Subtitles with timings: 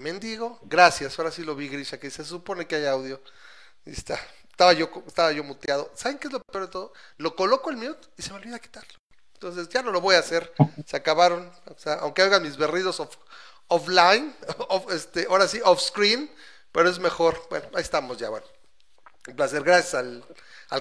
[0.00, 3.20] Mendigo, gracias, ahora sí lo vi, Grisha, que se supone que hay audio.
[3.84, 4.18] Y está,
[4.50, 5.90] estaba yo, estaba yo muteado.
[5.94, 6.92] ¿Saben qué es lo peor de todo?
[7.18, 8.92] Lo coloco el mute y se me olvida quitarlo.
[9.34, 10.52] Entonces ya no lo voy a hacer.
[10.86, 11.50] Se acabaron.
[11.66, 13.16] O sea, aunque hagan mis berridos off-
[13.68, 14.34] offline,
[14.68, 16.30] off- este, ahora sí, off screen,
[16.72, 17.46] pero es mejor.
[17.50, 18.46] Bueno, ahí estamos ya, bueno.
[19.26, 20.24] Un placer, gracias al,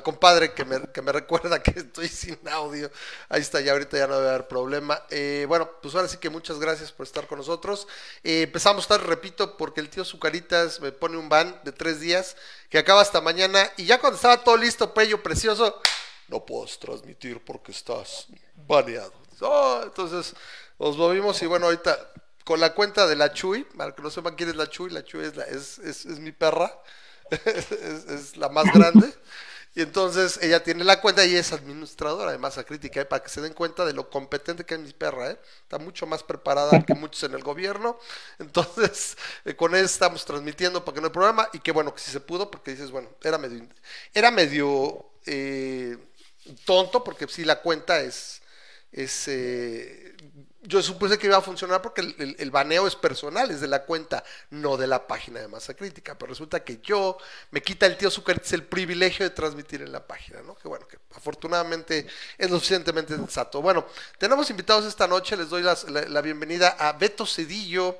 [0.01, 2.89] compadre que me, que me recuerda que estoy sin audio.
[3.27, 5.03] Ahí está, ya ahorita ya no debe haber problema.
[5.09, 7.87] Eh, bueno, pues ahora sí que muchas gracias por estar con nosotros.
[8.23, 12.37] Eh, empezamos tarde, repito, porque el tío Zucaritas me pone un ban de tres días
[12.69, 13.69] que acaba hasta mañana.
[13.75, 15.81] Y ya cuando estaba todo listo, pello precioso,
[16.29, 19.13] no puedes transmitir porque estás baneado.
[19.41, 20.33] Oh, entonces
[20.77, 22.11] nos movimos y bueno, ahorita
[22.45, 25.03] con la cuenta de la Chuy, para que no sepan quién es la Chuy, la
[25.03, 26.73] Chuy es, la, es, es, es mi perra,
[28.09, 29.13] es, la más grande.
[29.75, 33.05] Y entonces ella tiene la cuenta y es administradora de masa crítica, ¿eh?
[33.05, 35.31] para que se den cuenta de lo competente que es mi perra.
[35.31, 35.39] ¿eh?
[35.61, 37.99] Está mucho más preparada que muchos en el gobierno.
[38.39, 41.49] Entonces, eh, con él estamos transmitiendo para que no hay problema.
[41.53, 43.67] Y qué bueno que sí se pudo, porque dices, bueno, era medio,
[44.13, 45.11] era medio
[46.65, 48.41] tonto, porque sí la cuenta es,
[50.61, 53.85] yo supuse que iba a funcionar porque el, el- baneo es personal, es de la
[53.85, 56.17] cuenta, no de la página de masa crítica.
[56.17, 57.17] Pero resulta que yo
[57.51, 60.55] me quita el tío Zucaritas el privilegio de transmitir en la página, ¿no?
[60.55, 63.61] Que bueno, que afortunadamente es lo suficientemente sensato.
[63.61, 63.85] Bueno,
[64.17, 65.77] tenemos invitados esta noche, les doy la,
[66.07, 67.97] la bienvenida a Beto Cedillo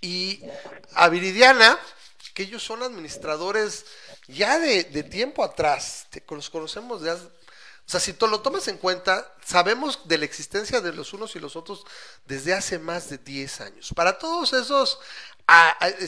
[0.00, 0.42] y
[0.94, 1.78] a Viridiana,
[2.34, 3.84] que ellos son administradores
[4.28, 7.24] ya de, de tiempo atrás, los conocemos de hace,
[7.88, 11.34] o sea, si tú lo tomas en cuenta, sabemos de la existencia de los unos
[11.36, 11.86] y los otros
[12.26, 13.92] desde hace más de 10 años.
[13.96, 15.00] Para todos esos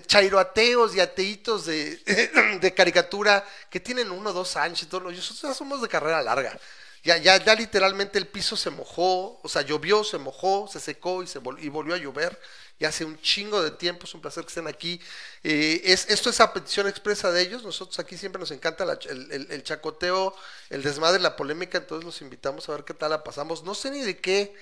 [0.06, 5.54] chairoateos y ateitos de, caricatura que tienen uno o dos años y todo, nosotros ya
[5.54, 6.60] somos de carrera larga.
[7.02, 11.22] Ya, ya, ya literalmente el piso se mojó, o sea, llovió, se mojó, se secó
[11.22, 12.38] y, se y volvió a llover.
[12.80, 15.00] Y hace un chingo de tiempo, es un placer que estén aquí.
[15.44, 17.62] Eh, es, esto es a petición expresa de ellos.
[17.62, 20.34] Nosotros aquí siempre nos encanta el- el chacoteo,
[20.70, 23.62] el desmadre, la polémica, entonces los invitamos a ver qué tal la pasamos.
[23.64, 24.54] No sé ni de qué,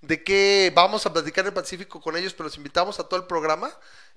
[0.00, 3.26] de qué vamos a platicar en Pacífico con ellos, pero los invitamos a todo el
[3.26, 3.70] programa.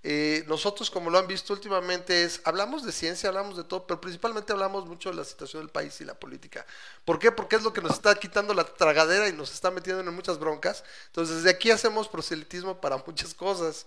[0.03, 3.99] Eh, nosotros, como lo han visto últimamente, es hablamos de ciencia, hablamos de todo, pero
[3.99, 6.65] principalmente hablamos mucho de la situación del país y la política.
[7.03, 7.31] ¿Por qué?
[7.31, 10.39] Porque es lo que nos está quitando la tragadera y nos está metiendo en muchas
[10.39, 10.83] broncas.
[11.07, 13.85] Entonces, desde aquí hacemos proselitismo para muchas cosas.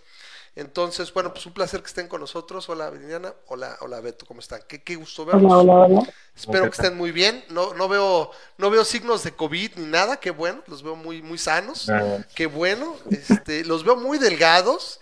[0.56, 2.69] Entonces, bueno, pues un placer que estén con nosotros.
[2.69, 3.32] Hola, Viridiana.
[3.47, 4.61] Hola, hola, Beto, ¿cómo están?
[4.67, 5.50] Qué, qué gusto verlos.
[5.52, 6.12] Hola, hola, hola.
[6.37, 7.44] Espero que estén muy bien.
[7.50, 10.19] No, no veo, no veo signos de COVID ni nada.
[10.19, 10.62] Qué bueno.
[10.67, 11.88] Los veo muy, muy sanos.
[12.35, 12.97] Qué bueno.
[13.11, 15.00] Este, los veo muy delgados.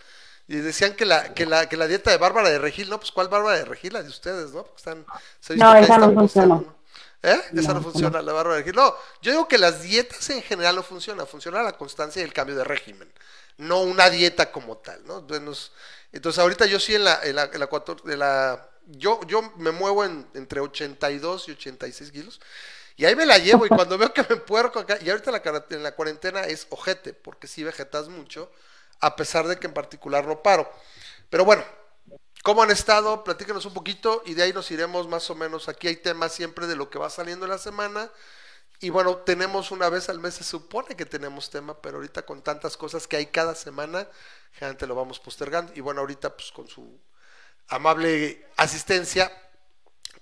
[0.50, 3.12] Y decían que la, que la, que la dieta de Bárbara de Regil, no, pues
[3.12, 3.92] ¿cuál Bárbara de Regil?
[3.92, 4.62] La de ustedes, ¿no?
[4.64, 5.04] Porque están,
[5.40, 6.54] se No, esa no están funciona.
[6.56, 6.78] postando,
[7.22, 7.30] ¿no?
[7.30, 7.40] ¿Eh?
[7.54, 8.76] Esa no No, funciona, la Bárbara de Regil.
[8.76, 12.32] No, yo digo que las dietas en general no funcionan, funciona la constancia y el
[12.32, 13.12] cambio de régimen,
[13.58, 15.18] no una dieta como tal, ¿no?
[15.18, 15.72] Entonces,
[16.12, 20.26] entonces ahorita yo sí en la, en la, en la, yo, yo me muevo en,
[20.34, 22.40] entre 82 y 86 kilos.
[22.96, 25.42] Y ahí me la llevo y cuando veo que me puerco acá, y ahorita la,
[25.70, 28.50] en la cuarentena es ojete, porque sí vegetas mucho,
[29.00, 30.70] a pesar de que en particular no paro.
[31.30, 31.64] Pero bueno,
[32.42, 33.24] ¿cómo han estado?
[33.24, 35.68] Platíquenos un poquito y de ahí nos iremos más o menos.
[35.68, 38.10] Aquí hay temas siempre de lo que va saliendo en la semana.
[38.80, 42.42] Y bueno, tenemos una vez al mes, se supone que tenemos tema, pero ahorita con
[42.42, 44.08] tantas cosas que hay cada semana,
[44.52, 45.72] generalmente lo vamos postergando.
[45.74, 47.00] Y bueno, ahorita pues con su
[47.68, 49.30] amable asistencia,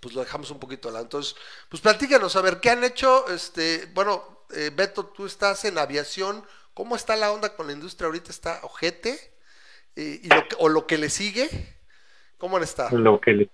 [0.00, 1.04] pues lo dejamos un poquito de lado.
[1.04, 1.36] Entonces,
[1.68, 3.28] pues platícanos, a ver, ¿qué han hecho?
[3.28, 6.44] Este, bueno, eh, Beto, tú estás en aviación
[6.76, 8.28] ¿Cómo está la onda con la industria ahorita?
[8.30, 9.18] ¿Está ojete?
[9.96, 11.48] Eh, y lo que- ¿O lo que le sigue?
[12.36, 12.90] ¿Cómo está?
[12.92, 13.50] Lo que le...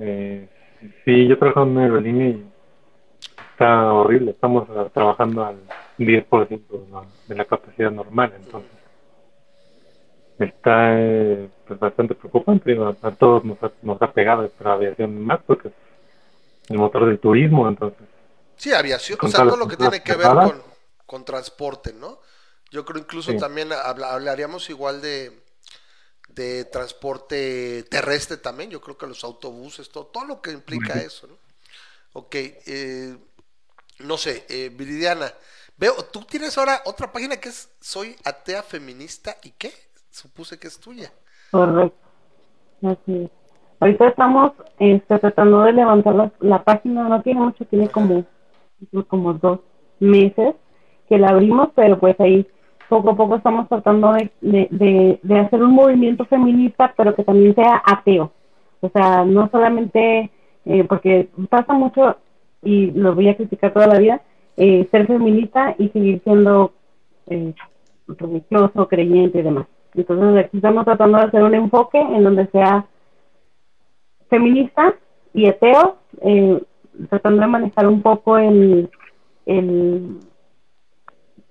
[0.00, 0.48] eh,
[1.04, 2.53] sí, yo trabajo en una aerolínea y
[3.54, 4.32] está horrible.
[4.32, 5.56] Estamos ah, trabajando al
[5.96, 8.70] 10% de la- de la capacidad normal, entonces
[10.38, 12.76] está eh, pues, bastante preocupante.
[12.76, 15.74] A, a todos nos ha, nos ha pegado esta aviación más porque es
[16.68, 18.06] el motor del turismo, entonces
[18.56, 20.62] Sí, aviación, o sea, todo lo que tiene que ver con,
[21.06, 22.20] con transporte, ¿no?
[22.70, 23.38] Yo creo incluso Sí.
[23.38, 25.42] también habla- hablaríamos igual de,
[26.28, 31.26] de transporte terrestre también, yo creo que los autobuses, todo, todo lo que implica eso,
[31.28, 31.38] ¿no?
[32.14, 33.16] Ok, eh,
[34.00, 35.32] no sé, eh, Viridiana,
[35.76, 39.70] veo, tú tienes ahora otra página que es Soy Atea Feminista y qué?
[40.10, 41.12] Supuse que es tuya.
[41.50, 41.98] Correcto.
[42.82, 43.30] Así es.
[43.80, 48.24] Ahorita estamos este, tratando de levantar la, la página, no tiene mucho, tiene como,
[49.08, 49.60] como dos
[50.00, 50.54] meses
[51.08, 52.46] que la abrimos, pero pues ahí
[52.88, 57.24] poco a poco estamos tratando de, de, de, de hacer un movimiento feminista, pero que
[57.24, 58.32] también sea ateo.
[58.80, 60.30] O sea, no solamente,
[60.64, 62.16] eh, porque pasa mucho,
[62.64, 64.22] y lo voy a criticar toda la vida,
[64.56, 66.72] eh, ser feminista y seguir siendo
[67.28, 67.54] eh,
[68.06, 69.66] religioso, creyente y demás.
[69.94, 72.86] Entonces aquí estamos tratando de hacer un enfoque en donde sea
[74.28, 74.94] feminista
[75.32, 76.62] y ateo, eh,
[77.08, 78.90] tratando de manejar un poco el,
[79.46, 80.18] el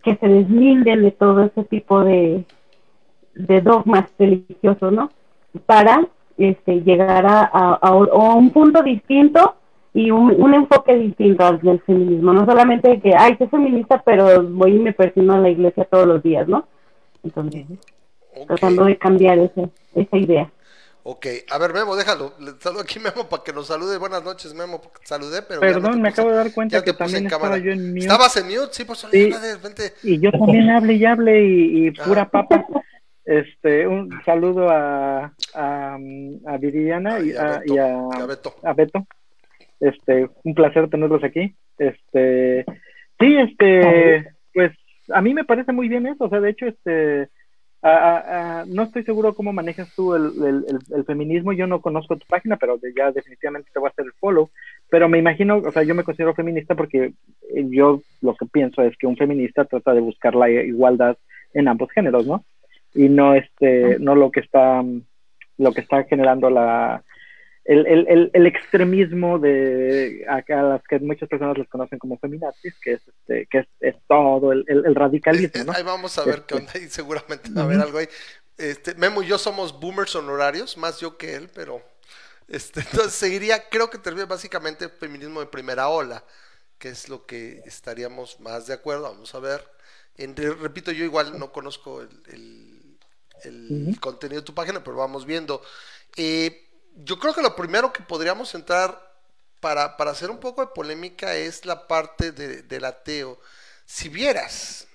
[0.04, 2.46] que se deslinden de todo ese tipo de,
[3.36, 5.10] de dogmas religiosos, ¿no?
[5.66, 6.08] Para
[6.38, 9.56] este, llegar a, a un punto distinto
[9.94, 12.34] y un, un enfoque distinto al del feminismo.
[12.34, 16.08] No solamente que, ay, soy feminista, pero voy y me persino a la iglesia todos
[16.08, 16.68] los días, ¿no?
[17.24, 17.66] Entonces,
[18.48, 20.50] tratando de cambiar ese, esa idea.
[21.06, 22.32] Ok, a ver, Memo, déjalo.
[22.40, 23.98] Le saludo aquí, Memo, para que nos salude.
[23.98, 25.62] Buenas noches, Memo, saludé, pero.
[25.62, 27.62] ya no Perdón, me puse- acabo de dar cuenta que también en estaba cámara.
[27.64, 28.00] yo en mute.
[28.00, 28.68] ¿Estabas en mute?
[28.72, 29.30] Sí, por eso Sí.
[29.30, 29.94] de repente.
[30.02, 32.30] Y yo también hable y hable y, y pura Ah.
[32.30, 32.66] papa.
[33.26, 38.26] Este, un saludo a, a, a Viridiana y Ay, a a, Beto, y a a,
[38.26, 38.54] Beto.
[38.64, 39.08] a Beto.
[39.84, 41.56] Este, un placer tenerlos aquí.
[41.78, 42.64] Este,
[43.20, 44.72] sí, este, pues
[45.10, 46.26] a mí me parece muy bien eso.
[46.26, 47.28] O sea, de hecho, este,
[47.82, 51.52] a- a- a- no estoy seguro cómo manejas tú el, el, el- el feminismo.
[51.52, 54.50] Yo no conozco tu página, pero ya definitivamente te voy a hacer el follow.
[54.90, 57.12] Pero me imagino, o sea, yo me considero feminista porque
[57.54, 61.18] yo lo que pienso es que un feminista trata de buscar la igualdad
[61.54, 62.46] en ambos géneros, ¿no?
[62.96, 64.82] Y no este, no lo que está,
[65.58, 67.04] lo que está generando la
[67.66, 72.74] el, el, el, extremismo de acá a las que muchas personas les conocen como feminazis,
[72.82, 75.72] que es este, que es, es todo el, el, radicalismo, ¿no?
[75.72, 76.48] Ahí vamos a ver Este.
[76.48, 78.08] qué onda y seguramente va a haber algo ahí.
[78.58, 81.82] Este, Memo y yo somos boomers honorarios, más yo que él, pero
[82.48, 86.24] este, entonces seguiría, creo que termina básicamente feminismo de primera ola,
[86.78, 89.04] que es lo que estaríamos más de acuerdo.
[89.04, 89.64] Vamos a ver.
[90.18, 92.10] En- repito, yo igual no conozco el,
[93.44, 95.62] el- contenido de tu página, pero vamos viendo.
[96.16, 96.63] Eh,
[96.96, 99.02] yo creo que lo primero que podríamos entrar
[99.60, 103.40] para, para hacer un poco de polémica es la parte de- del ateo.
[103.86, 104.88] Si vieras,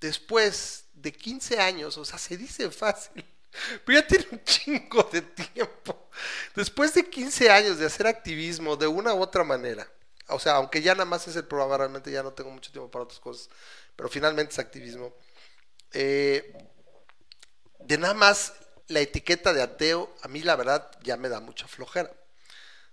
[0.00, 3.24] después de 15 años, o sea, se dice fácil,
[3.84, 6.08] pero ya tiene un chingo de tiempo.
[6.54, 9.88] Después de 15 años de hacer activismo de una u otra manera,
[10.28, 12.90] o sea, aunque ya nada más es el programa, realmente ya no tengo mucho tiempo
[12.90, 13.48] para otras cosas,
[13.96, 15.14] pero finalmente es activismo.
[15.92, 16.54] Eh,
[17.80, 18.52] de nada más
[18.92, 22.12] la etiqueta de ateo, a mí la verdad ya me da mucha flojera.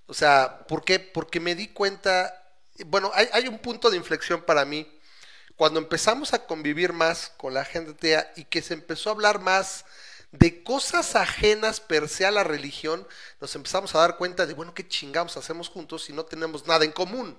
[0.07, 0.99] O sea, ¿por qué?
[0.99, 2.33] Porque me di cuenta,
[2.85, 4.87] bueno, hay, hay un punto de inflexión para mí
[5.59, 9.39] cuando empezamos a convivir más con la gente atea y que se empezó a hablar
[9.39, 9.83] más
[10.31, 13.05] de cosas ajenas per se a la religión,
[13.41, 16.85] nos empezamos a dar cuenta de, bueno, qué chingamos hacemos juntos si no tenemos nada
[16.85, 17.37] en común.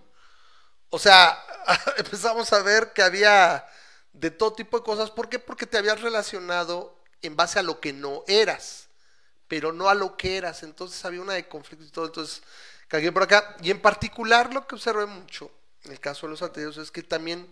[0.91, 1.43] O sea,
[1.97, 3.65] empezamos a ver que había
[4.13, 5.11] de todo tipo de cosas.
[5.11, 5.39] ¿Por qué?
[5.39, 8.89] Porque te habías relacionado en base a lo que no eras,
[9.49, 10.63] pero no a lo que eras.
[10.63, 12.07] Entonces había una de conflicto y todo.
[12.07, 12.43] Entonces,
[12.89, 13.57] cagué por acá.
[13.63, 15.51] Y en particular lo que observé mucho
[15.85, 17.49] en el caso de los ateos es que también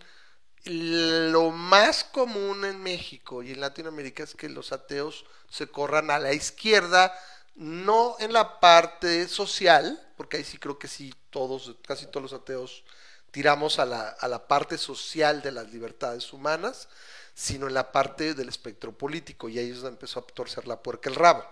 [0.65, 6.19] lo más común en México y en Latinoamérica es que los ateos se corran a
[6.19, 7.17] la izquierda,
[7.55, 12.41] no en la parte social, porque ahí sí creo que sí, todos, casi todos los
[12.41, 12.85] ateos
[13.31, 16.89] tiramos a la, a la parte social de las libertades humanas,
[17.39, 20.83] sino en la parte del espectro político, y ahí es donde empezó a torcer la
[20.83, 21.45] puerca el rabo.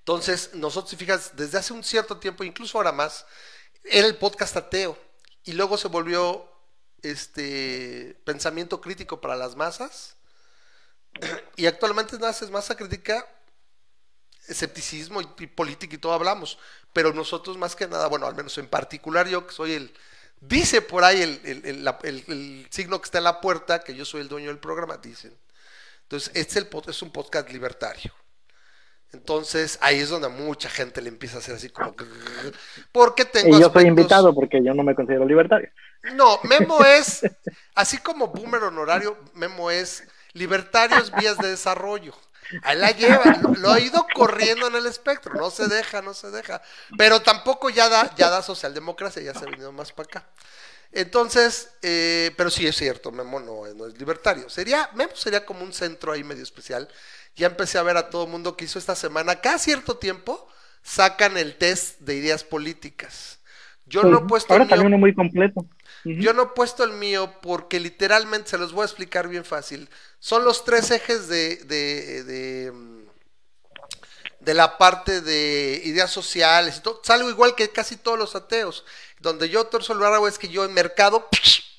[0.00, 3.24] Entonces, nosotros, si fijas, desde hace un cierto tiempo, incluso ahora más,
[3.84, 4.98] era el podcast ateo,
[5.44, 6.46] y luego se volvió
[7.00, 10.16] este pensamiento crítico para las masas,
[11.56, 13.26] y actualmente nada es masa crítica,
[14.46, 16.58] escepticismo y, y política y todo hablamos,
[16.92, 19.94] pero nosotros más que nada, bueno, al menos en particular yo que soy el
[20.40, 24.20] Dice por ahí el, el- el- signo que está en la puerta que yo soy
[24.20, 25.36] el dueño del programa, dicen.
[26.02, 28.12] Entonces, este es, el, pod- es un podcast libertario.
[29.12, 31.94] Entonces, ahí es donde mucha gente le empieza a hacer así como...
[32.92, 35.70] Porque tengo Y yo soy invitado porque yo no me considero libertario.
[36.14, 37.22] no, Memo es,
[37.74, 42.14] así como boomer honorario, Memo es libertarios vías de desarrollo.
[42.62, 46.14] Ahí la lleva, lo, lo ha ido corriendo en el espectro, no se deja, no
[46.14, 46.62] se deja.
[46.96, 50.26] Pero tampoco ya da, ya da socialdemocracia, ya se ha venido más para acá.
[50.92, 54.48] Entonces, eh, pero sí es cierto, Memo no, no es libertario.
[54.48, 56.88] Sería, Memo sería como un centro ahí medio especial.
[57.34, 60.48] Ya empecé a ver a todo el mundo que hizo esta semana, cada cierto tiempo
[60.82, 63.40] sacan el test de ideas políticas.
[63.84, 65.66] Yo no he puesto Ahora salió uno muy completo.
[66.14, 69.88] Yo no he puesto el mío porque literalmente se los voy a explicar bien fácil.
[70.20, 72.72] Son los tres ejes de, de, de,
[74.40, 76.76] de la parte de ideas sociales.
[76.78, 77.00] y todo.
[77.04, 78.84] Salgo igual que casi todos los ateos.
[79.20, 81.28] Donde yo torzo el barro es que yo en mercado,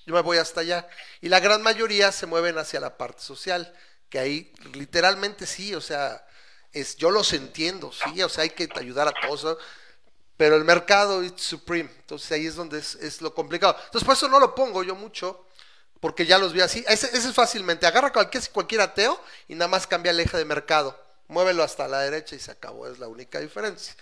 [0.06, 0.88] yo me voy hasta allá.
[1.22, 3.74] Y la gran mayoría se mueven hacia la parte social.
[4.10, 6.26] Que ahí literalmente sí, o sea,
[6.72, 9.58] es, yo los entiendo, sí, o sea, hay que ayudar a todos.
[10.38, 11.90] Pero el mercado es supreme.
[12.00, 13.76] Entonces ahí es donde es, es lo complicado.
[13.86, 15.44] Entonces por eso no lo pongo yo mucho.
[16.00, 16.86] Porque ya los vi así.
[16.88, 17.88] Ese, ese es fácilmente.
[17.88, 20.96] Agarra cualquier, cualquier ateo y nada más cambia el eje de mercado.
[21.28, 22.88] Muévelo hasta la derecha y se acabó.
[22.88, 23.96] Es la única diferencia.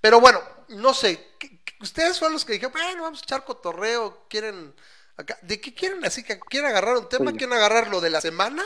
[0.00, 1.32] Pero bueno, no sé.
[1.38, 4.24] ¿qué- qué- Ustedes fueron los que dijeron, bueno, vamos a echar cotorreo.
[4.30, 4.74] ¿Quieren
[5.18, 5.38] acá?
[5.42, 6.02] ¿De qué quieren?
[6.06, 8.64] Así quieren agarrar un tema, quieren agarrar lo de la semana.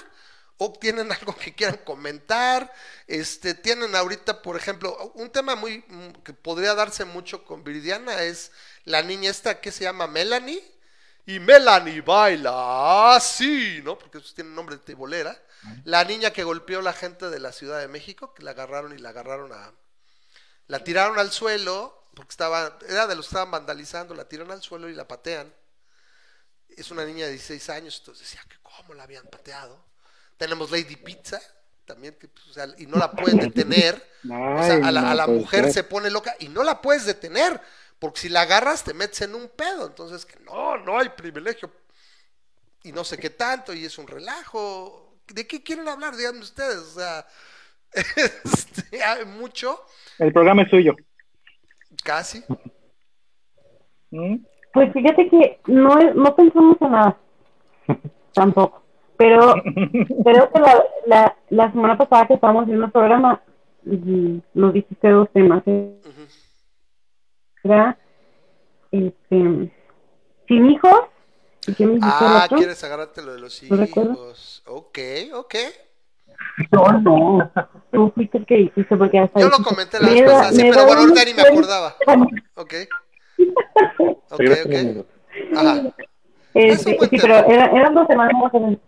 [0.58, 2.72] ¿O tienen algo que quieran comentar?
[3.06, 8.22] Este, tienen ahorita, por ejemplo, un tema muy mm, que podría darse mucho con Viridiana
[8.22, 8.52] es
[8.84, 10.62] la niña esta que se llama Melanie.
[11.26, 13.98] Y Melanie baila así, ¿no?
[13.98, 15.38] Porque eso tiene nombre de tibolera.
[15.84, 18.94] La niña que golpeó a la gente de la Ciudad de México, que la agarraron
[18.94, 19.74] y la agarraron a.
[20.68, 22.78] La tiraron al suelo, porque estaba.
[22.88, 25.52] Era de los que estaban vandalizando, la tiran al suelo y la patean.
[26.68, 29.84] Es una niña de 16 años, entonces decía que cómo la habían pateado.
[30.38, 31.38] Tenemos Lady Pizza,
[31.84, 34.02] también, que, pues, o sea, y no la pueden detener.
[34.24, 35.72] O sea, a la, a Ay, la no puede mujer ser.
[35.72, 37.60] se pone loca y no la puedes detener,
[38.00, 39.86] porque si la agarras te metes en un pedo.
[39.86, 41.70] Entonces, que no, no hay privilegio.
[42.82, 45.18] Y no sé qué tanto, y es un relajo.
[45.28, 46.16] ¿De qué quieren hablar?
[46.16, 46.78] Díganme ustedes.
[46.78, 47.26] O sea,
[47.92, 49.80] este, hay mucho,
[50.18, 50.96] El programa es suyo.
[52.04, 52.42] casi.
[54.10, 54.36] ¿Mm?
[54.72, 57.18] Pues fíjate que no, no pensamos en nada.
[58.34, 58.82] Tampoco.
[59.18, 59.54] Pero
[60.24, 63.40] creo que la, la, la semana pasada que estábamos viendo el programa,
[63.84, 65.62] mm, nos dijiste dos temas.
[65.66, 65.94] ¿eh?
[67.64, 67.98] Era
[68.92, 69.72] este,
[70.48, 71.00] sin hijos.
[71.66, 74.62] ¿Y qué me dijiste el Ah, quieres agarrarte lo de los ¿No hijos.
[74.66, 74.98] Ok,
[75.34, 75.54] ok.
[76.70, 77.50] No, no.
[77.90, 80.52] Tú fuiste el que dijiste porque hasta Yo lo comenté la me vez da- pasada,
[80.52, 81.96] sí, pero bueno, ahorita ni me acordaba.
[82.54, 82.74] Ok.
[84.30, 85.06] Ok, ok.
[85.56, 85.82] Ajá.
[86.54, 88.78] Este, buen sí, pero era- eran dos semanas más o menos.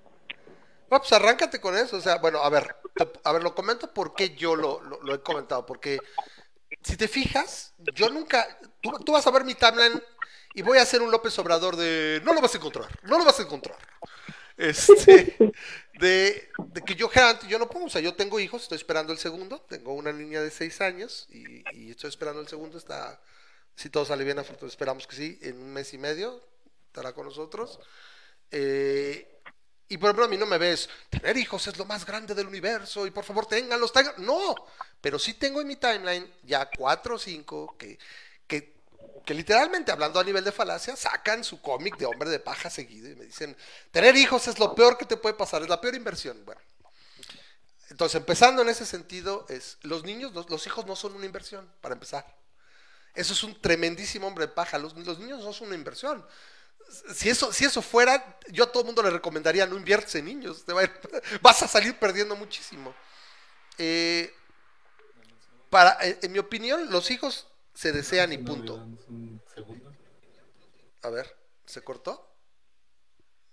[0.90, 1.96] No, pues arráncate con eso.
[1.96, 2.76] O sea, bueno, a ver,
[3.24, 5.64] a ver, lo comento porque yo lo, lo- lo he comentado.
[5.66, 5.98] Porque
[6.82, 8.58] si te fijas, yo nunca.
[8.82, 10.02] Tú, tú vas a ver mi timeline
[10.54, 12.22] y voy a hacer un López Obrador de.
[12.24, 13.78] No lo vas a encontrar, no lo vas a encontrar.
[14.56, 15.36] Este.
[16.00, 19.12] De, de que yo generalmente yo no pongo, o sea, yo tengo hijos, estoy esperando
[19.12, 23.20] el segundo, tengo una niña de seis años y, y estoy esperando el segundo, está,
[23.76, 26.42] si todo sale bien, esperamos que sí, en un mes y medio
[26.88, 27.80] estará con nosotros.
[28.50, 29.29] Eh,
[29.90, 32.46] y por ejemplo, a mí no me ves, tener hijos es lo más grande del
[32.46, 34.14] universo y por favor ténganlos, tengan.
[34.18, 34.54] No,
[35.00, 37.98] pero sí tengo en mi timeline ya cuatro o cinco que,
[38.46, 38.72] que,
[39.34, 43.16] literalmente hablando a nivel de falacia, sacan su cómic de hombre de paja seguido y
[43.16, 43.56] me dicen,
[43.90, 46.40] tener hijos es lo peor que te puede pasar, es la peor inversión.
[46.44, 46.60] Bueno,
[47.88, 51.94] entonces empezando en ese sentido, es los niños, los, hijos no son una inversión, para
[51.94, 52.24] empezar.
[53.12, 54.78] Eso es un tremendísimo hombre de paja.
[54.78, 56.24] Los niños no son una inversión
[57.14, 60.24] si eso, si eso fuera, yo a todo el mundo le recomendaría no inviertes en
[60.24, 60.92] niños, te va a ir-
[61.42, 62.94] vas a salir perdiendo muchísimo.
[63.78, 64.32] Eh,
[65.70, 68.84] para, en, en mi opinión, los hijos se desean y punto.
[71.02, 72.26] A ver, ¿se cortó?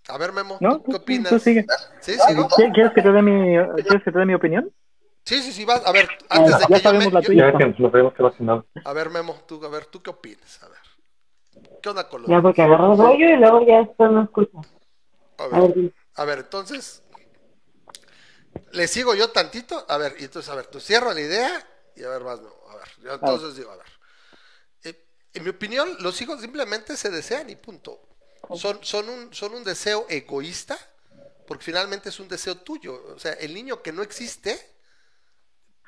[0.09, 0.77] A ver, Memo, ¿No?
[0.77, 1.29] ¿tú qué Tú- opinas?
[1.29, 1.65] tú sigue.
[1.65, 4.73] ¿Qui- ¿Quieres que te dé mi, ¿quieres que te dé mi opinión?
[5.25, 5.85] Sí, sí, sí, vas.
[5.85, 7.51] A ver, antes de ya que yo sabemos me- la yo- tuya.
[7.51, 8.65] Ya que nos vemos que va sin nada.
[8.85, 10.63] A ver, Memo, tú, a ver, ¿tú qué opinas?
[10.63, 10.79] A ver.
[11.81, 14.57] ¿Qué onda con los Ya porque agarró el rollo y luego ya esto no escucha.
[15.37, 15.93] A A ver.
[16.15, 17.03] A entonces,
[18.71, 19.85] le sigo yo tantito.
[19.87, 22.53] A ver, y entonces, a ver, tú cierra la idea y a ver, más no.
[22.69, 23.85] A ver, yo entonces digo, a ver.
[24.83, 28.01] Eh, en mi opinión, los hijos simplemente se desean y punto.
[28.55, 30.77] Son, son, un, son un deseo egoísta,
[31.47, 33.13] porque finalmente es un deseo tuyo.
[33.15, 34.57] O sea, el niño que no existe,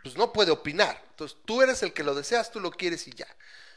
[0.04, 1.02] pues no puede opinar.
[1.12, 3.28] Entonces, tú eres el que lo deseas, tú lo quieres y ya.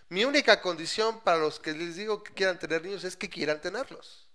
[0.08, 3.60] Mi única condición para los que les digo que quieran tener niños es que quieran
[3.60, 4.28] tenerlos.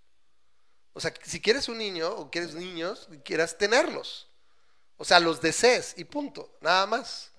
[0.92, 4.28] O sea, si quieres un niño o quieres niños, quieras tenerlos.
[4.96, 7.30] O sea, los desees y punto, nada más.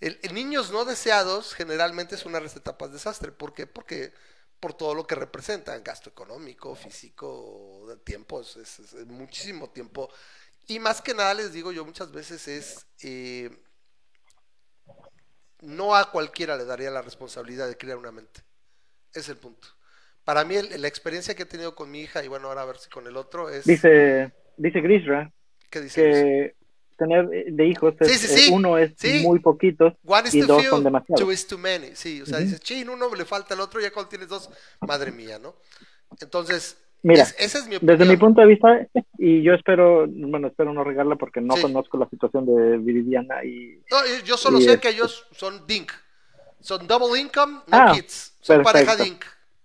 [0.00, 3.32] El, niños no deseados generalmente es una receta para desastre.
[3.32, 3.66] ¿Por qué?
[3.66, 4.12] Porque
[4.60, 10.08] por todo lo que representan, gasto económico, físico, de tiempo, es muchísimo tiempo.
[10.68, 13.50] Y más que nada les digo yo muchas veces es, eh,
[15.62, 18.42] no a cualquiera le daría la responsabilidad de criar una mente.
[19.14, 19.68] Es el punto.
[20.24, 22.66] Para mí el- la experiencia que he tenido con mi hija y bueno, ahora a
[22.66, 23.66] ver si con el otro es...
[23.66, 25.32] Dice, dice Grisra
[25.70, 26.00] ¿Qué dice?
[26.02, 26.56] que
[26.96, 28.48] tener de hijos es, Sí, sí, sí.
[28.48, 28.92] eh, uno es
[29.22, 29.40] muy
[30.26, 31.24] is y too dos few, son demasiados.
[31.24, 31.94] two is too many.
[31.96, 32.44] Sí, o sea, Ujú.
[32.44, 34.50] dices, chin, uno le falta al otro, ya cuando tienes dos,
[34.80, 35.56] madre mía, ¿no?
[36.20, 37.76] Entonces, Mira, es- esa es mi.
[37.80, 38.86] Desde mi punto de vista,
[39.18, 41.62] y yo espero, bueno, espero no regarla porque no Sí.
[41.62, 45.26] conozco la situación de Viridiana y No, yo- yo solo Y sé este- que ellos
[45.32, 45.92] son DINK.
[46.60, 48.36] Son double income, no Ah, kids.
[48.40, 48.86] Son perfecto.
[48.86, 49.24] pareja DINK.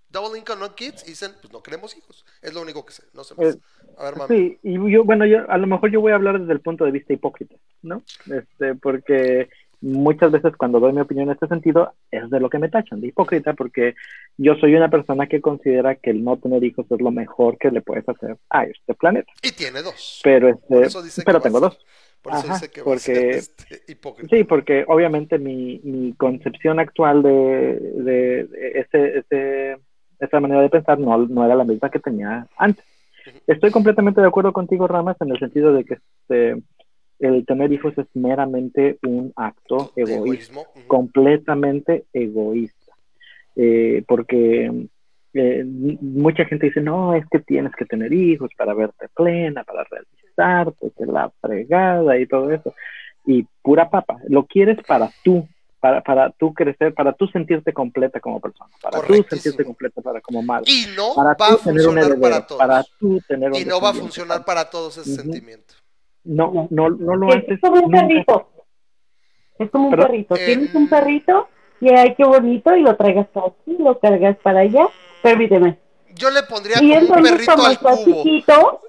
[0.10, 1.03] Double income, no kids.
[1.06, 2.25] Y dicen, pues no queremos hijos.
[2.41, 3.03] Es lo único que sé.
[3.13, 3.56] No sé más.
[3.56, 3.60] Eh,
[4.00, 4.36] A ver, mami.
[4.36, 6.86] Sí, y yo, bueno, yo a lo mejor yo voy a hablar desde el punto
[6.86, 8.03] de vista hipócrita, ¿no?
[8.32, 9.50] Este, porque
[9.81, 13.00] muchas veces cuando doy mi opinión en este sentido es de lo que me tachan,
[13.01, 13.96] de hipócrita, porque
[14.37, 17.70] yo soy una persona que considera que el no tener hijos es lo mejor que
[17.72, 19.31] le puedes hacer a este planeta.
[19.44, 20.22] Y tiene dos.
[20.24, 21.77] Pero este, pero tengo dos.
[22.22, 24.35] Por eso Ajá, dice que porque- este, hipócrita.
[24.35, 29.77] Sí, porque obviamente mi, mi concepción actual de, de, de ese, ese-
[30.20, 32.83] esa manera de pensar no, no era la misma que tenía antes.
[33.46, 36.61] Estoy completamente de acuerdo contigo, Ramas, en el sentido de que este,
[37.20, 42.94] el tener hijos es meramente un acto egoísta, completamente egoísta.
[43.56, 44.72] Eh, porque
[45.34, 49.84] eh, mucha gente dice, no, es que tienes que tener hijos para verte plena, para
[49.84, 52.74] realizarte, que la fregada y todo eso.
[53.25, 55.48] Y pura papa, lo quieres para tú,
[55.80, 60.22] para, para tú crecer, para tú sentirte completa como persona, para tú sentirte completa para
[60.22, 60.72] como madre.
[60.72, 62.60] Y no para va a funcionar heredero, para todos.
[62.60, 65.74] para tú tener un y no va a funcionar para todos ese sentimiento.
[66.27, 68.01] No, no, no lo Es, haces como un nunca.
[68.07, 68.50] perrito.
[69.59, 70.07] Es como un Perdón.
[70.07, 70.35] perrito.
[70.35, 71.48] Eh, Tienes un perrito
[71.79, 74.87] y ay, qué bonito, y lo traigas para aquí, lo cargas para allá.
[75.22, 75.79] Permíteme.
[76.16, 77.96] Yo le pondría Y como un perrito como al cubo.
[78.24, 78.81] chiquito,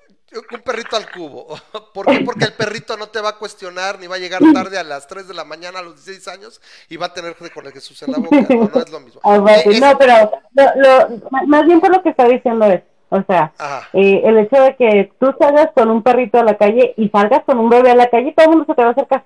[0.53, 1.47] Un perrito al cubo.
[1.95, 2.21] ¿Por qué?
[2.25, 5.07] Porque el perrito no te va a cuestionar ni va a llegar tarde a las
[5.07, 8.03] 3 de la mañana a los 16 años y va a tener con el Jesús
[8.03, 8.37] en la boca.
[8.51, 9.21] No, no es lo mismo.
[9.49, 13.23] Eh, es- no, pero lo, lo- más bien por lo que está diciendo es, o
[13.23, 13.53] sea,
[13.93, 17.43] eh, el hecho de que tú salgas con un perrito a la calle y salgas
[17.45, 19.25] con un bebé a la calle, todo el mundo se te va a acercar.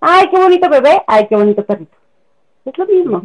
[0.00, 1.96] Ay, qué bonito bebé, ay, qué bonito perrito.
[2.64, 3.22] Es lo mismo.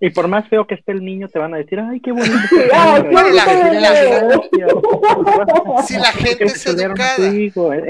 [0.00, 2.36] Y por más feo que esté el niño, te van a decir, ay, qué bonito.
[2.72, 3.10] Ay, perrito".
[3.12, 5.82] Bueno, la- qué bonito bebé.
[5.84, 7.16] Si la gente es educada.
[7.16, 7.24] Si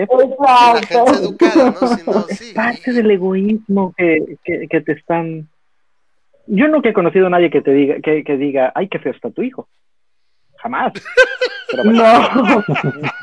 [0.09, 1.87] la gente es educada, ¿no?
[1.89, 2.33] Si no, sí.
[2.49, 5.49] Es parte del egoísmo que, que, que te están...
[6.47, 9.13] Yo nunca he conocido a nadie que te diga, que, que diga, ay, qué feo
[9.13, 9.69] está tu hijo.
[10.63, 10.93] Jamás.
[11.71, 12.65] Pero bueno, No.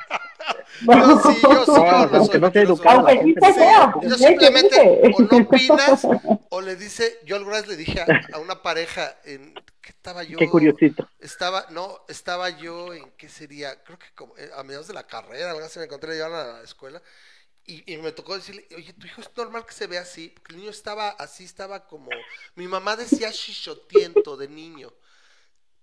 [0.87, 2.83] Yo sí, yo sí, yo no soy no sea mentiroso.
[2.83, 3.35] educado, sí.
[4.01, 6.05] Yo simplemente o no opinas
[6.49, 10.23] o le dice, yo alguna vez le dije a, a una pareja en ¿qué estaba
[10.23, 10.37] yo?
[10.37, 11.09] Qué curiosito.
[11.19, 15.07] Estaba, no, estaba yo en qué sería, creo que como, eh, a mediados de la
[15.07, 17.01] carrera, algo así me encontré, llevaron a la escuela
[17.65, 20.53] y, y me tocó decirle, oye, tu hijo es normal que se vea así, porque
[20.53, 22.09] el niño estaba así, estaba como,
[22.55, 24.93] mi mamá decía chichotiento de niño.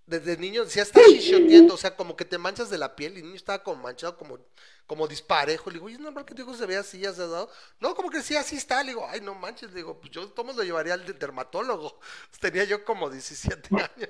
[0.05, 3.19] Desde niño decía, está chichotiendo, o sea, como que te manchas de la piel, y
[3.21, 4.37] el niño estaba como manchado, como,
[4.85, 5.69] como disparejo.
[5.69, 7.49] Le digo, oye, es normal que tu hijo se vea así, ya se ha dado.
[7.79, 8.83] No, como que sí, así está.
[8.83, 9.69] Le digo, ay, no manches.
[9.69, 11.99] Le digo, pues yo, ¿cómo lo llevaría al de- dermatólogo?
[12.41, 14.09] Tenía yo como 17 años.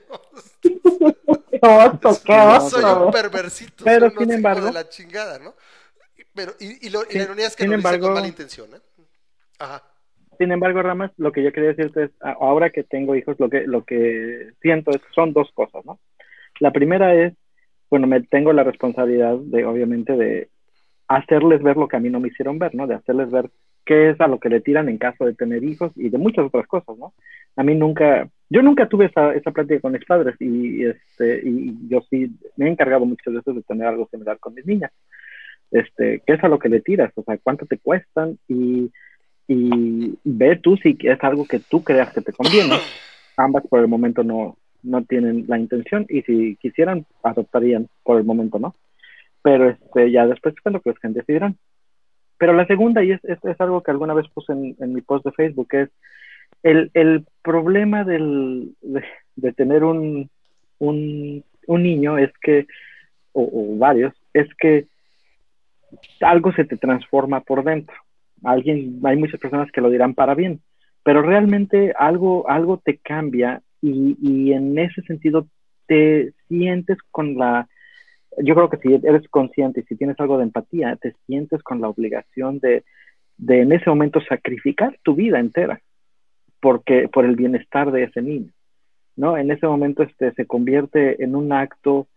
[1.54, 2.34] Qué oso, qué
[2.70, 3.12] Soy un oso.
[3.12, 3.84] perversito.
[3.86, 5.56] Pero, soy un sin embargo- de la chingada, ¿no?
[6.34, 8.28] Pero, y, y, lo, y la ironía es que sin lo hice embargo- con mala
[8.28, 8.82] intención, ¿eh?
[9.60, 9.84] Ajá.
[10.38, 13.66] Sin embargo, Ramas, lo que yo quería decirte es, ahora que tengo hijos, lo que,
[13.68, 16.00] lo que siento es, son dos cosas, ¿no?
[16.60, 17.34] La primera es,
[17.90, 20.50] bueno, me tengo la responsabilidad de, obviamente, de
[21.08, 22.88] hacerles ver lo que a mí no me hicieron ver, ¿no?
[22.88, 23.50] De hacerles ver
[23.86, 26.46] qué es a lo que le tiran en caso de tener hijos y de muchas
[26.46, 27.14] otras cosas, ¿no?
[27.56, 31.88] A mí nunca, yo nunca tuve esa, esa plática con mis padres y, este, y
[31.90, 34.92] yo sí me he encargado muchas veces de tener algo similar con mis niñas.
[35.70, 38.92] Este, qué es a lo que le tiras, o sea, cuánto te cuestan y,
[39.48, 42.76] y ve tú si es algo que tú creas que te conviene.
[43.38, 48.24] Ambas por el momento no, no tienen la intención y si quisieran adoptarían, por el
[48.24, 48.76] momento no.
[49.42, 51.58] Pero este, ya después cuando crezcan decidirán.
[52.38, 55.02] Pero la segunda, y es, es, es algo que alguna vez puse en, en mi
[55.02, 55.90] post de Facebook, es
[56.62, 59.04] el, el problema del, de,
[59.36, 60.30] de tener un,
[60.80, 62.68] un, un niño es que,
[63.34, 64.88] o, o varios, es que
[66.22, 67.96] algo se te transforma por dentro.
[68.44, 70.62] Alguien, hay muchas personas que lo dirán para bien,
[71.04, 75.48] pero realmente algo, algo te cambia y, y en ese sentido
[75.88, 77.68] te sientes con la,
[78.42, 81.82] yo creo que si eres consciente y si tienes algo de empatía, te sientes con
[81.82, 82.84] la obligación de,
[83.38, 85.82] de en ese momento sacrificar tu vida entera
[86.60, 88.52] porque por el bienestar de ese niño,
[89.18, 89.38] ¿no?
[89.38, 92.08] En ese momento este se convierte en un acto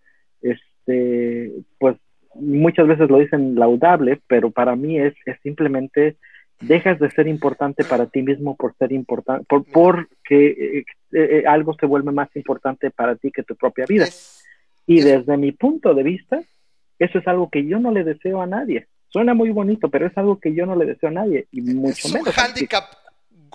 [0.40, 1.96] este pues
[2.40, 6.16] muchas veces lo dicen laudable, pero para mí es, es simplemente
[6.60, 11.74] dejas de ser importante para ti mismo por ser importante, por, porque eh, eh, algo
[11.78, 14.06] se vuelve más importante para ti que tu propia vida.
[14.86, 16.40] Y es- desde mi punto de vista,
[16.98, 18.86] eso es algo que yo no le deseo a nadie.
[19.08, 21.90] Suena muy bonito, pero es algo que yo no le deseo a nadie, y mucho
[21.90, 22.34] es un menos.
[22.34, 22.40] ti.
[22.40, 22.84] handicap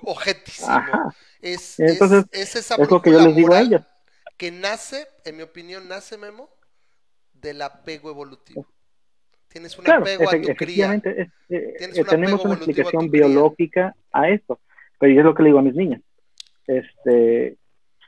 [0.04, 1.14] objetísimo.
[1.42, 3.84] Es, Entonces, es, es esa Es lo que yo les digo a ellas.
[4.38, 6.50] que nace, en mi opinión, nace, Memo,
[7.42, 8.66] del apego evolutivo.
[9.48, 10.94] Tienes un Claro, apego a tu cría.
[10.94, 14.60] es- eh, eh, un tenemos una a explicación biológica a esto,
[15.00, 16.02] pero yo es lo que le digo a mis niñas.
[16.68, 17.58] Este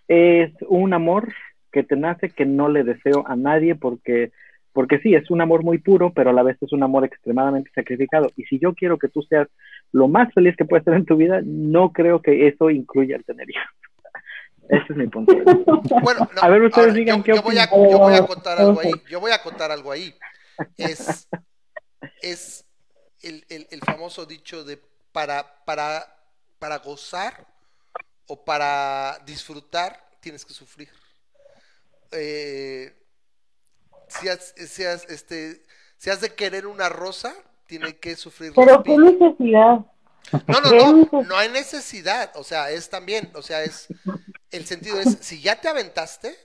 [0.07, 1.33] es un amor
[1.71, 4.31] que te nace que no le deseo a nadie porque
[4.73, 7.69] porque sí, es un amor muy puro, pero a la vez es un amor extremadamente
[7.75, 8.31] sacrificado.
[8.35, 9.47] Y si yo quiero que tú seas
[9.91, 13.23] lo más feliz que puedes ser en tu vida, no creo que eso incluya el
[13.23, 13.67] tener hijos.
[14.69, 15.33] Ese es mi punto.
[16.01, 17.89] Bueno, no, A ver, ustedes ahora, digan yo, qué yo voy a, opinan.
[17.89, 18.91] yo voy a contar algo ahí.
[19.09, 20.15] Yo voy a contar algo ahí.
[20.77, 21.27] Es,
[22.21, 22.65] es
[23.21, 24.77] el, el- el famoso dicho de
[25.11, 26.15] para, para,
[26.59, 27.45] para gozar
[28.27, 30.89] o para disfrutar tienes que sufrir.
[32.11, 32.93] Eh,
[34.07, 35.63] si, has, si has, este,
[35.97, 37.33] si has de querer una rosa,
[37.67, 39.79] tiene que sufrir Pero qué necesidad.
[40.47, 40.77] No, no, ¿Qué
[41.11, 43.87] no, no hay necesidad, o sea, es también, o sea, es,
[44.53, 46.37] el sentido es, si ya te aventaste,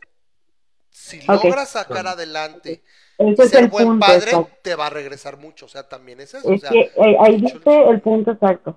[0.91, 2.83] si logras sacar adelante
[3.19, 3.99] Ese y es ser el buen punto.
[3.99, 4.51] padre, exacto.
[4.63, 7.17] te va a regresar mucho, o sea, también es eso, o Es sea, que eh,
[7.21, 8.77] ahí dice el punto exacto.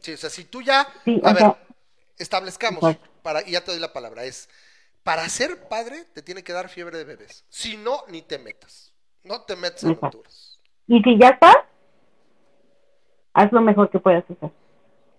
[0.00, 1.56] sí, o sea, si tú ya, Sí, a ver, sea,
[2.18, 3.10] establezcamos, exacto.
[3.22, 4.48] para, y ya te doy la palabra, es,
[5.02, 8.94] para ser padre te tiene que dar fiebre de bebés, si no, ni te metas,
[9.24, 10.60] no te metas en aventuras.
[10.86, 11.56] Y si ya estás,
[13.34, 14.50] haz lo mejor que puedas hacer.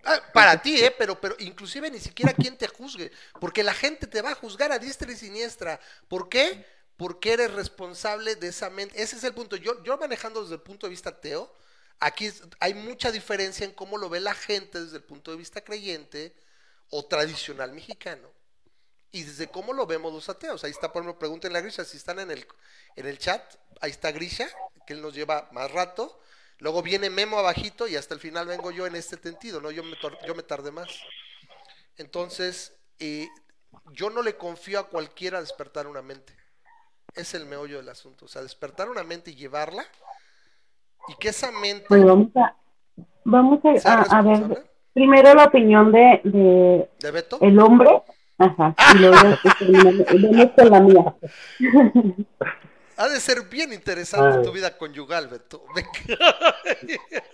[0.03, 0.93] Ah, para ti, ¿eh?
[0.97, 4.71] Pero, pero inclusive ni siquiera quien te juzgue, porque la gente te va a juzgar
[4.71, 5.79] a diestra y siniestra.
[6.07, 6.65] ¿Por qué?
[6.97, 9.01] Porque eres responsable de esa mente.
[9.01, 9.55] Ese es el punto.
[9.55, 11.53] Yo, yo manejando desde el punto de vista ateo,
[11.99, 15.61] aquí hay mucha diferencia en cómo lo ve la gente desde el punto de vista
[15.61, 16.35] creyente
[16.89, 18.29] o tradicional mexicano.
[19.11, 20.63] Y desde cómo lo vemos los ateos.
[20.63, 22.47] Ahí está, por ejemplo, pregúntenle a Grisha si están en el,
[22.95, 23.43] en el chat.
[23.79, 24.49] Ahí está Grisha,
[24.87, 26.19] que él nos lleva más rato.
[26.63, 29.69] Luego viene Memo abajito y hasta el final vengo yo en este sentido, ¿no?
[29.69, 30.87] Yo me, yo me tardé más.
[31.97, 33.27] Entonces, eh,
[33.91, 36.33] yo no le confío a cualquiera despertar una mente.
[37.15, 38.23] Es el meollo del asunto.
[38.23, 39.83] O sea, despertar una mente y llevarla.
[41.09, 42.55] Y que esa mente Pues vamos a,
[43.25, 47.39] vamos a, sea a- a ver primero la opinión de, de ¿De Beto?
[47.41, 48.03] el hombre.
[48.37, 48.73] Ajá.
[48.95, 49.17] Y luego
[50.55, 51.15] con la mía.
[52.97, 54.43] Ha de ser bien interesante Ay.
[54.43, 55.63] tu vida conyugal, Beto.
[55.75, 55.83] Me.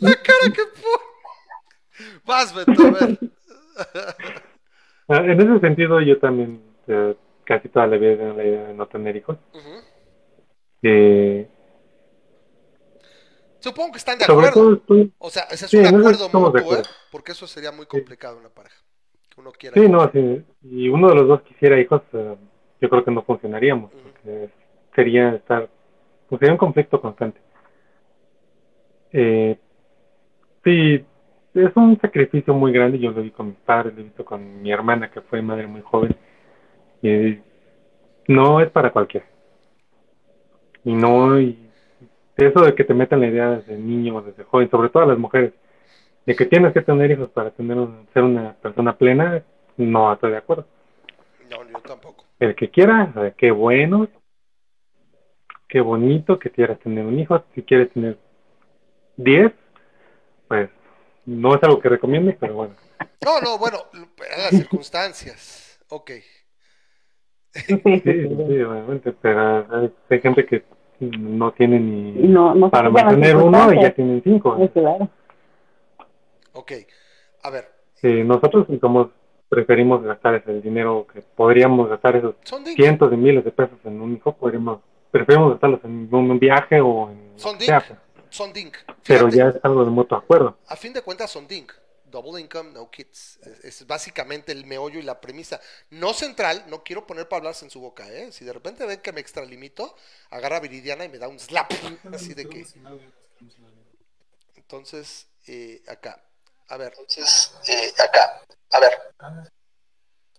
[0.00, 1.04] La cara que pone.
[2.24, 3.18] Vas, Beto, a ver.
[5.08, 8.88] Ah, En ese sentido, yo también eh, casi toda la vida la idea de no
[8.88, 9.36] tener hijos.
[10.82, 11.48] Eh,
[13.60, 14.78] Supongo que están de acuerdo.
[14.78, 15.06] todo.
[15.18, 16.82] O sea, ese es Sí, un acuerdo mutuo, ¿eh?
[17.12, 18.76] Porque eso sería muy complicado en una pareja.
[19.32, 19.80] Que uno quiera.
[19.80, 20.44] Sí, no, sí.
[20.62, 22.36] Y uno de los dos quisiera hijos, eh,
[22.80, 23.90] yo creo que no funcionaríamos.
[23.90, 24.50] Porque
[24.94, 25.68] sería estar...
[26.28, 27.40] Pues sería un conflicto constante.
[29.12, 29.56] Eh,
[30.64, 31.04] sí,
[31.54, 32.98] es un sacrificio muy grande.
[32.98, 35.66] Yo lo vi con mis padres, lo he visto con mi hermana, que fue madre
[35.66, 36.14] muy joven.
[37.02, 37.38] Y
[38.28, 39.26] no es para cualquiera.
[40.84, 41.40] Y no...
[41.40, 41.58] Y
[42.36, 45.06] eso de que te metan la idea desde niño o desde joven, sobre todo a
[45.06, 45.52] las mujeres,
[46.26, 49.42] de que tienes que tener hijos para tener un- ser una persona plena,
[49.76, 50.66] no estoy de acuerdo.
[51.50, 52.15] No, yo tampoco.
[52.38, 54.08] El que quiera, qué bueno,
[55.68, 57.42] qué bonito que quieras tener un hijo.
[57.54, 58.18] Si quieres tener
[59.16, 59.52] 10,
[60.48, 60.70] pues
[61.24, 62.74] no es algo que recomiende, pero bueno.
[63.24, 65.80] No, no, bueno, en las circunstancias.
[65.88, 66.10] Ok.
[67.52, 70.62] Sí, sí, obviamente, pero hay, hay gente que
[71.00, 74.56] no tiene ni No, no se para mantener uno y ya tienen cinco.
[74.60, 75.08] Sí, claro.
[76.52, 76.72] Ok.
[77.42, 79.08] A ver, Sí, nosotros somos,
[79.48, 82.34] preferimos gastar ese dinero que podríamos gastar esos
[82.74, 84.80] cientos de miles de pesos en un hijo, podríamos,
[85.10, 87.70] preferimos gastarlos en un viaje o en Son dink.
[88.28, 88.76] Son dink.
[89.06, 90.58] pero ya es algo de mutuo acuerdo.
[90.66, 91.72] A fin de cuentas son dink.
[92.10, 93.38] Double income, no kids.
[93.42, 95.60] Es, es básicamente el meollo y la premisa.
[95.90, 98.30] No central, no quiero poner palabras en su boca, ¿eh?
[98.30, 99.94] Si de repente ven que me extralimito,
[100.30, 101.70] agarra a Viridiana y me da un slap.
[102.12, 102.64] Así de que.
[104.54, 106.22] Entonces, eh, acá.
[106.68, 108.92] A ver, Entonces, eh, acá, a ver,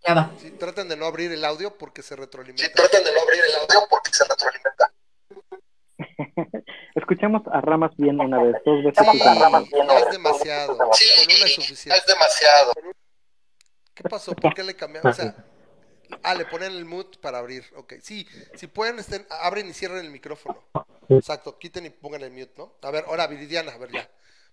[0.05, 0.31] Ya va.
[0.39, 2.69] sí, traten de no abrir el audio porque se retroalimenta.
[2.73, 4.91] traten de no abrir el audio porque se retroalimenta.
[6.95, 9.05] Escuchamos a Ramas bien una vez, dos veces.
[9.11, 10.77] Sí, ya es demasiado.
[10.77, 11.97] Con una es suficiente.
[11.99, 12.73] Es demasiado.
[13.93, 14.33] ¿Qué pasó?
[14.35, 15.11] ¿Por qué le cambiaron?
[15.11, 15.33] O sea,
[16.23, 17.65] ah, le ponen el mute para abrir.
[17.75, 20.61] Ok, sí, si pueden, estén, abren y cierren el micrófono.
[21.09, 22.75] Exacto, quiten y pongan el mute, ¿no?
[22.81, 24.09] A ver, ahora Viridiana, a ver ya.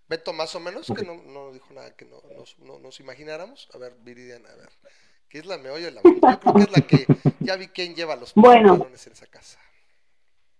[0.08, 3.68] Beto, más o menos, que no, no dijo nada que no, nos- no nos imagináramos.
[3.74, 4.68] A ver, Viridiana, a ver.
[5.28, 7.06] ¿Qué es la meollo de la Yo creo que es la que
[7.40, 8.68] ya vi quién lleva los Bueno.
[8.70, 9.58] pantalones en esa casa.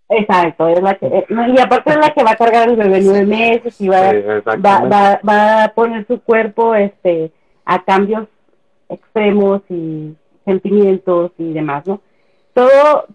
[0.09, 3.01] Exacto, es la que, eh, y aparte es la que va a cargar el bebé
[3.01, 7.33] nueve meses y va, Sí, va, va, va a poner su cuerpo este
[7.65, 8.29] a cambios
[8.91, 12.03] extremos y sentimientos y demás, ¿no?
[12.53, 13.07] Todo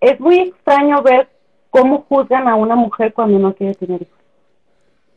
[0.00, 1.30] es muy extraño ver
[1.70, 4.19] cómo juzgan a una mujer cuando no quiere tener hijos.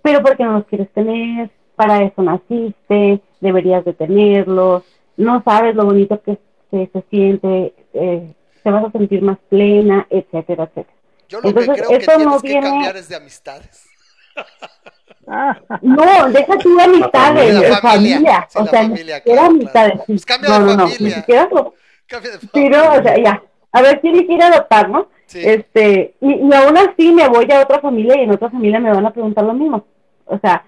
[0.03, 4.83] Pero porque no los quieres tener, para eso naciste, deberías de tenerlos,
[5.17, 6.37] no sabes lo bonito que,
[6.69, 8.31] que se siente, eh,
[8.63, 10.93] te vas a sentir más plena, etcétera, etcétera.
[11.29, 13.85] Yo lo Entonces, que creo que tienes no que viene- cambiar es de amistades.
[15.81, 19.21] No, deja de amistades, La de familia, familia, sí, o la sea, familia, ni siquiera
[19.41, 19.91] claro, amistades.
[19.93, 20.03] claro.
[20.07, 20.99] Pues cambia no, de no, no, familia.
[21.07, 21.73] ni siquiera lo-
[22.07, 23.43] Cambia de Sí, no, o sea, ya.
[23.71, 25.07] A ver si le quiere adoptar, ¿no?
[25.25, 25.39] Sí.
[25.43, 28.91] Este, y, y aún así me voy a otra familia y en otra familia me
[28.93, 29.85] van a preguntar lo mismo.
[30.33, 30.65] O sea,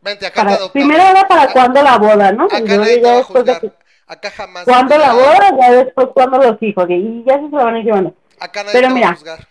[0.00, 0.72] Vente, acá te para, adoptamos.
[0.72, 2.44] primero era para cuándo la boda, ¿no?
[2.44, 3.72] Acá va después de que,
[4.06, 4.64] Acá jamás.
[4.64, 7.84] cuándo la boda, ya después cuándo los hijos, y ya se se van a ir
[7.84, 8.14] llevando.
[8.38, 9.48] Acá nadie Pero te va mira, a juzgar.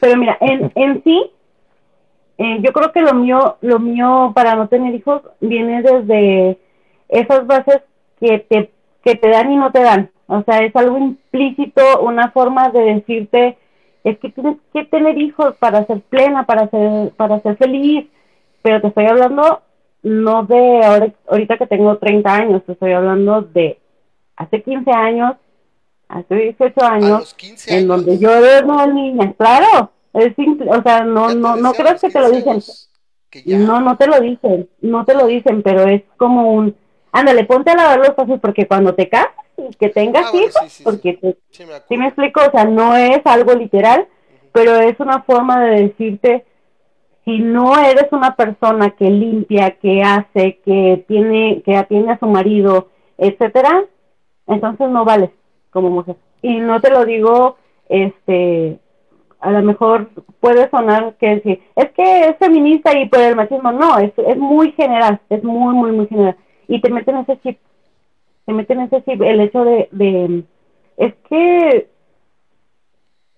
[0.00, 1.30] Pero mira, en, en sí,
[2.38, 6.58] eh, yo creo que lo mío, lo mío para no tener hijos viene desde
[7.08, 7.82] esas bases
[8.20, 8.70] que te,
[9.04, 10.10] que te dan y no te dan.
[10.26, 13.58] O sea, es algo implícito, una forma de decirte,
[14.04, 18.06] es que tienes que tener hijos para ser plena, para ser, para ser feliz.
[18.62, 19.62] Pero te estoy hablando
[20.02, 23.78] no de ahora, ahorita que tengo 30 años, te estoy hablando de
[24.36, 25.36] hace 15 años,
[26.08, 30.70] hace 18 A años los 15 en donde yo era una niña, claro, es simple,
[30.70, 33.58] o sea, no, no, no creas que te lo 15 dicen, ya.
[33.58, 36.76] no, no te lo dicen, no te lo dicen, pero es como un,
[37.12, 40.54] ándale, ponte a lavar los pasos porque cuando te casas y que tengas Ah, hijos,
[40.62, 40.84] sí, sí, sí.
[40.84, 41.86] porque te, Sí, me acuerdo.
[41.88, 42.40] ¿sí me explico?
[42.46, 44.06] O sea, no es algo literal,
[44.52, 46.44] pero es una forma de decirte,
[47.24, 52.26] si no eres una persona que limpia, que hace, que tiene, que atiende a su
[52.26, 53.84] marido, etcétera,
[54.46, 55.30] entonces no vales
[55.70, 56.16] como mujer.
[56.42, 57.56] Y no te lo digo,
[57.88, 58.78] este,
[59.40, 60.08] a lo mejor
[60.40, 64.36] puede sonar que sí, es que es feminista y por el machismo, no, es, es
[64.38, 66.36] muy general, es muy, muy, muy general.
[66.68, 67.58] Y te meten ese chip,
[68.46, 70.44] te meten ese chip, el hecho de, de
[70.98, 71.90] es que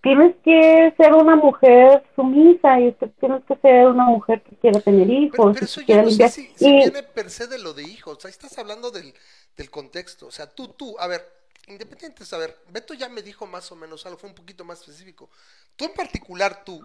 [0.02, 4.56] tienes que ser una mujer sumisa y es que tienes que ser una mujer que
[4.56, 7.30] quiera tener Pero, hijos, pero eso que yo no sé si, si y viene per
[7.30, 8.24] se de lo de hijos.
[8.24, 9.12] Ahí estás hablando del,
[9.56, 10.26] del contexto.
[10.26, 11.26] O sea, tú, tú, a ver,
[11.68, 14.80] independientes, a ver, Beto ya me dijo más o menos algo, fue un poquito más
[14.80, 15.28] específico.
[15.76, 16.82] Tú en particular, tú,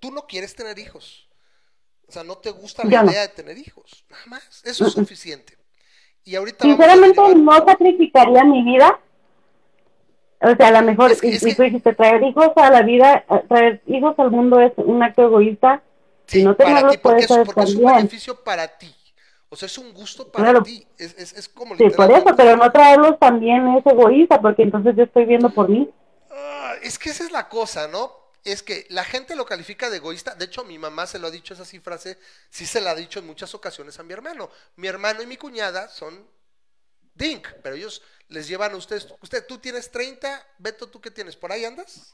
[0.00, 1.27] tú no quieres tener hijos.
[2.08, 3.10] O sea, no te gusta la no.
[3.10, 4.04] idea de tener hijos.
[4.08, 4.62] Nada más.
[4.64, 5.56] Eso es suficiente.
[6.24, 8.98] Y ahorita sinceramente no sacrificaría mi vida.
[10.40, 12.50] O sea, a lo mejor, Es que- y, es y que- tú dijiste, traer hijos
[12.56, 15.82] a la vida, eh, traer hijos al mundo es un acto egoísta.
[16.26, 18.94] Sí, no para ti, porque, es, ser porque es un beneficio para ti.
[19.48, 20.62] O sea, es un gusto para Claro.
[20.62, 20.86] ti.
[20.98, 24.94] Es, es, es como Sí, por eso, pero no traerlos también es egoísta, porque entonces
[24.94, 25.88] yo estoy viendo por mí.
[26.30, 28.12] Ah, es que esa es la cosa, ¿no?
[28.44, 30.34] Es que la gente lo califica de egoísta.
[30.34, 32.18] De hecho, mi mamá se lo ha dicho esa sí frase,
[32.50, 34.50] sí se la ha dicho en muchas ocasiones a mi hermano.
[34.76, 36.26] Mi hermano y mi cuñada son
[37.14, 39.08] Dink, pero ellos les llevan a ustedes.
[39.20, 41.36] Usted, tú tienes 30, Beto, ¿tú qué tienes?
[41.36, 42.12] ¿Por ahí andas?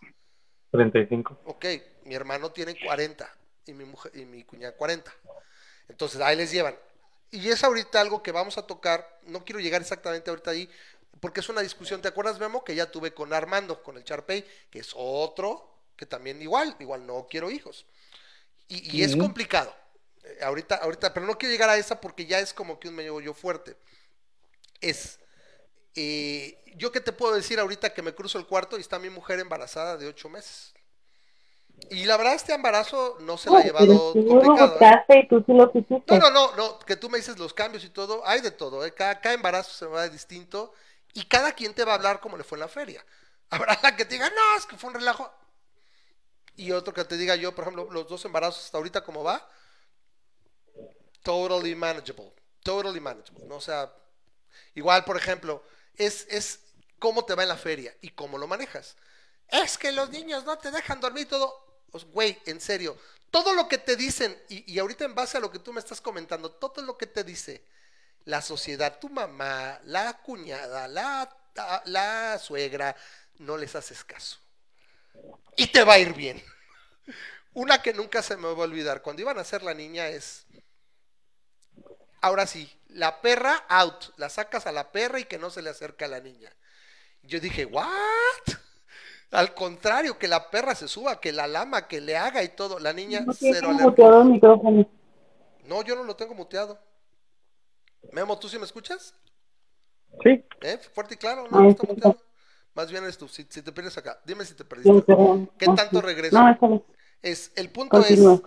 [0.71, 1.43] 35.
[1.45, 1.67] Ok,
[2.05, 3.33] mi hermano tiene 40
[3.67, 5.15] y mi mujer y mi cuñada 40.
[5.89, 6.77] Entonces, ahí les llevan.
[7.31, 10.71] Y es ahorita algo que vamos a tocar, no quiero llegar exactamente ahorita ahí,
[11.21, 12.65] porque es una discusión, ¿te acuerdas, Memo?
[12.65, 17.07] Que ya tuve con Armando, con el Charpey, que es otro, que también igual, igual
[17.07, 17.87] no quiero hijos.
[18.69, 19.75] Y, y es complicado.
[20.25, 22.95] Eh, ahorita, ahorita, pero no quiero llegar a esa porque ya es como que un
[22.95, 23.77] medio yo fuerte.
[24.81, 25.19] Es,
[25.95, 29.11] eh, yo qué te puedo decir ahorita que me cruzo el cuarto y está mi
[29.11, 30.75] mujer embarazada de ocho meses.
[31.91, 34.67] Y la verdad este embarazo no se la ha llevado lo complicado.
[34.67, 34.71] ¿eh?
[34.71, 36.19] buscaste y tú sí lo quisiste.
[36.19, 38.85] No, no, no, no, que tú me dices los cambios y todo, hay de todo,
[38.85, 38.95] ¿eh?
[38.95, 40.73] cada, cada embarazo se va distinto
[41.13, 43.05] y cada quien te va a hablar como le fue en la feria.
[43.51, 45.31] Habrá la que te diga, no, es que fue un relajo.
[46.57, 49.49] Y otro que te diga yo, por ejemplo, los dos embarazos hasta ahorita cómo va,
[51.23, 53.61] totally manageable, totally manageable, ¿no?
[53.61, 53.93] Sea,
[54.75, 55.63] igual, por ejemplo,
[55.97, 56.61] es, es
[56.99, 58.97] cómo te va en la feria y cómo lo manejas.
[59.49, 61.83] Es que los niños no te dejan dormir todo.
[61.91, 62.97] Pues, güey, en serio,
[63.31, 65.81] todo lo que te dicen, y, y ahorita en base a lo que tú me
[65.81, 67.65] estás comentando, todo lo que te dice
[68.25, 71.31] la sociedad, tu mamá, la cuñada, la,
[71.87, 72.97] la suegra,
[73.39, 74.39] no les haces caso.
[75.57, 76.43] Y te va a ir bien.
[77.53, 80.47] Una que nunca se me va a olvidar, cuando iban a hacer la niña es,
[82.21, 85.71] ahora sí, la perra out, la sacas a la perra y que no se le
[85.71, 86.51] acerca a la niña.
[87.23, 87.85] Yo dije, ¿what?
[89.31, 92.79] Al contrario, que la perra se suba, que la lama, que le haga y todo.
[92.79, 94.89] La niña, No cero muteado el micrófono.
[95.65, 96.79] No, yo no lo tengo muteado.
[98.13, 99.15] Memo, ¿tú sí me escuchas?
[100.23, 100.79] Sí, ¿Eh?
[100.93, 102.17] Fuerte y claro, Ah, no, no está sí, muteado.
[102.75, 104.21] Más bien eres tú, si, si te pierdes acá.
[104.25, 105.17] Dime si te perdiste.
[105.59, 106.37] ¿Qué tanto regreso?
[106.37, 106.85] No.
[107.23, 108.43] Es, el punto es, continúa.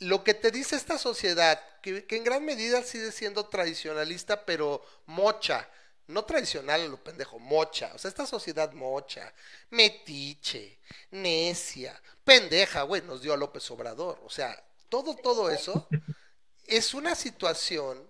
[0.00, 4.82] lo que te dice esta sociedad, que, que en gran medida sigue siendo tradicionalista, pero
[5.06, 5.68] mocha,
[6.10, 9.32] no tradicional a lo pendejo, mocha, o sea, esta sociedad mocha,
[9.70, 10.80] metiche,
[11.12, 15.86] necia, pendeja, güey, nos dio a López Obrador, o sea, todo, todo eso
[16.66, 18.09] es una situación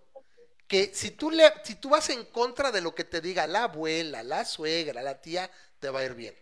[0.70, 3.64] que si tú, le, si tú vas en contra de lo que te diga la
[3.64, 6.32] abuela, la suegra, la tía, te va a ir bien.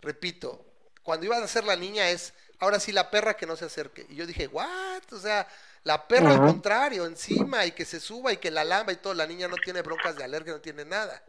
[0.00, 0.64] Repito,
[1.02, 4.06] cuando iban a hacer la niña es, ahora sí la perra que no se acerque.
[4.08, 5.02] Y yo dije, what?
[5.12, 5.46] O sea,
[5.84, 9.12] la perra al contrario, encima y que se suba y que la lamba y todo,
[9.12, 11.22] la niña no tiene broncas de alergia, no tiene nada.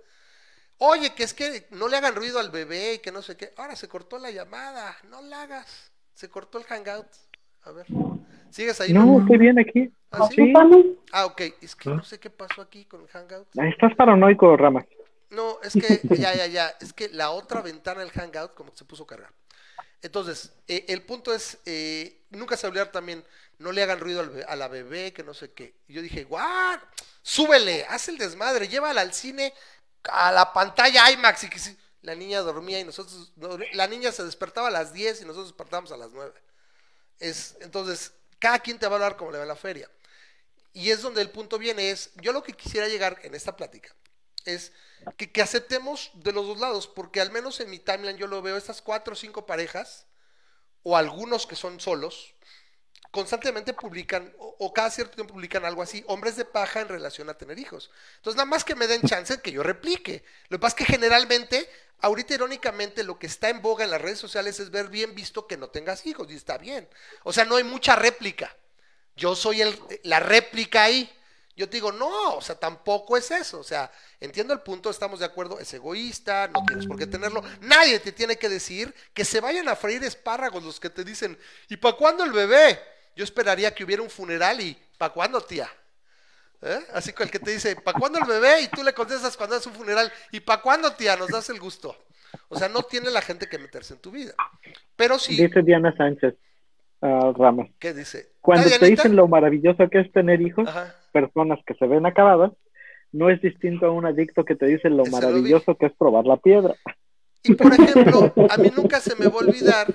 [0.77, 3.53] Oye, que es que no le hagan ruido al bebé y que no sé qué.
[3.57, 5.91] Ahora se cortó la llamada, no la hagas.
[6.13, 7.07] Se cortó el hangout.
[7.63, 7.87] A ver,
[8.51, 8.93] ¿sigues ahí?
[8.93, 9.19] no, Memo?
[9.21, 9.91] estoy bien aquí.
[10.11, 10.53] ¿Ah, sí?
[11.11, 13.47] Ah, ok, es que no sé qué pasó aquí con el hangout.
[13.55, 14.85] estás paranoico, Ramas.
[15.29, 18.77] No, es que, ya, ya, ya, es que la otra ventana del Hangout como que
[18.77, 19.33] se puso a cargar.
[20.01, 23.23] Entonces, eh, el punto es, eh, nunca se olvidar también,
[23.59, 25.75] no le hagan ruido al a la bebé, que no sé qué.
[25.87, 26.79] Y yo dije, guau,
[27.23, 29.53] súbele, haz el desmadre, llévala al cine,
[30.03, 31.43] a la pantalla IMAX.
[31.45, 31.77] Y que sí".
[32.03, 35.47] La niña dormía y nosotros, no, la niña se despertaba a las 10 y nosotros
[35.47, 36.31] despertábamos a las 9.
[37.19, 39.89] Es, entonces, cada quien te va a hablar como le va en la feria.
[40.73, 43.95] Y es donde el punto viene, es, yo lo que quisiera llegar en esta plática
[44.45, 44.71] es
[45.17, 48.41] que, que aceptemos de los dos lados, porque al menos en mi timeline yo lo
[48.41, 50.05] veo, estas cuatro o cinco parejas,
[50.83, 52.33] o algunos que son solos,
[53.11, 57.29] constantemente publican, o, o cada cierto tiempo publican algo así, hombres de paja en relación
[57.29, 57.91] a tener hijos.
[58.17, 60.23] Entonces, nada más que me den chance que yo replique.
[60.49, 61.69] Lo que pasa es que generalmente,
[62.01, 65.47] ahorita irónicamente, lo que está en boga en las redes sociales es ver bien visto
[65.47, 66.87] que no tengas hijos, y está bien.
[67.23, 68.55] O sea, no hay mucha réplica.
[69.15, 71.11] Yo soy el, la réplica ahí.
[71.55, 73.59] Yo te digo, no, o sea, tampoco es eso.
[73.59, 77.43] O sea, entiendo el punto, estamos de acuerdo, es egoísta, no tienes por qué tenerlo.
[77.61, 81.37] Nadie te tiene que decir que se vayan a freír espárragos los que te dicen,
[81.67, 82.79] ¿y para cuándo el bebé?
[83.15, 85.67] Yo esperaría que hubiera un funeral y, ¿para cuándo, tía?
[86.61, 86.79] ¿Eh?
[86.93, 88.61] Así que el que te dice, ¿para cuándo el bebé?
[88.63, 91.15] Y tú le contestas cuando es un funeral, ¿y para cuándo, tía?
[91.15, 91.95] Nos das el gusto.
[92.49, 94.33] O sea, no tiene la gente que meterse en tu vida.
[94.95, 96.35] Pero sí, Dice Diana Sánchez
[97.01, 97.69] ah, Ramos.
[97.79, 98.31] ¿qué dice?
[98.41, 100.95] Cuando ¿Ah, te dicen lo maravilloso que es tener hijos, Ajá.
[101.11, 102.51] personas que se ven acabadas,
[103.11, 105.93] no es distinto a un adicto que te dice lo Ese lo maravilloso que es
[105.93, 106.75] probar la piedra.
[107.43, 109.87] Y por ejemplo, a mí nunca se me va a olvidar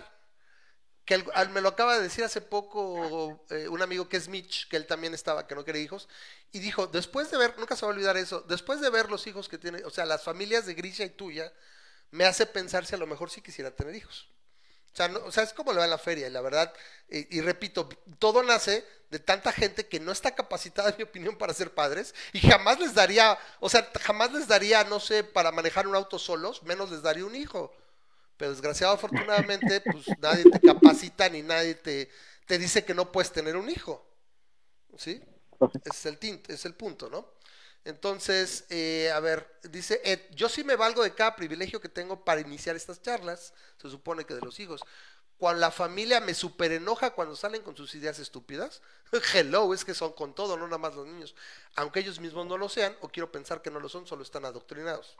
[1.14, 4.76] al- me lo acaba de decir hace poco eh, un amigo que es Mitch, que
[4.76, 6.08] él también estaba, que no quería hijos,
[6.52, 9.26] y dijo, después de ver, nunca se va a olvidar eso, después de ver los
[9.26, 11.52] hijos que tiene, o sea, las familias de Grisha y tuya,
[12.10, 14.28] me hace pensar si a lo mejor sí quisiera tener hijos.
[14.92, 16.72] O sea, no- es como le va en la feria, y la verdad,
[17.08, 21.36] y, y repito, todo nace de tanta gente que no está capacitada, en mi opinión,
[21.36, 25.50] para ser padres, y jamás les daría, o sea, jamás les daría, no sé, para
[25.52, 27.74] manejar un auto solos, menos les daría un hijo.
[28.42, 32.10] Pero desgraciado, afortunadamente, pues nadie te capacita ni nadie te,
[32.44, 34.04] te dice que no puedes tener un hijo.
[34.98, 35.22] ¿Sí?
[35.60, 37.34] Ese es el, tint, es el punto, ¿no?
[37.84, 42.24] Entonces, eh, a ver, dice Ed, yo sí me valgo de cada privilegio que tengo
[42.24, 44.80] para iniciar estas charlas, se supone que de los hijos.
[45.38, 48.82] Cuando la familia me super enoja cuando salen con sus ideas estúpidas,
[49.34, 51.36] hello, es que son con todo, no nada más los niños.
[51.76, 54.44] Aunque ellos mismos no lo sean, o quiero pensar que no lo son, solo están
[54.44, 55.16] adoctrinados.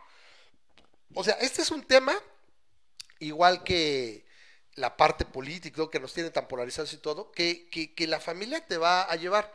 [1.15, 2.15] O sea, este es un tema,
[3.27, 4.25] igual que
[4.75, 8.67] la parte política, que nos tiene tan polarizados y todo, que, que, que la familia
[8.67, 9.53] te va a llevar.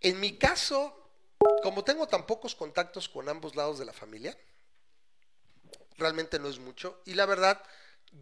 [0.00, 1.10] En mi caso,
[1.62, 4.36] como tengo tan pocos contactos con ambos lados de la familia,
[5.98, 7.02] realmente no es mucho.
[7.04, 7.60] Y la verdad,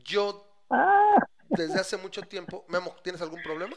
[0.04, 1.16] yo ah,
[1.48, 3.76] desde hace mucho tiempo, Memo, ¿tienes algún problema?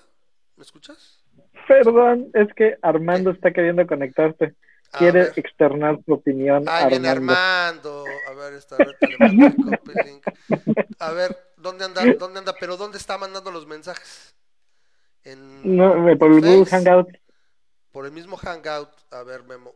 [0.55, 1.19] ¿Me escuchas?
[1.67, 4.55] perdón, es que Armando está queriendo conectarse.
[4.97, 5.33] Quiere ver.
[5.35, 6.65] externar su opinión.
[6.67, 8.05] Ahí viene Armando.
[8.29, 8.97] A ver, está, a ver.
[10.99, 12.03] A ver, ¿dónde anda?
[12.17, 12.53] ¿Dónde anda?
[12.59, 14.35] ¿Pero dónde está mandando los mensajes?
[15.23, 17.09] En No, por el Google Face, Hangout.
[17.91, 18.89] Por el mismo Hangout.
[19.11, 19.73] A ver, Memo.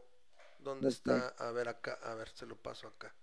[0.59, 1.33] ¿Dónde está?
[1.39, 1.97] A ver, acá.
[2.03, 3.13] A ver, se lo paso acá.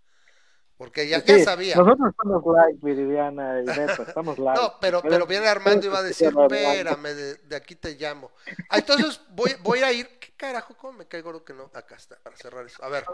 [0.77, 1.77] Porque ya, sabía.
[1.77, 4.55] Nosotros estamos live, Viridiana y Neto, estamos live.
[4.55, 8.33] No, pero, pero viene Armando y va a decir, espérame, de, de aquí te llamo.
[8.69, 10.19] Ah, entonces voy, voy a ir.
[10.19, 10.77] ¿Qué carajo?
[10.77, 11.71] ¿Cómo me cae gordo que no?
[11.75, 12.83] Acá está, para cerrar eso.
[12.83, 13.05] A ver,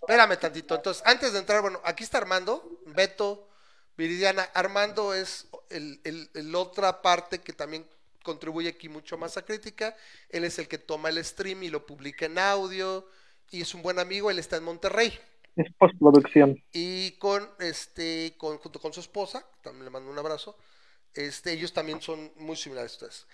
[0.00, 0.76] espérame tantito.
[0.76, 3.48] Entonces, antes de entrar, bueno, aquí está Armando, Beto,
[3.96, 4.42] Viridiana.
[4.54, 7.84] Armando es el, el, el otra parte que también
[8.22, 9.96] contribuye aquí mucho más a crítica.
[10.28, 13.08] Él es el que toma el stream y lo publica en audio.
[13.50, 15.12] Y es un buen amigo, él está en Monterrey
[15.56, 16.62] Es postproducción.
[16.72, 20.56] y con este con, junto con su esposa también le mando un abrazo
[21.14, 23.26] este ellos también son muy similares a ustedes.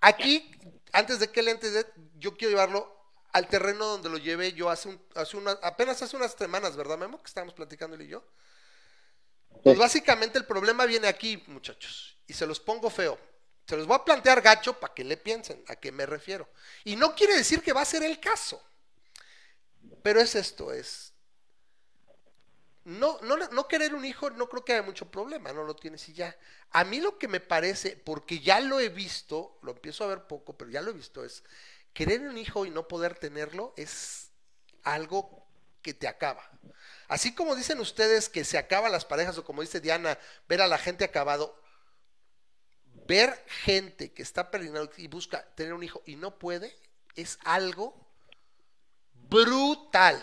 [0.00, 0.50] Aquí
[0.92, 1.70] antes de que él entre
[2.18, 2.96] yo quiero llevarlo
[3.32, 6.98] al terreno donde lo llevé yo hace un, hace una, apenas hace unas semanas verdad
[6.98, 8.24] Memo que estábamos platicando él y yo.
[9.62, 13.18] Pues básicamente el problema viene aquí muchachos y se los pongo feo.
[13.66, 16.48] Se los voy a plantear gacho para que le piensen a qué me refiero.
[16.84, 18.60] Y no quiere decir que va a ser el caso
[20.02, 21.09] pero es esto es
[22.90, 26.08] no, no, no querer un hijo no creo que haya mucho problema, no lo tienes
[26.08, 26.36] y ya.
[26.70, 30.26] A mí lo que me parece, porque ya lo he visto, lo empiezo a ver
[30.26, 31.44] poco, pero ya lo he visto, es
[31.92, 34.30] querer un hijo y no poder tenerlo es
[34.82, 35.46] algo
[35.82, 36.50] que te acaba.
[37.06, 40.18] Así como dicen ustedes que se acaban las parejas, o como dice Diana,
[40.48, 41.62] ver a la gente acabado,
[43.06, 46.76] ver gente que está perdiendo y busca tener un hijo y no puede,
[47.14, 47.94] es algo
[49.14, 50.20] brutal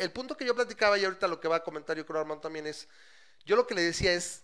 [0.00, 2.42] el punto que yo platicaba y ahorita lo que va a comentar yo creo Armando
[2.42, 2.88] también es,
[3.44, 4.42] yo lo que le decía es,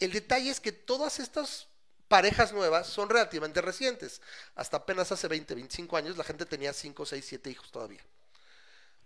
[0.00, 1.68] el detalle es que todas estas
[2.08, 4.20] parejas nuevas son relativamente recientes.
[4.54, 8.04] Hasta apenas hace 20, 25 años la gente tenía 5, 6, 7 hijos todavía.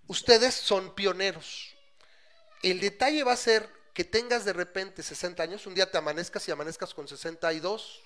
[0.07, 1.75] Ustedes son pioneros.
[2.63, 6.47] El detalle va a ser que tengas de repente 60 años, un día te amanezcas
[6.49, 8.01] y amanezcas con 62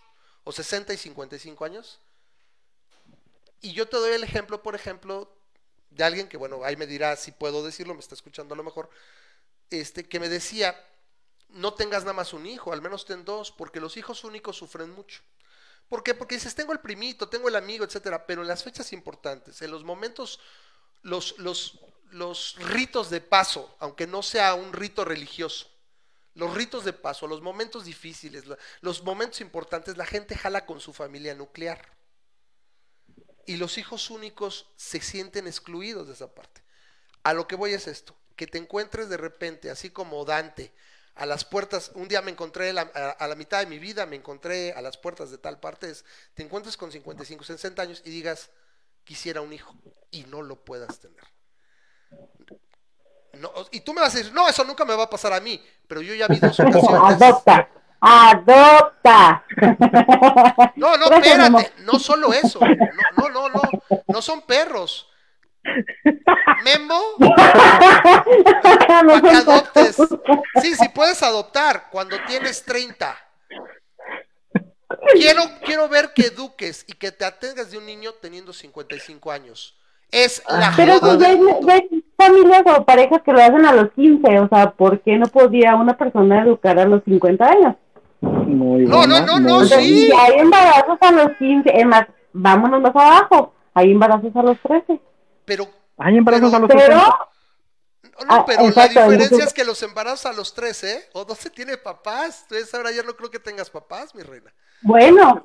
[0.45, 2.01] o 60 y 55 años.
[3.61, 5.33] Y yo te doy el ejemplo, por ejemplo,
[5.95, 8.65] de alguien que, bueno, ahí me dirá si puedo decirlo, me está escuchando a lo
[8.65, 8.91] mejor,
[9.71, 10.75] este, que me decía,
[11.49, 14.91] no tengas nada más un hijo, al menos ten dos, porque los hijos únicos sufren
[14.91, 15.23] mucho.
[15.89, 16.15] ¿Por qué?
[16.15, 19.71] Porque dices, tengo el primito, tengo el amigo, etcétera, pero en las fechas importantes, en
[19.71, 20.41] los momentos,
[21.03, 21.81] los, los,
[22.11, 25.69] los ritos de paso, aunque no sea un rito religioso,
[26.35, 28.45] los ritos de paso, los momentos difíciles,
[28.81, 31.87] los momentos importantes, la gente jala con su familia nuclear.
[33.47, 36.63] Y los hijos únicos se sienten excluidos de esa parte.
[37.23, 40.73] A lo que voy es esto, que te encuentres de repente, así como Dante,
[41.15, 44.07] a las puertas, un día me encontré la, a, a, la mitad de mi vida,
[44.07, 48.03] me encontré a las puertas de tal parte, es, te encuentres con 55, 60 años
[48.05, 48.51] y digas,
[49.05, 49.75] quisiera un hijo
[50.11, 51.23] y no lo puedas tener.
[53.35, 55.41] No, y tú me vas a decir, no, eso nunca me va a pasar a
[55.41, 57.23] mí, pero yo ya vi dos ocasiones.
[57.23, 57.71] Adopta,
[58.03, 59.45] adopta.
[60.77, 63.63] No, no, espérate, no solo eso, no, no, no, no,
[64.09, 65.09] no son perros.
[66.65, 67.01] Memo,
[68.63, 69.97] para que adoptes.
[70.61, 73.17] Sí, sí puedes adoptar cuando tienes 30.
[75.13, 79.79] Quiero, quiero ver que eduques y que te atengas de un niño teniendo 55 años.
[80.11, 83.93] Es la Pero joda ya ya hay familias o parejas que lo hacen a los
[83.93, 87.77] 15, o sea, ¿por qué no podía una persona educar a los 50 años?
[88.47, 89.63] Muy No, no, buena, no, no.
[89.63, 90.11] Entonces, sí.
[90.19, 95.01] hay embarazos a los 15, es más, vámonos más abajo, hay embarazos a los 13.
[95.45, 95.69] Pero,
[95.99, 97.07] Hay embarazos a los Pero, 60.
[97.07, 101.25] no, Ah, pero exacto, la diferencia entonces- es que los embarazos a los 13 o
[101.29, 102.43] no se tiene papás.
[102.43, 104.53] Entonces ahora ya no creo que tengas papás, mi reina.
[104.83, 105.45] bueno,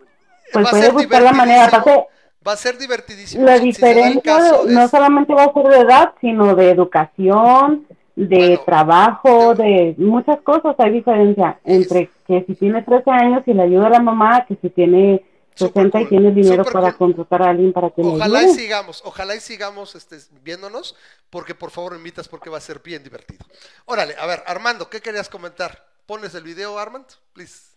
[0.54, 1.66] pues Va a puede ser buscar la manera.
[1.66, 2.08] Aparte,
[2.48, 3.44] Va a ser divertidísimo.
[3.46, 7.87] la si- diferencia caso, no es- solamente va a ser de edad, sino de educación,
[8.18, 10.76] de Bueno, trabajo, de muchas cosas.
[10.80, 14.58] Hay diferencia entre que si tiene 13 años y le ayuda a la mamá, que
[14.62, 17.16] si tiene Súper 60 y cool, tiene dinero para cool.
[17.16, 18.56] contratar a alguien para que le Ojalá y ayude.
[18.60, 20.96] sigamos, ojalá y sigamos este, viéndonos,
[21.30, 23.46] porque por favor me invitas porque va a ser bien divertido.
[23.86, 25.86] Órale, a ver, Armando, ¿qué querías comentar?
[26.08, 27.06] ¿Pones el video, Armand?
[27.34, 27.72] Please.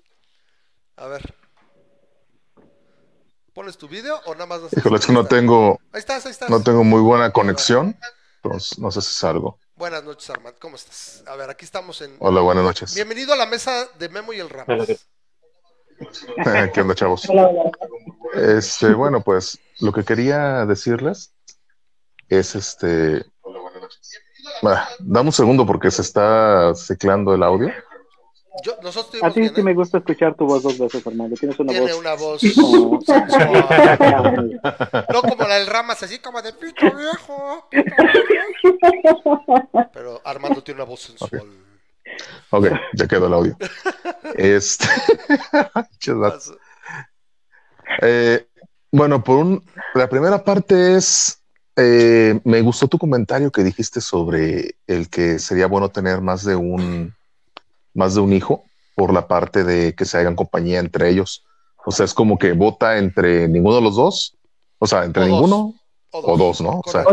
[0.97, 1.35] A ver.
[3.55, 6.25] ¿Pones tu video o nada más vas a Híjole, es que no tengo, Ahí estás,
[6.25, 6.49] ahí estás.
[6.51, 7.97] no tengo muy buena conexión,
[8.43, 9.59] entonces no sé si salgo.
[9.81, 11.25] Buenas noches, Armand, ¿cómo estás?
[11.27, 12.15] A ver, aquí estamos en...
[12.19, 12.95] Hola, buenas noches.
[12.95, 14.87] Bienvenido a la mesa de Memo y el Hola, Ramos.
[16.45, 17.27] ¿qué ¿Qué onda, chavos?
[17.31, 18.59] Hola, hola.
[18.59, 21.33] Este, bueno, pues lo que quería decirles
[22.29, 23.25] es este.
[24.63, 27.73] Ah, dame un segundo porque se está ciclando el audio.
[28.65, 29.65] Yo, nosotros A ti bien, sí ¿eh?
[29.65, 31.37] me gusta escuchar tu voz dos veces, Armando.
[31.37, 32.01] Tienes una Tiene voz.
[32.01, 33.01] una voz como-.
[35.13, 37.69] No como la del Ramas, así como de pito viejo.
[39.93, 41.49] Pero Armando tiene una voz sensual.
[42.51, 43.57] Ok, ya quedó el audio.
[44.37, 44.87] Este.
[48.03, 48.47] Eh,
[48.93, 51.41] bueno, por un, la primera parte es
[51.77, 56.57] eh, me gustó tu comentario que dijiste sobre el que sería bueno tener más de
[56.57, 57.15] un
[57.95, 58.65] más de un hijo
[58.95, 61.45] por la parte de que se hagan compañía entre ellos.
[61.85, 64.37] O sea, es como que vota entre ninguno de los dos,
[64.79, 65.33] o sea, entre O dos.
[65.33, 65.75] ninguno
[66.13, 66.83] O o dos, ¿no?
[66.85, 67.05] O sea,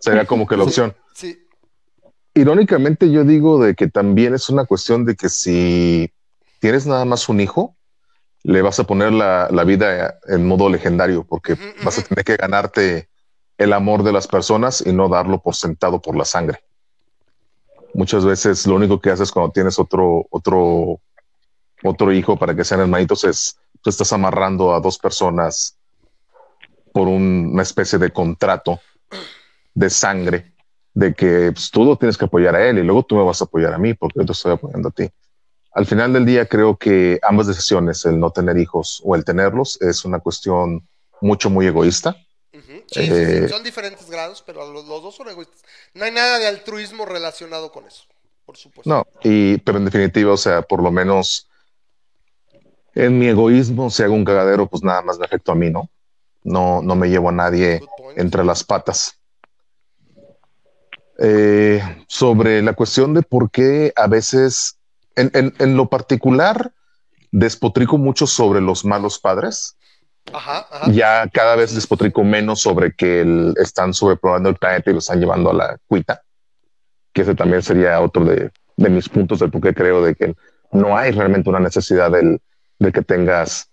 [0.00, 0.94] sería como que la opción.
[1.14, 1.38] Sí,
[2.34, 6.12] Irónicamente, yo digo de que también es una cuestión de que si
[6.60, 7.76] tienes nada más un hijo,
[8.42, 12.36] le vas a poner la, la vida en modo legendario, porque vas a tener que
[12.36, 13.08] ganarte
[13.56, 16.60] el amor de las personas y no darlo por sentado por la sangre.
[17.96, 21.00] Muchas veces lo único que haces cuando tienes otro, otro,
[21.82, 25.78] otro hijo para que sean hermanitos es tú estás amarrando a dos personas
[26.92, 28.78] por un- una especie de contrato
[29.74, 30.52] de sangre
[30.92, 33.40] de que pues, tú lo tienes que apoyar a él y luego tú me vas
[33.40, 35.08] a apoyar a mí porque yo te estoy apoyando a ti.
[35.72, 39.80] Al final del día creo que ambas decisiones, el no tener hijos o el tenerlos,
[39.80, 40.86] es una cuestión
[41.22, 42.14] mucho, muy egoísta.
[42.86, 45.62] Sí, sí, sí, Eh, son diferentes grados, pero los, los dos son egoístas.
[45.94, 48.04] No hay nada de altruismo relacionado con eso,
[48.44, 48.88] por supuesto.
[48.88, 51.48] No, y, pero en definitiva, o sea, por lo menos
[52.94, 55.90] en mi egoísmo, si hago un cagadero, pues nada más me afecto a mí, ¿no?
[56.44, 57.80] No, no me llevo a nadie
[58.16, 59.18] entre las patas.
[61.18, 64.78] Eh, sobre la cuestión de por qué a veces,
[65.14, 66.72] en, en- en lo particular,
[67.32, 69.76] despotrico mucho sobre los malos padres.
[70.32, 70.90] Ajá, ajá.
[70.90, 75.20] Ya cada vez despotrico menos sobre que el- están sobreprobando el planeta y lo están
[75.20, 76.22] llevando a la cuita.
[77.12, 80.34] Que ese también sería otro de, de mis puntos del por qué creo de que
[80.72, 82.40] no hay realmente una necesidad del,
[82.78, 83.70] de que tengas,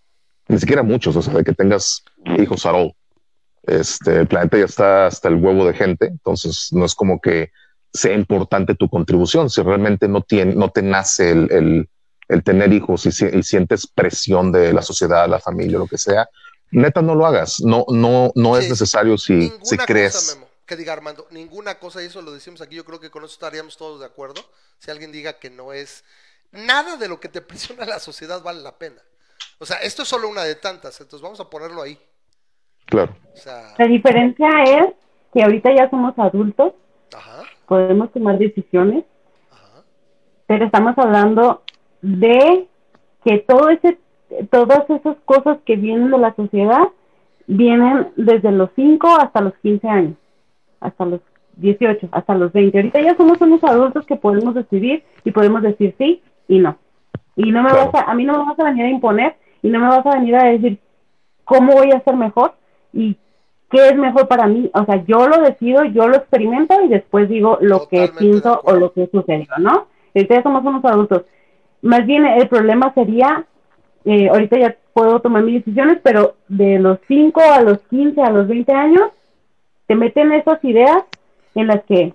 [0.48, 2.04] ni siquiera muchos, o sea, de que tengas
[2.38, 2.94] hijos at all.
[3.64, 7.52] Este, el planeta ya está hasta el huevo de gente, entonces no es como que
[7.92, 9.50] sea importante tu contribución.
[9.50, 11.90] Si realmente no, tiene, no te nace el, el,
[12.28, 16.28] el tener hijos y, y sientes presión de la sociedad, la familia, lo que sea,
[16.74, 17.62] neta no lo hagas.
[17.62, 20.14] No, no, no es Sí, necesario si, Ninguna si crees.
[20.14, 23.10] cosa, Memo, que diga Armando, ninguna cosa, y eso lo decimos aquí, yo creo que
[23.12, 24.42] con eso estaríamos todos de acuerdo.
[24.80, 26.04] Si alguien diga que no es
[26.52, 29.02] nada de lo que te presiona la sociedad vale la pena.
[29.60, 31.98] O sea, esto es solo una de tantas, entonces vamos a ponerlo ahí.
[32.86, 33.16] Claro.
[33.34, 34.94] O sea, La diferencia es
[35.34, 36.74] que ahorita ya somos adultos,
[37.14, 39.06] ajá, podemos tomar decisiones,
[39.52, 39.84] ajá.
[40.48, 41.64] pero estamos hablando
[42.02, 42.68] de
[43.24, 43.98] que todo ese,
[44.50, 46.88] todas esas cosas que vienen de la sociedad
[47.48, 50.14] vienen desde los 5 hasta los 15 años,
[50.80, 51.22] hasta los
[51.58, 52.78] 18, hasta los 20.
[52.78, 56.78] Ahorita ya somos unos adultos que podemos decidir y podemos decir sí y no.
[57.36, 57.92] Y no me Claro.
[57.92, 60.06] vas a, a mí no me vas a venir a imponer y no me vas
[60.06, 60.80] a venir a decir
[61.46, 62.54] cómo voy a ser mejor
[62.94, 63.18] y
[63.70, 64.70] qué es mejor para mí.
[64.74, 68.62] O sea, yo lo decido, yo lo experimento y después digo lo que Totalmente pienso
[68.64, 69.88] o lo que sucedió, ¿no?
[70.14, 71.24] Ya somos unos adultos.
[71.82, 73.46] Más bien el problema sería,
[74.06, 78.30] eh, ahorita ya puedo tomar mis decisiones, pero de los 5 a los 15, a
[78.30, 79.10] los 20 años,
[79.88, 81.04] te meten esas ideas
[81.56, 82.14] en las que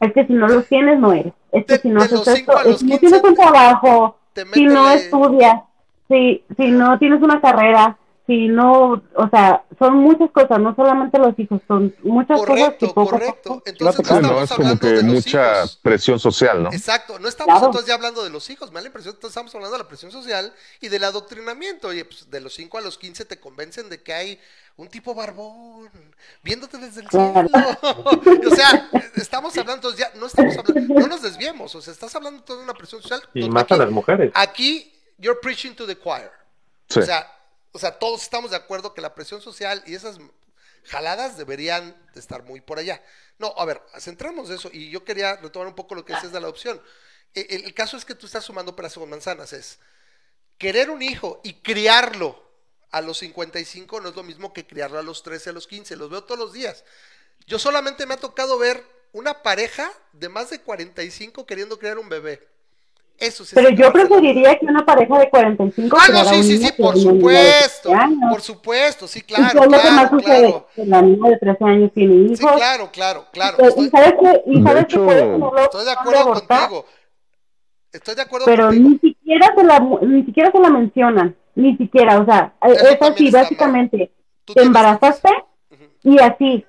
[0.00, 1.32] es que si no los tienes, no eres.
[1.52, 4.16] Es que De- si no haces esto, los si no 15, tienes un trabajo,
[4.54, 5.60] si no estudias,
[6.08, 7.96] si, si no tienes una carrera,
[8.26, 12.62] si no, o sea, son muchas cosas, no solamente los hijos, son muchas cosas que
[12.62, 13.48] Correcto, poco correcto.
[13.48, 15.76] poco- Entonces no no, estamos es como hablando que de los mucha hijos.
[15.82, 16.72] presión social, ¿no?
[16.72, 17.66] Exacto, no estamos Claro.
[17.66, 20.12] entonces ya hablando de los hijos, me da la impresión estamos hablando de la presión
[20.12, 21.88] social y del adoctrinamiento.
[21.88, 24.40] Oye, pues de los 5 a los 15 te convencen de que hay
[24.76, 25.90] un tipo barbón
[26.44, 27.48] viéndote desde el Claro.
[27.48, 27.78] cielo.
[28.52, 32.14] o sea, estamos hablando, entonces ya no estamos hablando, no nos desviemos, o sea, estás
[32.14, 33.20] hablando toda una presión social.
[33.34, 34.30] Y Aquí- más a las mujeres.
[34.34, 36.30] Aquí, you're preaching to the choir.
[36.88, 37.00] Sí.
[37.00, 37.26] O sea,
[37.72, 40.18] o sea, todos estamos de acuerdo que la presión social y esas
[40.84, 43.02] jaladas deberían de estar muy por allá.
[43.38, 46.40] No, a ver, centramos eso y yo quería retomar un poco lo que decías de
[46.40, 46.80] la opción.
[47.34, 49.78] E- El, el caso es que tú estás sumando peras con manzanas, es
[50.58, 52.48] querer un hijo y criarlo
[52.90, 55.96] a los 55 no es lo mismo que criarlo a los 13, a los 15,
[55.96, 56.84] los veo todos los días.
[57.46, 62.08] Yo solamente me ha tocado ver una pareja de más de 45 queriendo criar un
[62.08, 62.46] bebé.
[63.20, 66.36] Eso sí Pero es yo preferiría que una pareja de 45 Ah, no, criara sí,
[66.36, 68.30] un sí, sí, que por supuesto, 13 años.
[68.30, 70.40] por supuesto, sí, ¿Y claro, es lo que más claro, sucede?
[70.48, 70.66] claro.
[70.74, 72.38] Que la niña de 13 años tiene hijos.
[72.38, 73.56] Sí, claro, claro, claro.
[73.60, 76.86] Y- Estoy, y sabes que, y De sabes hecho, que estoy de acuerdo abortar, contigo.
[77.92, 78.88] Estoy de acuerdo pero contigo.
[78.88, 83.02] ni siquiera se la ni siquiera se la mencionan, ni siquiera, o sea, Eso es
[83.02, 83.98] así, básicamente,
[84.46, 85.28] te tienes- embarazaste
[85.72, 85.84] Ujú.
[86.04, 86.64] y así,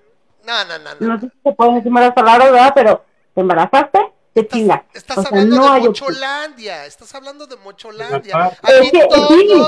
[0.46, 1.08] No, no, no, no.
[1.14, 2.72] no sé si se pueden decir malas palabras, ¿verdad?
[2.76, 4.00] Pero te embarazaste,
[4.34, 5.82] te Estás, estás o sea, hablando no de hay.
[5.84, 8.46] Mocholandia, estás hablando de Mocholandia.
[8.46, 9.28] Aquí Es que, todos,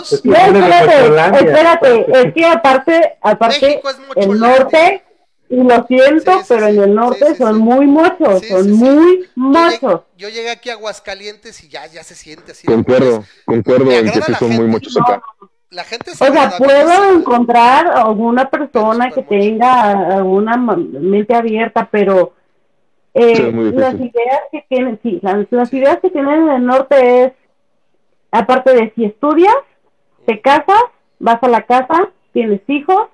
[0.09, 3.82] sí, no, espérate, espérate, es que aparte, aparte,
[4.16, 5.03] es el norte,
[5.49, 6.72] y lo siento, Sí, sí, pero sí.
[6.78, 7.61] en el norte Sí, sí, son sí.
[7.61, 10.01] muy mochos, Sí, son muy mochos.
[10.18, 12.66] yo llegué aquí a Aguascalientes y ya, ya se siente así.
[12.66, 15.22] Concuerdo, concuerdo en que sí son muy muchos acá.
[15.70, 21.89] La gente O sabe sea, puedo encontrar alguna persona que tenga alguna ma- mente abierta,
[21.91, 22.34] pero
[23.14, 27.34] eh, las ideas que tienen, sí, las, las ideas que tienen en el norte es,
[28.32, 29.55] aparte de si estudias,
[30.26, 30.84] te casas,
[31.20, 33.07] vas a la casa, tienes hijos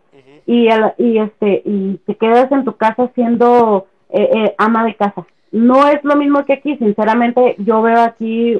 [0.45, 4.85] y, a la- y este y te quedas en tu casa siendo eh, eh, ama
[4.85, 5.25] de casa.
[5.51, 8.57] No es lo mismo que aquí, sinceramente, yo veo aquí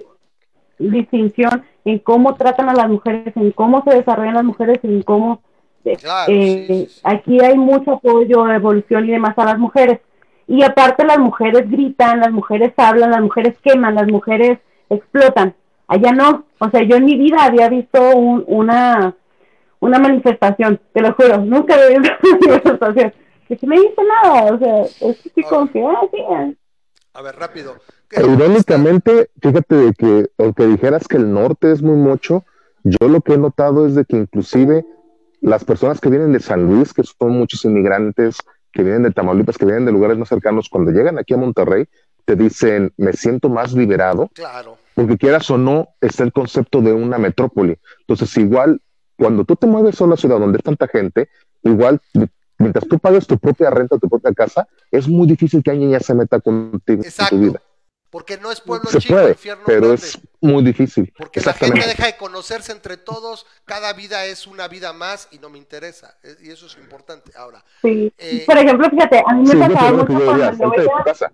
[0.77, 5.41] distinción en cómo tratan a las mujeres, en cómo se desarrollan las mujeres, en cómo
[5.85, 7.01] eh, Claro, eh, sí, sí, sí.
[7.03, 9.99] aquí hay mucho apoyo, evolución y demás a las mujeres.
[10.49, 14.57] Y aparte las mujeres gritan, las mujeres hablan, las mujeres queman, las mujeres
[14.89, 15.53] explotan.
[15.87, 16.45] Allá no.
[16.59, 19.15] O sea, yo en mi vida había visto un- una,
[19.79, 21.37] una manifestación, te lo juro.
[21.37, 23.13] Nunca había visto una manifestación.
[23.47, 25.49] Que si me dice nada, o sea, es que Ahora.
[25.49, 26.49] como que, ah, sí, ah.
[27.13, 27.75] A ver, rápido.
[28.11, 32.43] Irónicamente, fíjate de que aunque dijeras que el norte es muy mucho,
[32.83, 34.85] yo lo que he notado es de que inclusive
[35.41, 38.37] las personas que vienen de San Luis, que son muchos inmigrantes,
[38.71, 41.85] que vienen de Tamaulipas, que vienen de lugares más cercanos, cuando llegan aquí a Monterrey,
[42.25, 44.77] te dicen, me siento más liberado, Claro.
[44.93, 47.77] porque quieras o no, está el concepto de una metrópoli.
[48.01, 48.81] Entonces, igual,
[49.17, 51.29] cuando tú te mueves a una ciudad donde hay tanta gente,
[51.63, 51.99] igual,
[52.57, 55.99] mientras tú pagues tu propia renta, tu propia casa, es muy difícil que alguien ya
[55.99, 57.61] se meta contigo en tu vida.
[58.11, 59.95] Porque no es pueblo Se chico, puede, infierno pero grande.
[60.03, 61.13] es muy difícil.
[61.15, 65.37] Porque la gente deja de conocerse entre todos, cada vida es una vida más y
[65.37, 66.17] no me interesa.
[66.41, 67.31] Y eso es importante.
[67.37, 68.11] Ahora, Sí.
[68.17, 70.55] Eh, Por ejemplo, fíjate, a mí me Sí, yo pasaba mucho yo cuando yo de
[70.55, 71.31] tu veía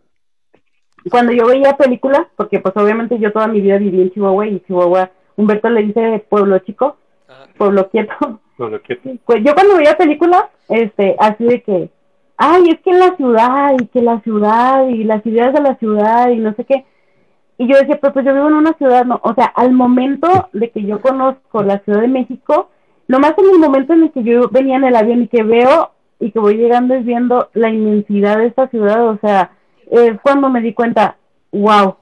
[1.12, 4.60] cuando yo veía películas, porque pues obviamente yo toda mi vida viví en Chihuahua y
[4.62, 6.98] Chihuahua, Humberto le dice pueblo chico,
[7.28, 7.48] Ajá.
[7.58, 8.42] pueblo quieto.
[8.58, 9.02] No lo quiero.
[9.26, 11.90] Pues yo cuando veía películas, este, así de que,
[12.38, 15.76] ay, es que en la ciudad y que la ciudad y las ideas de la
[15.78, 16.86] ciudad y no sé qué.
[17.58, 20.50] Y yo decía, pues, pues yo vivo en una ciudad, no, o sea, al momento
[20.52, 22.70] de que yo conozco la Ciudad de México,
[23.08, 25.92] nomás en el momento en el que yo venía en el avión y que veo
[26.20, 29.52] y que voy llegando es viendo la inmensidad de esta ciudad, o sea,
[29.90, 31.16] es cuando me di cuenta,
[31.54, 31.96] wow,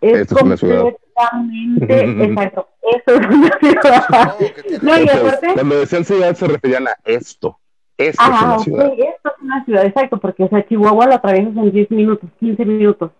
[0.00, 0.82] es Esto es una ciudad.
[0.82, 4.34] completamente, exacto, eso es una ciudad.
[4.66, 7.58] Tiene- No, y aparte, cuando decían ciudad se referían a esto.
[7.98, 8.86] Esto es Ajá, una ok, ciudad.
[8.92, 12.64] esto es una ciudad, exacto, porque o sea, Chihuahua lo atraviesas en 10 minutos, 15
[12.64, 13.10] minutos.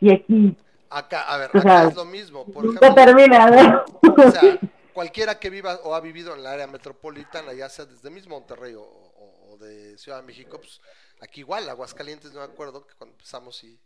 [0.00, 0.56] Y aquí
[0.90, 2.44] acá, a ver, O acá sea, es lo mismo.
[2.46, 3.84] Por ejemplo, termina, ¿no?
[4.12, 4.58] o sea,
[4.92, 8.74] cualquiera que viva o ha vivido en el área metropolitana, ya sea desde mismo Monterrey
[8.74, 10.80] o, o- o de Ciudad de México, pues
[11.20, 13.80] aquí igual, Aguascalientes, no me acuerdo que cuando empezamos y,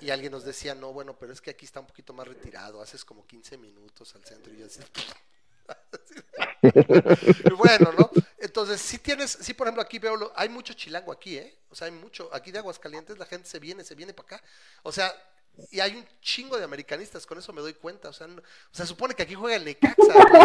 [0.00, 2.80] y alguien nos decía, no, bueno, pero es que aquí está un poquito más retirado,
[2.80, 4.80] haces como 15 minutos al centro y yo así.
[7.56, 8.10] Bueno, ¿no?
[8.38, 11.58] Entonces, si tienes, sí, por ejemplo, aquí veo, lo- hay mucho chilango aquí, ¿eh?
[11.70, 14.44] O sea, hay mucho, aquí de Aguascalientes la gente se viene, se viene para acá.
[14.82, 15.12] O sea,
[15.70, 18.08] y hay un chingo de americanistas, con eso me doy cuenta.
[18.08, 20.42] O sea, no- o sea, supone que aquí juega el Necaxa, güey,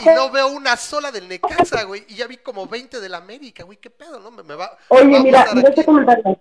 [0.00, 3.64] y no veo una sola del Necaxa, güey, y ya vi como 20 del América,
[3.64, 4.30] güey, qué pedo, ¿no?
[4.30, 6.40] Me, me va, me Oye, va a mira, gustar mira este comentario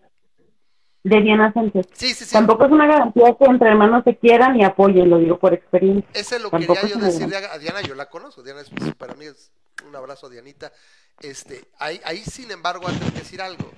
[1.09, 1.87] de Diana Sánchez.
[1.93, 2.33] Sí, sí, sí.
[2.33, 6.09] Tampoco es una garantía que entre hermanos se quieran y apoyen, lo digo por experiencia.
[6.13, 8.69] Ese es lo Tampoco quería yo decirle a a Diana, yo la conozco, Diana es
[8.95, 9.51] para mí es
[9.85, 10.71] un abrazo a Dianita.
[11.19, 13.71] Este, ahí, ahí sin embargo, antes que decir algo,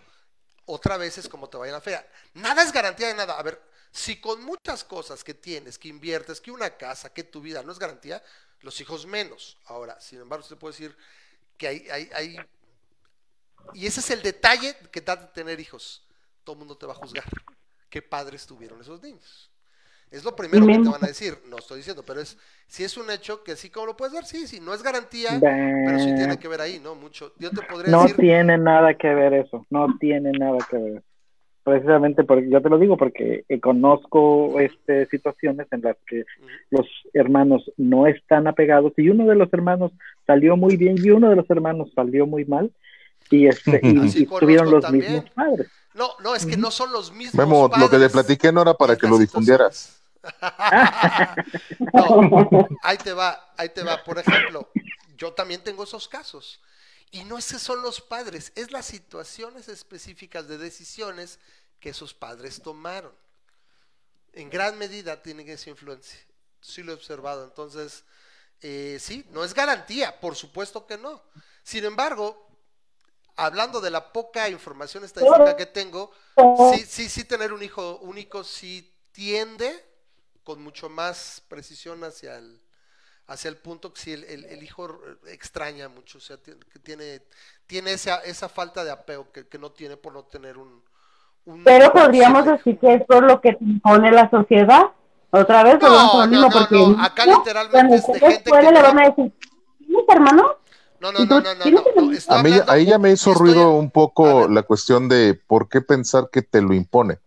[0.66, 2.06] otra vez es como te vaya la fea.
[2.34, 3.38] Nada es garantía de nada.
[3.38, 3.62] A ver,
[3.92, 7.72] si con muchas cosas que tienes, que inviertes, que una casa, que tu vida no
[7.72, 8.24] es garantía,
[8.62, 9.58] los hijos menos.
[9.66, 10.98] Ahora, sin embargo, se puede decir
[11.58, 12.38] que hay, hay, hay...
[13.74, 16.04] Y ese es el detalle que da de tener hijos.
[16.50, 17.26] Todo el mundo te va a juzgar.
[17.92, 19.52] ¿Qué padres tuvieron esos niños?
[20.10, 22.98] Es lo primero que te van a decir, no estoy diciendo, pero es si es
[22.98, 26.16] un hecho que sí como lo puedes ver, sí, sí, no es garantía, pero sí
[26.16, 26.96] tiene que ver ahí, ¿no?
[26.96, 27.34] Mucho.
[27.38, 31.04] Yo te podría No decir, tiene nada que ver eso, no tiene nada que ver.
[31.62, 36.26] Precisamente porque yo te lo digo porque eh, conozco este situaciones en las que
[36.72, 39.92] los hermanos no están apegados y uno de los hermanos
[40.26, 42.72] salió muy bien y uno de los hermanos salió muy mal
[43.30, 45.14] y este y, y tuvieron los también.
[45.14, 45.68] mismos padres.
[45.94, 48.62] no, no, es que no son los mismos Memo, lo que te padres platiqué no
[48.62, 49.96] era para que lo difundieras.
[51.94, 54.04] No, ahí te va, ahí te va.
[54.04, 54.70] Por ejemplo,
[55.18, 56.62] yo también tengo esos casos.
[57.12, 61.40] Y no es que son los padres, es las situaciones específicas de decisiones
[61.80, 63.14] que esos padres tomaron.
[64.34, 66.20] En gran medida tienen esa influencia.
[66.62, 67.46] Sí lo he observado.
[67.46, 68.04] Entonces,
[68.62, 71.24] eh, sí, no es garantía, por supuesto que no.
[71.64, 72.49] Sin embargo,
[73.46, 76.12] hablando de la poca información estadística que tengo,
[76.72, 79.72] sí, sí, sí tener un hijo único sí tiende
[80.44, 82.62] con mucho más precisión hacia el
[83.28, 86.80] hacia el punto que si el, el- el hijo extraña mucho, o sea, tiene, que
[86.80, 87.22] tiene,
[87.68, 90.84] tiene esa, esa falta de apego que, que no tiene por no tener un...
[91.46, 94.92] un- Pero podríamos decir que es por lo que impone la sociedad.
[95.32, 98.82] Otra vez, No, no, mismo, no, porque no, acá literalmente es de gente que le
[98.82, 99.32] van a decir,
[99.78, 100.56] ¿tienes hermano?
[101.00, 103.54] No, no, no, no, no, no, no, estoy A mí, ahí ya me hizo estoy-
[103.54, 107.20] ruido un poco la cuestión de por qué pensar que te lo impone.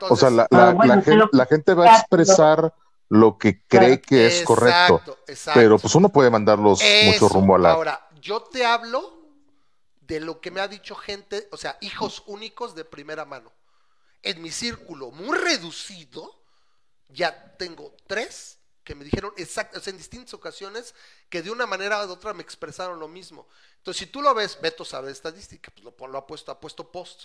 [0.00, 1.96] O sea, entonces, la, Ah, la- bueno, la te gen- lo- la gente va a
[1.98, 2.74] expresar
[3.08, 5.58] lo que cree que es correcto, Exacto, exacto.
[5.60, 7.72] pero pues uno puede mandarlos mucho rumbo a la...
[7.72, 9.18] Ahora, yo te hablo
[10.02, 13.50] de lo que me ha dicho gente, o sea, hijos únicos de primera mano.
[14.22, 16.42] En mi círculo muy reducido,
[17.08, 18.57] ya tengo tres
[18.88, 20.94] que me dijeron exacto, o sea, en distintas ocasiones,
[21.28, 23.46] que de una manera o de otra me expresaron lo mismo.
[23.76, 26.58] Entonces, si tú lo ves, Beto sabe de estadística, pues lo, lo ha puesto, ha
[26.58, 27.24] puesto post.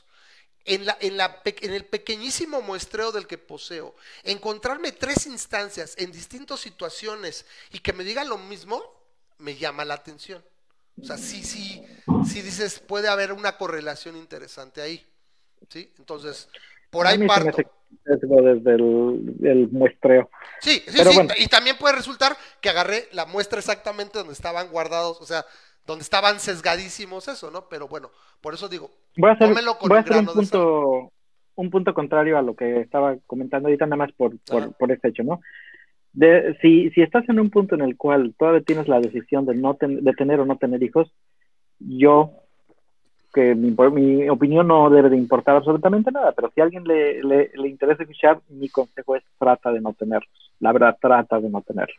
[0.66, 6.12] En, la, en, la, en el pequeñísimo muestreo del que poseo, encontrarme tres instancias en
[6.12, 8.84] distintas situaciones y que me digan lo mismo,
[9.38, 10.44] me llama la atención.
[11.02, 11.82] O sea, sí, sí,
[12.30, 15.08] sí dices, puede haber una correlación interesante ahí.
[15.70, 15.94] ¿Sí?
[15.98, 16.50] Entonces,
[16.90, 17.58] por ahí parto.
[18.06, 20.30] Desde el, el muestreo.
[20.60, 21.16] Sí, sí, Pero sí.
[21.18, 21.34] bueno.
[21.38, 25.46] Y también puede resultar que agarré la muestra exactamente donde estaban guardados, o sea,
[25.86, 27.68] donde estaban sesgadísimos eso, ¿no?
[27.70, 28.10] Pero bueno,
[28.42, 31.12] por eso digo, Voy a hacer, Tómelo con voy a un hacer punto,
[31.56, 35.10] un punto contrario a lo que estaba comentando ahorita, nada más por, por, por este
[35.10, 35.42] hecho, ¿no?
[36.14, 39.56] De, si, si estás en un punto en el cual todavía tienes la decisión de,
[39.56, 41.12] no ten- de tener o no tener hijos,
[41.80, 42.32] yo,
[43.34, 47.24] que mi, mi opinión no debe de importar absolutamente nada, pero si a alguien le,
[47.24, 50.30] le, le interesa escuchar, mi consejo es trata de no tenerlos.
[50.60, 51.98] La verdad, trata de no tenerlos.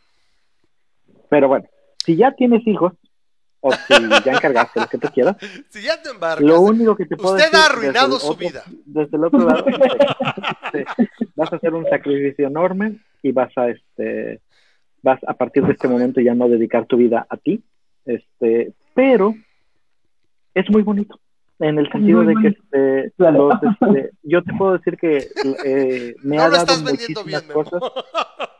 [1.29, 1.65] Pero bueno,
[2.03, 2.93] si ya tienes hijos,
[3.59, 5.35] o si ya encargaste lo que tú quieras,
[5.69, 8.47] si ya te embarcas, lo único que te puedo Usted decir ha arruinado su otro-
[8.47, 8.63] vida.
[8.85, 9.65] Desde el otro lado,
[10.73, 10.85] este,
[11.35, 14.39] vas a hacer un sacrificio enorme y vas a, este,
[15.01, 17.63] vas a partir de este momento ya no dedicar tu vida a ti,
[18.05, 19.33] este, pero
[20.53, 21.19] es muy bonito
[21.59, 23.49] en el sentido de que este, Claro.
[23.49, 25.17] los, este, yo te puedo decir que
[25.65, 27.63] eh, me no ha dado muchísimas bien, Memo.
[27.63, 27.81] cosas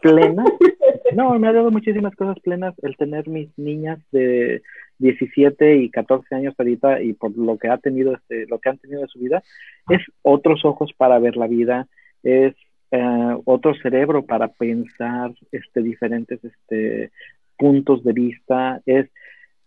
[0.01, 0.47] plenas.
[1.15, 4.61] No, me ha dado muchísimas cosas plenas el tener mis niñas de
[4.97, 8.79] 17 y 14 años ahorita y por lo que ha tenido este, lo que han
[8.79, 9.41] tenido de su vida,
[9.89, 11.87] es otros ojos para ver la vida,
[12.23, 12.53] es
[12.91, 17.11] eh, otro cerebro para pensar este, diferentes este,
[17.57, 19.07] puntos de vista, es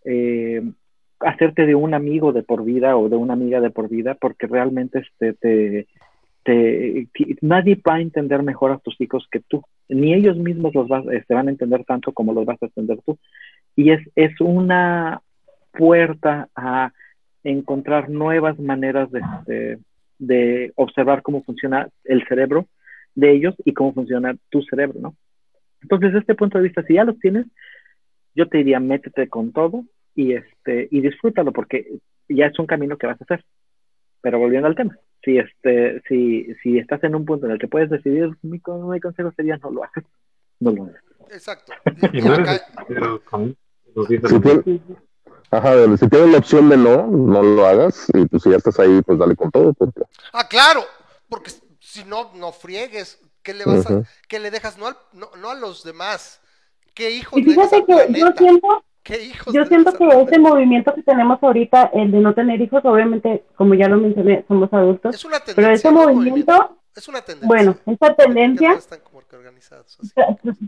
[0.05, 0.61] eh,
[1.19, 4.47] hacerte de un amigo de por vida o de una amiga de por vida, porque
[4.47, 5.85] realmente este,
[6.43, 7.07] te,
[7.41, 11.05] nadie va a entender mejor a tus hijos que tú, ni ellos mismos los vas,
[11.11, 13.17] este, van a entender tanto como los vas a entender tú.
[13.75, 15.21] Y es, es una
[15.71, 16.91] puerta a
[17.43, 19.79] encontrar nuevas maneras de, este,
[20.17, 22.67] de observar cómo funciona el cerebro
[23.15, 25.15] de ellos y cómo funciona tu cerebro, ¿no?
[25.81, 27.45] Entonces, desde este punto de vista, si ya los tienes,
[28.35, 29.85] yo te diría, métete con todo
[30.21, 33.45] y, este, y disfrútalo porque ya es un camino que vas a hacer.
[34.21, 37.67] Pero volviendo al tema, si, este, si, si estás en un punto en el que
[37.69, 38.59] puedes decidir, mi,
[38.91, 40.03] mi consejo sería no lo hagas.
[40.59, 41.03] No lo hagas.
[41.31, 41.71] Exacto.
[42.13, 42.59] Y Acá-
[44.65, 44.81] Si
[45.51, 48.79] ajá, si tienes la opción de no, no lo hagas, y pues si ya estás
[48.79, 49.73] ahí, pues dale con todo.
[49.73, 50.01] porque-
[50.33, 50.81] Ah, claro,
[51.27, 53.19] porque si no, no friegues.
[53.41, 54.77] ¿Qué le vas a, qué le dejas?
[54.77, 56.41] No, al- no, no a los demás.
[56.93, 61.01] ¿Qué hijos Y fíjate que yo siento, ¿Qué hijos yo siento que ese movimiento que
[61.03, 65.25] tenemos ahorita, el de no tener hijos, obviamente, como ya lo mencioné, somos adultos, Es
[65.25, 65.55] una tendencia.
[65.55, 67.47] pero ese movimiento, Es una tendencia.
[67.47, 69.97] bueno, esa tendencia, están como que organizados.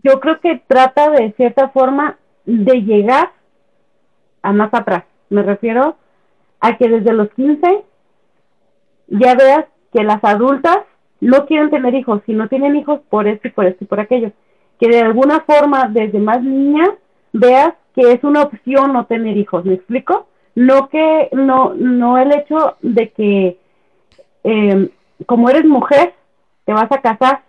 [0.03, 3.31] yo creo que trata de cierta forma de llegar
[4.41, 5.03] a más atrás.
[5.29, 5.95] Me refiero
[6.59, 7.83] a que desde los 15
[9.07, 10.79] ya veas que las adultas
[11.19, 13.99] no quieren tener hijos, si no tienen hijos por esto y por esto y por
[13.99, 14.31] aquello.
[14.79, 16.85] Que de alguna forma, desde más niña,
[17.33, 19.65] veas que es una opción no tener hijos.
[19.65, 20.27] ¿Me explico?
[20.55, 23.57] No que, no, no el hecho de que
[24.43, 24.89] eh,
[25.25, 26.13] como eres mujer,
[26.65, 27.43] te vas a casar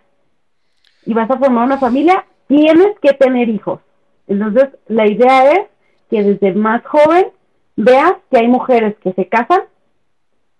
[1.05, 3.79] y vas a formar una familia, tienes que tener hijos.
[4.27, 5.67] Entonces, la idea es
[6.09, 7.27] que desde más joven
[7.75, 9.61] veas que hay mujeres que se casan,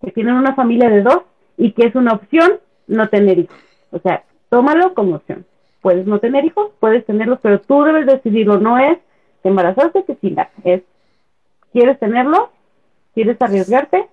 [0.02, 1.22] que tienen una familia de dos
[1.58, 3.58] y que es una opción no tener hijos.
[3.92, 5.46] O sea, tómalo como opción.
[5.82, 8.60] Puedes no tener hijos, puedes tenerlos, pero tú debes decidirlo.
[8.60, 8.98] No es
[9.44, 10.52] te embarazaste, que chinga.
[10.64, 10.84] Es,
[11.72, 12.52] ¿quieres tenerlo?
[13.14, 14.10] ¿Quieres arriesgarte?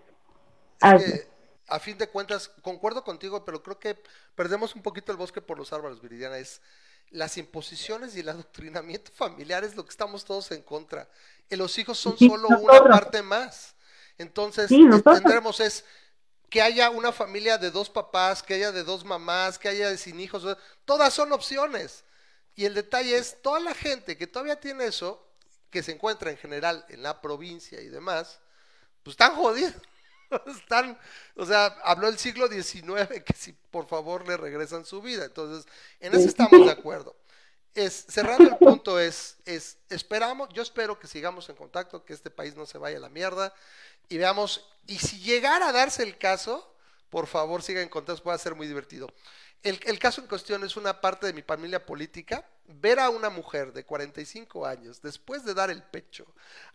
[0.80, 1.16] Hazlo.
[1.68, 3.96] a fin de cuentas, concuerdo contigo, pero creo que
[4.34, 6.38] perdemos un poquito el bosque por los árboles, Viridiana.
[6.38, 6.60] Es
[7.10, 11.08] las imposiciones y el adoctrinamiento familiar es lo que estamos todos en contra.
[11.48, 13.76] Y los hijos son Sí, solo una parte más.
[14.18, 15.84] Entonces, Sí, tendremos es
[16.50, 19.96] que haya una familia de dos papás, que haya de dos mamás, que haya de
[19.96, 20.44] sin hijos.
[20.84, 22.04] Todas son opciones.
[22.60, 25.26] Y el detalle es, toda la gente que todavía tiene eso,
[25.70, 28.38] que se encuentra en general en la provincia y demás,
[29.02, 29.72] pues están jodidos.
[30.46, 30.98] Están,
[31.36, 35.24] o sea, habló el siglo XIX que si por favor le regresan su vida.
[35.24, 37.16] Entonces, en eso estamos de acuerdo.
[37.74, 42.28] es, cerrando el punto es, es, esperamos, yo espero que sigamos en contacto, que este
[42.28, 43.54] país no se vaya a la mierda
[44.10, 46.69] y veamos, y si llegara a darse el caso,
[47.10, 49.08] por favor sigan en contacto, puede ser muy divertido.
[49.62, 53.28] El, el caso en cuestión es una parte de mi familia política, ver a una
[53.30, 56.26] mujer de 45 años, después de dar el pecho,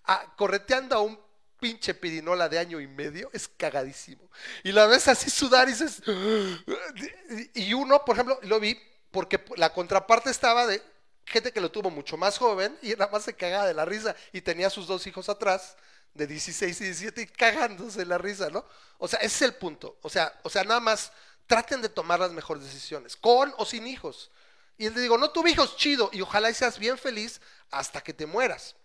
[0.06, 1.20] a- correteando a un
[1.60, 4.30] pinche pirinola de año y medio, es cagadísimo.
[4.64, 6.02] Y la ves así sudar y dices...
[7.54, 8.78] Y uno, por ejemplo, lo vi
[9.12, 10.82] porque la contraparte estaba de
[11.26, 14.16] gente que lo tuvo mucho más joven y nada más se cagaba de la risa
[14.32, 15.76] y tenía sus dos hijos atrás
[16.16, 18.66] de 16 y 17 y cagándose la risa, ¿no?
[18.98, 20.00] O sea, ese es el punto.
[20.02, 21.12] O sea, o sea, nada más
[21.46, 24.32] traten de tomar las mejores decisiones, con o sin hijos.
[24.78, 27.40] Y le digo, no tuve hijos, chido, y ojalá y seas bien feliz
[27.70, 28.76] hasta que te mueras.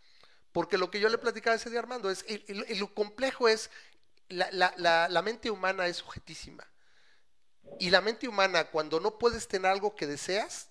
[0.53, 3.49] Porque lo que yo le platicaba ese día Armando es, el- el- el- lo complejo
[3.49, 3.71] es,
[4.29, 6.67] la, la- la- la mente humana es objetísima.
[7.79, 10.69] Y la mente humana, cuando no puedes tener algo que deseas,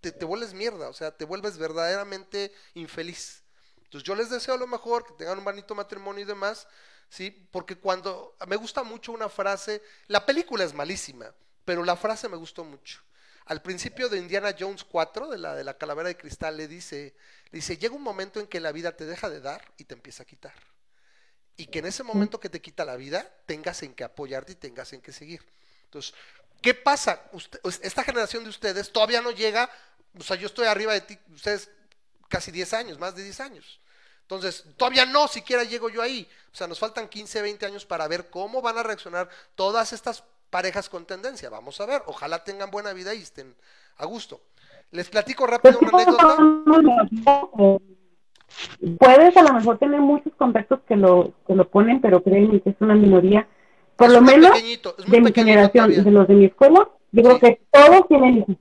[0.00, 3.42] te, te vuelves mierda, o sea, te vuelves verdaderamente infeliz.
[3.88, 6.68] Entonces yo les deseo lo mejor, que tengan un bonito matrimonio y demás,
[7.08, 7.30] ¿sí?
[7.50, 11.34] Porque cuando, me gusta mucho una frase, la película es malísima,
[11.64, 13.00] pero la frase me gustó mucho.
[13.46, 17.14] Al principio de Indiana Jones 4, de la, de la calavera de cristal, le dice,
[17.50, 19.94] le dice, llega un momento en que la vida te deja de dar y te
[19.94, 20.52] empieza a quitar.
[21.56, 24.56] Y que en ese momento que te quita la vida, tengas en que apoyarte y
[24.56, 25.42] tengas en que seguir.
[25.84, 26.12] Entonces,
[26.60, 27.22] ¿qué pasa?
[27.32, 29.70] Usted- pues, esta generación de ustedes todavía no llega,
[30.18, 31.70] o sea, yo estoy arriba de ti, ustedes
[32.28, 33.80] casi 10 años, más de 10 años.
[34.22, 36.28] Entonces, todavía no siquiera llego yo ahí.
[36.52, 40.22] O sea, nos faltan 15, 20 años para ver cómo van a reaccionar todas estas
[40.50, 41.48] parejas con tendencia.
[41.50, 43.54] Vamos a ver, ojalá tengan buena vida y estén
[43.96, 44.40] a gusto.
[44.90, 47.82] Les platico Pues rápido una anécdota.
[48.98, 52.70] Puedes a lo mejor tener muchos contactos que lo, que lo ponen, pero créeme que
[52.70, 53.46] es una minoría.
[53.96, 54.52] Por Es lo menos
[55.06, 56.02] de mi generación, todavía.
[56.02, 57.40] de los de mi escuela, yo creo Sí.
[57.40, 58.56] que todos tienen hijos.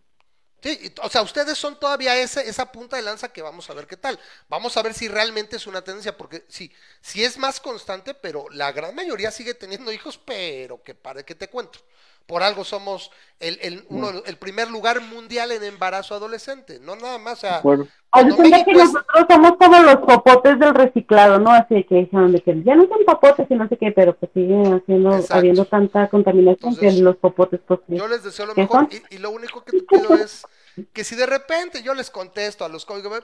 [0.62, 3.74] Sí, y- o sea, ustedes son todavía ese, esa punta de lanza que vamos a
[3.74, 4.20] ver qué tal.
[4.50, 8.48] Vamos a ver si realmente es una tendencia, porque sí, sí es más constante, pero
[8.52, 11.80] la gran mayoría sigue teniendo hijos, pero que para que te cuento.
[12.26, 17.18] Por algo somos el, el, uno, el primer lugar mundial en embarazo adolescente, no nada
[17.20, 17.38] más.
[17.38, 21.52] O sea, Bueno, Haz cuenta que nosotros somos como los popotes del reciclado, ¿no?
[21.52, 24.32] Así que dijeron de que ya no son popotes y no sé qué, pero pues
[24.34, 25.36] siguen haciendo, Exacto.
[25.36, 27.82] habiendo tanta contaminación Entonces, que los popotes pues.
[27.88, 30.46] Yo les deseo lo ¿Qué mejor y, y lo único que te pido es
[30.94, 33.24] que si de repente yo les contesto a los códigos,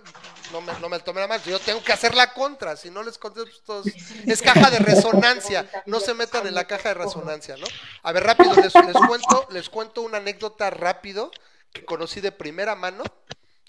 [0.52, 3.04] no me, no me tomen a mal, yo tengo que hacer la contra, si no
[3.04, 7.56] les contesto, pues, es caja de resonancia, no se metan en la caja de resonancia,
[7.58, 7.68] ¿no?
[8.02, 11.32] A ver, rápido, les, les cuento, les cuento una anécdota rápido
[11.72, 13.04] que conocí de primera mano,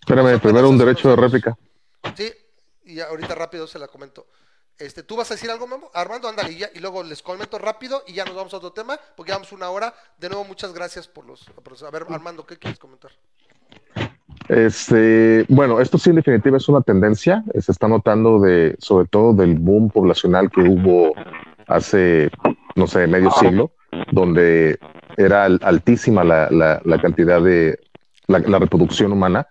[0.06, 1.56] Espérame, primero un derecho de réplica.
[2.14, 2.30] sí,
[2.84, 4.26] y ahorita rápido se la comento.
[4.78, 5.90] Este, ¿Tú vas a decir algo, Memo?
[5.94, 8.72] Armando, ándale, y, ya- y luego les comento rápido y ya nos vamos a otro
[8.72, 9.94] tema, porque llevamos una hora.
[10.18, 11.44] De nuevo, muchas gracias por los...
[11.62, 13.12] por- A ver, Armando, ¿qué quieres comentar?
[14.48, 17.42] Este, bueno, esto sí en definitiva es una tendencia.
[17.58, 21.14] Se está notando de, sobre todo del boom poblacional que hubo
[21.66, 22.30] hace,
[22.74, 23.70] no sé, medio siglo,
[24.12, 24.78] donde
[25.16, 27.78] era al- altísima la, la- la cantidad de
[28.26, 29.46] la, la reproducción humana.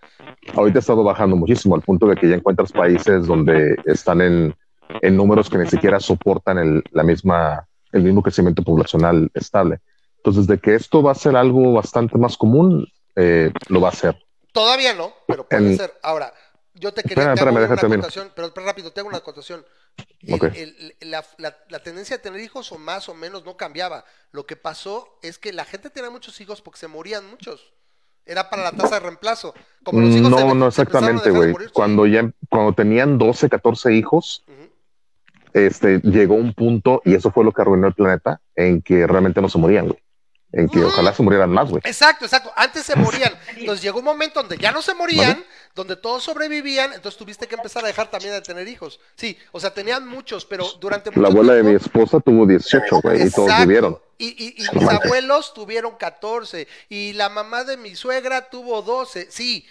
[0.56, 4.56] Ahorita ha estado bajando muchísimo al punto de que ya encuentras países donde están en,
[5.02, 9.80] en números que ni siquiera soportan el, la misma, el mismo crecimiento poblacional estable.
[10.18, 13.94] Entonces, de que esto va a ser algo bastante más común, eh, lo va a
[13.94, 14.18] ser.
[14.52, 15.94] Todavía no, pero puede En- ser.
[16.02, 16.34] Ahora,
[16.76, 18.02] yo te quería Espérame, te hago espérame, una deja termino.
[18.04, 19.66] acotación, pero, rápido, te hago una acotación.
[20.22, 20.44] El- Ok.
[20.56, 24.06] el- la, la- la tendencia a tener hijos o más o menos no cambiaba.
[24.32, 27.74] Lo que pasó es que la gente tenía muchos hijos porque se morían muchos.
[28.26, 29.54] Era para la tasa de reemplazo.
[29.84, 31.54] Como los hijos se- No, no exactamente, güey.
[31.74, 34.44] Cuando ya, cuando tenían 12, 14 hijos,
[35.54, 39.42] este, llegó un punto, y eso fue lo que arruinó el planeta, en que realmente
[39.42, 40.00] no se morían, güey.
[40.52, 40.86] En que Mm.
[40.86, 41.82] ojalá se murieran más, güey.
[41.84, 42.52] Exacto, exacto.
[42.56, 43.34] Antes se morían.
[43.58, 45.44] Entonces llegó un momento donde ya no se morían,
[45.76, 49.00] donde todos sobrevivían, entonces tuviste que empezar a dejar también de tener hijos.
[49.16, 53.00] Sí, o sea, tenían muchos, pero durante mucho La abuela de mi esposa tuvo 18,
[53.02, 53.98] güey, y todos vivieron.
[54.26, 59.66] Y, y- mis abuelos tuvieron 14 y la mamá de mi suegra tuvo 12, sí.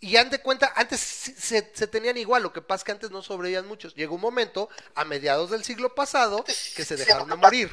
[0.00, 3.10] Y han de cuenta, antes se, se tenían igual, lo que pasa es que antes
[3.10, 3.94] no sobrevivían muchos.
[3.94, 7.70] Llegó un momento, a mediados del siglo pasado, que se dejaron de morir.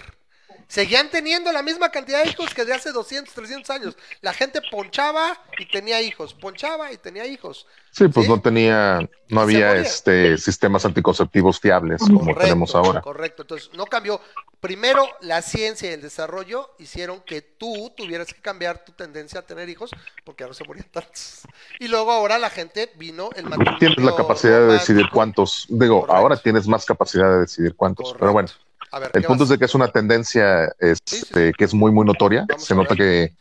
[0.67, 3.97] Seguían teniendo la misma cantidad de hijos que de hace 200, 300 años.
[4.21, 7.67] La gente ponchaba y tenía hijos, ponchaba y tenía hijos.
[7.91, 8.31] Sí, pues Sí.
[8.31, 13.01] no tenía, no había este sistemas anticonceptivos fiables como Correcto, tenemos ahora.
[13.01, 14.19] Correcto, entonces no cambió.
[14.59, 19.43] Primero, la ciencia y el desarrollo hicieron que tú tuvieras que cambiar tu tendencia a
[19.43, 19.91] tener hijos
[20.23, 21.41] porque ya no se morían tantos.
[21.79, 23.77] Y luego ahora la gente vino el matrimonio.
[23.79, 26.15] Tienes la capacidad de decidir cuántos, digo, Correcto.
[26.15, 28.19] ahora tienes más capacidad de decidir cuántos, Correcto.
[28.19, 28.49] pero bueno.
[28.93, 31.51] A ver, El ¿qué punto es de que es una tendencia este, Sí, sí, sí.
[31.57, 32.45] que es muy, muy notoria.
[32.47, 33.33] Vamos Se nota que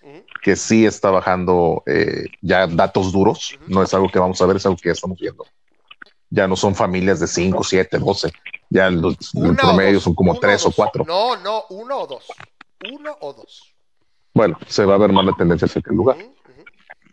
[0.43, 3.59] que sí está bajando eh, ya datos duros.
[3.69, 5.47] No es algo que vamos a ver, es algo que ya estamos viendo.
[6.31, 8.33] Ya no son familias de 5, 7, 12.
[8.69, 10.75] Ya los, el promedio son como uno 3 o dos.
[10.75, 11.05] 4.
[11.07, 12.27] No, no, uno o dos.
[12.93, 13.73] Uno o dos.
[14.35, 16.17] Bueno, se va a ver más la tendencia hacia aquel lugar.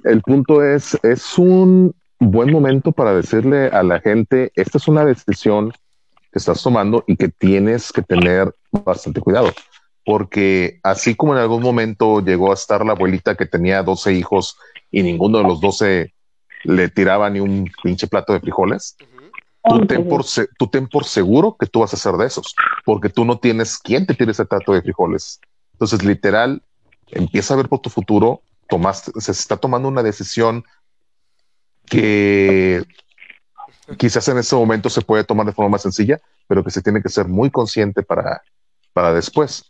[0.04, 5.06] El punto es, es un buen momento para decirle a la gente, esta es una
[5.06, 5.72] decisión
[6.32, 9.52] que estás tomando y que tienes que tener bastante cuidado.
[10.06, 14.58] Porque así como en algún momento llegó a estar la abuelita que tenía 12 hijos
[14.92, 16.14] y ninguno de los 12
[16.64, 18.98] le tiraba ni un pinche plato de frijoles,
[19.64, 20.26] tú ten, por,
[20.58, 22.56] tú ten por seguro que tú vas a ser de esos,
[22.86, 25.40] porque tú no tienes quien te tire ese plato de frijoles.
[25.74, 26.62] Entonces, literal,
[27.08, 30.64] empieza a ver por tu futuro, tomaste, se está tomando una decisión
[31.86, 32.84] que
[33.98, 37.02] quizás en este momento se puede tomar de forma más sencilla, pero que se tiene
[37.02, 38.42] que ser muy consciente para,
[38.94, 39.64] para después.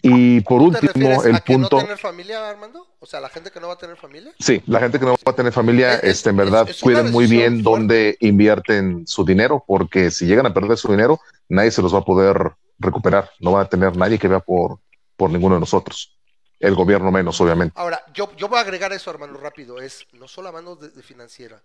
[0.00, 1.76] Y por ¿Tú te último, el a que punto...
[1.76, 2.86] no tener familia, Armando?
[3.00, 4.32] O sea, la gente que no va a tener familia.
[4.38, 6.76] Sí, la gente que no va a tener familia, Es- es- este, en verdad, es-
[6.76, 7.62] es cuiden muy bien fuerte.
[7.64, 11.98] dónde invierten su dinero, porque si llegan a perder su dinero, nadie se los va
[11.98, 13.28] a poder recuperar.
[13.40, 14.78] No van a tener nadie que vea por,
[15.16, 16.16] por ninguno de nosotros.
[16.60, 17.74] El gobierno menos, obviamente.
[17.76, 19.80] Ahora, yo, yo voy a agregar eso, hermano, rápido.
[19.80, 21.60] Es no solo hablamos de, de financiera,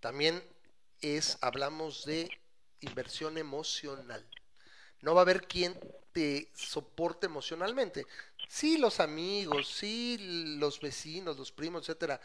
[0.00, 0.42] también
[1.00, 2.30] es, hablamos de
[2.80, 4.26] inversión emocional.
[5.00, 5.78] No va a haber quien
[6.12, 8.06] te soporte emocionalmente.
[8.48, 12.20] Sí, los amigos, sí, los vecinos, los primos, etcétera.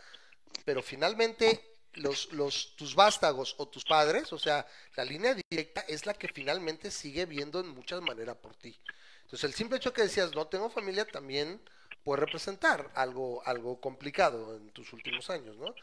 [0.65, 4.65] Pero finalmente, los, los, tus vástagos o tus padres, o sea,
[4.95, 8.75] la línea directa es la que finalmente sigue viendo en muchas maneras por ti.
[9.23, 11.61] Entonces, el simple hecho que decías no tengo familia también
[12.03, 15.73] puede representar algo, algo complicado en tus últimos años, ¿no?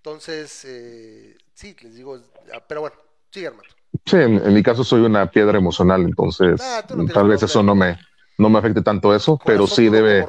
[0.00, 2.18] Entonces, eh, sí, les digo,
[2.54, 2.96] ah, pero bueno,
[3.30, 3.68] sigue, hermano.
[4.06, 7.62] Sí, en, en mi caso soy una piedra emocional, entonces Ah, no tal vez eso
[7.62, 7.98] no me,
[8.38, 10.24] no me afecte tanto eso, pero sí debe,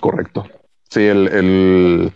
[0.00, 0.46] correcto.
[0.90, 2.12] Sí, el, el-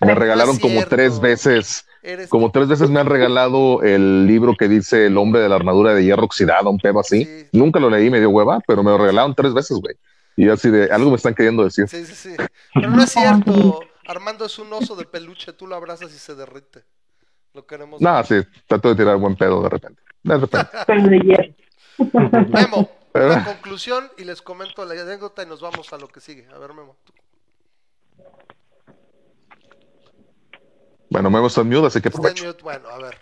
[0.00, 4.68] me regalaron como tres veces Eres Como tres veces me han regalado el libro que
[4.68, 7.24] dice El hombre de la armadura de hierro oxidado, un pedo así.
[7.24, 7.46] Sí.
[7.52, 9.96] Nunca lo leí, me dio hueva, pero me lo regalaron tres veces, güey.
[10.36, 11.88] Y así de, algo me están queriendo decir.
[11.88, 12.36] Sí, sí, sí.
[12.74, 13.80] Pero no es cierto.
[14.06, 16.84] Armando es un oso de peluche, tú lo abrazas y se derrite.
[17.54, 18.00] Lo queremos.
[18.00, 18.36] Nada, sí,
[18.66, 20.02] trato de tirar buen pedo de repente.
[20.22, 20.68] De repente.
[22.48, 26.46] Memo, una conclusión y les comento la anécdota y nos vamos a lo que sigue.
[26.54, 26.96] A ver, Memo.
[27.04, 27.12] tú.
[31.10, 32.46] Bueno, me hemos en mute, así que Está en aprovecho.
[32.46, 32.62] mute.
[32.62, 33.18] Bueno, a ver.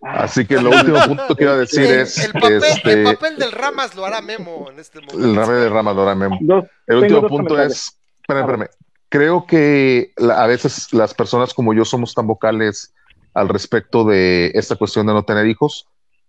[0.00, 3.04] Así que lo último punto que iba a decir El, es el papel, el este,
[3.04, 5.18] papel del Ramas lo hará Memo en este momento.
[5.24, 6.38] el rame de rama, Dora Memo.
[6.40, 8.68] Dos, El último punto es, espérame, espérame.
[9.08, 12.92] Creo que la- a veces las personas como yo somos tan vocales
[13.34, 15.86] al respecto de esta cuestión de no tener hijos,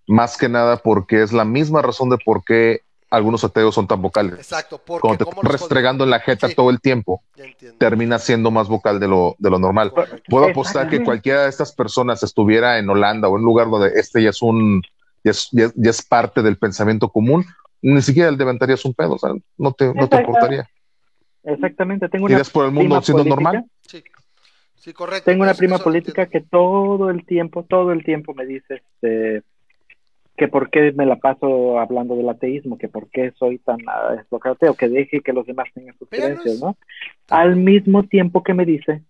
[0.07, 4.01] más que nada porque es la misma razón de por qué algunos ateos son tan
[4.01, 4.35] vocales.
[4.35, 6.55] Exacto, porque Cuando te nos restregando en la jeta Sí.
[6.55, 7.37] todo el tiempo, jodimos.
[7.37, 7.77] Ya entiendo.
[7.79, 9.91] termina siendo más vocal de lo, de lo normal.
[9.91, 10.21] Correcto.
[10.29, 13.91] Puedo apostar que cualquiera de estas personas estuviera en Holanda o en un lugar donde
[13.99, 14.83] este ya es un
[15.23, 17.45] ya es, ya- ya es parte del pensamiento común,
[17.81, 20.69] ni siquiera le levantarías un pedo, o sea, no te, no te importaría.
[21.43, 23.65] Exactamente, tengo una por el mundo prima siendo política- normal.
[23.81, 24.03] Sí.
[24.75, 25.25] Sí, correcto.
[25.25, 26.45] Tengo una Eso- prima eso política entiendo.
[26.47, 29.43] que todo el tiempo, todo el tiempo me dice este,
[30.37, 33.79] que por qué me la paso hablando del ateísmo, que por qué soy tan
[34.17, 36.77] enfocado ateo, que deje que los demás tengan sus Pero no creencias, es- ¿no?
[37.29, 39.01] Al mismo tiempo que me dice,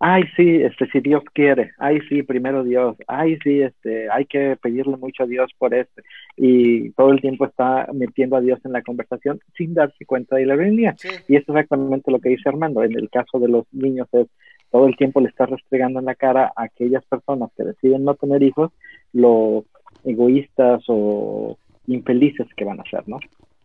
[0.00, 4.56] ay sí, este, si Dios quiere, ay sí, primero Dios, ay sí, este, hay que
[4.60, 6.02] pedirle mucho a Dios por este,
[6.36, 10.46] y todo el tiempo está metiendo a Dios en la conversación sin darse cuenta de
[10.46, 10.94] la ironía.
[10.98, 11.08] Sí.
[11.28, 12.82] Y es exactamente lo que dice Armando.
[12.82, 14.26] En el caso de los niños es
[14.70, 18.16] todo el tiempo le está restregando en la cara a aquellas personas que deciden no
[18.16, 18.72] tener hijos
[19.12, 19.64] lo
[20.04, 23.20] egoístas o infelices que van a ser, ¿no?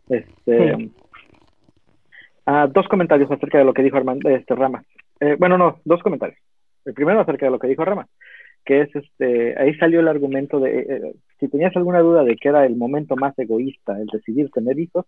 [0.08, 0.90] Este,
[2.46, 4.84] ah, dos comentarios acerca de lo que dijo Armando, este Rama.
[5.20, 6.38] Eh, bueno, no, dos comentarios.
[6.84, 8.06] El primero acerca de lo que dijo Rama,
[8.64, 12.48] que es este, ahí salió el argumento de, eh, si tenías alguna duda de que
[12.48, 15.06] era el momento más egoísta el decidir tener hijos,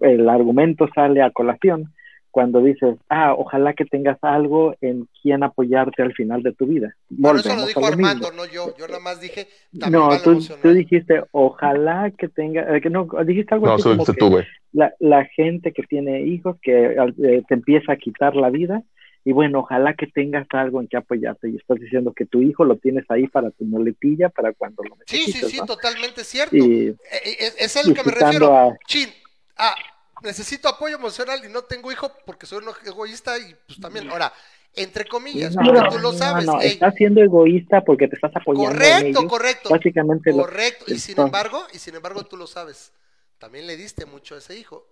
[0.00, 1.92] el argumento sale a colación
[2.30, 6.92] cuando dices, ah, ojalá que tengas algo en quien apoyarte al final de tu vida.
[7.08, 8.44] Bueno, eso lo dijo Armando, mismo.
[8.44, 8.74] no yo.
[8.76, 9.46] Yo nada más dije.
[9.88, 14.04] No, tú, tú dijiste, ojalá que tenga, eh, que no, dijiste algo No, así como
[14.04, 14.44] que tú, güey.
[14.72, 18.82] la, la gente que tiene hijos que eh, te empieza a quitar la vida
[19.24, 22.64] y bueno, ojalá que tengas algo en que apoyarte y estás diciendo que tu hijo
[22.64, 25.66] lo tienes ahí para tu muletilla para cuando lo Sí, necesites, sí, sí, ¿no?
[25.66, 26.56] totalmente cierto.
[26.56, 28.46] Y Eh, eh, Es, es lo que me refiero.
[28.56, 29.12] a- Chin,
[29.56, 29.74] ah,
[30.22, 34.32] necesito apoyo emocional y no tengo hijo porque soy un egoísta y pues también, ahora,
[34.74, 36.46] entre comillas, No, porque tú lo no, sabes.
[36.46, 39.32] no, ey, estás siendo egoísta porque te estás apoyando en correcto, ellos.
[39.32, 39.70] correcto.
[39.70, 40.86] Básicamente lo- Correcto.
[40.88, 42.92] Y sin embargo, y sin embargo tú lo sabes.
[43.38, 44.86] También le diste mucho a ese hijo.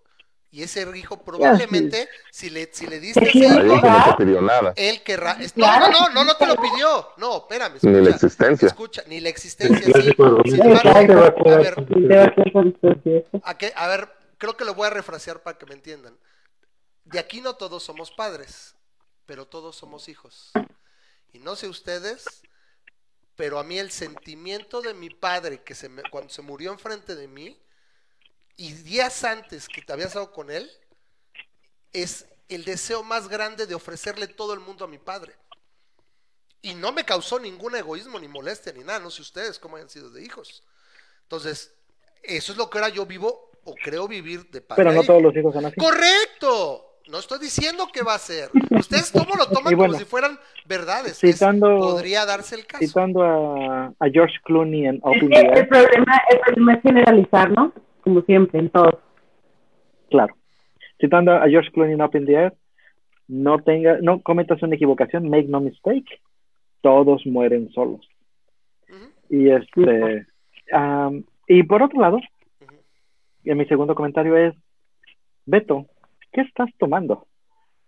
[0.54, 4.42] Y ese hijo probablemente, si le, si le diste Te ese hijo, no te pidió
[4.42, 5.38] nada, él querrá.
[5.56, 7.08] No, no, no, no, no te lo pidió.
[7.16, 7.78] No, espérame.
[7.80, 8.66] ni la Escucha, existencia.
[8.68, 9.86] escucha, ni la existencia.
[9.86, 9.92] Sí.
[10.44, 10.90] Sin embargo,
[11.50, 11.74] a ver,
[13.58, 16.18] que- a ver, creo que lo voy a refrasear para que me entiendan.
[17.04, 18.74] De aquí no todos somos padres,
[19.24, 20.52] pero todos somos hijos.
[21.32, 22.42] Y no sé ustedes,
[23.36, 27.14] pero a mí el sentimiento de mi padre que se me- cuando se murió enfrente
[27.16, 27.58] de mí
[28.56, 30.70] y días antes que te había estado con él
[31.92, 35.34] es el deseo más grande de ofrecerle todo el mundo a mi padre.
[36.60, 39.88] Y no me causó ningún egoísmo ni molestia ni nada, no sé ustedes cómo hayan
[39.90, 40.62] sido de hijos.
[41.22, 41.74] Entonces,
[42.22, 44.82] eso es lo que ahora yo vivo o creo vivir de padre.
[44.84, 45.06] Pero no hijo.
[45.12, 45.76] todos los hijos son así.
[45.76, 46.88] Correcto.
[47.08, 48.48] No estoy diciendo que va a ser.
[48.70, 51.12] Ustedes cómo lo toman bueno, como si fueran verdades.
[51.24, 52.84] Es- citando- podría darse el caso.
[52.86, 57.72] Citando a, a George Clooney en Open el problema, el problema es generalizar, ¿no?
[58.02, 59.00] Como siempre, en todo.
[60.10, 60.34] claro.
[61.00, 62.54] Citando a George Clooney en Open the Air,
[63.26, 66.20] no tenga, no cometas una equivocación, make no mistake.
[66.80, 68.06] Todos mueren solos.
[69.28, 70.26] Y este,
[70.72, 72.20] am, y por otro lado,
[73.44, 74.54] y mi segundo comentario es,
[75.46, 75.86] Beto,
[76.32, 77.26] ¿qué estás tomando?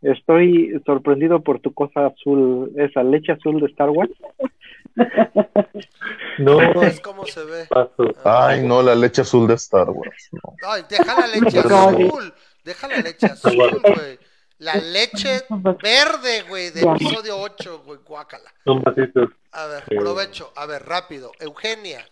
[0.05, 4.11] Estoy sorprendido por tu cosa azul, esa leche azul de Star Wars.
[6.39, 7.67] No, No es como se ve.
[7.69, 8.13] paso.
[8.25, 10.29] Ay, no, la leche azul de Star Wars.
[10.33, 10.55] no.
[10.67, 12.35] Ay, deja la leche azul.
[12.65, 14.19] Deja la leche azul, güey.
[14.59, 15.43] La leche
[15.83, 16.93] verde, güey, de Ya.
[16.95, 18.51] episodio 8, güey, guácala.
[19.53, 20.53] A ver, provecho.
[20.57, 21.33] A ver, rápido.
[21.41, 22.05] Eugenia.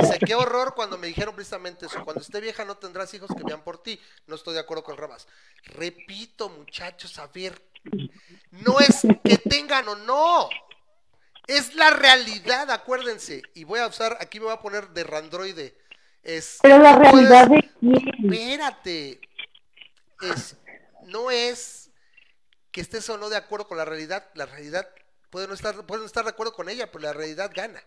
[0.00, 2.04] Dice, qué horror cuando me dijeron precisamente eso.
[2.04, 4.00] Cuando esté vieja no tendrás hijos que vean por ti.
[4.26, 5.26] No estoy de acuerdo con Ramas.
[5.64, 7.60] Repito, muchachos, a ver.
[8.50, 10.48] No es que tengan o no.
[11.46, 13.42] Es la realidad, acuérdense.
[13.54, 15.78] Y voy a usar, aquí me voy a poner de randroide.
[16.22, 18.08] Es, Pero la puedes- realidad de quién.
[18.24, 19.20] Espérate.
[20.20, 20.56] Es,
[21.06, 21.90] no es
[22.72, 24.28] que estés o no de acuerdo con la realidad.
[24.34, 24.86] La realidad
[25.30, 27.82] puede no estar, puede no estar de acuerdo con ella, pero la realidad gana.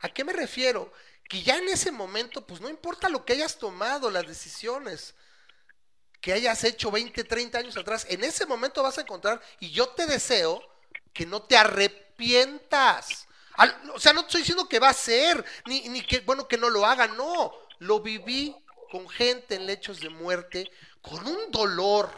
[0.00, 0.92] ¿A qué me refiero?
[1.28, 5.14] Que ya en ese momento, pues no importa lo que hayas tomado, las decisiones
[6.20, 9.88] que hayas hecho 20, 30 años atrás, en ese momento vas a encontrar, y yo
[9.90, 10.62] te deseo
[11.14, 13.26] que no te arrepientas.
[13.54, 16.46] Al- o sea, no te estoy diciendo que va a ser, ni, ni que, bueno,
[16.46, 17.52] que no lo haga, no.
[17.78, 18.54] Lo viví
[18.90, 20.70] con gente en lechos de muerte,
[21.00, 22.10] con un dolor,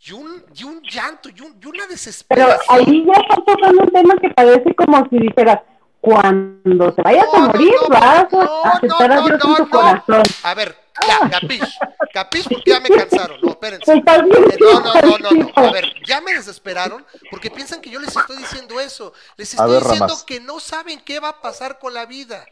[0.00, 2.60] y un, y un llanto, y, un- y una Pero desesperación.
[2.68, 5.64] ahí ya estás tocando un tema que parece como si dijera,
[6.00, 9.38] cuando te vayas a No, no, morir, no, vas no, a aceptar no, a Dios
[9.38, 9.68] no, en tu no.
[9.68, 10.36] corazón.
[10.42, 14.02] A ver, ya, capish, capish porque ya me cansaron, no, espérense.
[14.48, 15.52] Eh, No, no, no, no.
[15.54, 19.12] A ver, ya me desesperaron porque piensan que yo les estoy diciendo eso.
[19.36, 20.24] Les A estoy ver, diciendo Ramas.
[20.24, 22.50] que no saben qué va a pasar con la vida.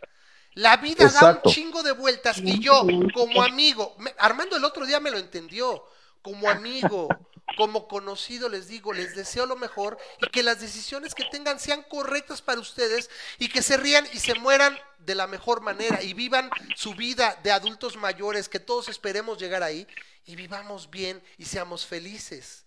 [0.54, 4.86] La vida da un chingo de vueltas y yo, como amigo, me- Armando el otro
[4.86, 5.84] día me lo entendió.
[6.22, 7.22] Como amigo,
[7.56, 11.82] como conocido, les digo, les deseo lo mejor y que las decisiones que tengan sean
[11.88, 13.08] correctas para ustedes
[13.38, 17.38] y que se rían y se mueran de la mejor manera y vivan su vida
[17.44, 19.86] de adultos mayores, que todos esperemos llegar ahí
[20.26, 22.64] y vivamos bien y seamos felices.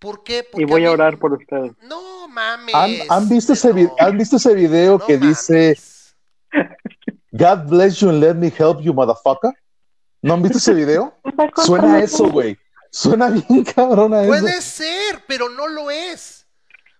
[0.00, 0.42] ¿Por qué?
[0.42, 1.72] Porque Y voy a mí- orar por ustedes.
[1.82, 2.74] No mames.
[2.74, 5.78] ¿Han, han visto ese no, ¿Han visto ese video no que dice.
[7.32, 9.52] God bless you and let me help you, motherfucker?
[10.22, 11.14] ¿No han visto ese video?
[11.64, 12.58] Suena eso, güey.
[12.90, 14.28] Suena bien cabrón a eso.
[14.28, 16.46] Puede ser, pero no lo es.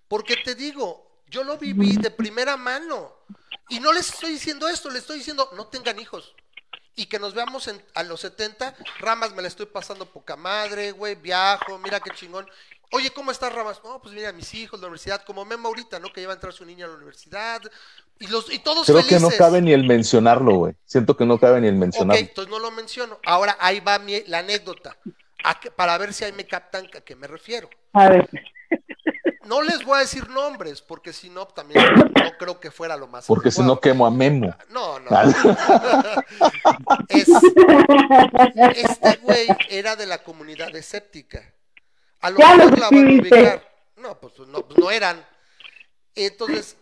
[0.09, 3.15] Porque te digo, yo lo viví de primera mano.
[3.69, 6.35] Y no les estoy diciendo esto, les estoy diciendo, no tengan hijos.
[6.97, 8.75] Y que nos veamos en- a los 70.
[8.99, 12.49] Ramas, me la estoy pasando poca madre, güey, viajo, mira qué chingón.
[12.93, 13.81] Oye, ¿cómo estás, Ramas?
[13.85, 16.13] No, pues mira, mis hijos, la universidad, como Memo ahorita, ¿no?
[16.13, 17.63] Que lleva a entrar su niña a la universidad.
[18.19, 19.23] Y, los, y todos Creo que felices.
[19.23, 20.75] no cabe ni el mencionarlo, güey.
[20.85, 22.21] Siento que no cabe ni el Ok, mencionarlo.
[22.21, 23.21] entonces no lo menciono.
[23.25, 24.97] Ahora ahí va mi- la anécdota.
[25.45, 27.69] ¿A qué- para ver si ahí me captan a qué me refiero.
[27.93, 28.29] A ver,
[29.45, 33.09] No les voy a decir nombres, porque si no, también no creo que fuera lo
[33.09, 34.55] más Porque si no quemo a Memo.
[34.69, 35.11] No, no.
[37.09, 37.29] Es-
[38.77, 41.43] este güey era de la comunidad escéptica.
[42.21, 43.71] A lo Ya lo mejor la van a ubicar.
[43.97, 45.27] No, pues no, pues no eran.
[46.15, 46.77] Entonces,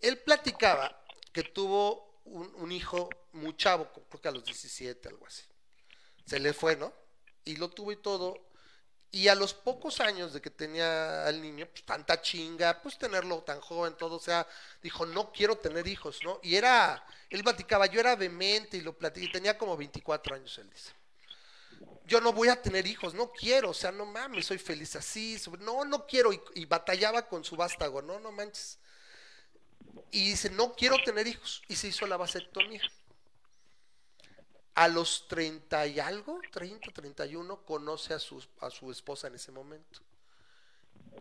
[0.00, 1.02] él platicaba
[1.32, 5.44] que tuvo un, un hijo muy chavo, creo que a los 17, algo así.
[6.24, 6.92] Se le fue, ¿no?
[7.48, 8.36] Y lo tuvo y todo.
[9.10, 13.42] Y a los pocos años de que tenía al niño, pues tanta chinga, pues tenerlo
[13.42, 14.46] tan joven, todo, o sea,
[14.82, 16.40] dijo, no quiero tener hijos, ¿no?
[16.42, 20.58] Y era, él platicaba, yo era vehemente y lo platicé, y tenía como 24 años,
[20.58, 20.92] él dice.
[22.04, 25.40] Yo no voy a tener hijos, no quiero, o sea, no mames, soy feliz así,
[25.60, 28.78] no, no quiero, y, y batallaba con su vástago, no, no manches.
[30.10, 32.82] Y dice, no quiero tener hijos, y se hizo la vasectomía.
[34.78, 39.50] A los 30 y algo, 30, 31, conoce a su, a su esposa en ese
[39.50, 39.98] momento.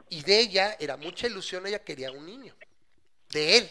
[0.09, 2.55] Y de ella era mucha ilusión, ella quería un niño.
[3.29, 3.69] De él.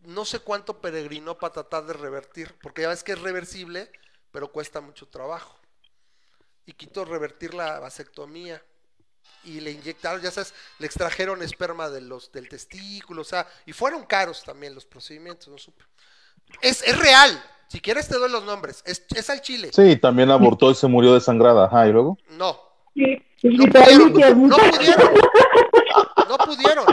[0.00, 3.92] No sé cuánto peregrinó para tratar de revertir, porque ya ves que es reversible,
[4.32, 5.58] pero cuesta mucho trabajo.
[6.64, 8.64] Y quitó revertir la vasectomía
[9.44, 13.72] y le inyectaron, ya sabes, le extrajeron esperma de los, del testículo, o sea, y
[13.72, 15.84] fueron caros también los procedimientos, no supe.
[16.62, 19.70] Es, es real, si quieres te doy los nombres, es, es al chile.
[19.72, 21.66] Sí, también abortó y se murió desangrada.
[21.66, 22.16] Ajá, y luego.
[22.30, 22.68] No,
[23.40, 25.14] Sí, no es pudieron, no pudieron,
[26.28, 26.86] no pudieron.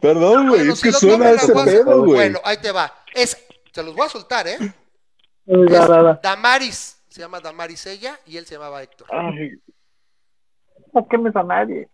[0.00, 2.14] Perdón, güey, Bueno, es si que suena ese pedo, güey.
[2.14, 2.92] Bueno, ahí te va.
[3.14, 3.36] Es,
[3.72, 4.58] se los voy a soltar, ¿eh?
[5.46, 6.18] Va.
[6.20, 9.08] Damaris, se llama Damaris ella y él se llamaba Héctor.
[9.12, 9.50] Ay.
[10.92, 11.88] No quemes a nadie.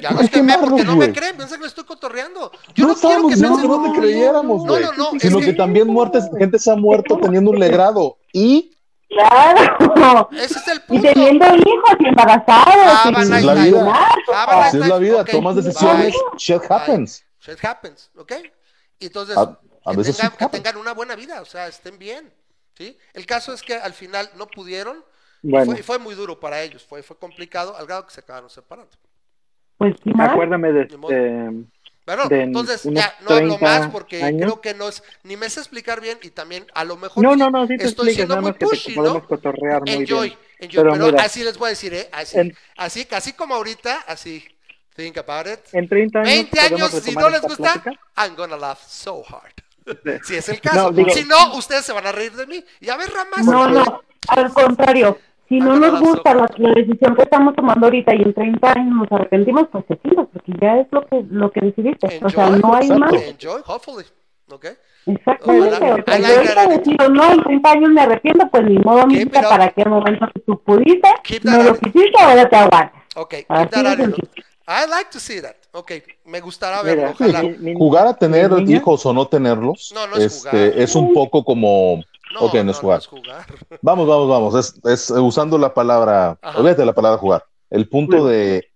[0.00, 2.50] Ya que quemé porque no me creen, piensan que me estoy cotorreando.
[2.74, 4.82] Yo No no, quiero que no como te creyéramos, No, güey.
[4.82, 8.18] no, no, es Sino que que también muertes, gente se ha muerto teniendo un legrado.
[8.32, 8.70] Y
[9.08, 10.28] Claro.
[10.32, 11.08] ese es el Y punto.
[11.12, 12.74] teniendo hijos y embarazados.
[12.76, 13.92] Ah, y y la vida.
[14.32, 15.62] Ah, así es la vida, tomas bye.
[15.62, 17.24] decisiones, shit happens.
[17.38, 18.32] Shit happens, ¿ok?
[18.98, 19.42] Y entonces, A-
[19.84, 20.62] a que, veces tengan, shit que happens.
[20.64, 22.32] tengan una buena vida, o sea, estén bien,
[22.76, 22.98] ¿sí?
[23.12, 25.04] El caso es que al final no pudieron
[25.46, 28.14] y Bueno, fue, y fue muy duro para ellos, fue, fue complicado, al grado que
[28.14, 28.96] se acabaron separando.
[29.78, 30.30] Pues sí, más.
[30.30, 31.12] acuérdame de modo.
[31.12, 31.66] este.
[32.06, 34.40] Bueno, de entonces ya no hablo 30 más porque años.
[34.42, 37.34] creo que no es, ni me sé explicar bien y también a lo mejor No,
[37.34, 39.28] no, no, sí te estoy siendo muy pushy, podemos ¿no?
[39.28, 40.38] cotorrear muy Enjoy, bien.
[40.58, 41.22] enjoy, pero, Pero mira.
[41.22, 42.08] así les voy a decir, ¿eh?
[42.12, 44.44] Así, En- así, así como ahorita, así,
[44.94, 45.60] think about it.
[45.72, 48.00] En 30 años 20 podemos años, si no les gusta, plática.
[48.18, 49.54] I'm gonna laugh so hard.
[50.24, 50.90] Si es el caso.
[50.90, 52.64] No, digo- si no, ustedes se van a reír de mí.
[52.80, 53.46] Y a ver, Ramas.
[53.46, 55.18] No, no, al contrario.
[55.48, 58.96] Si no nos gusta la, la decisión que estamos tomando ahorita y en 30 años
[58.96, 62.18] nos arrepentimos, pues se tira, porque ya es lo que lo que decidiste.
[62.22, 62.98] O sea, no hay exacto.
[62.98, 63.22] más.
[63.22, 64.04] Enjoy, hopefully.
[65.06, 65.76] Exactamente.
[65.76, 65.94] Ojalá.
[65.94, 68.78] O sea, I yo like ahorita decido, no, en 30 años me arrepiento, pues ni
[68.78, 69.30] modo, up.
[69.32, 71.08] para qué momento que tú pudiste,
[71.42, 73.02] no lo quisiste, ahora te aguantas.
[73.16, 75.56] Ok, keep Así I like to see that.
[75.72, 75.92] Ok,
[76.24, 77.10] me gustará Mira, verlo.
[77.20, 77.42] Ojalá.
[77.42, 80.78] mi- mi- Jugar a tener hijos o no tenerlos No, no es este, jugar.
[80.80, 82.02] es un poco como.
[82.32, 82.96] No, ok, no, no, es jugar.
[82.96, 83.46] no es jugar.
[83.82, 84.54] Vamos, vamos, vamos.
[84.54, 86.38] Es, es usando la palabra.
[86.40, 86.58] Ajá.
[86.58, 87.44] Olvídate de la palabra jugar.
[87.70, 88.66] El punto de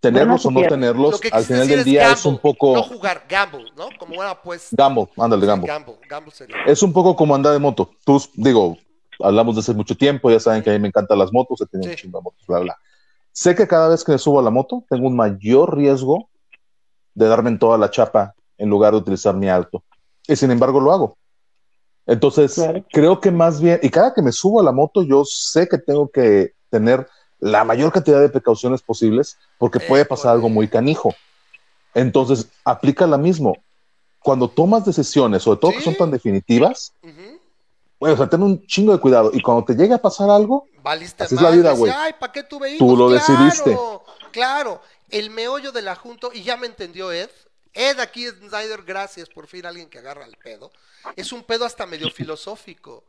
[0.00, 2.74] tenerlos o no tenerlos, al final del día es un poco.
[2.74, 3.88] No jugar, gamble, ¿no?
[3.98, 4.68] Como una pues.
[4.72, 5.66] Gamble, ándale, gamble.
[5.68, 6.56] Gamble, gamble sería.
[6.66, 7.90] Es un poco como andar de moto.
[8.04, 8.76] Tú, digo,
[9.20, 11.66] hablamos de hace mucho tiempo, ya saben que a mí me encantan las motos, he
[11.66, 11.92] tenido Sí.
[11.92, 12.78] un chingo de motos, bla, bla.
[13.36, 16.30] Sé que cada vez que me subo a la moto, tengo un mayor riesgo
[17.14, 19.82] de darme en toda la chapa en lugar de utilizar mi alto.
[20.28, 21.18] Y sin embargo lo hago.
[22.06, 22.84] Entonces, Claro.
[22.92, 25.78] creo que más bien, y cada que me subo a la moto, yo sé que
[25.78, 27.08] tengo que tener
[27.40, 31.12] la mayor cantidad de precauciones posibles porque puede pasar algo muy canijo.
[31.92, 33.56] Entonces, aplica la mismo.
[34.20, 35.84] Cuando tomas decisiones, sobre todo que Sí.
[35.86, 36.94] son tan definitivas,
[37.98, 39.30] bueno, o sea, ten un chingo de cuidado.
[39.34, 41.90] Y cuando te llegue a pasar algo, Valiste Así es la vida, güey.
[41.90, 42.86] Ay, ¿para qué tuve hijos?
[42.86, 43.78] Tú lo Claro, decidiste.
[44.32, 47.30] Claro, el meollo del asunto, y ya me entendió Ed.
[47.72, 50.70] Ed aquí, Snyder, gracias, por fin alguien que agarra el pedo.
[51.16, 53.02] Es un pedo hasta medio filosófico.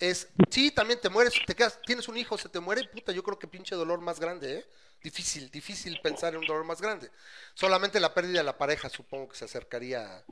[0.00, 3.22] Es, sí, también te mueres, te quedas, tienes un hijo, se te muere, puta, yo
[3.22, 4.66] creo que pinche dolor más grande, ¿eh?
[5.02, 7.10] Difícil, difícil pensar en un dolor más grande.
[7.52, 10.24] Solamente la pérdida de la pareja supongo que se acercaría a,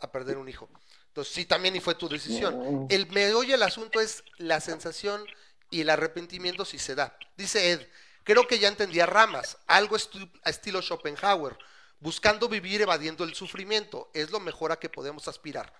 [0.00, 0.68] a perder un hijo.
[1.08, 2.86] Entonces, sí, también y fue tu decisión.
[2.90, 5.24] El meollo del asunto es la sensación
[5.72, 7.16] y el arrepentimiento si se da.
[7.36, 7.88] Dice Ed,
[8.22, 11.56] creo que ya entendía ramas, algo a estilo Schopenhauer,
[11.98, 15.72] buscando vivir evadiendo el sufrimiento, es lo mejor a que podemos aspirar.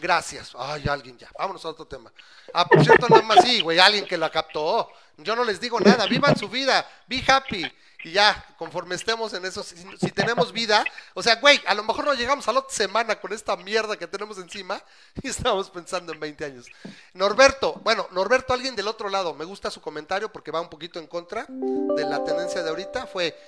[0.00, 0.52] Gracias.
[0.58, 1.28] Ay, alguien ya.
[1.38, 2.10] Vámonos a otro tema.
[2.54, 4.90] Ah, por cierto, nada más sí, güey, alguien que la captó.
[5.18, 7.70] Yo no les digo nada, vivan su vida, be happy.
[8.02, 10.82] Y ya, conforme estemos en eso, si, si tenemos vida,
[11.12, 13.98] o sea, güey, a lo mejor no llegamos a la otra semana con esta mierda
[13.98, 14.82] que tenemos encima
[15.22, 16.66] y estamos pensando en 20 años.
[17.12, 20.98] Norberto, bueno, Norberto, alguien del otro lado, me gusta su comentario porque va un poquito
[20.98, 23.38] en contra de la tendencia de ahorita, fue,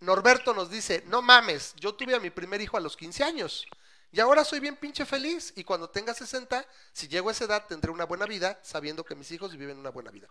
[0.00, 3.66] Norberto nos dice, no mames, yo tuve a mi primer hijo a los 15 años
[4.14, 7.62] y ahora soy bien pinche feliz y cuando tenga 60, si llego a esa edad,
[7.68, 10.26] tendré una buena vida sabiendo que mis hijos viven una buena vida.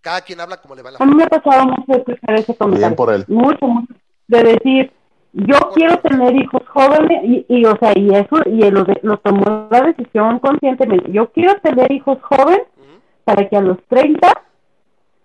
[0.00, 2.54] Cada quien habla como le va la A mí me ha pasado mucho escuchar ese
[2.56, 2.96] comentario.
[2.96, 3.24] por él.
[3.28, 3.94] Mucho, mucho.
[4.28, 4.92] De decir,
[5.32, 9.16] yo quiero tener hijos jóvenes y, y, o sea, y eso, y lo, de- lo
[9.18, 11.10] tomó la decisión conscientemente.
[11.12, 12.62] Yo quiero tener hijos jóvenes
[13.24, 14.42] para que a los 30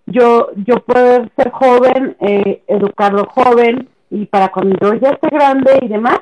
[0.06, 5.80] yo, yo poder ser joven, eh, educarlo joven y para cuando yo ya esté grande
[5.82, 6.20] y demás,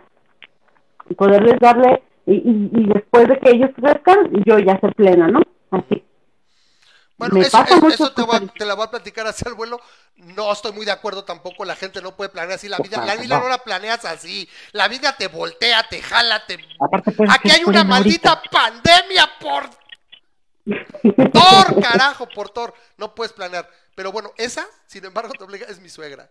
[1.14, 5.42] poderles darle, y, y, y después de que ellos crezcan, yo ya ser plena, ¿no?
[5.72, 6.04] Así.
[7.18, 9.56] Bueno, Me eso, pasa eso- te, voy a- te la voy a platicar hacia el
[9.56, 9.80] vuelo.
[10.18, 11.64] No estoy muy de acuerdo tampoco.
[11.64, 13.06] La gente no puede planear así la vida.
[13.06, 14.50] La vida no la planeas así.
[14.74, 16.58] La vida te voltea, te jala, te.
[17.16, 18.50] Pues, Aquí ¿qué hay una maldita ahorita?
[18.52, 19.70] pandemia por.
[21.32, 22.74] Thor, carajo, por Thor.
[22.98, 23.70] No puedes planear.
[23.96, 26.30] Pero bueno, esa, sin embargo, te obliga, es mi suegra.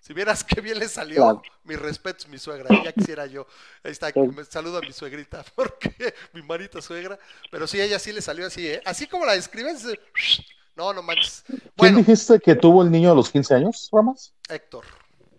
[0.00, 1.42] Si vieras qué bien le salió, Claro.
[1.64, 3.46] mi respeto es mi suegra, ya quisiera yo.
[3.84, 4.20] Ahí está, Sí.
[4.20, 7.18] me saludo a mi suegrita, porque mi marita suegra,
[7.50, 8.80] pero sí, ella sí le salió así, ¿eh?
[8.86, 9.84] Así como la describes,
[10.76, 11.44] no, no manches.
[11.46, 14.32] ¿Quién Bueno, dijiste que tuvo el niño a los 15 años, Ramas?
[14.48, 14.84] Héctor,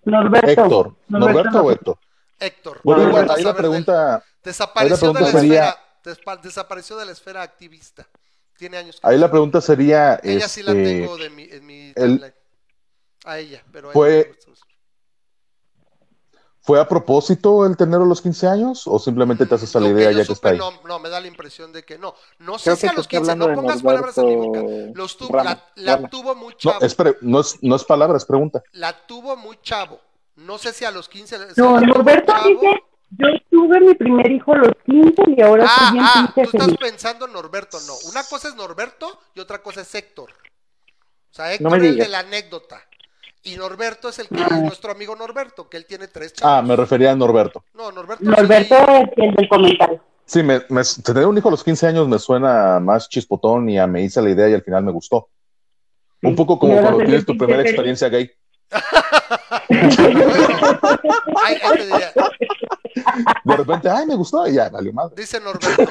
[0.06, 0.48] Norberto.
[0.50, 0.96] Héctor.
[1.08, 1.98] ¿Norberto o Héctor?
[2.40, 2.80] Héctor.
[2.84, 7.12] Bueno, igual, bueno ahí la de pregunta, Desapareció de la sería- esfera, desapareció de la
[7.12, 8.08] esfera activista.
[8.58, 9.00] Tiene años.
[9.00, 12.34] que ahí la pregunta sería, Ella sí la este, tengo de mi, en mi el-.
[13.26, 14.54] A ella, pero a Fue- ella no.
[16.62, 19.90] ¿fue a propósito el tenerlo a los 15 años o simplemente te haces a la
[19.90, 20.58] idea ya que está ahí?
[20.58, 22.14] No, no, me da la impresión de que no.
[22.40, 24.36] No sé Creo si que a los estoy 15, hablando no pongas palabras en mi
[24.36, 24.60] boca.
[24.62, 25.38] Norberto Los tuvo,
[25.76, 26.86] la, tuvo muy No, chavo.
[26.86, 28.62] es, no, es, no es palabra, es pregunta.
[28.74, 30.00] La tuvo muy chavo.
[30.36, 31.36] No sé si a los 15.
[31.38, 35.66] o sea, No, Norberto dice, yo tuve mi primer hijo a los 15 y ahora
[35.68, 36.78] Ah, estoy bien ah, tú estás feliz.
[36.80, 37.94] pensando en Norberto, no.
[38.10, 40.30] Una cosa es Norberto y otra cosa es Héctor.
[40.32, 42.82] O sea, No Héctor es el de la anécdota.
[43.50, 46.54] Y Norberto es el que es nuestro amigo Norberto, que él tiene tres chavos.
[46.58, 47.64] Ah, me refería a Norberto.
[47.74, 48.24] No, Norberto.
[48.24, 50.04] Norberto es el del comentario.
[50.26, 53.80] Sí, me, me- tener un hijo a los 15 años me suena más chispotón y
[53.80, 55.30] a me hice la idea y al final me gustó.
[56.22, 58.30] Un poco como cuando tienes tu primera experiencia gay.
[61.44, 62.12] Ay, ahí te diría.
[63.44, 65.14] De repente, ay, me gustó y ya, valió madre.
[65.18, 65.84] Dice Norberto.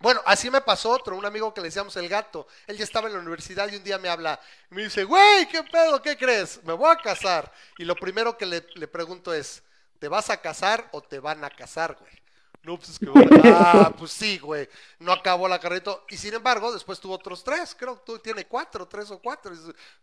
[0.00, 2.46] Bueno, así me pasó otro, un amigo que le decíamos el gato.
[2.66, 4.40] Él ya estaba en la universidad y un día me habla.
[4.70, 6.00] Me dice, güey, ¿qué pedo?
[6.00, 6.62] ¿Qué crees?
[6.64, 7.52] Me voy a casar.
[7.76, 9.62] Y lo primero que le, le pregunto es,
[9.98, 12.19] ¿te vas a casar o te van a casar, güey?
[12.62, 13.06] No, pues es que...
[13.54, 14.68] Ah, pues sí, güey.
[14.98, 17.74] No acabó la carrera y sin embargo, después tuvo otros tres.
[17.78, 19.52] Creo que tú tiene cuatro, tres o cuatro.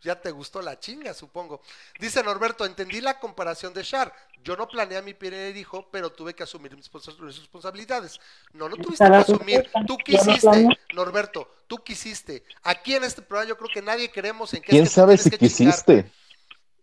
[0.01, 1.61] Ya te gustó la chinga, supongo.
[1.99, 4.11] Dice Norberto, entendí la comparación de Char.
[4.43, 8.19] Yo no planeé a mi primer hijo, pero tuve que asumir mis respons- mis responsabilidades.
[8.53, 9.69] No, no tuviste que asumir.
[9.85, 10.67] Tú quisiste.
[10.93, 11.49] Norberto.
[11.67, 12.43] Tú quisiste.
[12.63, 15.17] Aquí en este programa yo creo que nadie queremos en que ¿Quién es que sabe
[15.17, 15.73] tienes si que chingar.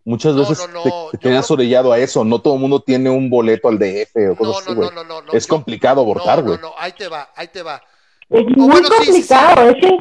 [0.05, 2.23] Muchas veces no, no, te- te, orillado a eso.
[2.23, 4.89] No todo el mundo tiene un boleto al DF o No, cosas así, no, güey.
[4.91, 5.33] no, no, no, no.
[5.33, 6.57] Es Yo- complicado abortar, no, güey.
[6.59, 7.81] no, no, ahí te va, ahí te va.
[8.29, 9.97] Es O muy bueno, sí, sí, complicado, es que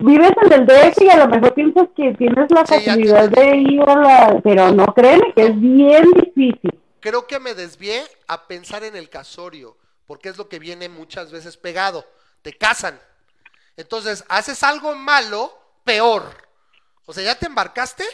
[0.00, 3.56] vives en el DF y a lo mejor piensas que tienes la te facilidad de
[3.56, 4.40] ir a la...
[4.44, 6.78] Pero no, créeme que es bien difícil.
[7.00, 9.76] Creo que me desvié a pensar en el casorio,
[10.06, 12.04] porque es lo que viene muchas veces pegado.
[12.42, 12.98] Te casan.
[13.76, 15.52] Entonces, haces algo malo,
[15.84, 16.22] peor.
[17.06, 18.04] O sea, ya te embarcaste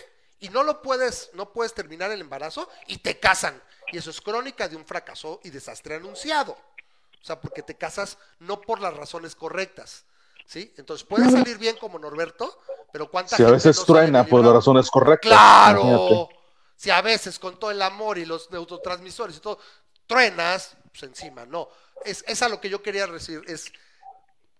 [0.45, 3.63] y no lo puedes, no puedes terminar el embarazo y te casan.
[3.91, 6.53] Y eso es crónica de un fracaso y desastre anunciado.
[6.53, 10.05] O sea, porque te casas no por las razones correctas.
[10.47, 10.71] ¿Sí?
[10.77, 12.61] Entonces puede salir bien como Norberto,
[12.93, 15.31] pero cuánta Si a veces no truena por las razones correctas.
[15.31, 15.81] Claro.
[15.81, 16.39] imagínate.
[16.77, 19.59] Si a veces con todo el amor y los neurotransmisores y todo,
[20.07, 21.71] truenas, pues encima, no.
[22.05, 23.73] Es, es a lo que yo quería decir, es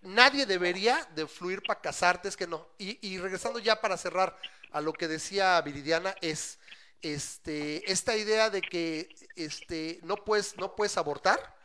[0.01, 2.69] nadie debería de fluir para casarte, es que no.
[2.79, 4.35] Y, y regresando ya para cerrar
[4.75, 6.59] a lo que decía Viridiana, es
[7.01, 11.57] este, esta idea de que este, no, puedes, no puedes abortar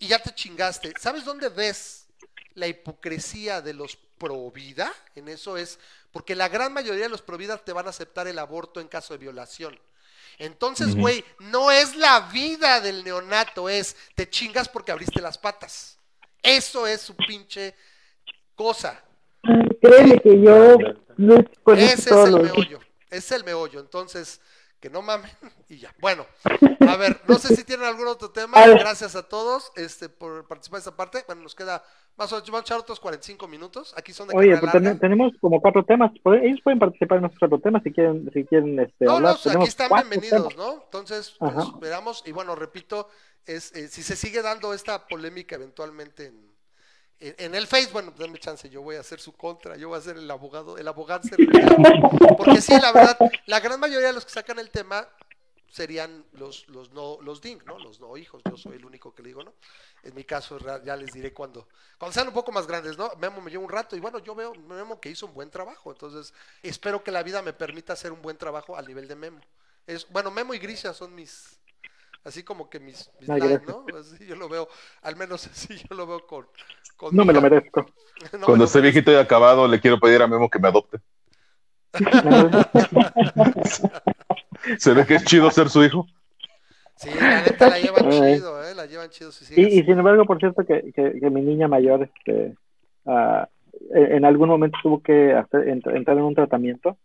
[0.00, 0.92] y ya te chingaste.
[0.98, 2.08] ¿Sabes dónde ves
[2.54, 4.92] la hipocresía de los pro vida?
[5.14, 5.78] En eso es,
[6.10, 8.88] porque la gran mayoría de los pro vida te van a aceptar el aborto en
[8.88, 9.78] caso de violación.
[10.38, 15.98] Entonces, güey, no es la vida del neonato, es te chingas porque abriste las patas.
[16.42, 17.76] Eso es su pinche
[18.56, 19.04] cosa.
[19.42, 20.76] Ay, Créeme que yo
[21.16, 22.78] lucho con eso Ese es el meollo.
[23.10, 23.80] Es el meollo.
[23.80, 24.40] Entonces,
[24.78, 25.30] que no mamen
[25.68, 25.94] y ya.
[26.00, 26.26] Bueno,
[26.88, 28.56] a ver, no sé si tienen algún otro tema.
[28.62, 28.68] A.
[28.68, 31.24] Gracias a todos este, por participar en esta parte.
[31.26, 31.82] Bueno, nos queda
[32.16, 33.94] más o menos, vamos a echar otros 45 minutos.
[33.96, 34.72] Aquí son de Oye, larga.
[34.72, 36.10] ten- tenemos como cuatro temas.
[36.22, 39.36] Pueden- Ellos pueden participar en nuestros cuatro temas si quieren, si quieren este, No, hablar.
[39.44, 40.56] no, aquí están bienvenidos, temas.
[40.56, 40.82] ¿no?
[40.84, 42.22] Entonces, pues, esperamos.
[42.26, 43.08] Y bueno, repito,
[43.46, 46.49] es eh, si se sigue dando esta polémica eventualmente en,
[47.20, 50.00] en, el Face, bueno, denme chance, yo voy a hacer su contra, yo voy a
[50.00, 51.22] ser el abogado, el abogado.
[52.38, 55.06] Porque sí, la verdad, la gran mayoría de los que sacan el tema
[55.70, 57.78] serían los, los no, los DING, ¿no?
[57.78, 59.54] Los no hijos, yo soy el único que le digo, ¿no?
[60.02, 61.68] En mi caso, ya les diré cuando,
[61.98, 63.12] cuando sean un poco más grandes, ¿no?
[63.18, 65.92] Memo me lleva un rato y bueno, yo veo Memo que hizo un buen trabajo,
[65.92, 69.40] entonces espero que la vida me permita hacer un buen trabajo al nivel de Memo.
[69.86, 71.59] Es, bueno, Memo y Grisha son mis,
[72.24, 73.40] así como que mis, mis Ay.
[73.66, 73.84] ¿no?
[73.98, 74.68] Así yo lo veo,
[75.02, 76.46] al menos así yo lo veo con...
[76.96, 77.86] con No mi me lo merezco.
[78.34, 78.82] No Cuando esté merezco.
[78.94, 80.98] viejito y acabado, le quiero pedir a Memo que me adopte.
[84.78, 86.06] Se ve que es chido ser su hijo.
[86.96, 88.74] Sí, la neta la llevan chido, ¿eh?
[88.74, 89.32] La llevan chido.
[89.32, 92.54] Si Y, y sin embargo, por cierto, que, que, que mi niña mayor, este,
[93.06, 93.48] ah,
[93.94, 96.98] eh, en algún momento tuvo que hacer, ent- entrar en un tratamiento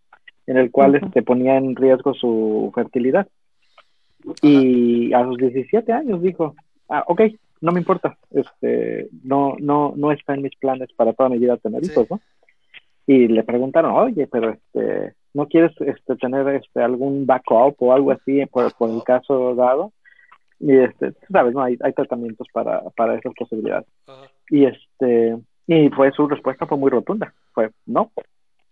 [0.48, 3.28] en el cual este, ponía en riesgo su fertilidad.
[4.42, 6.56] Y a sus 17 años dijo,
[6.90, 7.22] ah, ok,
[7.62, 11.58] no me importa, este, no, no, no está en mis planes para toda mi vida
[11.58, 11.92] tener Sí.
[11.92, 12.20] hijos, ¿no?
[13.08, 18.12] Y le preguntaron, oye, pero este, ¿no quieres este, tener este, algún backup o algo
[18.12, 19.92] así por, por el caso dado?
[20.60, 21.62] Y este, sabes, ¿no?
[21.62, 23.88] Hay, hay tratamientos para, para esas posibilidades.
[24.08, 24.28] Ajá.
[24.50, 25.38] Y este,
[25.68, 28.12] y pues su respuesta fue muy rotunda, fue no,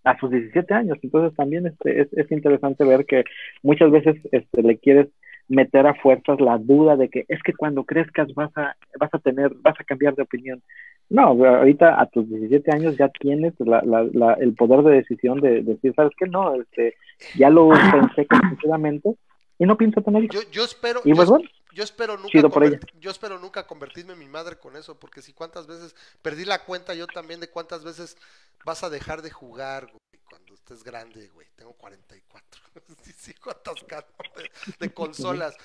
[0.04, 0.98] a sus 17 años.
[1.02, 3.24] Entonces también este, es, es interesante ver que
[3.64, 5.08] muchas veces este, le quieres
[5.48, 9.20] meter a fuerzas la duda de que es que cuando crezcas vas a, vas a
[9.20, 10.62] tener, vas a cambiar de opinión.
[11.10, 15.40] No, ahorita a tus 17 años ya tienes la, la, la, el poder de decisión
[15.42, 16.28] de, de decir, ¿sabes qué?
[16.28, 16.96] No, este,
[17.36, 19.16] ya lo pensé completamente
[19.60, 20.46] y no pienso tener hijos.
[20.46, 22.64] Yo, yo espero, Y yo, pues bueno, yo espero nunca chido por
[23.00, 26.64] yo espero nunca convertirme en mi madre con eso, porque si cuántas veces perdí la
[26.64, 28.18] cuenta yo también de cuántas veces
[28.66, 31.48] vas a dejar de jugar, güey, cuando estés grande, güey.
[31.56, 32.62] Tengo 44.
[33.04, 35.56] Sí, sí, cuántas de, de consolas.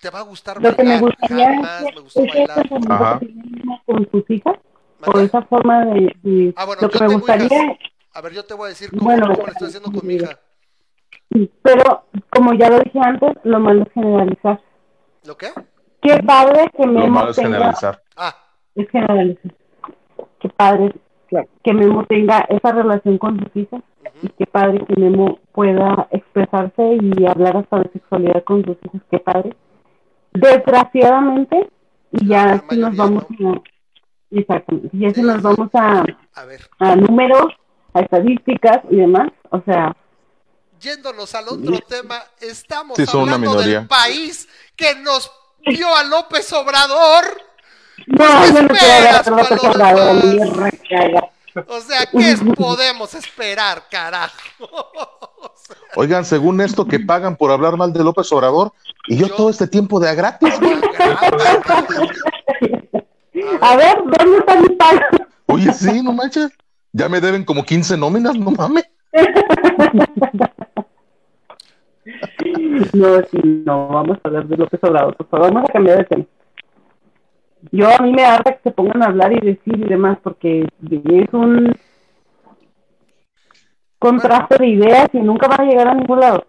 [0.00, 2.66] Te va a gustar Lo que me bailar, gustaría jamás es me gustó es bailar.
[2.88, 3.20] Ajá.
[3.84, 4.56] con sus hijas,
[5.04, 5.24] o ¿Mande?
[5.24, 6.16] esa forma de...
[6.22, 7.76] de- Ah, bueno, lo que me gustaría, hijas.
[8.12, 10.14] A ver, yo te voy a decir cómo, Bueno, cómo le estoy haciendo con mi
[10.14, 10.40] hija.
[11.62, 14.60] pero como ya lo dije antes, lo malo es generalizar.
[15.26, 15.48] ¿Lo qué?
[16.02, 17.48] Qué padre que Lo Memo malo es tenga...
[17.50, 18.02] generalizar.
[18.16, 18.34] Ah,
[18.74, 19.52] Es generalizar.
[20.40, 20.92] Qué padre
[21.28, 21.48] Claro.
[21.64, 23.82] que Memo tenga esa relación con sus hijas
[24.22, 29.02] y qué padre que Memo pueda expresarse y hablar hasta de sexualidad con sus hijas,
[29.10, 29.56] qué padre.
[30.32, 31.68] Desgraciadamente,
[32.12, 33.60] y ya si nos vamos a...
[34.30, 36.04] Exactamente, y ya si nos vamos a,
[36.34, 36.60] a ver.
[36.78, 37.46] a números,
[37.94, 39.96] a estadísticas y demás, o sea,
[40.80, 45.30] Yéndonos al otro tema, estamos Sí, hablando del país que nos
[45.66, 47.24] vio a López Obrador.
[48.06, 50.72] no, ¿qué yo no quiero a López Obrador.
[51.68, 54.34] O sea, ¿qué podemos esperar, carajo?
[55.38, 58.72] O sea, Oigan, según esto que pagan por hablar mal de López Obrador,
[59.08, 60.54] y yo Yo- todo este tiempo de a gratis.
[63.60, 65.00] A ver, ¿dónde está mi pago?
[65.46, 66.50] Oye, sí, no manches.
[66.92, 68.84] Ya me deben como 15 nóminas, no mames.
[72.92, 76.04] No, sí, no, vamos a hablar de López Obrador, por favor, vamos a cambiar de
[76.04, 76.24] tema.
[77.72, 80.62] Yo a mí me harta que se pongan a hablar y decir y demás, porque
[80.90, 81.74] es un
[83.98, 86.46] contraste de ideas y nunca van a llegar a ningún lado.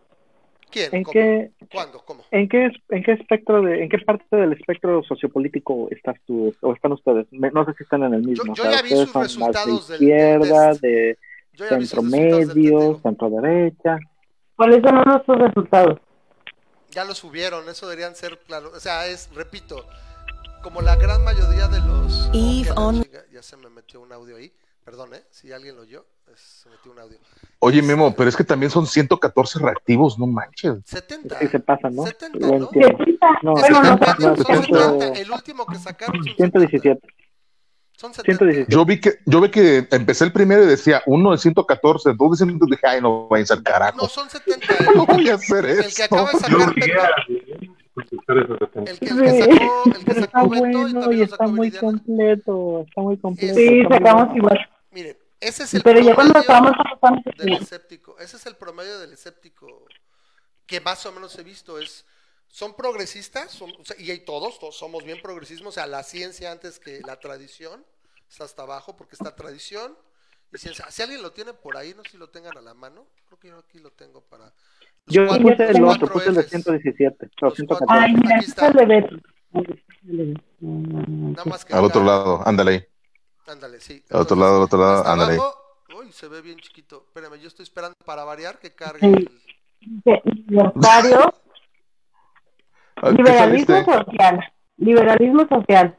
[0.69, 0.93] ¿Quién?
[0.93, 1.13] ¿en ¿Cómo?
[1.13, 1.99] qué, ¿Cuándo?
[2.05, 2.23] ¿Cómo?
[2.29, 6.73] ¿En qué, en qué espectro de, en qué parte del espectro sociopolítico estás tú o
[6.73, 7.25] están ustedes?
[7.31, 8.53] Me- no sé si están en el mismo.
[8.53, 11.17] yo o sea, ya vi ustedes sus resultados de izquierda, del de
[11.53, 13.97] Yo sus centro medio, centro derecha.
[14.57, 15.99] ¿Cuáles son nuestros resultados?
[16.91, 18.71] Ya lo subieron, eso deberían ser claro.
[18.75, 19.85] O sea, es, repito,
[20.63, 22.29] como la gran mayoría de los.
[22.34, 24.51] Oh, la on- Ya se me metió un audio ahí.
[24.84, 25.23] Perdón, ¿eh?
[25.29, 27.19] Si alguien lo oyó, es- se metió un audio.
[27.59, 30.75] Oye, Memo, pero es que también son 114 reactivos, no manches.
[30.85, 31.38] 70.
[31.39, 32.03] Sí se pasan, ¿no?
[32.05, 32.65] 70, Lo ¿no?
[32.65, 32.97] entiendo.
[33.43, 35.07] No, Es bueno, no, no, 70.
[35.19, 37.07] El último que sacaron son 117.
[37.98, 37.99] 70.
[37.99, 38.38] Son 70.
[38.45, 38.72] 117.
[38.72, 42.32] Yo vi que, yo vi que empecé el primero y decía uno de 114, dos
[42.32, 43.98] de 100, dije, ay, no vayan a ser carajo.
[43.98, 44.68] No, son 70.
[44.95, 45.95] No El, voy a hacer el eso.
[45.95, 46.86] que acaba de sacar el que,
[48.86, 51.80] el que sacó, el que Pero está Beto bueno y está muy Viridiana.
[51.80, 53.56] completo, está muy completo.
[53.56, 54.69] Sí, sacamos igual.
[54.91, 58.15] Miren, ese es el Pero ya cuando promedio estábamos del escéptico.
[58.19, 59.86] Ese es el promedio del escéptico
[60.68, 61.80] que más o menos he visto.
[61.80, 62.06] Es,
[62.49, 66.03] son progresistas, son- o sea, y hay todos, todos somos bien progresismos, o sea, la
[66.03, 67.86] ciencia antes que la tradición,
[68.30, 69.95] está hasta abajo porque está tradición
[70.53, 70.86] y ciencia.
[70.90, 73.40] Si alguien lo tiene por ahí, no sé si lo tengan a la mano, creo
[73.40, 74.45] que yo aquí lo tengo para...
[74.45, 74.53] los
[75.15, 76.52] Yo cuatro- puse el otro, puse el de ejes.
[76.52, 77.86] 117, o Los 114.
[78.06, 78.74] Ay, mira, Aquí este está.
[80.60, 82.86] Nada más que Al otro lado, ándale ahí.
[83.48, 84.03] Ándale, sí.
[84.10, 85.34] Al otro lado, al otro lado, ándale.
[85.36, 85.56] abajo,
[85.98, 87.03] uy, se ve bien chiquito.
[87.07, 89.07] Espérame, yo estoy esperando para variar que cargue Sí.
[89.07, 90.03] el...
[90.03, 90.22] ¿Qué
[93.03, 94.53] Liberalismo social.
[94.78, 95.98] Liberalismo social.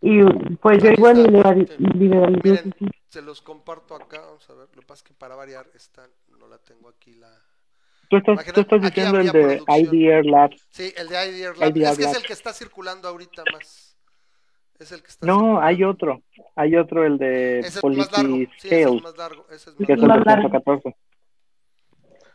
[0.00, 0.22] Y
[0.56, 1.22] pues yo igual
[1.78, 2.74] liberalismo
[3.08, 4.68] Se los comparto acá, vamos a ver.
[4.74, 6.06] Lo que pasa es que para variar, esta
[6.38, 7.30] no la tengo aquí la.
[8.10, 9.94] Tú estás, tú estás diciendo el de producción.
[9.94, 10.50] IDR Lab.
[10.70, 11.76] Sí, el de IDR Lab.
[11.76, 13.96] Es que es el que está circulando ahorita más.
[14.78, 16.22] Es el que está no, hay otro.
[16.56, 18.50] Hay otro, el de Policy Scale.
[18.58, 19.46] Sí, ese es más largo.
[19.50, 20.22] Ese es más que largo.
[20.22, 20.96] es el de 114.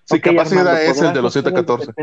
[0.05, 1.93] Sí, okay, capacidad es el de los 714.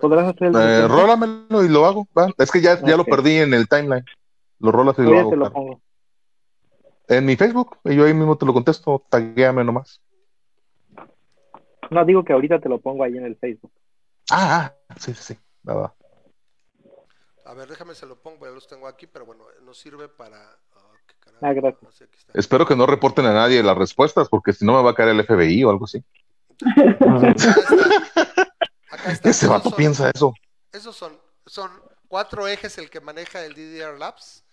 [0.00, 0.88] ¿Podrás hacer el Eh, 60?
[0.88, 2.06] rólamelo y lo hago.
[2.16, 2.28] va.
[2.38, 4.04] Es que ya, ya lo perdí en el timeline.
[4.60, 5.30] Lo rolas y lo hago.
[5.30, 5.52] te lo claro.
[5.54, 5.80] pongo.
[7.08, 10.00] En mi Facebook, y yo ahí mismo te lo contesto, taguéame nomás.
[11.90, 13.72] No, digo que ahorita te lo pongo ahí en el Facebook.
[14.30, 15.38] Ah, ah, sí, sí, sí.
[15.66, 15.94] Va.
[17.46, 20.36] A ver, déjame se lo pongo, ya los tengo aquí, pero bueno, nos sirve para...
[20.76, 21.82] oh, qué Ah, gracias.
[21.82, 22.38] No sé, aquí está.
[22.38, 25.08] Espero que no reporten a nadie las respuestas, porque si no me va a caer
[25.08, 26.04] el FBI o algo así.
[29.12, 29.30] Está.
[29.30, 30.32] Ese vato son- piensa eso.
[30.72, 31.70] Esos son, son
[32.08, 34.44] cuatro ejes el que maneja el DDR Labs,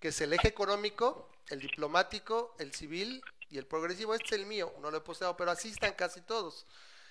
[0.00, 4.14] que es el eje económico, el diplomático, el civil y el progresivo.
[4.14, 6.66] Este es el mío, no lo he posteado, pero así están casi todos.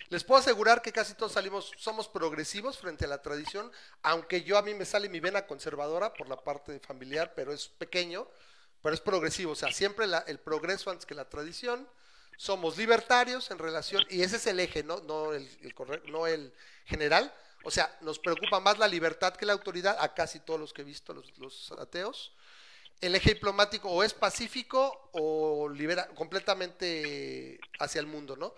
[0.09, 3.71] Les puedo asegurar que casi todos salimos, somos progresivos frente a la tradición,
[4.01, 7.67] aunque yo a mí me sale mi vena conservadora por la parte familiar, pero es
[7.69, 8.27] pequeño,
[8.81, 11.87] pero es progresivo, o sea, siempre la- el progreso antes que la tradición.
[12.37, 16.25] Somos libertarios en relación, y ese es el eje, no, no, el, el corre- no
[16.25, 16.51] el
[16.91, 17.33] general.
[17.63, 20.81] O sea, nos preocupa más la libertad que la autoridad, a casi todos los que
[20.81, 22.33] he visto, los, ateos.
[22.99, 28.53] El eje diplomático o es pacífico o libera completamente hacia el mundo, ¿no?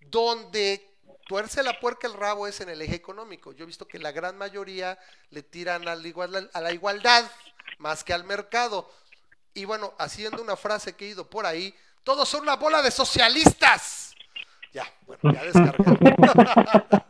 [0.00, 0.96] Donde
[1.28, 3.52] tuerce la puerca el rabo es en el eje económico.
[3.52, 4.98] Yo he visto que la gran mayoría
[5.30, 7.30] le tiran a la igualdad, a la igualdad
[7.78, 8.90] más que al mercado.
[9.52, 12.90] Y bueno, haciendo una frase que he ido por ahí, todos son una bola de
[12.90, 14.14] socialistas.
[14.72, 15.84] Ya, bueno, ya descargué.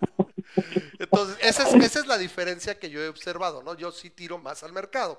[0.98, 3.74] Entonces, esa es, esa es la diferencia que yo he observado, ¿no?
[3.74, 5.18] Yo sí tiro más al mercado.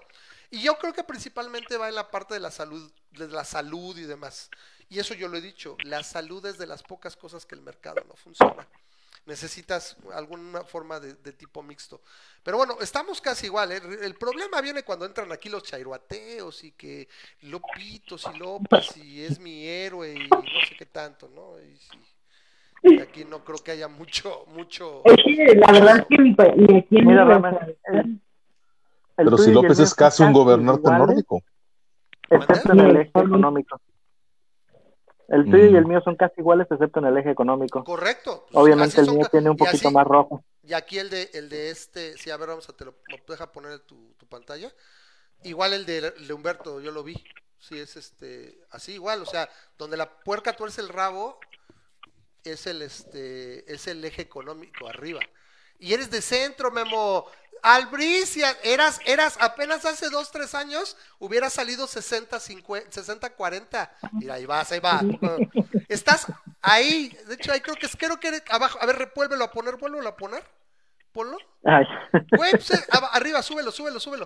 [0.50, 3.98] Y yo creo que principalmente va en la parte de la salud, de la salud
[3.98, 4.50] y demás.
[4.90, 7.62] Y eso yo lo he dicho, la salud es de las pocas cosas que el
[7.62, 8.68] mercado no funciona.
[9.26, 12.00] Necesitas alguna forma de, de tipo mixto.
[12.44, 13.72] Pero bueno, estamos casi igual.
[13.72, 13.82] ¿eh?
[14.02, 17.10] El problema viene cuando entran aquí los chairuateos y que
[17.42, 21.60] Lopitos y López y es mi héroe y no sé qué tanto, ¿no?
[21.60, 22.15] Y, sí.
[22.88, 25.02] Y aquí no creo que haya mucho, mucho.
[25.06, 27.24] Es que la verdad es que ni, pa- ni aquí en Mira,
[27.92, 28.20] el- el
[29.16, 31.42] Pero si López es casi un gobernante iguales, nórdico.
[32.30, 33.80] Excepto en el eje económico.
[35.28, 35.76] El tuyo y Mm.
[35.78, 37.84] el mío son casi iguales, excepto en el eje económico.
[37.84, 38.46] Correcto.
[38.52, 40.44] Pues, Obviamente el mío ca- tiene un poquito así- más rojo.
[40.64, 42.94] Y aquí el de, el de este, sí, a ver, vamos a te lo,
[43.28, 44.72] deja poner tu, tu pantalla.
[45.44, 47.16] Igual el de, el de Humberto, yo lo vi.
[47.58, 51.40] Sí, es este, así igual, o sea, donde la puerca tuerce el rabo,
[52.46, 55.22] es el este, es el eje económico arriba.
[55.80, 57.26] Y eres de centro, Memo.
[57.62, 63.92] Albricia, eras, eras apenas hace dos, tres años, hubiera salido 60, 50, 60, 40.
[64.12, 65.02] Mira, ahí vas, ahí va.
[65.90, 66.28] Estás
[66.62, 68.78] ahí, de hecho, ahí creo que es, creo que eres abajo.
[68.80, 70.44] A ver, revuélvelo a poner, vuélvelo a poner.
[71.12, 71.40] Ponlo.
[72.38, 74.26] Güey, pues, eh, arriba, súbelo, súbelo, súbelo.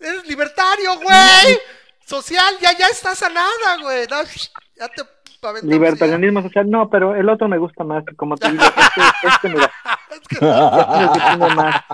[0.00, 1.60] Eres libertario, güey.
[2.04, 4.08] Social, ya, ya estás a nada, güey.
[4.74, 5.02] Ya te.
[5.62, 9.70] Libertarianismo social, no, pero el otro me gusta más, como te digo, este, este mira,
[10.10, 11.76] Es que- este me más.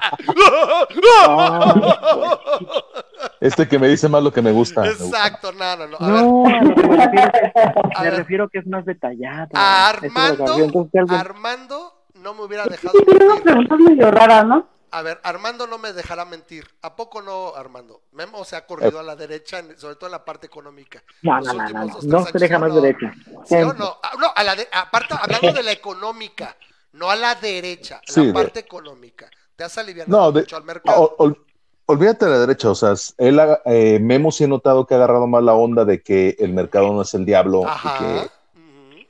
[3.40, 4.80] Este que me dice más lo que me gusta.
[4.82, 5.04] me gusta.
[5.04, 5.96] Exacto, no, no, no.
[6.00, 7.30] A ver, No, a lo que me refiero,
[7.94, 8.18] A me ver.
[8.18, 9.48] refiero que es más detallado.
[9.54, 10.44] a Eso es lo que me refiero.
[10.46, 11.92] Armando, Entonces, Armando
[12.22, 13.42] no me hubiera dejado Sí, mentir.
[13.42, 14.66] preguntas medio raras, ¿no?
[14.96, 16.66] A ver, Armando no me dejará mentir.
[16.80, 18.00] ¿A poco no, Armando?
[18.12, 21.02] Memo se ha corrido a la derecha, sobre todo en la parte económica.
[21.20, 22.80] No, Los no, no, no, no, se deja ¿sí o más no?
[22.80, 23.12] derecha.
[23.44, 23.94] ¿Sí o no?
[24.02, 26.56] Ah, no, a la de- aparte, hablando de la económica,
[26.92, 29.28] no a la derecha, Sí, la de- parte económica.
[29.54, 31.14] Te has aliviado No, de- mucho al mercado.
[31.18, 31.44] Ol- ol-
[31.84, 34.96] olvídate de la derecha, o sea, él, ha- eh, Memo sí he notado que ha
[34.96, 38.30] agarrado más la onda de que el mercado no es el diablo y que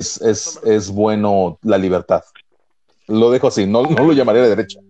[0.01, 2.25] es, es, es bueno la libertad.
[3.07, 4.81] Lo dejo así, no, no lo llamaría de derecha.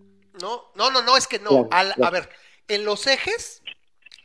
[0.46, 1.50] No, no, no, no, es que no.
[1.50, 2.06] Claro, Al- claro.
[2.06, 2.30] A ver,
[2.68, 3.62] en los ejes,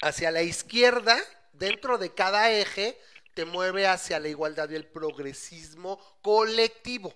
[0.03, 1.17] hacia la izquierda,
[1.53, 2.95] dentro de cada eje,
[3.33, 7.11] te mueve hacia la igualdad y el progresismo colectivo.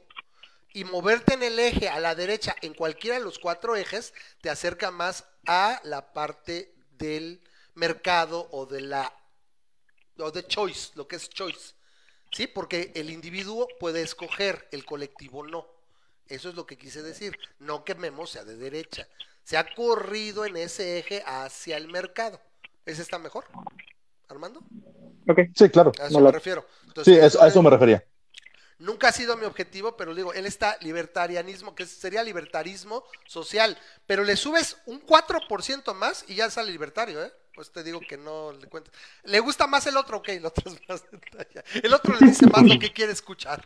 [0.73, 4.11] Y moverte en el eje a la derecha, en cualquiera de los cuatro ejes,
[4.41, 7.43] te acerca más a la parte del
[7.75, 9.13] mercado o de la
[10.17, 11.75] o de choice, lo que es choice.
[12.31, 12.47] ¿Sí?
[12.47, 15.74] Porque el individuo puede escoger, el colectivo no.
[16.27, 17.37] Eso es lo que quise decir.
[17.59, 19.07] No que Memo sea de derecha.
[19.43, 22.39] Se ha corrido en ese eje hacia el mercado.
[22.85, 23.45] ¿Ese está mejor?
[24.27, 24.61] ¿Armando?
[25.27, 25.39] Ok.
[25.55, 25.91] Sí, claro.
[25.99, 26.65] A eso No me la- refiero.
[26.69, 28.03] Sí, Entonces, es- a eso me refería.
[28.77, 34.23] Nunca ha sido mi objetivo, pero digo, él está libertarianismo, que sería libertarismo social, pero
[34.25, 37.31] le subes un 4% más y ya sale libertario, ¿eh?
[37.53, 38.91] Pues te digo que no le cuentes.
[39.23, 41.63] Le gusta más el otro, ok, el otro es más detallado.
[41.81, 43.63] El otro le dice más lo que quiere escuchar.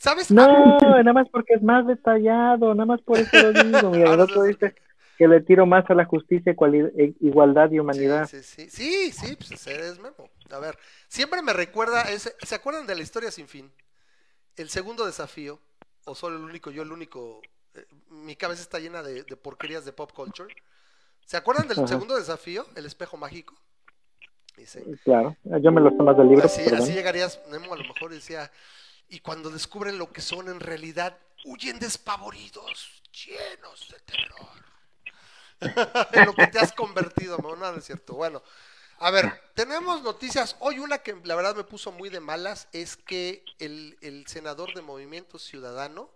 [0.00, 0.30] ¿Sabes?
[0.30, 0.46] No,
[0.80, 3.90] nada más porque es más detallado, nada más por eso lo digo.
[3.90, 4.74] Mira, el Ahora otro dice
[5.18, 6.54] que le tiro más a la justicia,
[6.96, 8.26] e- igualdad y humanidad.
[8.30, 10.30] Sí, sí, sí, sí, sí, pues ese es Memo.
[10.50, 10.78] A ver,
[11.08, 13.70] siempre me recuerda, ese, ¿se acuerdan de la historia sin fin?
[14.56, 15.58] El segundo desafío,
[16.06, 17.42] o solo el único, yo el único,
[17.74, 20.50] eh, mi cabeza está llena de, de porquerías de pop culture.
[21.26, 21.86] ¿Se acuerdan del Ajá.
[21.88, 23.54] segundo desafío, el espejo mágico?
[24.56, 26.44] Dice, Claro, yo me lo tomo del libro.
[26.44, 28.50] así, así llegarías, Memo a lo mejor decía,
[29.10, 34.70] y cuando descubren lo que son en realidad, huyen despavoridos, llenos de terror.
[36.12, 38.14] en lo que te has convertido, no, no es cierto.
[38.14, 38.42] Bueno,
[38.98, 40.56] A ver, tenemos noticias.
[40.60, 44.74] Hoy una que la verdad me puso muy de malas es que el, el senador
[44.74, 46.10] de Movimiento Ciudadano,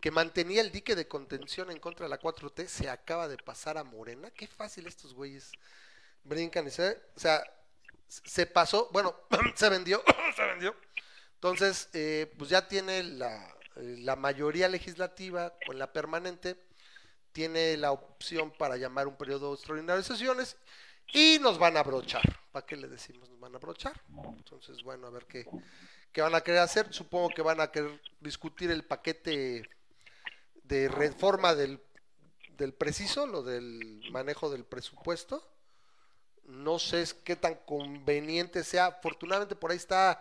[0.00, 3.78] que mantenía el dique de contención en contra de la 4T, se acaba de pasar
[3.78, 4.30] a Morena.
[4.30, 5.52] Qué fácil estos güeyes
[6.24, 7.00] brincan y se...
[7.16, 7.42] O sea,
[8.08, 9.14] se pasó, bueno,
[9.54, 10.02] se vendió,
[10.36, 10.74] se vendió.
[11.38, 16.56] Entonces, eh, pues ya tiene la, la mayoría legislativa con la permanente,
[17.30, 20.56] tiene la opción para llamar un periodo extraordinario de sesiones
[21.12, 22.40] y nos van a abrochar.
[22.50, 23.30] ¿Para qué le decimos?
[23.30, 24.02] Nos van a abrochar.
[24.36, 25.46] Entonces, bueno, a ver qué,
[26.12, 26.92] qué van a querer hacer.
[26.92, 29.70] Supongo que van a querer discutir el paquete
[30.64, 31.80] de reforma del,
[32.56, 35.48] del preciso, lo del manejo del presupuesto.
[36.46, 38.86] No sé qué tan conveniente sea.
[38.86, 40.20] Afortunadamente por ahí está,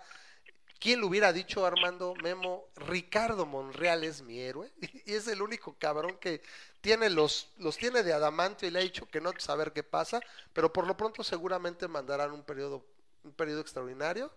[0.80, 2.66] ¿quién lo hubiera dicho Armando Memo?
[2.76, 4.72] Ricardo Monreal es mi héroe
[5.06, 6.42] y es el único cabrón que
[6.82, 10.22] tiene los, los tiene de adamantio y le ha dicho que no saber qué pasa,
[10.54, 12.86] pero por lo pronto seguramente mandarán un periodo,
[13.24, 14.32] un periodo extraordinario.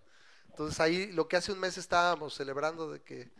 [0.49, 3.31] Entonces ahí lo que hace un mes estábamos celebrando de que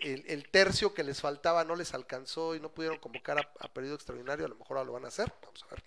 [0.00, 3.94] el, tercio que les faltaba no les alcanzó y no pudieron convocar a, a periodo
[3.94, 5.82] extraordinario, a lo mejor ahora lo van a hacer, vamos a ver.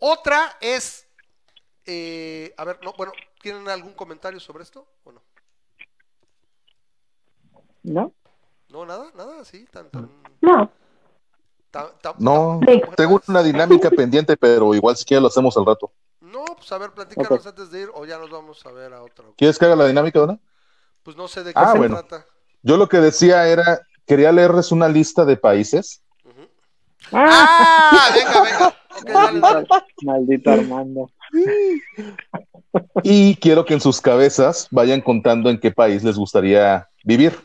[0.00, 1.06] Otra es,
[1.86, 5.22] eh, a ver, no, bueno, ¿tienen algún comentario sobre esto o no?
[7.84, 8.12] ¿No?
[8.70, 10.70] No, nada, nada, sí, tan, tan, No,
[11.70, 15.66] tan- tan- No, tan- tengo una dinámica pendiente, pero igual si quieres lo hacemos al
[15.66, 15.92] rato.
[16.20, 19.02] No, pues a ver, platícanos antes de ir o ya nos vamos a ver a
[19.02, 19.26] otra.
[19.36, 20.38] ¿Quieres que haga la dinámica, Dona?
[21.02, 21.96] Pues no sé de qué Ah, se bueno.
[21.96, 22.26] trata.
[22.62, 26.48] Yo lo que decía era, quería leerles una lista de países Ujú.
[27.12, 28.10] Ah, ¡Ah!
[28.14, 28.68] Venga, venga.
[28.96, 29.66] Ok, dale, dale.
[29.68, 31.10] Maldito, maldito Armando.
[33.02, 37.38] y quiero que en sus cabezas vayan contando en qué país les gustaría vivir.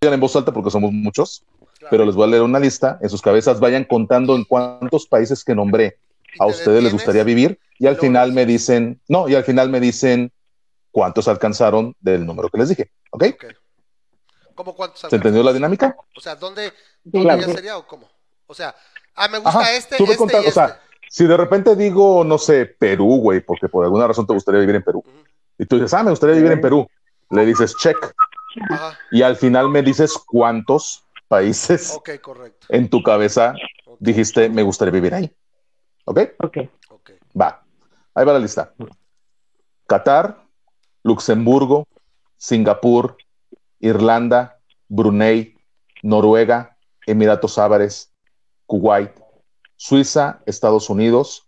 [0.00, 1.44] Digan en voz alta porque somos muchos,
[1.78, 1.90] claro.
[1.90, 2.98] pero les voy a leer una lista.
[3.02, 5.98] En sus cabezas vayan contando en cuántos países que nombré
[6.38, 9.70] a te ustedes les gustaría vivir y al final me dicen, no, y al final
[9.70, 10.30] me dicen
[10.92, 12.92] cuántos alcanzaron del número que les dije.
[13.10, 13.24] ¿Ok?
[13.34, 13.44] Ok.
[14.54, 15.96] ¿Cómo cuántos ¿Se entendió la dinámica?
[16.16, 16.72] O sea, ¿dónde,
[17.04, 17.46] dónde claro.
[17.46, 18.08] ya sería o cómo?
[18.46, 18.74] O sea,
[19.14, 20.78] ah, me gusta Ajá, este, este contando, y o sea, este.
[21.10, 24.76] Si de repente digo, no sé, Perú, güey, porque por alguna razón te gustaría vivir
[24.76, 25.02] en Perú,
[25.58, 26.88] y tú dices, ah, me gustaría vivir en Perú,
[27.30, 27.96] le dices check,
[28.70, 32.66] Ajá, y al final me dices cuántos países correcto.
[32.70, 33.54] en tu cabeza
[33.98, 35.34] dijiste, me gustaría vivir ahí.
[36.04, 36.20] ¿Ok?
[36.38, 36.58] ok.
[36.90, 37.10] ok.
[37.38, 37.62] Va.
[38.14, 38.72] Ahí va la lista.
[39.86, 40.44] Qatar,
[41.02, 41.86] Luxemburgo,
[42.36, 43.16] Singapur,
[43.80, 44.58] Irlanda,
[44.88, 45.56] Brunei,
[46.02, 46.76] Noruega,
[47.06, 48.12] Emiratos Árabes,
[48.66, 49.12] Kuwait,
[49.76, 51.46] Suiza, Estados Unidos,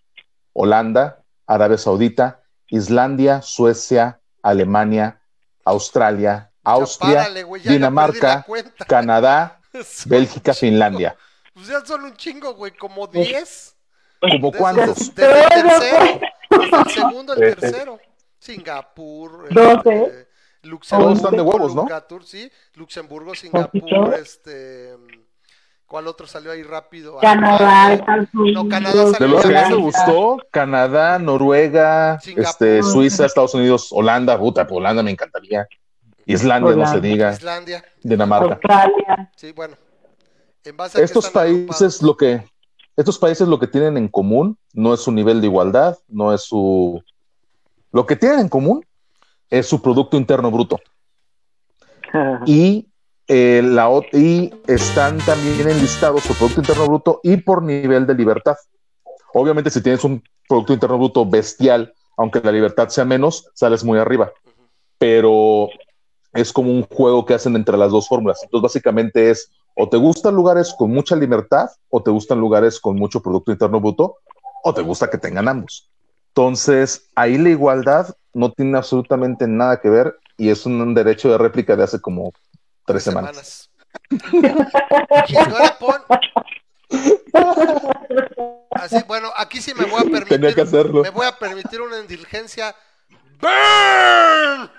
[0.52, 5.20] Holanda, Arabia Saudita, Islandia, Suecia, Alemania,
[5.64, 8.44] Australia, Austria, párale, Dinamarca.
[8.86, 9.60] Canadá,
[10.06, 10.52] Bélgica.
[10.54, 11.16] Finlandia.
[11.54, 13.76] Pues ya son un chingo, güey, como 10.
[14.20, 15.14] ¿Como cuántos?
[15.14, 16.20] Desde el tercero,
[16.50, 17.56] desde el segundo al Eh, eh.
[17.56, 17.98] tercero.
[18.38, 20.02] Singapur, Doce.
[20.04, 20.28] este,
[20.62, 21.82] Luxemburgo, Todos están de huevos, ¿no?
[21.82, 24.14] Lugatur, sí, Luxemburgo, Singapur, Poquito.
[24.14, 24.96] este,
[25.86, 27.18] ¿cuál otro salió ahí rápido?
[27.18, 27.94] Canadá, Alemania.
[28.24, 29.76] Estados No, Canadá De salió los que más me Holanda.
[29.76, 32.44] gustó, Canadá, Noruega, Singapur.
[32.50, 35.66] este, Suiza, Estados Unidos, Holanda, puta, pues Holanda me encantaría.
[36.32, 38.54] Islandia, no se diga, Islandia, Dinamarca.
[38.54, 39.30] Australia.
[39.36, 39.76] sí, bueno.
[40.64, 42.44] En base a que Estos países lo que
[42.96, 46.42] estos países lo que tienen en común no es su nivel de igualdad, no es
[46.42, 47.02] su
[47.92, 48.84] lo que tienen en común
[49.48, 50.78] es su producto interno bruto
[52.46, 52.88] y
[53.28, 58.14] eh, la ot- y están también enlistados por producto interno bruto y por nivel de
[58.14, 58.56] libertad.
[59.32, 63.98] Obviamente si tienes un producto interno bruto bestial, aunque la libertad sea menos, sales muy
[63.98, 64.32] arriba.
[64.98, 65.68] Pero
[66.32, 68.42] es como un juego que hacen entre las dos fórmulas.
[68.42, 72.96] Entonces básicamente es o te gustan lugares con mucha libertad o te gustan lugares con
[72.96, 74.16] mucho producto interno bruto
[74.62, 75.88] o te gusta que tengan ambos.
[76.28, 81.38] Entonces, ahí la igualdad no tiene absolutamente nada que ver y es un derecho de
[81.38, 82.32] réplica de hace como
[82.86, 83.70] tres semanas.
[85.80, 86.02] Pon-
[88.72, 90.28] Así, bueno, aquí sí me voy a permitir.
[90.28, 91.02] Tenía que hacerlo.
[91.02, 92.74] Me voy a permitir una indulgencia.
[93.40, 94.70] ¡Burn!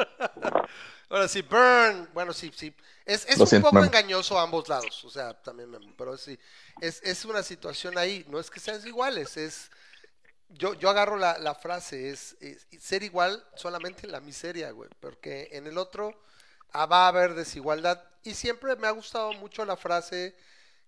[1.08, 2.08] Ahora sí, burn.
[2.14, 2.74] Bueno, sí, sí.
[3.04, 5.04] Es, es un siento, poco engañoso a ambos lados.
[5.04, 6.38] O sea, también, pero sí.
[6.80, 8.24] Es, es una situación ahí.
[8.28, 9.70] No es que sean iguales, es.
[10.48, 14.90] Yo, yo agarro la, la frase, es, es ser igual solamente en la miseria, güey.
[15.00, 16.20] Porque en el otro
[16.72, 18.02] ah, va a haber desigualdad.
[18.22, 20.36] Y siempre me ha gustado mucho la frase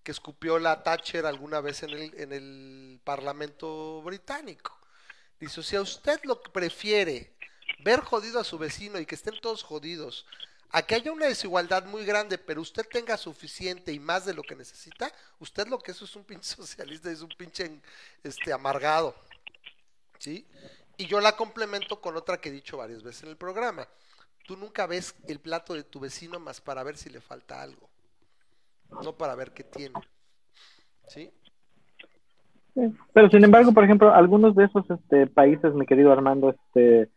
[0.03, 4.77] que escupió la Thatcher alguna vez en el, en el Parlamento británico.
[5.39, 7.32] Dice, si a usted lo que prefiere
[7.83, 10.25] ver jodido a su vecino y que estén todos jodidos,
[10.71, 14.41] a que haya una desigualdad muy grande, pero usted tenga suficiente y más de lo
[14.41, 17.79] que necesita, usted lo que es es un pinche socialista, es un pinche
[18.23, 19.15] este, amargado.
[20.17, 20.47] ¿Sí?
[20.97, 23.87] Y yo la complemento con otra que he dicho varias veces en el programa.
[24.45, 27.89] Tú nunca ves el plato de tu vecino más para ver si le falta algo.
[29.03, 29.95] No para ver qué tiene.
[31.07, 31.31] ¿Sí?
[33.13, 37.09] Pero sin embargo, por ejemplo, algunos de esos este, países, mi querido Armando, este,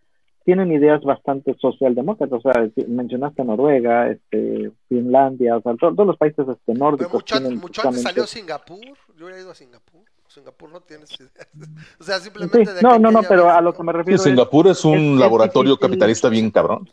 [0.47, 2.40] tienen ideas bastante socialdemócratas.
[2.43, 7.12] O sea, mencionaste Noruega, este, Finlandia, o sea, to- todos los países este, Pero nórdicos
[7.14, 8.97] mucho, tienen mucho antes justamente- salió Singapur.
[9.18, 10.01] Yo hubiera ido a Singapur.
[10.28, 11.48] Singapur no tienes ideas.
[12.01, 14.16] O sea, simplemente Sí, de no, no, no, pero a lo que me Sí, refiero
[14.16, 16.89] es, Singapur es un es- laboratorio capitalista bien cabrón.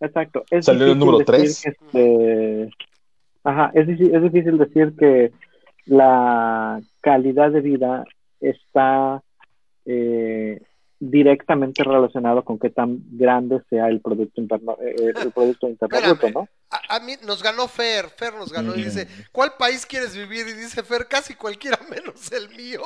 [0.00, 1.62] Exacto, es Salió el número decir tres.
[1.62, 2.70] que, este,
[3.44, 5.30] ajá, es, es difícil decir que
[5.86, 8.04] la calidad de vida
[8.40, 9.22] está
[9.84, 10.60] eh,
[11.10, 16.18] directamente relacionado con qué tan grande sea el producto interno, eh, el producto interno Espérame.
[16.18, 16.48] bruto, ¿no?
[16.70, 18.08] a, a mí nos ganó Fer.
[18.10, 20.46] Fer nos ganó y dice: ¿Cuál país quieres vivir?
[20.46, 22.80] Y dice Fer: Casi cualquiera menos el mío.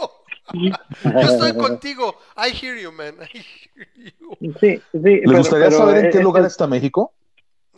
[1.04, 2.16] Yo estoy contigo.
[2.36, 3.16] I hear you, man.
[3.20, 4.52] I hear you.
[4.60, 4.80] Sí, sí.
[4.92, 7.12] ¿Les pero- gustaría pero saber en es- qué es- lugar está México?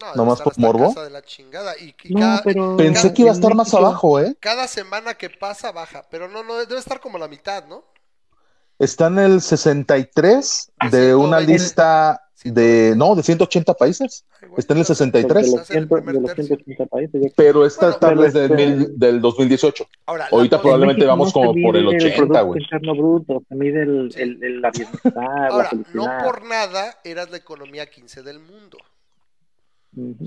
[0.01, 0.89] No, Nomás por morbo.
[0.95, 1.75] casa de la chingada.
[1.77, 4.37] Y, y No, cada, pero Pensé que iba a estar más México- abajo, ¿eh?
[4.39, 6.05] cada semana que pasa baja.
[6.09, 7.83] Pero no, no, debe estar como la mitad, ¿no?
[8.79, 11.53] Está en el 63 de una 120.
[11.53, 14.25] lista de, no, de 180 países.
[14.57, 15.45] Está en el estás- 63.
[15.47, 16.45] de los, Estás en el 100 de primer los tercio.
[16.57, 17.23] 180 países.
[17.23, 19.87] ya- Pero esta Bueno, tabla es pero del, este- mil- del 2018.
[20.07, 22.61] Ahora, la Ahorita probablemente vamos no como por el mide 80, Producto güey.
[23.83, 24.65] El, el, el-
[25.51, 28.79] Ahora, no por nada eras la economía 15 del mundo.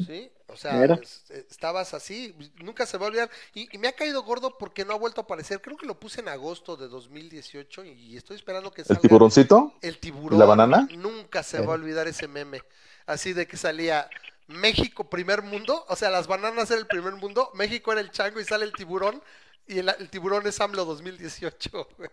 [0.06, 0.30] ¿Sí?
[0.52, 3.30] O sea, es- estabas así, nunca se va a olvidar.
[3.54, 5.62] Y, y me ha caído gordo porque no ha vuelto a aparecer.
[5.62, 9.74] Creo que lo puse en agosto de 2018 y estoy esperando que ¿El salga tiburoncito?
[9.82, 10.38] el tiburón.
[10.40, 10.88] ¿La banana?
[10.98, 11.62] Nunca se Eh.
[11.66, 12.62] va a olvidar ese meme.
[13.06, 14.10] Así de que salía
[14.48, 18.40] México primer mundo, o sea, las bananas era el primer mundo, México era el chango
[18.40, 19.22] y sale el tiburón
[19.68, 21.88] y el, el tiburón es AMLO 2018.
[21.98, 22.10] güey.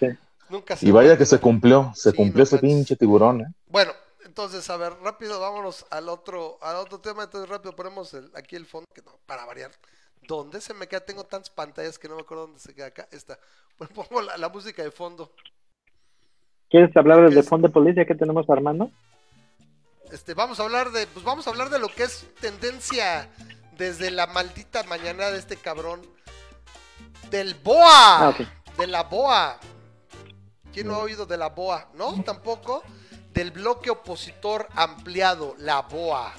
[0.00, 0.06] Sí.
[0.48, 2.60] Nunca se Y vaya que se cumplió, se Sí, cumplió no ese manches.
[2.60, 3.46] pinche tiburón, ¿eh?
[3.68, 3.92] Bueno,
[4.24, 7.24] entonces, a ver, rápido, vámonos al otro, al otro tema.
[7.24, 9.70] Entonces, rápido ponemos el- aquí el fondo, que no, para variar.
[10.22, 11.00] ¿Dónde se me queda?
[11.00, 13.08] Tengo tantas pantallas que no me acuerdo dónde se queda acá.
[13.10, 13.38] Esta.
[13.78, 15.32] Bueno, pongo la, la música de fondo.
[16.70, 17.48] ¿Quieres hablar ¿Qué desde es?
[17.48, 18.90] Fondo de Policía que tenemos Armando?
[20.10, 23.28] Este, vamos a hablar de, pues vamos a hablar de lo que es tendencia
[23.76, 26.02] desde la maldita mañana de este cabrón.
[27.30, 28.28] Del BOA.
[28.28, 28.34] Ah.
[28.76, 29.58] De la BOA.
[30.72, 31.90] ¿Quién no ha oído de la BOA?
[31.94, 32.22] ¿No?
[32.24, 32.82] Tampoco.
[33.32, 36.32] Del bloque opositor ampliado, la BOA.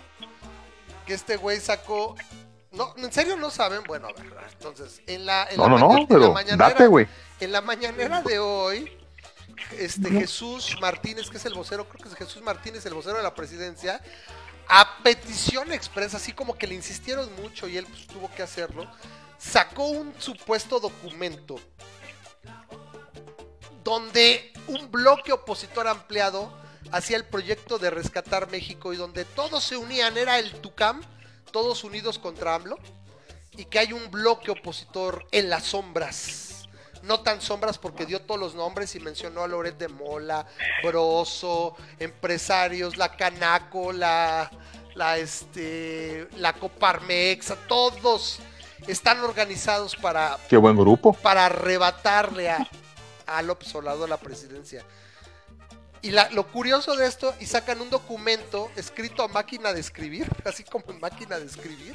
[1.06, 2.16] Que este güey sacó.
[2.72, 3.84] No, ¿en serio no saben?
[3.84, 6.70] Bueno, a ver, entonces, en la, en No, la no, no, en la pero mañanera-
[6.70, 7.08] date, güey.
[7.40, 8.98] en la mañanera de hoy,
[9.78, 13.24] este Jesús Martínez, que es el vocero, creo que es Jesús Martínez, el vocero de
[13.24, 14.02] la presidencia,
[14.68, 18.88] a petición expresa, así como que le insistieron mucho y él pues, tuvo que hacerlo,
[19.38, 21.60] sacó un supuesto documento
[23.84, 26.52] donde un bloque opositor ampliado
[26.94, 31.02] hacía el proyecto de rescatar México y donde todos se unían, era el TUCAM,
[31.52, 32.78] todos unidos contra AMLO,
[33.58, 36.68] y que hay un bloque opositor en las sombras.
[37.02, 40.46] No tan sombras porque dio todos los nombres y mencionó a Loret de Mola,
[40.84, 44.50] Broso, empresarios, la Canaco, la,
[44.94, 48.40] la, este, la Coparmex, a todos
[48.88, 51.14] están organizados para, Qué buen grupo.
[51.14, 52.68] para arrebatarle a,
[53.26, 54.86] a López Obrador la presidencia.
[56.04, 60.28] Y la- lo curioso de esto, y sacan un documento escrito a máquina de escribir,
[60.46, 61.94] así como en máquina de escribir,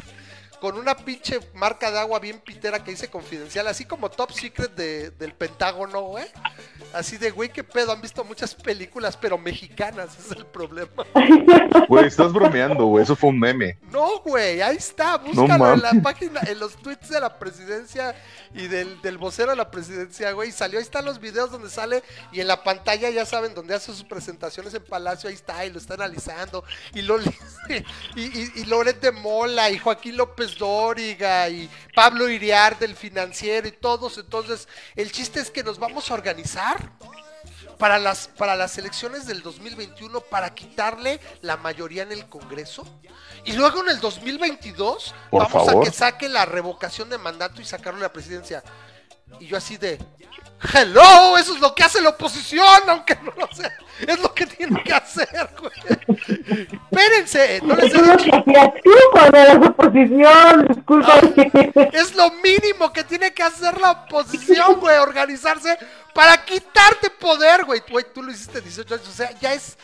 [0.60, 4.74] con una pinche marca de agua bien pitera que dice confidencial, así como Top Secret
[4.74, 6.26] de- del Pentágono, güey.
[6.92, 11.04] Así de, güey, qué pedo, han visto muchas películas, pero mexicanas, ese es el problema.
[11.88, 13.02] Güey, estás bromeando, güey.
[13.04, 13.78] Eso fue un meme.
[13.90, 18.14] No, güey, ahí está, búscalo en la página, en los tweets de la presidencia
[18.54, 22.02] y del, del vocero de la presidencia, güey, salió, ahí están los videos donde sale
[22.32, 25.70] y en la pantalla ya saben donde hace sus presentaciones en Palacio, ahí está, y
[25.70, 26.64] lo está analizando,
[26.94, 27.18] y lo
[27.68, 27.74] y,
[28.16, 33.72] y, y Loret de Mola, y Joaquín López Dóriga, y Pablo Iriar del financiero, y
[33.72, 36.92] todos, entonces, el chiste es que nos vamos a organizar
[37.78, 42.86] para las, para las elecciones del 2021 para quitarle la mayoría en el Congreso.
[43.44, 45.82] Y luego en el 2022 Por vamos favor.
[45.82, 48.62] a que saque la revocación de mandato y sacarlo de la presidencia.
[49.40, 49.98] Y yo así de,
[50.74, 53.72] hello, eso es lo que hace la oposición, aunque no lo sea.
[54.00, 55.72] Es lo que tiene que hacer, güey.
[56.90, 61.50] Espérense, no les es que tú cuando eras oposición, discúlpame.
[61.92, 65.76] Es lo mínimo que tiene que hacer la oposición, güey, organizarse
[66.14, 67.82] para quitarte poder, güey.
[67.88, 69.76] Güey, tú lo hiciste 18 años, o sea, ya es...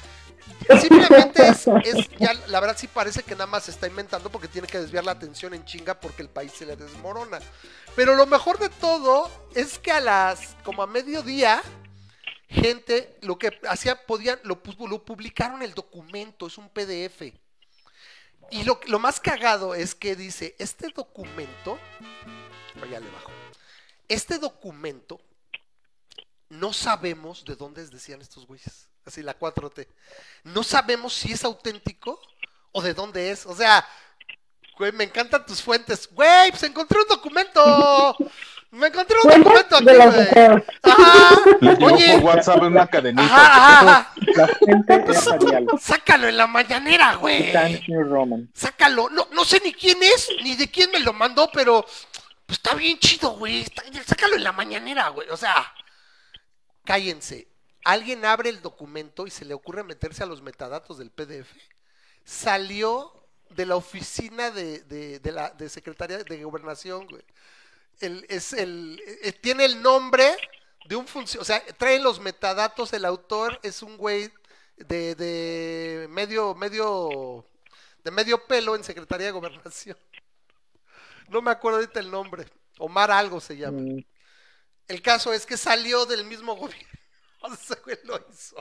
[0.80, 4.48] Simplemente es, es- ya la verdad sí parece que nada más se está inventando porque
[4.48, 7.40] tiene que desviar la atención en chinga porque el país se le desmorona.
[7.96, 11.62] Pero lo mejor de todo es que a las, como a mediodía,
[12.48, 17.32] gente, lo que hacía, podían, lo, lo publicaron el documento, es un PDF.
[18.50, 21.78] Y lo, lo más cagado es que dice, este documento,
[22.82, 23.30] oh, ya le bajo,
[24.08, 25.20] este documento,
[26.50, 29.86] no sabemos de dónde decían estos güeyes, así la 4T,
[30.44, 32.20] no sabemos si es auténtico
[32.72, 33.86] o de dónde es, o sea,
[34.78, 38.16] güey, me encantan tus fuentes, güey, pues encontré un documento,
[38.72, 40.28] me encontré un documento aquí, güey.
[40.82, 43.22] Ajá, Le oye, por WhatsApp en una cadenita.
[43.24, 44.12] ajá, ajá, ajá.
[44.34, 45.66] La gente es Arial.
[45.80, 47.52] Sácalo en la mañanera, güey.
[48.52, 49.08] Sácalo.
[49.10, 51.84] No, no sé ni quién es, ni de quién me lo mandó, pero
[52.46, 53.60] pues está bien chido, güey.
[53.60, 55.28] Está- Sácalo en la mañanera, güey.
[55.30, 55.54] O sea,
[56.84, 57.46] cállense.
[57.84, 61.52] Alguien abre el documento y se le ocurre meterse a los metadatos del PDF.
[62.24, 63.12] Salió
[63.50, 67.22] de la oficina de, de, de la de Secretaría de Gobernación, güey.
[68.00, 70.36] El, es el, eh, tiene el nombre
[70.86, 74.32] de un funcionario, o sea, trae los metadatos, el autor es un güey
[74.76, 77.46] de, de medio, medio,
[78.04, 79.98] de medio pelo en Secretaría de Gobernación.
[81.28, 82.46] No me acuerdo ahorita el nombre.
[82.78, 83.80] Omar algo se llama.
[83.80, 84.04] Mm,
[84.88, 86.88] El caso es que salió del mismo gobierno.
[87.52, 88.56] Ese güey lo hizo.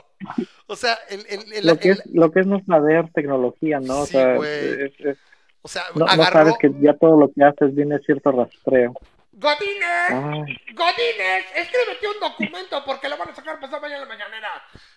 [0.66, 4.00] O sea, el, el- el- Lo que, es, lo que es no saber tecnología, ¿no?
[4.00, 4.50] O sea, güey.
[4.84, 5.18] es- es-
[5.62, 8.92] o sea, no, sabes que ya todo lo que haces viene cierto rastreo.
[9.32, 14.14] Godínez, Ay, Godínez, escríbete un documento porque lo van a sacar pasado mañana en la
[14.14, 14.48] mañanera.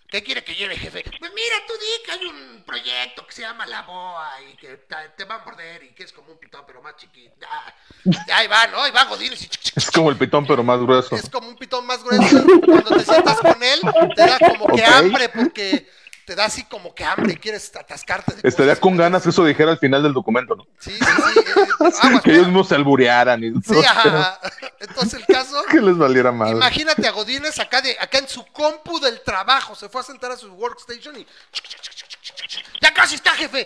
[0.09, 1.03] ¿Qué quiere que lleve, jefe?
[1.19, 4.77] Pues mira, tú di que hay un proyecto que se llama La Boa y que
[5.17, 7.45] te, va a morder y que es como un pitón pero más chiquito.
[7.49, 7.73] Ah,
[8.05, 8.84] ya, ahí va, ¿no?
[8.84, 11.13] Ahí va Godínez y Es como el pitón, pero más grueso.
[11.13, 12.41] es como un pitón más grueso.
[12.65, 13.81] Cuando te sientas con él,
[14.15, 15.89] te da como que hambre, porque
[16.27, 18.33] te da así como que hambre y quieres atascarte.
[18.35, 18.81] De Estaría cosas.
[18.81, 20.67] con ganas que eso dijera al final del documento, ¿no?
[20.77, 21.39] Sí, sí, sí.
[21.39, 21.67] eh,
[22.01, 24.37] aguas, Que ellos mismos se alburearan y Sí, ajá.
[24.81, 26.51] Entonces el caso, que les valiera más.
[26.51, 30.29] imagínate a Godínez acá, de, acá en su compu del trabajo, se fue a sentar
[30.33, 31.25] a su workstation y...
[32.81, 33.65] Ya casi está, jefe.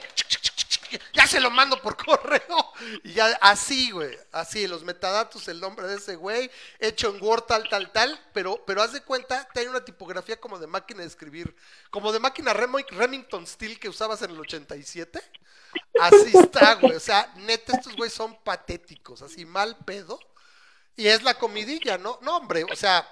[1.13, 2.73] Ya se lo mando por correo.
[3.03, 4.18] Y ya así, güey.
[4.31, 6.49] Así, los metadatos, el nombre de ese güey,
[6.80, 8.19] hecho en Word, tal, tal, tal.
[8.34, 11.55] Pero, pero haz de cuenta, tiene una tipografía como de máquina de escribir.
[11.89, 15.22] Como de máquina Remo- Remington Steel que usabas en el 87.
[16.01, 16.95] Así está, güey.
[16.95, 19.22] O sea, neta, estos güeyes son patéticos.
[19.22, 20.19] Así, mal pedo.
[20.95, 22.19] Y es la comidilla, ¿no?
[22.22, 23.07] No, hombre, o sea,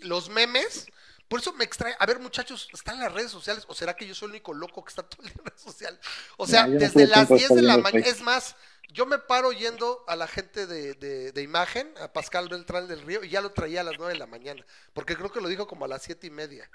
[0.00, 0.86] los memes.
[1.30, 1.94] Por eso me extrae.
[1.98, 3.64] A ver, muchachos, ¿están las redes sociales?
[3.68, 5.60] ¿O será que yo soy el único loco que está todo el día en redes
[5.62, 6.00] sociales?
[6.36, 8.04] O sea, No, desde las tiempo de 10 estar de la mañana.
[8.04, 8.18] Facebook.
[8.18, 8.56] Es más,
[8.92, 13.02] yo me paro yendo a la gente de, de- de imagen, a Pascal Beltrán del
[13.02, 14.66] Río, y ya lo traía a las 9 de la mañana.
[14.92, 16.68] Porque creo que lo dijo como a las siete y media.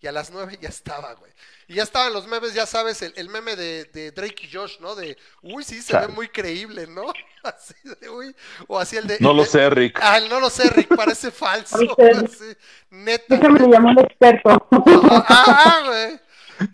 [0.00, 1.32] Y a las 9 ya estaba, güey.
[1.68, 4.78] Y ya estaban los memes, ya sabes, el, el meme de, de Drake y Josh,
[4.80, 4.94] ¿no?
[4.94, 6.08] De, uy, sí, se Chale.
[6.08, 7.06] ve muy creíble, ¿no?
[7.42, 8.34] Así de, uy.
[8.66, 9.18] O así el de.
[9.20, 9.98] No el lo sé, Rick.
[10.02, 11.76] Ah, el no lo sé, Rick, parece falso.
[12.24, 12.44] Así,
[12.90, 13.36] neta.
[13.36, 14.68] Déjame le llamo al experto.
[14.70, 16.20] Ah, ah, güey.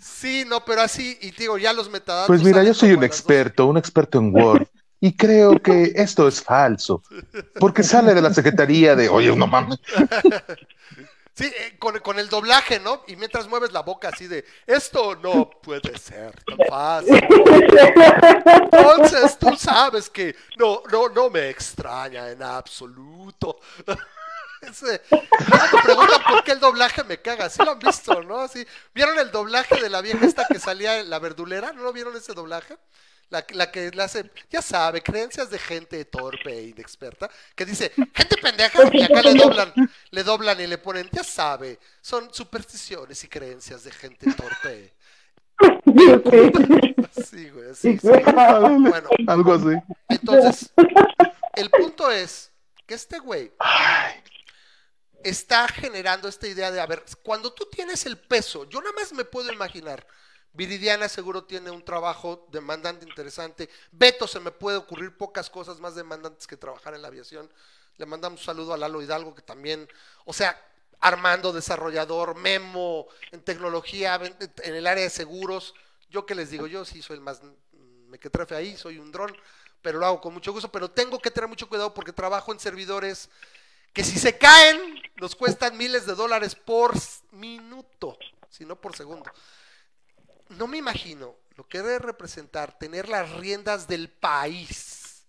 [0.01, 2.29] Sí, no, pero así, y digo, ya los metadatos.
[2.29, 4.67] Pues mira, yo soy un experto, un experto en Word.
[5.01, 7.03] Y creo que esto es falso.
[7.59, 9.79] Porque sale de la secretaría de, oye, no mames.
[11.35, 13.03] Sí, eh, con, con el doblaje, ¿no?
[13.07, 17.25] Y mientras mueves la boca así de, esto no puede ser tan fácil.
[18.45, 23.59] Entonces tú sabes que no, no, no me extraña en absoluto.
[24.61, 25.27] Ese- luego
[25.73, 27.49] me preguntan por qué el doblaje me caga.
[27.51, 28.47] Sí lo han visto, ¿no?
[28.95, 31.73] ¿Vieron el doblaje de la vieja esta que salía en la verdulera?
[31.73, 32.77] ¿No lo vieron ese doblaje?
[33.33, 37.91] La, la que le hace, ya sabe, creencias de gente torpe e inexperta, que dice,
[38.15, 39.73] gente pendeja, y acá le doblan,
[40.11, 44.93] le doblan y le ponen, ya sabe, son supersticiones y creencias de gente torpe.
[47.27, 48.09] Sí, güey, sí, sí.
[48.09, 49.77] Bueno, Algo así.
[50.09, 50.71] entonces,
[51.55, 52.51] el punto es
[52.87, 53.51] que este güey
[55.25, 59.13] está generando esta idea de, a ver, cuando tú tienes el peso, yo nada más
[59.13, 60.07] me puedo imaginar,
[60.55, 65.95] Viridiana seguro tiene un trabajo demandante interesante, Beto se me puede ocurrir pocas cosas más
[65.95, 67.51] demandantes que trabajar en la aviación,
[67.97, 69.89] le mandamos un saludo a Lalo Hidalgo que también,
[70.25, 70.61] o sea,
[71.01, 74.21] Armando desarrollador, Memo en tecnología,
[74.63, 75.75] en el área de seguros,
[76.11, 78.99] yo que les digo, yo sí soy el más mm, me que trefe ahí, soy
[78.99, 79.35] un dron,
[79.81, 82.61] pero lo hago con mucho gusto, pero tengo que tener mucho cuidado porque trabajo en
[82.61, 83.31] servidores
[83.93, 86.93] que si se caen nos cuestan miles de dólares por
[87.33, 88.17] minuto,
[88.49, 89.31] si no por segundo.
[90.59, 95.27] No me imagino lo que debe representar tener las riendas del país.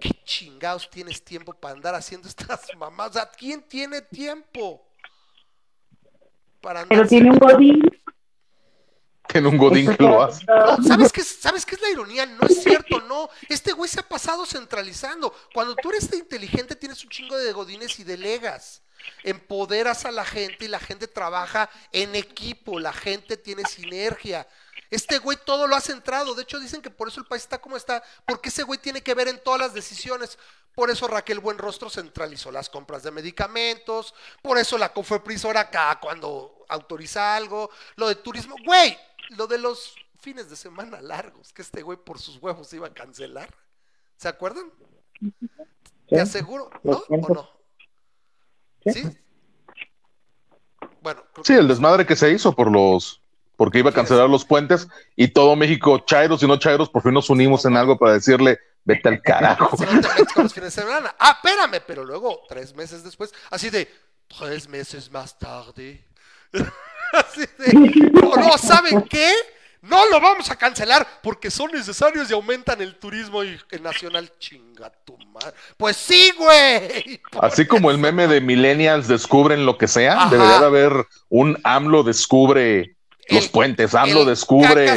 [0.00, 3.12] ¿Qué chingados tienes tiempo para andar haciendo estas mamás?
[3.12, 4.86] Sea, ¿quién tiene tiempo
[6.60, 7.91] para andar Pero tiene un godín.
[9.32, 10.44] Tiene un godín que lo hace.
[10.86, 12.26] ¿sabes qué, es- ¿Sabes qué es la ironía?
[12.26, 13.28] No es cierto, no.
[13.48, 15.34] Este güey se ha pasado centralizando.
[15.54, 18.82] Cuando tú eres inteligente, tienes un chingo de godines y delegas.
[19.24, 22.78] Empoderas a la gente y la gente trabaja en equipo.
[22.78, 24.46] La gente tiene sinergia.
[24.90, 26.34] Este güey todo lo ha centrado.
[26.34, 28.02] De hecho, dicen que por eso el país está como está.
[28.26, 30.38] Porque ese güey tiene que ver en todas las decisiones.
[30.74, 34.14] Por eso Raquel Buenrostro centralizó las compras de medicamentos.
[34.42, 37.70] Por eso la Cofepris ahora acá cuando autoriza algo.
[37.96, 38.54] Lo de turismo.
[38.64, 38.98] Güey,
[39.30, 42.94] lo de los fines de semana largos, que este güey por sus huevos iba a
[42.94, 43.52] cancelar.
[44.16, 44.70] ¿Se acuerdan?
[46.08, 47.02] Te aseguro, ¿no?
[47.08, 47.50] ¿O no?
[48.84, 48.92] Sí.
[49.02, 49.18] ¿Sí?
[51.00, 53.20] Bueno, creo Sí, que- el desmadre que se hizo por los.
[53.56, 57.12] Porque iba a cancelar los puentes y todo México, chairos y no chairos, por fin
[57.14, 59.76] nos unimos en algo para decirle, vete al carajo.
[59.76, 61.14] si no te metes con los fines de semana.
[61.18, 63.88] Ah, espérame, pero luego, tres meses después, así de,
[64.26, 66.04] tres meses más tarde.
[68.12, 69.32] No, no, ¿saben qué?
[69.82, 74.30] No lo vamos a cancelar porque son necesarios y aumentan el turismo y- el nacional.
[74.38, 75.52] Chinga tu madre.
[75.76, 77.20] Pues sí, güey.
[77.40, 80.30] Así como el meme de Millennials descubren lo que sea, Ajá.
[80.30, 82.96] debería de haber un AMLO descubre
[83.28, 84.88] los puentes, AMLO el descubre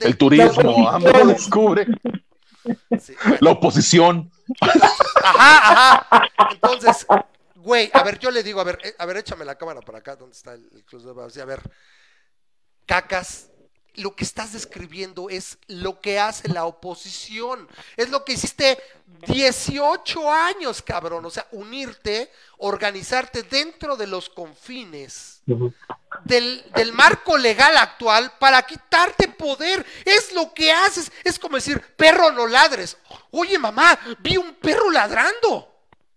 [0.00, 1.86] el, turismo, AMLO descubre
[3.00, 3.38] Sí, bueno.
[3.40, 4.32] la oposición.
[4.60, 6.28] Ajá, ajá.
[6.50, 7.06] Entonces,
[7.66, 9.98] güey, a ver, yo le digo, a ver, eh, a ver, échame la cámara para
[9.98, 11.20] acá, ¿dónde está el, el?
[11.20, 11.60] Así, A ver,
[12.86, 13.50] cacas,
[13.94, 17.66] lo que estás describiendo es lo que hace la oposición.
[17.96, 18.78] Es lo que hiciste
[19.26, 21.24] 18 años, cabrón.
[21.24, 25.42] O sea, unirte, organizarte dentro de los confines
[26.24, 29.84] del, del marco legal actual para quitarte poder.
[30.04, 31.10] Es lo que haces.
[31.24, 32.96] Es como decir, perro no ladres.
[33.32, 35.75] Oye, mamá, vi un perro ladrando.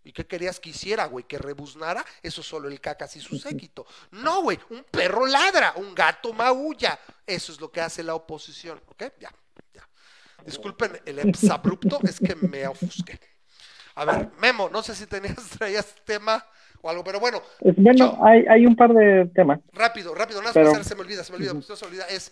[0.10, 1.26] ¿Y qué querías que hiciera, güey?
[1.26, 2.04] ¿Que rebuznara?
[2.24, 3.86] Eso solo el cacas y su séquito.
[4.10, 7.00] No, güey, un perro ladra, un gato maulla.
[7.28, 9.04] Eso es lo que hace la oposición, ¿ok?
[9.20, 9.32] Ya,
[9.72, 9.88] ya.
[10.44, 13.20] Disculpen el exabrupto, es que me ofusqué.
[13.94, 16.44] A ver, Memo, no sé si tenías, traías tema
[16.82, 19.60] o algo, pero bueno, Es- bueno, Yo- hay, hay un par de temas.
[19.74, 21.88] Rápido, rápido, nada más Pero- pasar, se me olvida, se me olvida, no se me
[21.88, 22.06] olvida.
[22.08, 22.32] Es,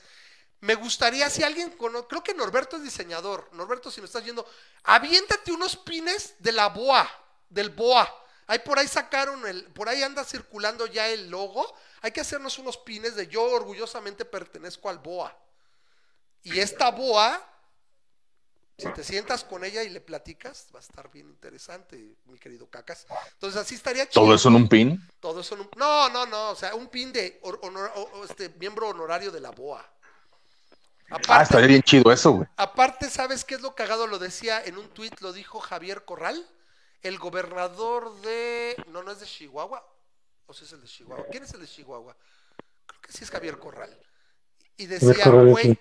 [0.62, 3.48] me gustaría, si alguien creo que Norberto es diseñador.
[3.54, 4.48] Norberto, si me estás viendo,
[4.86, 7.08] aviéntate unos pines de la BOA,
[7.49, 8.07] del BOA.
[8.48, 11.65] Ahí por ahí sacaron el, por ahí anda circulando ya el logo.
[12.02, 15.36] Hay que hacernos unos pines de yo orgullosamente pertenezco al BOA.
[16.44, 17.44] Y esta BOA,
[18.78, 22.69] si te sientas con ella y le platicas, va a estar bien interesante, mi querido
[22.69, 23.06] Cacas.
[23.34, 24.24] Entonces así estaría chido.
[24.24, 25.10] Todo eso en un pin.
[25.19, 27.91] Todo eso en un- No, no, no, o sea, un pin de honor-
[28.30, 29.82] este miembro honorario de la BOA.
[31.10, 32.48] Ah, Aparte, estaría bien chido eso, güey.
[32.57, 34.07] aparte, ¿sabes qué es lo cagado?
[34.07, 36.48] Lo decía en un tuit, lo dijo Javier Corral,
[37.02, 38.76] el gobernador de...
[38.88, 39.86] No, no es de Chihuahua.
[40.45, 41.26] ¿O si es el de Chihuahua?
[41.30, 42.15] ¿Quién es el de Chihuahua?
[42.86, 43.98] Creo que sí es Javier Corral.
[44.78, 45.80] Y decía, güey,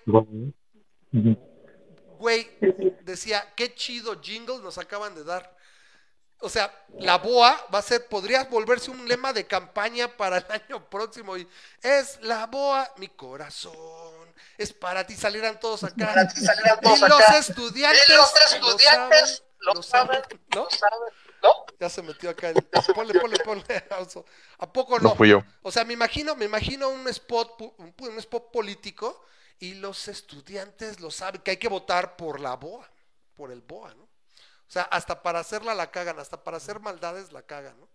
[1.13, 1.37] Ujú.
[2.19, 2.49] güey,
[3.01, 5.55] decía, qué chido jingle nos acaban de dar.
[6.39, 10.45] O sea, la BOA va a ser, podría volverse un lema de campaña para el
[10.69, 11.37] año próximo.
[11.37, 11.47] Y
[11.81, 14.16] es la BOA, mi corazón.
[14.57, 16.07] Es para ti, salieran todos acá.
[16.07, 18.09] Para ti salieran todos y los estudiantes.
[18.09, 20.21] Y los lo estudiantes saben, lo saben,
[20.53, 20.63] ¿no?
[20.63, 21.53] lo saben, ¿no?
[21.79, 22.49] Ya se metió acá.
[22.49, 22.63] el-
[22.95, 23.63] Ponle, ponle, ponle.
[24.59, 25.09] ¿A poco no?
[25.09, 25.43] No fui yo.
[25.61, 29.23] O sea, me imagino, me imagino un spot, un, spot político
[29.59, 32.87] y los estudiantes lo saben que hay que votar por la BOA,
[33.35, 34.03] por el BOA, ¿no?
[34.03, 37.87] O sea, hasta para hacerla la cagan, hasta para hacer maldades la cagan, ¿no?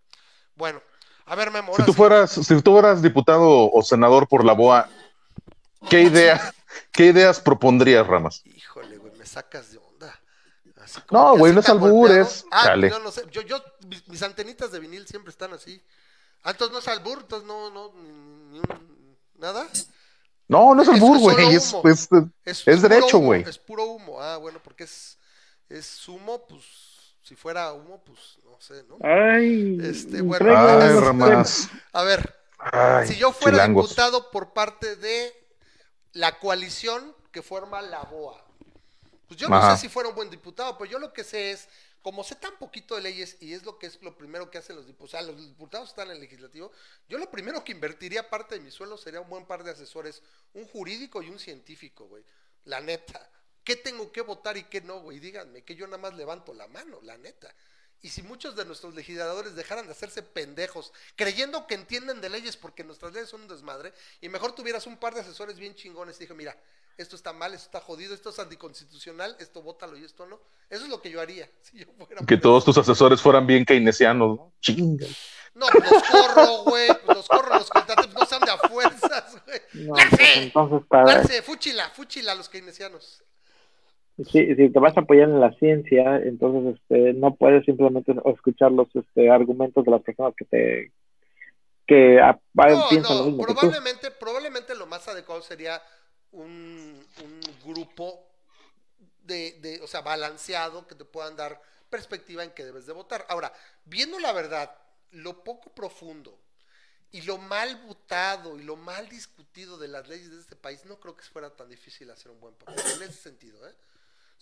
[0.54, 0.80] Bueno,
[1.26, 1.96] a ver, Memo, Si tú sí.
[1.96, 4.88] fueras, si tú fueras diputado o senador por la BOA,
[5.90, 6.54] ¿qué idea,
[6.92, 8.42] qué ideas propondrías, Ramas?
[8.44, 10.20] Híjole, güey, me sacas de onda.
[10.82, 12.22] Así como No, güey, no es tan albur, golpeado.
[12.22, 12.90] es Ah, chale.
[12.90, 15.80] yo no sé, yo, yo, mis, mis antenitas de vinil siempre están así.
[16.42, 19.68] Ah, entonces no es albur, entonces no, no, ni, ni un, nada.
[20.48, 21.54] No, no es albur, güey.
[21.54, 21.88] Es, humo.
[21.88, 22.08] es-
[22.44, 23.42] Es, Es derecho, güey.
[23.42, 24.20] Es puro humo.
[24.20, 25.18] Ah, bueno, porque es,
[25.68, 26.62] es humo, pues,
[27.22, 28.98] si fuera humo, pues, no sé, ¿no?
[29.02, 30.44] Ay, Este, bueno.
[30.58, 30.98] Ay.
[30.98, 31.68] Ramas.
[31.92, 33.84] A ver, Ay, si yo fuera chilangos.
[33.90, 35.32] diputado por parte de
[36.12, 38.44] la coalición que forma la BOA,
[39.26, 41.68] pues yo no sé si fuera un buen diputado, pero yo lo que sé es,
[42.02, 44.76] como sé tan poquito de leyes y es lo que es lo primero que hacen
[44.76, 46.70] los diputados, o sea, los diputados están en el legislativo,
[47.08, 50.22] yo lo primero que invertiría parte de mi sueldo sería un buen par de asesores,
[50.52, 52.24] un jurídico y un científico, güey.
[52.64, 53.30] La neta.
[53.64, 55.20] ¿Qué tengo que votar y qué no, güey?
[55.20, 57.54] Díganme, que yo nada más levanto la mano, la neta.
[58.02, 62.56] Y si muchos de nuestros legisladores dejaran de hacerse pendejos, creyendo que entienden de leyes
[62.56, 66.16] porque nuestras leyes son un desmadre, y mejor tuvieras un par de asesores bien chingones
[66.16, 66.56] y dije, mira,
[66.98, 70.40] esto está mal, esto está jodido, esto es anticonstitucional, esto bótalo y esto no.
[70.68, 73.64] Eso es lo que yo haría si yo fuera Que todos tus asesores fueran bien
[73.64, 74.52] keynesianos, ¿no?
[74.60, 75.06] Chinga.
[75.54, 79.36] No, pues los corro, güey, pues los corro, los contratos no sean de a fuerzas,
[79.44, 79.60] güey.
[79.74, 83.22] No, pues entonces para, Darse, fúchila, fúchila a los keynesianos.
[84.16, 88.72] Si, si te vas a apoyar en la ciencia, entonces este, no puedes simplemente escuchar
[88.72, 90.92] los este, argumentos de las personas que te
[91.86, 93.54] que a- No, piensan lo no, mismo que tú.
[93.54, 95.82] probablemente, probablemente lo más adecuado sería
[96.32, 98.24] un, un grupo
[99.24, 101.60] de, de, o sea, balanceado que te puedan dar
[101.90, 103.26] perspectiva en que debes de votar.
[103.28, 103.52] Ahora,
[103.84, 104.70] viendo la verdad,
[105.10, 106.38] lo poco profundo
[107.10, 110.98] y lo mal votado y lo mal discutido de las leyes de este país, no
[110.98, 113.74] creo que fuera tan difícil hacer un buen papel en ese sentido, ¿eh?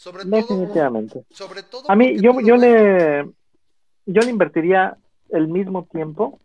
[0.01, 1.24] Sobre todo, Definitivamente.
[1.28, 3.28] sobre todo A mí, yo, yo le
[4.06, 4.97] yo le invertiría
[5.28, 6.40] el mismo tiempo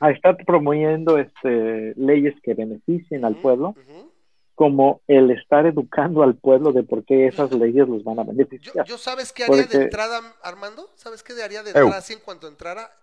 [0.00, 3.74] a estar promoviendo este leyes que beneficien al pueblo
[4.54, 8.84] como el estar educando al pueblo de por qué esas leyes los van a beneficiar.
[8.84, 10.90] yo sabes qué haría de entrada, Armando?
[10.94, 12.94] ¿Sabes qué haría de entrada así en cuanto entrara?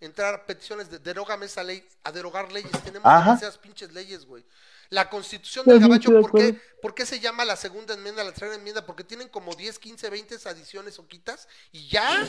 [0.00, 2.72] Entrar peticiones de derógame esa ley, a derogar leyes.
[2.82, 3.24] Tenemos Ajá.
[3.24, 4.42] demasiadas pinches leyes, güey.
[4.90, 6.58] La constitución del de ¿por qué, acuerdo.
[6.82, 8.84] ¿por qué se llama la segunda enmienda, la tercera enmienda?
[8.86, 12.24] Porque tienen como 10, 15, 20 adiciones o quitas y ya.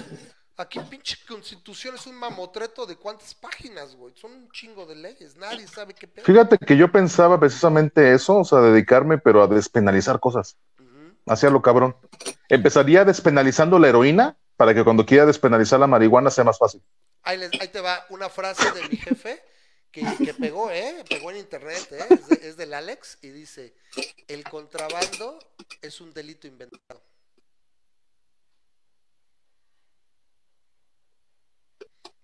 [0.58, 4.14] Aquí pinche constitución es un mamotreto de cuántas páginas, güey.
[4.16, 5.36] Son un chingo de leyes.
[5.36, 6.26] Nadie sabe qué pedo.
[6.26, 10.56] Fíjate que yo pensaba precisamente eso, o sea, dedicarme, pero a despenalizar cosas.
[10.80, 11.14] Ujú.
[11.26, 11.98] Hacía lo cabrón.
[12.48, 16.82] Empezaría despenalizando la heroína para que cuando quiera despenalizar la marihuana sea más fácil.
[17.24, 19.44] Ahí, les- ahí te va una frase de mi jefe
[19.96, 21.06] que, que pegó, ¿eh?
[21.08, 22.06] Pegó en internet, ¿eh?
[22.10, 23.74] Es, de- es del Alex y dice,
[24.28, 25.40] el contrabando
[25.82, 27.02] es un delito inventado.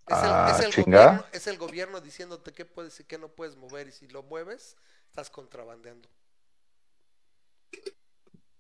[0.08, 3.30] Es el, Ah, es el gobierno, es el gobierno diciéndote qué puedes y qué no
[3.30, 4.76] puedes mover y si lo mueves,
[5.08, 6.10] estás contrabandeando.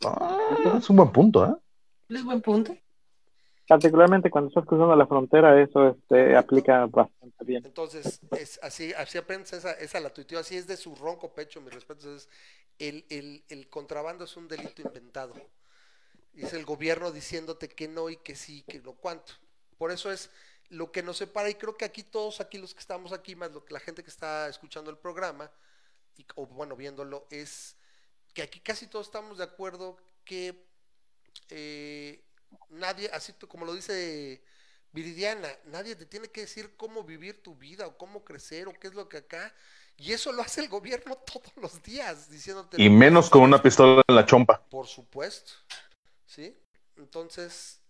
[0.05, 1.53] Ah, es un buen punto, ¿eh?
[2.07, 2.77] Es buen punto.
[3.67, 7.65] Particularmente cuando estás cruzando la frontera, eso este, aplica bastante bien.
[7.65, 11.61] Entonces, es así, así apenas esa, esa la tuiteó, así es de su ronco pecho,
[11.61, 12.13] mi respeto.
[12.13, 12.27] Es
[12.79, 15.33] el, el, el contrabando es un delito inventado.
[16.35, 19.33] Es el gobierno diciéndote que no y que sí, que no cuánto.
[19.77, 20.29] Por eso es
[20.69, 23.51] lo que nos separa, y creo que aquí todos, aquí los que estamos aquí, más
[23.51, 25.51] lo que la gente que está escuchando el programa,
[26.17, 27.75] y, o bueno, viéndolo, es
[28.33, 30.65] que aquí casi todos estamos de acuerdo que
[31.49, 32.23] eh,
[32.69, 34.41] nadie, así como lo dice
[34.91, 38.88] Viridiana, nadie te tiene que decir cómo vivir tu vida o cómo crecer o qué
[38.88, 39.53] es lo que acá.
[39.98, 42.82] Y eso lo hace el gobierno todos los días, diciéndote.
[42.82, 43.64] Y "No menos con una esto".
[43.64, 44.61] pistola en la chompa.
[44.69, 45.53] Por supuesto.
[46.26, 46.57] ¿Sí?
[46.98, 47.82] Entonces,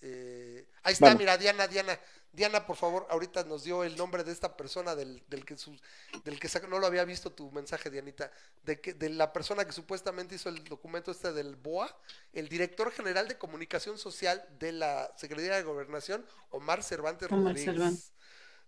[0.00, 1.18] eh, ahí está, Bueno.
[1.18, 1.98] mira, Diana, Diana.
[2.38, 5.76] Diana, por favor, ahorita nos dio el nombre de esta persona del, del que su-
[6.24, 8.30] del que sacó- no lo había visto tu mensaje, Dianita,
[8.64, 11.94] de que de la persona que supuestamente hizo el documento este del BOA,
[12.32, 17.64] el director general de comunicación social de la Secretaría de Gobernación, Omar Cervantes Omar Rodríguez.
[17.74, 18.12] Cervantes.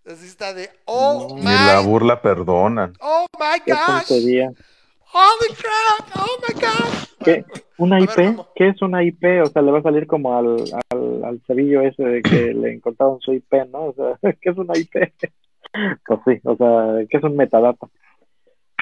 [0.05, 2.95] Así está de oh Ni la burla perdonan.
[3.01, 4.51] oh my Qué gosh, tontería.
[5.13, 7.05] holy crap, oh my gosh.
[7.25, 7.45] ¿Qué?
[7.81, 8.17] ¿Una A IP?
[8.17, 8.35] ver.
[8.55, 9.25] ¿Qué es una IP?
[9.43, 10.57] O sea, le va a salir como al,
[10.91, 13.87] al, al cebillo ese de que le encontraron su IP, ¿no?
[13.87, 14.95] O sea, ¿qué es una IP?
[16.05, 17.87] Pues sí, o sea, ¿qué es un metadata?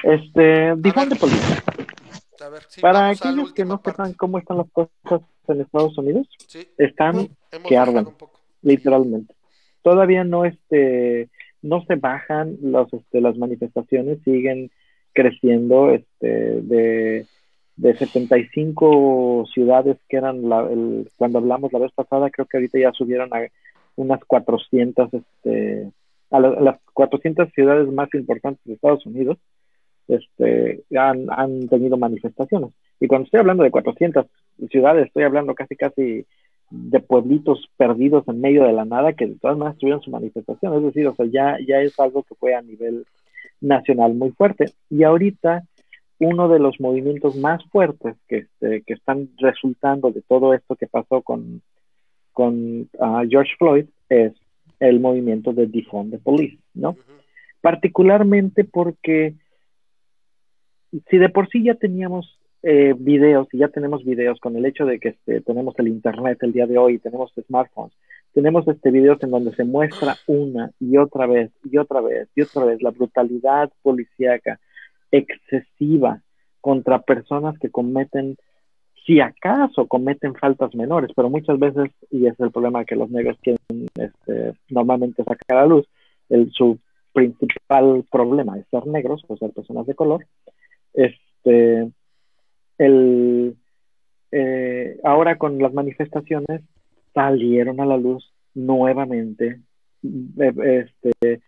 [0.01, 1.63] Este, difunde política.
[2.43, 6.27] A ver, sí, Para aquellos que no sepan cómo están las cosas en Estados Unidos,
[6.47, 7.29] Sí, están
[7.67, 8.07] que arden.
[8.63, 9.35] literalmente.
[9.83, 11.29] Todavía no este
[11.61, 14.71] no se bajan los este, las manifestaciones, siguen
[15.13, 16.27] creciendo este
[16.61, 17.25] de
[17.81, 22.79] de 75 ciudades que eran la, el, cuando hablamos la vez pasada, creo que ahorita
[22.79, 23.39] ya subieron a
[23.95, 25.91] unas 400 este
[26.31, 29.37] a, la- a las 400 ciudades más importantes de Estados Unidos
[30.07, 32.71] este han, han tenido manifestaciones.
[32.99, 34.25] Y cuando estoy hablando de 400
[34.69, 36.25] ciudades, estoy hablando casi casi
[36.71, 40.75] de pueblitos perdidos en medio de la nada que de todas maneras tuvieron su manifestación.
[40.75, 43.05] Es decir, o sea, ya, ya es algo que fue a nivel
[43.61, 44.65] nacional muy fuerte.
[44.89, 45.63] Y ahorita
[46.19, 50.87] uno de los movimientos más fuertes que, este, que están resultando de todo esto que
[50.87, 51.61] pasó con,
[52.33, 54.33] con ah, George Floyd es
[54.79, 56.95] el movimiento de Defund the Police, ¿no?
[57.61, 59.35] Particularmente porque
[61.09, 64.85] si de por sí ya teníamos eh, videos, y ya tenemos videos con el hecho
[64.85, 67.93] de que este, tenemos el internet el día de hoy, tenemos smartphones,
[68.33, 72.41] tenemos este videos en donde se muestra una y otra vez y otra vez y
[72.41, 74.59] otra vez la brutalidad policíaca
[75.11, 76.21] excesiva
[76.61, 78.37] contra personas que cometen
[79.05, 83.37] si acaso cometen faltas menores, pero muchas veces, y es el problema que los negros
[83.41, 85.87] quieren este, normalmente sacar a la luz,
[86.29, 86.77] el, su
[87.11, 90.27] principal problema es ser negros o ser personas de color,
[90.93, 91.91] este,
[92.77, 93.55] el,
[94.31, 96.61] eh, ahora con las manifestaciones
[97.13, 99.59] salieron a la luz nuevamente
[100.03, 101.41] eh, este,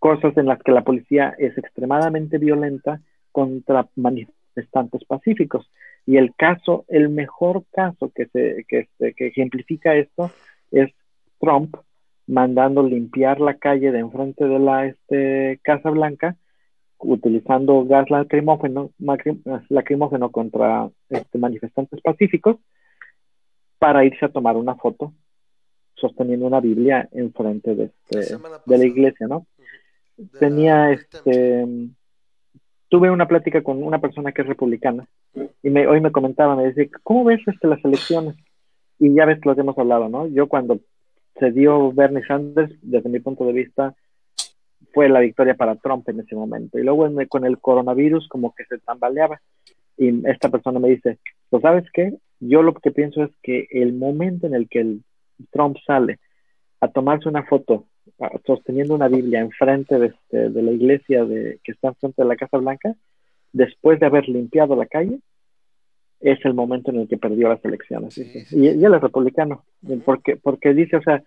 [0.00, 3.00] cosas en las que la policía es extremadamente violenta
[3.30, 5.70] contra manifestantes pacíficos.
[6.06, 10.32] Y el caso, el mejor caso que, se, que, este, que ejemplifica esto
[10.72, 10.90] es
[11.38, 11.76] Trump
[12.26, 16.36] mandando limpiar la calle de enfrente de la este, Casa Blanca
[16.98, 18.90] utilizando gas lacrimógeno,
[19.68, 22.56] lacrimógeno contra este, manifestantes pacíficos
[23.78, 25.12] para irse a tomar una foto
[25.94, 29.46] sosteniendo una Biblia enfrente de, La este, semana de la iglesia, ¿no?
[29.58, 29.64] La-
[30.38, 31.66] Tenía este
[32.88, 35.06] tuve una plática con una persona que es republicana
[35.62, 38.34] y me, hoy me comentaba, me decía, ¿cómo ves este, las elecciones?
[38.98, 40.26] Y ya ves lo que hemos hablado, ¿no?
[40.26, 40.80] Yo cuando
[41.38, 43.94] se dio Bernie Sanders, desde mi punto de vista,
[44.92, 46.78] fue la victoria para Trump en ese momento.
[46.78, 49.40] Y luego en- con el coronavirus como que se tambaleaba.
[49.96, 51.18] Y esta persona me dice,
[51.48, 55.02] pues sabes qué, yo lo que pienso es que el momento en el que el
[55.52, 56.18] Trump sale
[56.80, 57.86] a tomarse una foto
[58.46, 62.36] sosteniendo una Biblia enfrente de, este, de la iglesia de, que está enfrente de la
[62.36, 62.94] Casa Blanca,
[63.52, 65.18] después de haber limpiado la calle,
[66.20, 68.12] es el momento en el que perdió las elecciones.
[68.14, 68.44] Sí, dice.
[68.44, 69.64] sí, y, él es republicano,
[70.04, 71.22] porque, porque dice, o sea,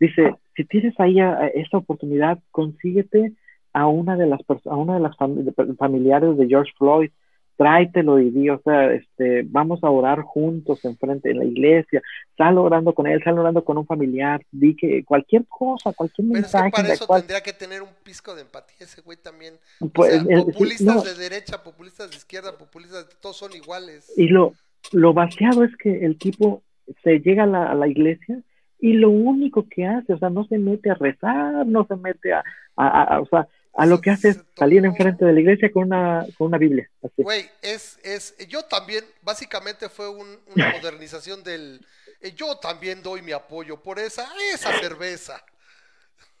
[0.00, 3.32] dice, si tienes ahí a- a esta oportunidad, consíguete
[3.74, 7.10] a una de las a una de las fam- familiares de George Floyd,
[7.58, 12.00] tráetelo y di, o sea, este, vamos a orar juntos enfrente en la iglesia,
[12.36, 16.38] sal orando con él, sal orando con un familiar, di que cualquier cosa, cualquier Pero
[16.38, 19.18] es que mensaje para eso cual- tendría que tener un pisco de empatía ese güey
[19.18, 19.54] también.
[19.92, 23.52] pues, o sea, sí, populistas no, de derecha, populistas de izquierda, populistas, de- todos son
[23.54, 24.10] iguales.
[24.16, 24.54] Y lo,
[24.92, 26.62] lo vaciado es que el tipo
[27.02, 28.40] se llega a la, a la iglesia
[28.80, 32.32] y lo único que hace, o sea, no se mete a rezar, no se mete
[32.32, 32.44] a,
[32.76, 33.48] a- a- o sea,
[33.78, 36.90] a lo que hace es salir enfrente de la iglesia con una, con una Biblia.
[37.02, 37.22] Así.
[37.22, 41.80] Güey, es, es, yo también, básicamente fue un- una modernización del,
[42.20, 45.42] eh, yo también doy mi apoyo por esa, esa cerveza.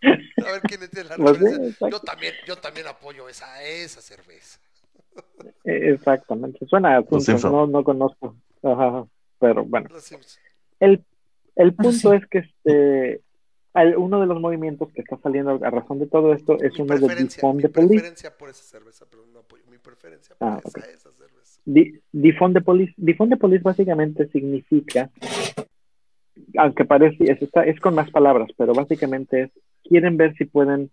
[0.02, 1.88] A ver quién entiende la referencia.
[1.90, 4.58] Yo también, yo también apoyo esa, esa cerveza.
[5.64, 6.64] Eh, Exactamente.
[6.66, 7.52] Suena a asunto, Simpson.
[7.52, 8.36] no, no conozco.
[8.62, 9.06] Ajá,
[9.40, 9.88] pero bueno.
[10.80, 11.04] El,
[11.56, 13.22] el punto es que este
[13.96, 16.94] uno de los movimientos que está saliendo a razón de todo esto es Mi uno
[16.98, 17.88] de Defund mi the Police.
[17.94, 21.60] preferencia por esa cerveza, pero no apoyo, mi preferencia por Ah, esa, esa cerveza.
[22.12, 25.10] Defund the Police, Defund the Police básicamente significa,
[26.56, 29.50] aunque parece, es, está- es con más palabras, pero básicamente es,
[29.84, 30.90] quieren ver si pueden,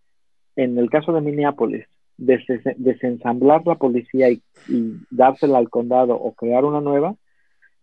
[0.55, 1.85] en el caso de Minneapolis,
[2.17, 2.43] des-
[2.77, 7.15] desensamblar la policía y, y dársela al condado o crear una nueva.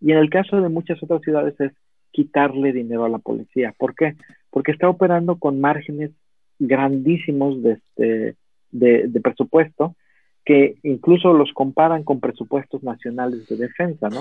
[0.00, 1.72] Y en el caso de muchas otras ciudades es
[2.10, 3.74] quitarle dinero a la policía.
[3.78, 4.16] ¿Por qué?
[4.52, 6.12] Porque está operando con márgenes
[6.60, 8.36] grandísimos de, este,
[8.70, 9.96] de, presupuesto
[10.44, 14.20] que incluso los comparan con presupuestos nacionales de defensa, ¿no?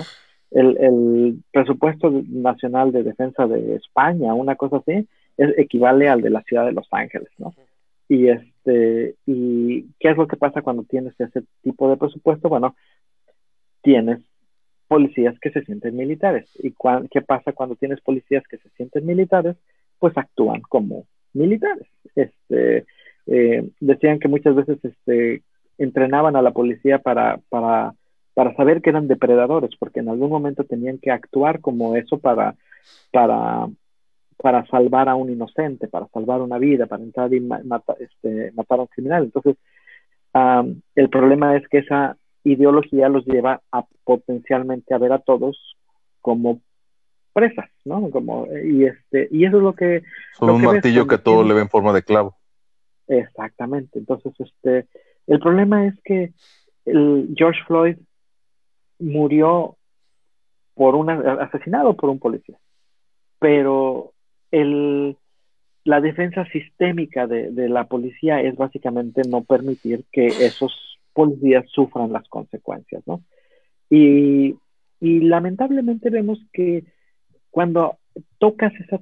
[0.50, 5.06] El, el presupuesto nacional de defensa de España, una cosa así,
[5.36, 7.54] es, equivale al de la ciudad de Los Ángeles, ¿no?
[8.08, 12.48] Y este, y ¿qué es lo que pasa cuando tienes ese tipo de presupuesto?
[12.48, 12.74] Bueno,
[13.82, 14.20] tienes
[14.86, 16.48] policías que se sienten militares.
[16.62, 16.74] ¿Y
[17.10, 19.56] qué pasa cuando tienes policías que se sienten militares?
[20.02, 21.86] Pues actúan como militares.
[22.16, 22.86] Este,
[23.26, 25.44] eh, decían que muchas veces este,
[25.78, 27.94] entrenaban a la policía para, para,
[28.34, 32.56] para saber que eran depredadores, porque en algún momento tenían que actuar como eso para,
[33.12, 33.68] para,
[34.38, 37.48] para salvar a un inocente, para salvar una vida, para entrar y
[38.00, 39.22] este, matar a un criminal.
[39.22, 39.54] Entonces,
[40.96, 45.76] el problema es que esa ideología los lleva a potencialmente a ver a todos
[46.20, 46.60] como
[47.32, 48.10] presas, ¿no?
[48.10, 50.02] Como, y este, y eso es lo que
[50.34, 52.36] Son Lo un que ves martillo que todo le ve en forma de clavo.
[53.08, 53.98] Exactamente.
[53.98, 54.86] Entonces, este,
[55.26, 56.32] el problema es que
[56.84, 57.96] el George Floyd
[58.98, 59.76] murió
[60.74, 62.58] por una, asesinado por un policía.
[63.38, 64.12] Pero
[64.50, 65.16] el,
[65.84, 72.12] la defensa sistémica de, de la policía es básicamente no permitir que esos policías sufran
[72.12, 73.22] las consecuencias, ¿no?
[73.90, 74.56] Y,
[75.00, 76.84] y lamentablemente vemos que
[77.52, 77.98] cuando
[78.38, 79.00] tocas esa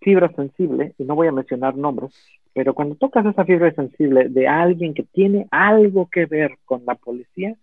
[0.00, 2.12] fibra sensible, y no voy a mencionar nombres,
[2.52, 6.94] pero cuando tocas esa fibra sensible de alguien que tiene algo que ver con la
[6.96, 7.54] policía,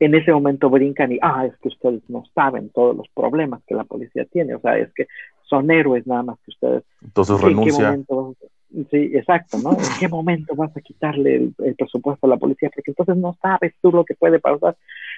[0.00, 3.74] en ese momento brincan y, ah, es que ustedes no saben todos los problemas que
[3.74, 5.06] la policía tiene, o sea, es que
[5.42, 6.82] son héroes nada más que ustedes.
[7.02, 7.84] Entonces ¿En qué renuncia.
[7.84, 8.54] momento vas a-
[8.90, 9.70] Sí, exacto, ¿no?
[9.78, 12.70] ¿En qué momento vas a quitarle el, el presupuesto a la policía?
[12.74, 14.76] Porque entonces no sabes tú lo que puede pasar.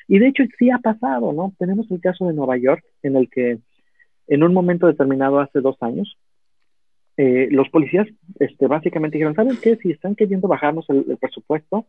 [0.09, 1.55] Y de hecho sí ha pasado, ¿no?
[1.59, 3.59] Tenemos el caso de Nueva York, en el que
[4.28, 6.16] en un momento determinado hace dos años,
[7.16, 8.07] eh, los policías
[8.39, 9.77] este, básicamente dijeron, ¿saben qué?
[9.77, 11.86] Si están queriendo bajarnos el, el presupuesto,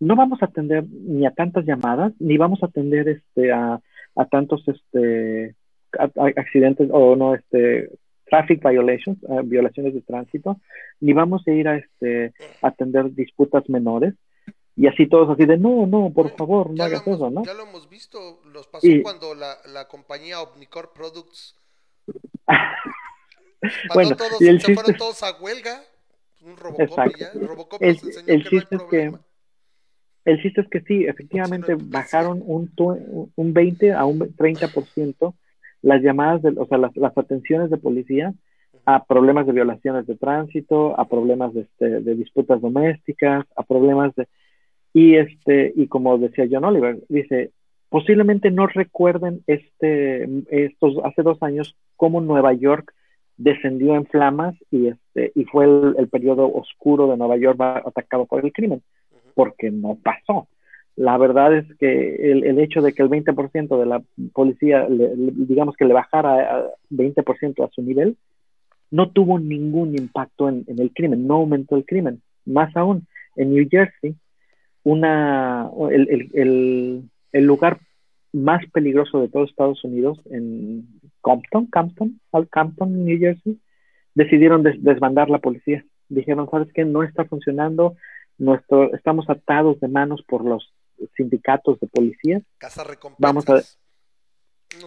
[0.00, 3.80] no vamos a atender ni a tantas llamadas, ni vamos a atender este, a,
[4.14, 5.56] a tantos este,
[5.98, 7.90] a- a- accidentes o no, este,
[8.30, 10.60] traffic violations, eh, violaciones de tránsito,
[11.00, 12.32] ni vamos a ir a este,
[12.62, 14.14] atender disputas menores.
[14.76, 17.42] Y así todos así de, no, no, por favor, no Ya hagas hemos, eso, ¿no?
[17.44, 21.56] ya lo hemos visto, nos pasó Y- cuando la, la compañía Omnicore Products
[23.94, 25.80] Bueno, todos, y el se fueron chiste- todos a huelga,
[26.42, 27.16] un Robocop Exacto.
[27.18, 29.12] y ya, Robocop El- nos enseñó el que no hay chiste es que-.
[30.24, 32.70] El chiste es que sí, efectivamente no, bajaron un,
[33.34, 35.34] un 20 a un 30%
[35.82, 38.34] las llamadas, de, o sea, las, las atenciones de policía
[38.84, 44.14] a problemas de violaciones de tránsito, a problemas de, este, de disputas domésticas, a problemas
[44.16, 44.26] de...
[44.94, 47.52] Y, este, y como decía John Oliver, dice,
[47.88, 52.92] posiblemente no recuerden este, estos, hace dos años, cómo Nueva York
[53.36, 58.26] descendió en flamas y, este, y fue el, el periodo oscuro de Nueva York atacado
[58.26, 58.82] por el crimen
[59.34, 60.48] porque no pasó.
[60.96, 64.02] La verdad es que el, el hecho de que el 20% de la
[64.32, 68.16] policía, le- le- digamos que le bajara a 20% a su nivel,
[68.90, 72.20] no tuvo ningún impacto en, en el crimen, no aumentó el crimen.
[72.46, 73.06] Más aún,
[73.36, 74.16] en New Jersey,
[74.82, 77.02] una, el, el- el-
[77.32, 77.78] el lugar
[78.32, 80.86] más peligroso de todo Estados Unidos, en
[81.20, 83.58] Compton, Campton, al Campton, New Jersey,
[84.14, 85.84] decidieron des- desbandar la policía.
[86.08, 86.84] Dijeron, ¿sabes qué?
[86.84, 87.96] No está funcionando,
[88.38, 90.72] nuestro, estamos atados de manos por los
[91.16, 92.42] sindicatos de policías.
[92.58, 92.84] Casa.
[93.18, 93.64] Vamos a ver.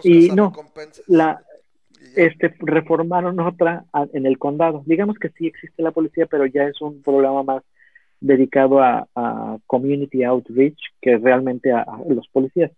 [0.02, 0.52] Y no.
[1.06, 1.42] La,
[2.16, 4.82] este, reformaron otra a- en el condado.
[4.86, 7.62] Digamos que sí existe la policía, pero ya es un programa más
[8.22, 9.06] dedicado a,
[9.66, 12.70] community outreach que realmente a, los policías.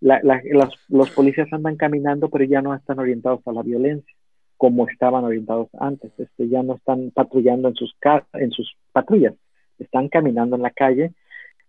[0.00, 0.40] La- la-
[0.88, 4.14] los policías andan caminando, pero ya no están orientados a la violencia
[4.56, 6.12] como estaban orientados antes.
[6.18, 7.94] Este, ya no están patrullando en sus,
[8.34, 9.34] en sus patrullas,
[9.78, 11.12] están caminando en la calle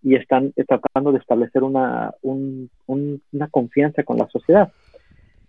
[0.04, 4.72] y están eh, tratando de establecer una, un- un- una confianza con la sociedad.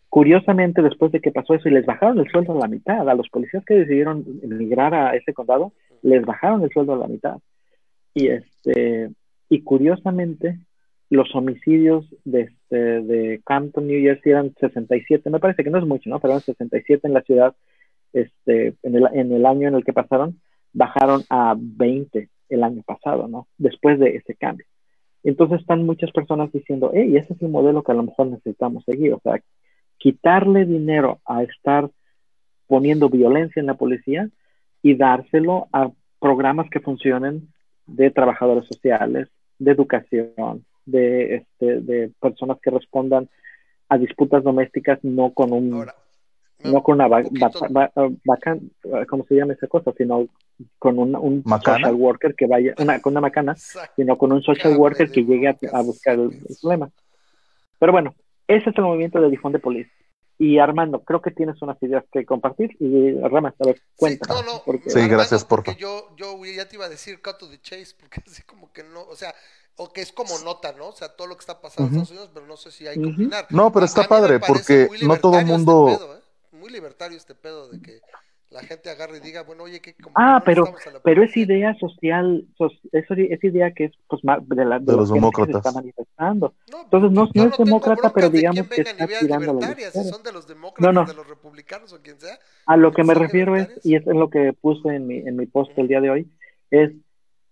[0.09, 3.15] Curiosamente, después de que pasó eso y les bajaron el sueldo a la mitad, a
[3.15, 5.73] los policías que decidieron emigrar a ese condado,
[6.03, 7.37] les bajaron el sueldo a la mitad.
[8.15, 9.11] Y este
[9.53, 10.59] y curiosamente,
[11.11, 15.85] los homicidios de, este, de Campton, New Jersey eran 67, me parece que no es
[15.85, 16.19] mucho, ¿no?
[16.21, 17.55] Pero eran 67 en la ciudad,
[18.15, 20.41] este, en el, en el año en el que pasaron,
[20.73, 23.47] bajaron a 20 el año pasado, ¿no?
[23.59, 24.65] Después de ese cambio.
[25.23, 28.85] Entonces están muchas personas diciendo, hey, ese es el modelo que a lo mejor necesitamos
[28.85, 29.13] seguir.
[29.13, 29.39] O sea,
[29.99, 31.91] quitarle dinero a estar
[32.67, 34.31] poniendo violencia en la policía
[34.81, 37.53] y dárselo a programas que funcionen
[37.95, 39.29] de trabajadores sociales,
[39.59, 43.29] de educación, de, este, de personas que respondan
[43.89, 45.95] a disputas domésticas no con un Ahora,
[46.65, 48.71] no con una va- un poquito- va- va- vacan-
[49.09, 49.93] ¿cómo se llama esa cosa?
[49.97, 50.27] Sino
[50.79, 51.79] con un, un ¿Macana?
[51.79, 53.55] social worker que vaya, una, con una macana,
[53.97, 56.91] sino con un social worker que llegue a, buscar el, problema.
[57.79, 58.15] Pero bueno,
[58.47, 59.91] ese es el movimiento de Difunde Police.
[60.39, 62.77] Y Armando, creo que tienes unas ideas que compartir.
[62.81, 64.27] Y Ramas, a ver, cuenta.
[64.27, 65.81] Sí, no, no, porque- Sí, gracias, porque porfa.
[66.17, 66.17] yo,
[66.57, 69.15] ya te iba a decir cut to the chase, porque así como que no, o
[69.17, 69.35] sea,
[69.77, 70.89] o que es como nota, ¿no?
[70.89, 72.03] O sea, todo lo que está pasando en Ujú.
[72.03, 73.47] Estados Unidos, pero no sé si hay que opinar.
[73.51, 76.21] No, pero A- está padre, porque no todo libertario mundo- este pedo, ¿eh?
[76.53, 78.01] Muy libertario este pedo de que
[78.53, 80.65] la gente agarre y diga, bueno, oye, que Ah, pero,
[81.03, 84.93] pero es idea social, so- eso es idea que es pues, ma- de, la, De
[84.93, 85.57] los que se demócratas.
[85.57, 86.55] está manifestando.
[86.71, 90.33] No, Entonces no, es demócrata, pero digamos que está tirando a la si son de
[90.33, 91.07] los demócratas, No, no.
[91.09, 92.39] de los republicanos o quien sea.
[92.67, 95.37] A lo que me refiero es, y es en lo que puse en mi, en
[95.37, 96.31] mi post el día de hoy,
[96.71, 96.93] es,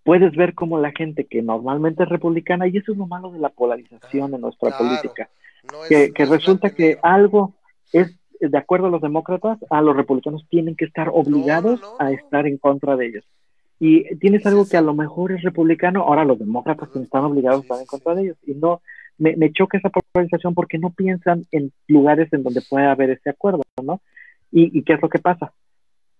[0.04, 3.38] puedes ver como la gente que normalmente es republicana, y eso es lo malo de
[3.38, 4.84] la polarización en nuestra Claro.
[4.84, 5.30] política,
[5.72, 7.54] No es- que, que no es resulta que algo
[7.92, 12.04] es, de acuerdo a los demócratas, a los republicanos tienen que estar obligados no, a
[12.04, 12.10] no.
[12.10, 13.24] estar en contra de ellos.
[13.78, 17.62] Y tienes algo que a lo mejor es republicano, ahora los demócratas están obligados a
[17.62, 18.36] estar en contra de ellos.
[18.46, 18.82] Y no,
[19.16, 23.30] me, me choca esa polarización porque no piensan en lugares en donde puede haber ese
[23.30, 24.00] acuerdo, ¿no?
[24.50, 25.52] ¿Y, y qué es lo que pasa?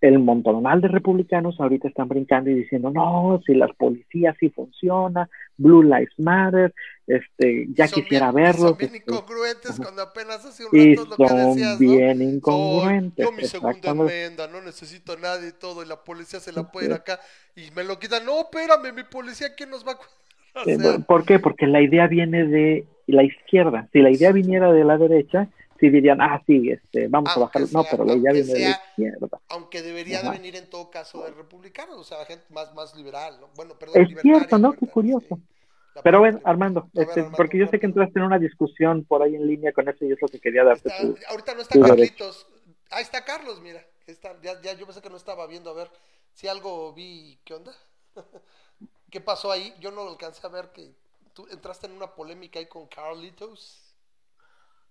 [0.01, 5.29] El montonal de republicanos ahorita están brincando y diciendo, no, si las policías sí funciona,
[5.59, 6.73] Blue Lives Matter,
[7.07, 8.69] este, ya Son quisiera bien- verlos.
[8.71, 11.79] Son bien este, incongruentes cuando apenas hace un rato lo que decías, ¿no?
[11.79, 13.27] bien Soy- incongruentes.
[13.27, 16.71] yo mi segunda enmienda, no necesito a nadie y todo, y la policía se la
[16.71, 17.21] puede ir acá
[17.55, 18.25] y me lo quitan.
[18.25, 20.11] No, espérame, mi policía, ¿quién nos va a cuidar?
[20.55, 21.39] O sea, ¿Por qué?
[21.39, 23.89] Porque la idea viene de la izquierda.
[23.93, 25.49] Si la idea viniera de la derecha,
[25.81, 27.63] sí dirían, ah, sí, este, vamos a bajar.
[27.73, 29.41] No, pero aunque viene de la sea- izquierda.
[29.49, 30.31] aunque debería Ajá.
[30.31, 33.49] de venir en todo caso de republicanos, o sea, gente más, más liberal, ¿no?
[33.57, 34.73] Bueno, perdón, Es cierto, ¿no?
[34.73, 35.37] Qué curioso.
[35.37, 36.01] sí.
[36.05, 36.41] Pero bueno.
[36.45, 39.47] Armando, ver, este, Armando, porque yo sé que entraste en una discusión por ahí en
[39.47, 41.17] línea con eso y es lo que quería darte Está- tu...
[41.29, 41.81] ahorita no está.
[41.81, 42.47] Carlitos.
[42.91, 43.85] Ahí está Carlos, mira.
[44.07, 45.71] Está, ya, ya yo pensé que no estaba viendo.
[45.71, 45.91] A ver
[46.35, 47.39] si algo vi.
[47.45, 47.73] ¿Qué onda?
[49.11, 49.75] ¿Qué pasó ahí?
[49.81, 50.93] Yo no lo alcancé a ver que
[51.35, 53.90] tú entraste en una polémica ahí con Carlitos.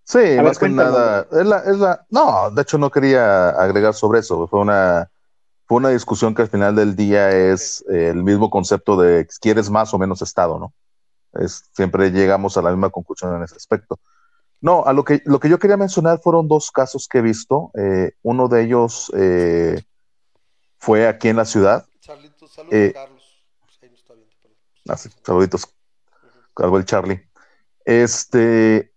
[0.10, 0.94] Sí, ver, más que cuéntanos.
[0.94, 1.28] nada.
[1.32, 4.48] Es la, es la, no, de hecho no quería agregar sobre eso.
[4.48, 5.12] Fue una,
[5.68, 9.70] fue una discusión que al final del día es eh, el mismo concepto de quieres
[9.70, 10.74] más o menos Estado, ¿no?
[11.34, 14.00] Es, siempre llegamos a la misma conclusión en ese aspecto.
[14.62, 17.70] No, a lo que, lo que yo quería mencionar fueron dos casos que he visto.
[17.76, 19.84] Eh, uno de ellos eh,
[20.80, 21.86] fue aquí en la ciudad.
[22.00, 23.46] Charlitos, saludos Eh, Carlos.
[23.84, 24.58] Ahí no está viendo, perdón.
[24.88, 25.68] Ah, sí, saluditos,
[26.56, 27.30] cargo el Charlie.
[27.86, 28.89] Este,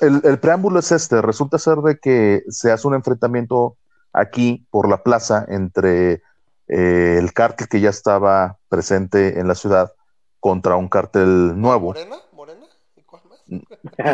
[0.00, 3.76] el, el preámbulo es este, resulta ser de que se hace un enfrentamiento
[4.12, 6.22] aquí por la plaza entre
[6.68, 9.92] eh, el cártel que ya estaba presente en la ciudad
[10.40, 11.86] contra un cártel nuevo.
[11.88, 12.16] ¿Morena?
[12.32, 12.66] ¿Morena?
[12.96, 13.40] ¿Y cuál más?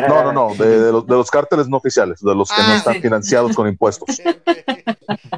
[0.09, 2.71] No, no, no, de, de los, de los cárteles no oficiales, de los que no
[2.73, 3.01] Ah, están sí.
[3.01, 4.09] financiados con impuestos.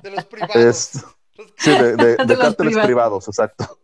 [0.03, 0.55] De los privados.
[0.55, 1.05] Es-
[1.57, 2.85] Sí, de, de- de De los cárteles privados.
[2.85, 3.79] privados, exacto.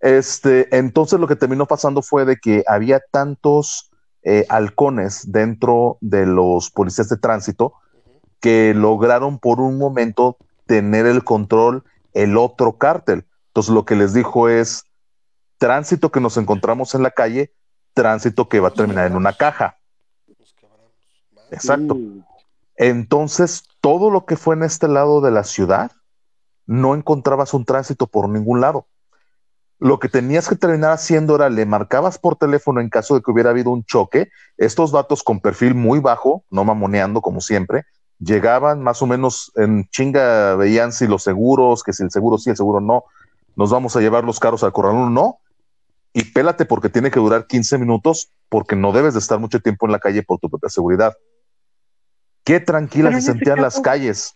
[0.00, 3.90] Este, entonces lo que terminó pasando fue de que había tantos
[4.24, 7.74] eh, halcones dentro de los policías de tránsito
[8.40, 10.36] que lograron por un momento
[10.66, 11.84] tener el control
[12.14, 13.26] el otro cártel.
[13.48, 14.84] Entonces lo que les dijo es
[15.58, 17.52] tránsito que nos encontramos en la calle,
[17.92, 19.78] tránsito que va a terminar en una caja.
[21.50, 21.98] Exacto.
[22.76, 25.92] Entonces, todo lo que fue en este lado de la ciudad,
[26.66, 28.86] no encontrabas un tránsito por ningún lado.
[29.80, 33.30] Lo que tenías que terminar haciendo era le marcabas por teléfono en caso de que
[33.30, 34.30] hubiera habido un choque.
[34.56, 37.84] Estos vatos con perfil muy bajo, no mamoneando como siempre,
[38.18, 42.50] llegaban más o menos en chinga, veían si los seguros, que si el seguro sí,
[42.50, 43.04] el seguro no,
[43.56, 45.38] nos vamos a llevar los carros al corralón, no.
[46.12, 49.86] Y pélate porque tiene que durar 15 minutos, porque no debes de estar mucho tiempo
[49.86, 51.12] en la calle por tu propia seguridad.
[52.44, 54.34] Qué tranquilas se sentían las caso- calles.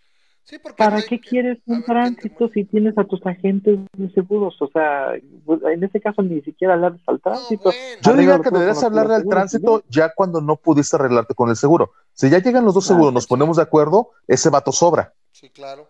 [0.49, 4.11] Sí, porque ¿Para qué quieres un ver, ¿quién tránsito si tienes a tus agentes de
[4.12, 4.57] seguros?
[4.62, 5.12] O sea,
[5.45, 7.65] pues, en ese caso ni siquiera hablas al No, tránsito.
[7.65, 8.01] bueno.
[8.03, 11.93] Yo diría que deberías hablarle al tránsito ya cuando no pudiste arreglarte con el seguro.
[12.15, 13.29] Si ya llegan los dos Ah, seguros, nos sí.
[13.29, 15.12] ponemos de acuerdo, ese vato sobra.
[15.33, 15.87] Sí, claro.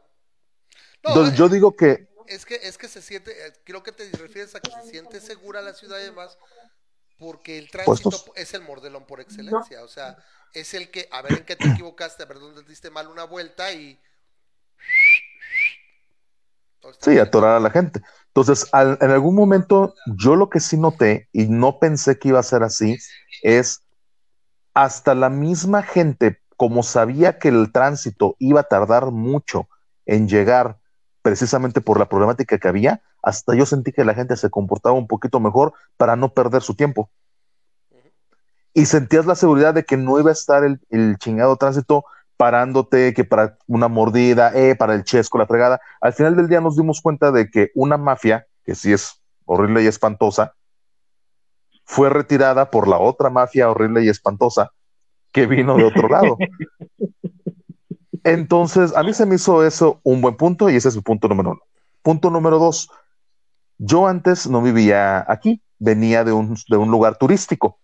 [1.05, 3.93] No, Entonces eh, yo digo que es que es que se siente, eh, creo que
[3.93, 6.37] te refieres a que se siente segura la ciudad y demás,
[7.17, 8.33] porque el tránsito Puestos.
[8.35, 10.17] es el mordelón por excelencia, o sea,
[10.53, 13.23] es el que, a ver en qué te equivocaste, a ver dónde diste mal una
[13.23, 14.01] vuelta y...
[17.01, 18.03] Sí, atorar a la gente.
[18.29, 22.41] Entonces, al- en algún momento, yo lo que sí noté y no pensé que iba
[22.41, 22.97] a ser así
[23.43, 23.83] es
[24.75, 29.69] hasta la misma gente, como sabía que el tránsito iba a tardar mucho
[30.07, 30.79] en llegar
[31.23, 35.09] precisamente por la problemática que había, hasta yo sentí que la gente se comportaba un
[35.09, 37.11] poquito mejor para no perder su tiempo.
[38.75, 42.05] Y sentías la seguridad de que no iba a estar el, el chingado tránsito
[42.39, 45.81] parándote, que para una mordida, eh, para el chesco, la fregada.
[46.01, 49.83] Al final del día nos dimos cuenta de que una mafia, que sí es horrible
[49.83, 50.55] y espantosa,
[51.85, 54.71] fue retirada por la otra mafia horrible y espantosa
[55.33, 56.39] que vino de otro lado.
[58.25, 61.29] Entonces, a mí se me hizo eso un buen punto y ese es el punto
[61.29, 61.61] número uno.
[62.03, 62.89] Punto número dos,
[63.79, 67.79] yo antes no vivía aquí, venía de un, de un lugar turístico.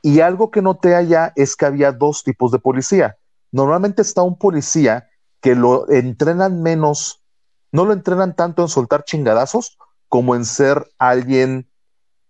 [0.00, 3.16] Y algo que noté allá es que había dos tipos de policía.
[3.54, 5.08] Normalmente está un policía
[5.40, 7.22] que lo entrenan menos,
[7.70, 9.78] no lo entrenan tanto en soltar chingadazos
[10.08, 11.70] como en ser alguien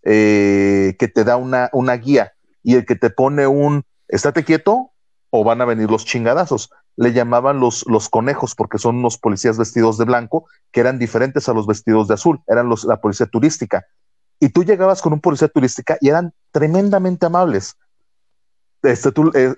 [0.03, 4.91] eh, que te da una, una guía y el que te pone un estate quieto
[5.31, 6.69] o van a venir los chingadazos.
[6.95, 11.49] Le llamaban los, los conejos porque son unos policías vestidos de blanco que eran diferentes
[11.49, 13.87] a los vestidos de azul, eran los, la policía turística.
[14.41, 17.79] Y tú llegabas con un policía turística y eran tremendamente amables.
[18.83, 19.55] Este, tú, eh,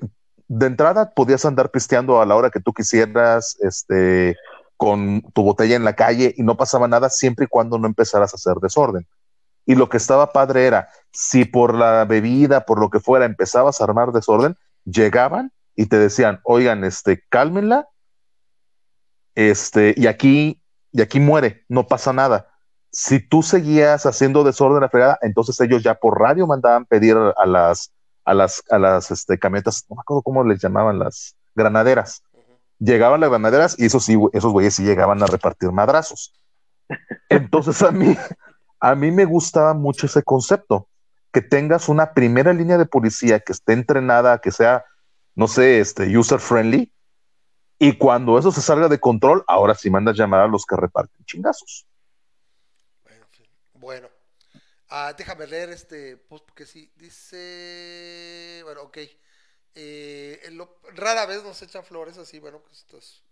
[0.49, 4.37] de entrada podías andar pisteando a la hora que tú quisieras, este,
[4.77, 8.33] con tu botella en la calle y no pasaba nada siempre y cuando no empezaras
[8.33, 9.07] a hacer desorden.
[9.65, 13.81] Y lo que estaba padre era, si por la bebida, por lo que fuera, empezabas
[13.81, 17.89] a armar desorden, llegaban y te decían, oigan, este, cálmenla,
[19.35, 20.63] este, y aquí,
[20.93, 22.49] y aquí muere, no pasa nada.
[22.93, 27.47] Si tú seguías haciendo desorden a fregada, entonces ellos ya por radio mandaban pedir a
[27.47, 27.93] las,
[28.27, 32.23] a las, a las este, camionetas, no me acuerdo cómo les llamaban, las granaderas.
[32.79, 36.35] Llegaban las granaderas y esos güeyes sí llegaban a repartir madrazos.
[37.31, 38.17] Entonces a mí,
[38.81, 40.89] a mí me gustaba mucho ese concepto,
[41.33, 44.85] que tengas una primera línea de policía que esté entrenada, que sea,
[45.35, 46.93] no sé, este, user friendly,
[47.79, 51.25] y cuando eso se salga de control, ahora sí mandas llamar a los que reparten
[51.27, 51.87] chingazos.
[54.89, 58.99] Ah, déjame leer este post porque sí, dice, bueno, ok.
[59.75, 63.23] Eh, lo- rara vez nos echan flores así, bueno, pues esto es-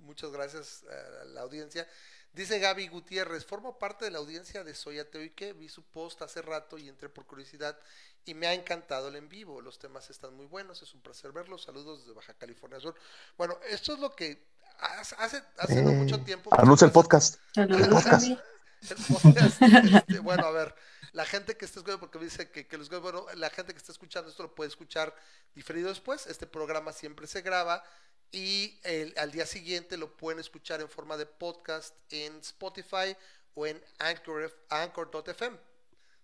[0.00, 1.88] muchas gracias a la audiencia.
[2.32, 5.82] Dice Gaby Gutiérrez, formo parte de la audiencia de Soy Ateo y que vi su
[5.82, 7.78] post hace rato y entré por curiosidad
[8.26, 9.60] y me ha encantado el en vivo.
[9.62, 11.62] Los temas están muy buenos, es un placer verlos.
[11.64, 12.94] Saludos desde Baja California Sur.
[13.38, 14.46] Bueno, esto es lo que
[14.78, 15.42] hace, hace,
[15.82, 16.50] no Eh, mucho tiempo.
[16.56, 17.36] Anuncia el podcast.
[17.54, 18.12] Saludos, podcast.
[18.22, 18.26] Gaby.
[18.26, 18.57] el podcast,
[19.36, 20.74] este, bueno, a ver,
[21.12, 23.78] la gente que está escuchando, porque me dice que, que los bueno, la gente que
[23.78, 25.14] está escuchando esto lo puede escuchar
[25.54, 26.26] diferido después.
[26.26, 27.82] Este programa siempre se graba
[28.30, 33.16] y el- al día siguiente lo pueden escuchar en forma de podcast en Spotify
[33.54, 35.58] o en Anchor, Anchor.fm.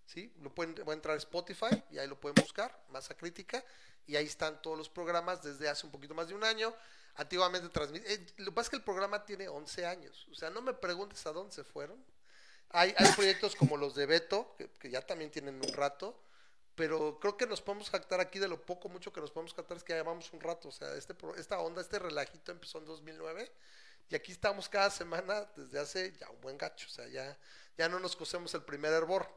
[0.05, 0.31] ¿sí?
[0.41, 3.63] Lo pueden, pueden entrar a Spotify y ahí lo pueden buscar, Masa Crítica,
[4.07, 6.73] y ahí están todos los programas desde hace un poquito más de un año.
[7.15, 8.05] Antiguamente transmití.
[8.07, 10.27] eh, lo que pasa es que el programa tiene 11 años.
[10.31, 12.03] O sea, no me preguntes a dónde se fueron.
[12.77, 16.19] Hay, proyectos como los de Beto, que, ya también tienen un rato,
[16.75, 19.77] pero creo que nos podemos jactar aquí de lo poco, mucho que nos podemos jactar
[19.77, 20.67] es que ya llevamos un rato.
[20.67, 23.49] O sea, este, esta onda, este relajito empezó en 2009
[24.09, 26.87] y aquí estamos cada semana desde hace ya un buen gacho.
[26.87, 27.37] O sea, ya,
[27.77, 29.27] ya no nos cosemos el primer hervor.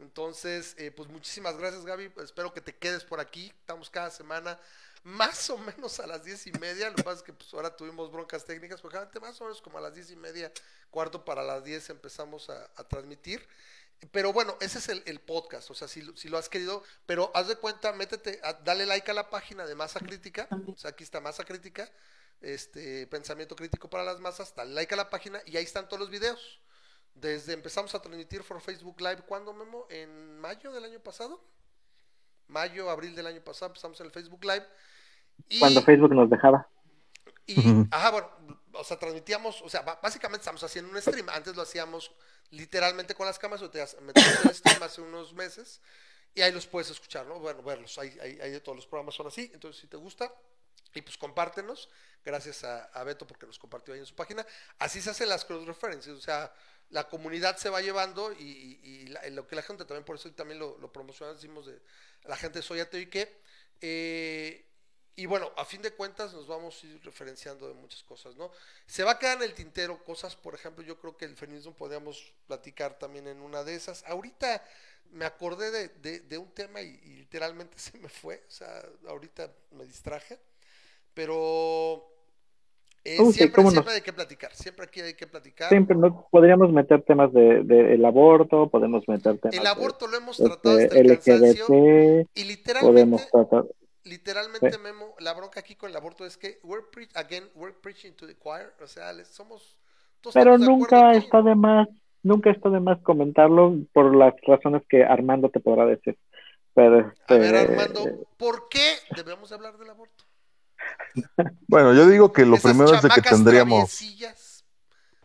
[0.00, 4.58] Entonces, eh, pues muchísimas gracias Gaby, espero que te quedes por aquí, estamos cada semana
[5.04, 7.76] más o menos a las diez y media, lo que pasa es que pues ahora
[7.76, 10.52] tuvimos broncas técnicas, porque más o menos como a las diez y media,
[10.90, 13.46] cuarto para las diez empezamos a, a transmitir,
[14.10, 16.82] pero bueno, ese es el, el podcast, o sea, si, lo- si lo has querido,
[17.06, 20.76] pero haz de cuenta, métete, a- dale like a la página de Masa Crítica, o
[20.76, 21.90] sea, aquí está Masa Crítica,
[22.40, 26.00] este, Pensamiento Crítico para las Masas, dale like a la página y ahí están todos
[26.00, 26.60] los videos.
[27.14, 29.86] Desde empezamos a transmitir por Facebook Live, ¿cuándo, Memo?
[29.90, 31.44] ¿En mayo del año pasado?
[32.48, 34.66] Mayo, abril del año pasado empezamos en el Facebook Live.
[35.48, 36.68] Y, Cuando Facebook nos dejaba.
[37.46, 37.60] y,
[37.90, 38.30] ajá, bueno,
[38.74, 41.28] o sea, transmitíamos, o sea, básicamente estamos haciendo un stream.
[41.28, 42.12] Antes lo hacíamos
[42.50, 45.80] literalmente con las cámaras, o te el stream hace unos meses
[46.34, 47.38] y ahí los puedes escuchar, ¿no?
[47.38, 50.32] Bueno, verlos, ahí, ahí, ahí de todos los programas son así, entonces si te gusta,
[50.94, 51.88] y pues compártenos,
[52.24, 54.46] gracias a, a Beto porque nos compartió ahí en su página.
[54.78, 56.52] Así se hacen las cross references, o sea,
[56.90, 60.16] la comunidad se va llevando y, y- y la- lo que la gente también, por
[60.16, 61.80] eso también lo, lo promocionamos, decimos de
[62.24, 63.40] la gente de Soy Ateo y que.
[63.80, 64.68] eh,
[65.16, 68.50] y bueno, a fin de cuentas nos vamos a ir referenciando de muchas cosas, ¿no?
[68.86, 71.74] Se va a quedar en el tintero cosas, por ejemplo, yo creo que el feminismo
[71.74, 74.04] podríamos platicar también en una de esas.
[74.06, 74.62] Ahorita
[75.12, 78.82] me acordé de, de- de un tema y, y literalmente se me fue, o sea,
[79.06, 80.38] ahorita me distraje,
[81.14, 82.08] pero
[83.04, 83.70] eh, Uh, sí, siempre, no.
[83.70, 85.68] siempre hay que platicar, siempre aquí hay que platicar.
[85.68, 90.16] Siempre no, podríamos meter temas de, de el aborto, podemos meter temas El aborto lo
[90.16, 91.66] hemos este, tratado hasta el cansancio
[92.34, 92.44] y
[92.78, 93.64] podemos literalmente tratar.
[94.04, 94.78] Literalmente Sí.
[94.78, 98.26] Memo, la bronca aquí con el aborto es que we're pre- again we're preaching to
[98.26, 99.78] the choir, o sea, les- somos
[100.20, 101.24] todos Pero estamos de acuerdo nunca aquí.
[101.26, 101.88] está de más,
[102.22, 106.18] nunca está de más comentarlo por las razones que Armando te podrá decir.
[106.74, 110.24] Pero A ver, este, Armando, ¿por qué debemos hablar del aborto?
[111.68, 114.16] Bueno, yo digo que lo Esas primero es de que tendríamos, sí,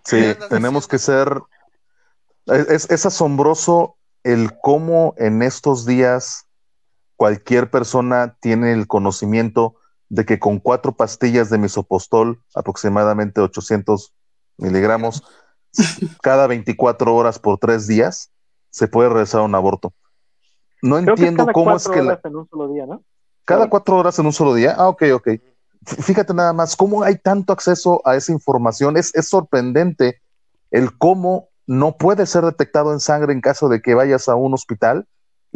[0.10, 1.41] ¿qué andas tenemos que ser,
[2.48, 6.47] es, es- es asombroso el cómo en estos días
[7.18, 9.76] cualquier persona tiene el conocimiento
[10.07, 14.14] de que con cuatro pastillas de misopostol, aproximadamente 800
[14.57, 15.23] miligramos,
[16.22, 18.31] cada 24 horas por tres días,
[18.69, 19.94] se puede realizar un aborto.
[20.81, 22.85] No creo que es entiendo cada cómo es que la, horas en un solo día,
[22.85, 23.03] ¿no?
[23.44, 24.76] cada cuatro horas en un solo día.
[24.77, 25.30] Ah, ok, ok.
[25.85, 28.95] Fíjate nada más, cómo hay tanto acceso a esa información.
[28.98, 30.22] Es, es sorprendente
[30.69, 34.53] el cómo no puede ser detectado en sangre en caso de que vayas a un
[34.53, 35.07] hospital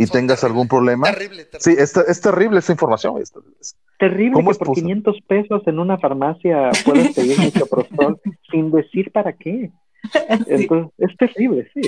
[0.02, 1.08] y Son tengas terrible, algún problema.
[1.12, 1.60] Terrible, terrible.
[1.60, 3.22] Sí, es, es terrible esa información.
[3.22, 4.88] Es- es- Terrible ¿Cómo que es por posible?
[4.96, 8.20] 500 pesos en una farmacia puedas pedir misoprostol
[8.50, 9.72] sin decir para qué.
[10.48, 11.82] Entonces, es terrible, sí.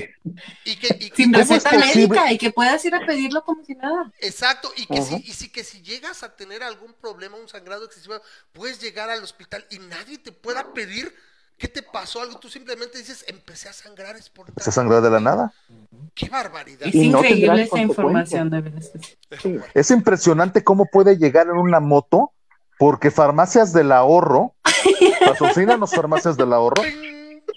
[0.65, 3.43] Y que, y- Sin y- ¿Cómo es receta médica y que puedas ir a pedirlo
[3.43, 4.11] como si nada.
[4.21, 7.85] Exacto, y que, si, y si que si llegas a tener algún problema, un sangrado
[7.85, 8.15] excesivo,
[8.51, 11.11] puedes llegar al hospital y nadie te pueda pedir
[11.57, 12.39] qué te pasó algo.
[12.39, 15.53] Tú simplemente dices, empecé a sangrar, es por Se sangra de la nada.
[16.13, 16.87] ¡Qué barbaridad!
[16.87, 18.81] Es Y no increíble esa información de.
[19.41, 19.57] Sí.
[19.73, 22.31] Es impresionante cómo puede llegar en una moto,
[22.77, 24.55] porque Farmacias del Ahorro,
[25.25, 26.81] patrocinan las Farmacias del Ahorro,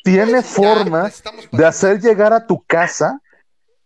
[0.05, 1.10] tiene Ya, forma
[1.52, 3.20] de hacer llegar a tu casa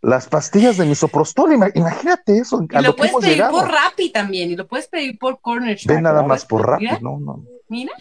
[0.03, 1.53] las pastillas de misoprostol.
[1.53, 2.63] Ima- Imagínate eso.
[2.71, 3.53] Y a lo puedes pedir llegado.
[3.53, 5.95] por Rappi también, y lo puedes pedir por Corner Shop.
[5.95, 7.11] Ve nada más por Mira, rápido.
[7.11, 7.45] No, no.
[7.69, 7.93] Mira,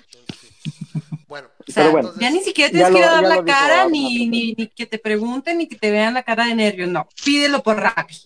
[1.29, 4.53] Bueno, o sea, ya ni siquiera tienes que ir a dar la cara, ni, ni,
[4.57, 6.89] ni que te pregunten, ni que te vean la cara de nervios.
[6.89, 8.17] No, pídelo por Rappi.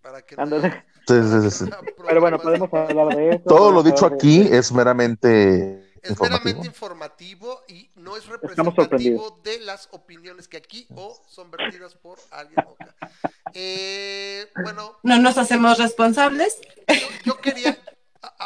[0.00, 0.84] para que Ándale.
[1.08, 1.76] Sí, haya
[2.06, 3.40] Pero bueno, podemos hablar de eso.
[3.46, 6.44] Todo lo dicho aquí es meramente Es informativo.
[6.44, 12.18] meramente informativo y no es representativo de las opiniones que aquí o son vertidas por
[12.30, 12.94] alguien acá.
[13.54, 16.58] Eh, bueno, No nos hacemos responsables.
[16.88, 17.76] yo, yo quería,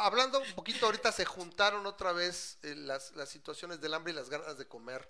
[0.05, 4.17] hablando un poquito ahorita, se juntaron otra vez eh, las, las situaciones del hambre y
[4.17, 5.09] las ganas de comer.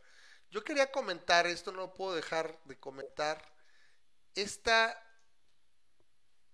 [0.51, 3.53] Yo quería comentar, esto no puedo dejar de comentar,
[4.35, 5.03] esta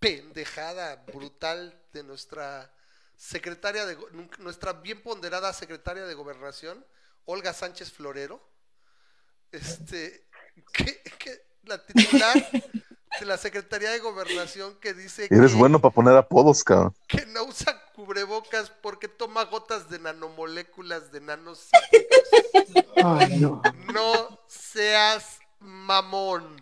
[0.01, 2.73] pendejada brutal de nuestra
[3.17, 3.97] secretaria de,
[4.39, 6.85] nuestra bien ponderada secretaria de gobernación,
[7.25, 8.47] Olga Sánchez Florero,
[9.53, 10.29] este,
[10.73, 12.35] que la titular
[13.21, 16.95] de la Secretaría de Gobernación que dice Eres que, bueno para poner apodos, cabrón.
[17.07, 21.69] que no usa cubrebocas porque toma gotas de nanomoléculas de nanos.
[23.05, 23.63] Ay, no.
[23.93, 26.57] No seas mamón.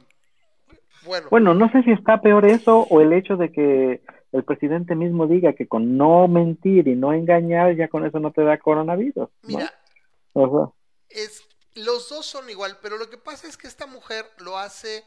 [1.05, 4.03] Bueno, Bueno, no sé si está peor eso o el hecho de que
[4.33, 8.31] el presidente mismo diga que con no mentir y no engañar ya con eso no
[8.31, 9.15] te da coronavirus.
[9.17, 9.29] ¿no?
[9.43, 9.73] mira,
[10.33, 10.73] O
[11.09, 11.43] sea, es,
[11.75, 15.05] los dos son igual, pero lo que pasa es que esta mujer lo hace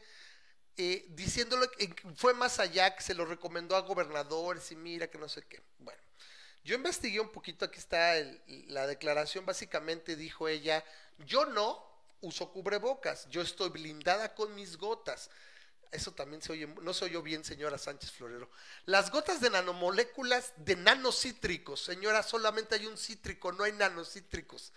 [0.76, 5.18] eh, diciéndole que fue más allá, que se lo recomendó a gobernadores y mira que
[5.18, 5.62] no sé qué.
[5.78, 6.00] Bueno,
[6.64, 8.14] yo investigué un poquito, aquí está
[8.68, 10.84] la declaración, básicamente dijo ella,
[11.26, 11.82] yo no
[12.20, 15.30] uso cubrebocas, yo estoy blindada con mis gotas.
[15.92, 18.50] Eso también se oye, no se oyó bien, señora Sánchez Florero.
[18.84, 24.72] Las gotas de nanomoléculas de nanocítricos, señora, solamente hay un cítrico, no hay nanocítricos.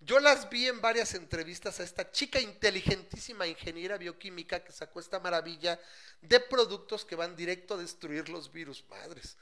[0.00, 5.18] Yo las vi en varias entrevistas a esta chica inteligentísima ingeniera bioquímica que sacó esta
[5.20, 5.80] maravilla
[6.20, 9.36] de productos que van directo a destruir los virus, madres.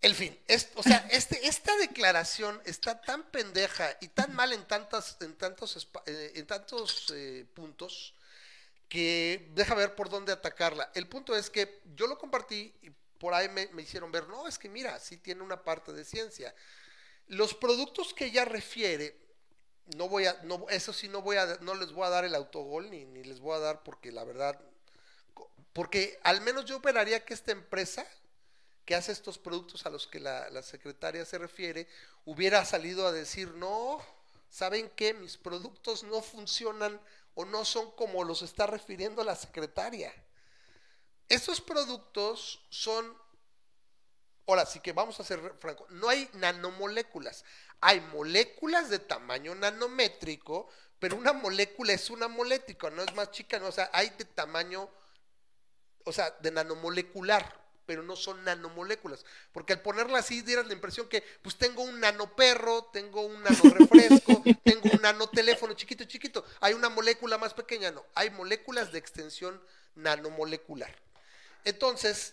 [0.00, 4.64] El fin, es- o sea, este, esta declaración está tan pendeja y tan mal en,
[4.66, 8.14] tantas, en tantos, eh, en tantos eh, puntos
[8.88, 10.90] que deja ver por dónde atacarla.
[10.94, 14.46] El punto es que yo lo compartí y por ahí me, me hicieron ver, no,
[14.48, 16.54] es que mira, sí tiene una parte de ciencia.
[17.28, 19.16] Los productos que ella refiere,
[19.96, 22.34] no voy a, no, eso sí no voy a, no les voy a dar el
[22.34, 24.60] autogol ni, ni les voy a dar porque la verdad,
[25.72, 28.06] porque al menos yo esperaría que esta empresa
[28.84, 31.88] que hace estos productos a los que la, la secretaria se refiere
[32.24, 34.02] hubiera salido a decir, no,
[34.50, 35.14] ¿saben qué?
[35.14, 37.00] Mis productos no funcionan
[37.34, 40.12] o no son como los está refiriendo la secretaria.
[41.28, 43.16] Estos productos son,
[44.46, 47.44] ahora sí que vamos a ser franco, no hay nanomoléculas,
[47.86, 53.58] hay moléculas de tamaño nanométrico, pero una molécula es una molécula, no es más chica,
[53.58, 54.88] no, o sea, hay de tamaño,
[56.04, 61.10] o sea, de nanomolecular, pero no son nanomoléculas, porque al ponerla así dieras la impresión
[61.10, 66.88] que, pues tengo un nanoperro, tengo un nanorefresco, tengo un nanoteléfono chiquito, chiquito, hay una
[66.88, 69.60] molécula más pequeña, no, hay moléculas de extensión
[69.94, 70.90] nanomolecular.
[71.66, 72.32] Entonces,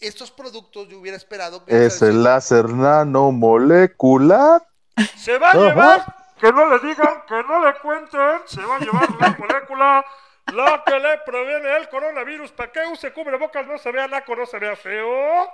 [0.00, 1.86] estos productos yo hubiera esperado que...
[1.86, 4.68] Es el láser nanomolecular.
[5.16, 6.04] Se va a llevar,
[6.40, 10.04] que no le digan, que no le cuenten, se va a llevar la molécula,
[10.52, 12.52] la que le previene el coronavirus.
[12.52, 13.66] ¿Para qué use cubrebocas?
[13.66, 15.48] No se vea naco, no se vea feo.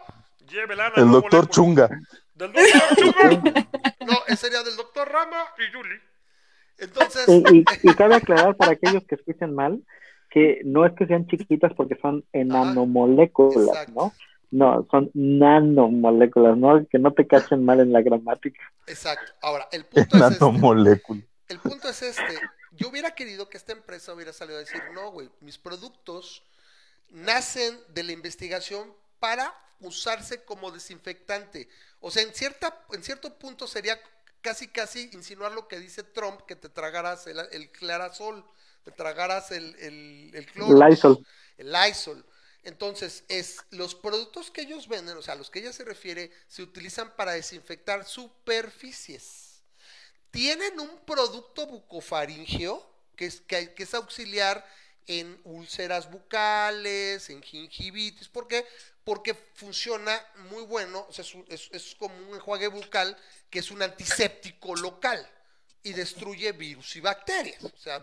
[0.46, 1.88] Llévela El doctor Chunga.
[2.34, 3.66] Del doctor Chunga.
[4.06, 5.96] No, ese sería del doctor Rama y Yuli.
[6.78, 9.80] Entonces, y, y- y cabe aclarar para aquellos que escuchan mal
[10.30, 12.66] que no es que sean chiquitas porque son en Ajá.
[12.66, 13.92] nanomoléculas, Exacto.
[13.94, 14.12] ¿no?
[14.50, 16.86] No, son nanomoléculas, ¿no?
[16.88, 18.62] Que no te cachen mal en la gramática.
[18.86, 19.32] exacto.
[19.42, 21.02] Ahora, el punto es este.
[21.48, 22.34] El punto es este.
[22.72, 26.42] Yo hubiera querido que esta empresa hubiera salido a decir, no, güey, mis productos
[27.10, 31.68] nacen de la investigación para usarse como desinfectante.
[32.00, 33.98] O sea, en, cierta, en cierto punto sería
[34.40, 38.44] casi, casi insinuar lo que dice Trump, que te tragaras el, el clarasol,
[38.84, 41.24] te tragaras el, el, el Lysol.
[41.56, 42.24] el Lysol.
[42.64, 46.30] Entonces, es los productos que ellos venden, o sea, a los que ella se refiere,
[46.48, 49.46] se utilizan para desinfectar superficies
[50.30, 54.64] tienen un producto bucofaringeo que es, que, es auxiliar
[55.06, 58.28] en úlceras bucales, en gingivitis.
[58.28, 58.64] ¿Por qué?
[59.04, 63.16] Porque funciona muy bueno, o sea, es, es- como un enjuague bucal
[63.50, 65.26] que es un antiséptico local
[65.82, 68.00] y destruye virus y bacterias, o sea,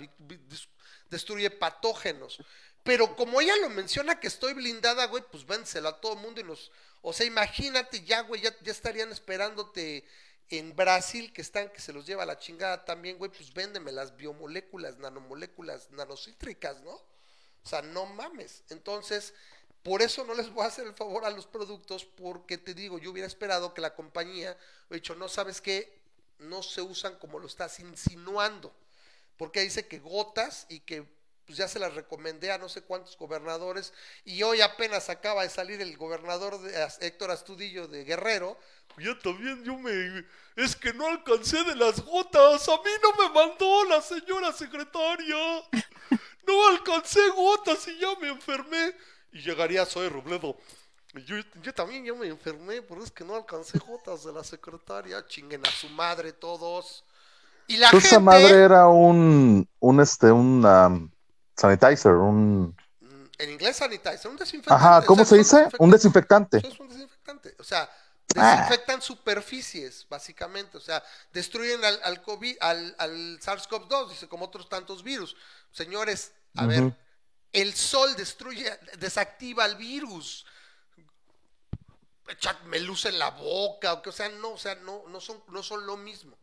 [1.09, 2.39] destruye patógenos.
[2.85, 6.39] Pero como ella lo menciona que estoy blindada, güey, pues vénselo a todo el mundo
[6.39, 6.71] y nos...
[7.01, 10.05] O sea, imagínate ya, güey, ya, estarían esperándote
[10.49, 14.15] en Brasil, que están, que se los lleva la chingada también, güey, pues véndeme las
[14.15, 16.91] biomoléculas, nanomoléculas, nanocítricas, ¿no?
[16.91, 18.63] O sea, no mames.
[18.69, 19.33] Entonces,
[19.81, 22.99] por eso no les voy a hacer el favor a los productos, porque te digo,
[22.99, 24.55] yo hubiera esperado que la compañía
[24.87, 25.91] hubiera dicho, no sabes qué,
[26.37, 28.71] no se usan como lo estás insinuando.
[29.37, 31.14] Porque dice que gotas y que
[31.45, 33.93] pues ya se las recomendé a no sé cuántos gobernadores
[34.23, 38.57] y hoy apenas acaba de salir el gobernador de, As- Héctor Astudillo de Guerrero.
[38.97, 40.25] Yo también, yo me...
[40.55, 45.35] Es que no alcancé de las gotas, a mí no me mandó la señora secretaria.
[46.47, 48.95] No alcancé gotas y ya me enfermé.
[49.33, 50.55] Y llegaría Soy Robledo.
[51.13, 54.43] Y Yo, yo también ya me enfermé, pero es que no alcancé gotas de la
[54.43, 55.25] secretaria.
[55.27, 57.03] Chinguen a su madre todos.
[57.67, 58.07] Y la gente...
[58.07, 61.09] esa madre era un, un este, un um,
[61.55, 62.75] sanitizer, un...
[63.01, 64.83] Mm, En inglés sanitizer, un desinfectante.
[64.85, 65.67] Ajá, o ¿cómo sea, se dice?
[65.79, 66.57] Un desinfectante.
[66.57, 67.55] Eso es un desinfectante.
[67.59, 67.89] O sea,
[68.37, 68.55] Ah.
[68.57, 70.77] desinfectan superficies, básicamente.
[70.77, 71.01] O sea,
[71.31, 75.35] destruyen al, al COVID, al, al SARS-CoV-2, dice, como otros tantos virus.
[75.71, 76.93] Señores, a ver,
[77.53, 80.45] el sol destruye, desactiva el virus.
[82.27, 85.41] Echadme luz en la boca, o, que, o sea, no, o sea, no, no, son,
[85.49, 86.35] no son lo mismo.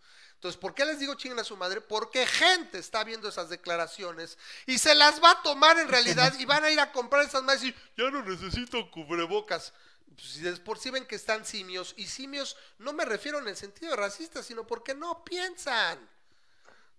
[0.42, 1.80] Entonces, ¿por qué les digo chinguen a su madre?
[1.80, 6.44] Porque gente está viendo esas declaraciones y se las va a tomar en realidad y
[6.46, 9.72] van a ir a comprar esas más y ya no necesito cubrebocas.
[10.16, 13.46] Pues, si de por sí ven que están simios, y simios no me refiero en
[13.46, 16.10] el sentido racista, sino porque no piensan.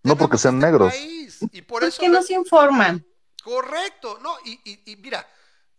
[0.03, 0.93] No porque sean este negros.
[0.93, 3.05] país, y por Pues eso que no se informan.
[3.43, 5.29] Correcto, no, y, y, y mira,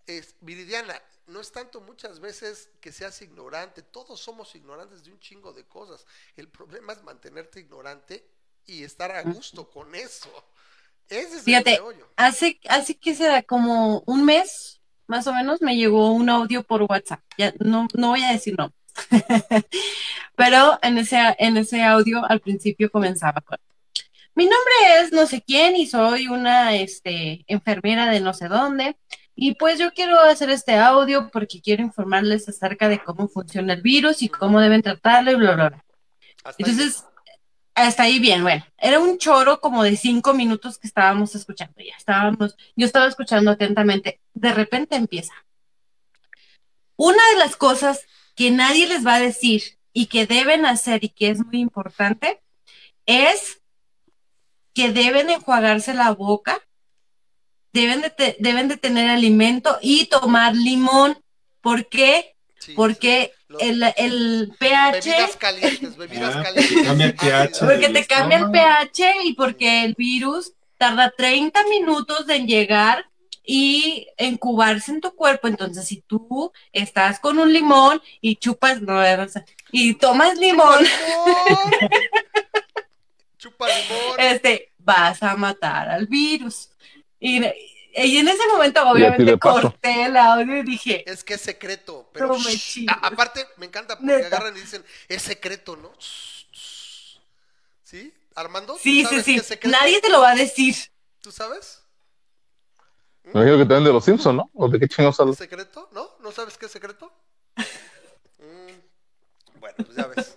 [0.06, 5.18] es, Viridiana, no es tanto muchas veces que seas ignorante, todos somos ignorantes de un
[5.18, 6.06] chingo de cosas.
[6.36, 8.26] El problema es mantenerte ignorante
[8.66, 10.30] y estar a gusto con eso.
[11.08, 12.08] Ese es Fíjate, el meollo.
[12.16, 16.82] hace, hace que será como un mes, más o menos, me llegó un audio por
[16.82, 17.20] WhatsApp.
[17.36, 18.72] Ya no, no voy a decir no.
[20.36, 23.58] Pero en ese, en ese audio al principio comenzaba con
[24.36, 28.96] mi nombre es no sé quién y soy una este, enfermera de no sé dónde.
[29.36, 33.82] Y pues yo quiero hacer este audio porque quiero informarles acerca de cómo funciona el
[33.82, 35.84] virus y cómo deben tratarlo y bla, bla, bla.
[36.44, 36.70] Hasta ahí.
[36.70, 37.04] Entonces,
[37.74, 41.94] hasta ahí bien, bueno, era un choro como de cinco minutos que estábamos escuchando, ya
[41.96, 45.34] estábamos, yo estaba escuchando atentamente, de repente empieza.
[46.96, 48.06] Una de las cosas
[48.36, 52.40] que nadie les va a decir y que deben hacer y que es muy importante
[53.06, 53.60] es
[54.72, 56.60] que deben enjuagarse la boca,
[57.74, 61.18] deben de, te- deben de tener alimento y tomar limón.
[61.60, 62.34] ¿Por qué?
[62.60, 63.56] Sí, Porque sí.
[63.60, 65.04] El, el pH...
[65.10, 66.82] Bebidas calientes, bebidas Ah, calientes.
[66.84, 67.32] cambia el pH.
[67.34, 67.58] ácidas.
[67.60, 68.86] Porque te cambia el estómago.
[68.92, 73.04] pH y porque el virus tarda 30 minutos en llegar
[73.46, 75.48] y incubarse en tu cuerpo.
[75.48, 80.82] Entonces, si tú estás con un limón y chupas, no, o sea, y tomas limón,
[80.82, 81.72] ¡Limón!
[83.38, 84.20] Chupa limón.
[84.20, 86.70] este, vas a matar al virus.
[87.24, 87.44] Y,
[87.96, 92.28] y en ese momento, obviamente, corté el audio y dije, Es que es secreto, pero
[92.28, 92.96] No me shh, chingues.
[93.02, 94.26] a- aparte me encanta porque Neta.
[94.26, 95.92] agarran y dicen, es secreto, ¿no?
[97.84, 98.12] ¿Sí?
[98.34, 100.74] Armando, ¿tú sí, sí, sí, nadie te lo va a decir.
[101.22, 101.80] ¿Tú sabes?
[103.24, 104.50] Me imagino que también de los Simpsons, ¿no?
[104.54, 105.36] ¿O de qué chingados ¿Es hablas?
[105.36, 105.88] secreto?
[105.92, 106.08] ¿No?
[106.20, 107.12] ¿No sabes qué es secreto?
[108.38, 108.80] Mm,
[109.60, 110.36] Bueno, pues ya ves.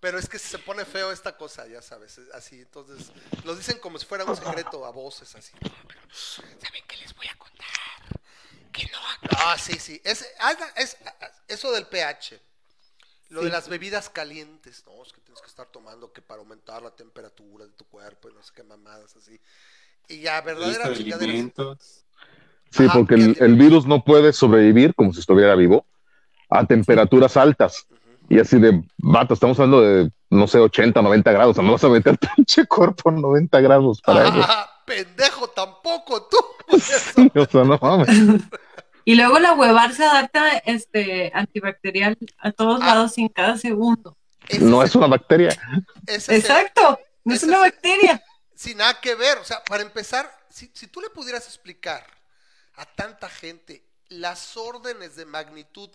[0.00, 2.60] Pero es que se pone feo esta cosa, ya sabes, es así.
[2.60, 3.12] Entonces,
[3.44, 5.52] lo dicen como si fuera un secreto a voces, así.
[5.62, 7.66] No, pero, ¿saben qué les voy a contar?
[8.72, 8.98] Que no.
[9.38, 10.00] Ah, sí, sí.
[10.02, 10.26] Es,
[10.76, 10.96] es-
[11.48, 12.40] eso del pH.
[13.28, 16.82] Lo de las bebidas calientes, no, es que tienes que estar tomando que para aumentar
[16.82, 19.38] la temperatura de tu cuerpo y no sé qué mamadas así.
[20.08, 20.92] Y ya, verdadera.
[22.70, 25.86] Sí, Ajá, porque el, virus no puede sobrevivir como si estuviera vivo
[26.48, 27.86] a temperaturas altas.
[28.30, 31.50] Y así de, vato, estamos hablando de, no sé, 80, 90 grados.
[31.50, 34.40] O sea, no vas a meter pinche cuerpo en 90 grados para eso.
[34.42, 36.38] Ah, pendejo tampoco tú.
[36.78, 38.08] Sí, o sea, no mames.
[39.04, 42.86] Y luego la huevar se adapta este, antibacterial a todos Ah.
[42.86, 44.16] lados y en cada segundo.
[44.60, 45.56] No es es una bacteria.
[46.06, 48.22] ese Exacto, no es una bacteria.
[48.54, 49.38] sin nada que ver.
[49.38, 52.06] O sea, para empezar, si, si tú le pudieras explicar
[52.76, 55.90] a tanta gente las órdenes de magnitud,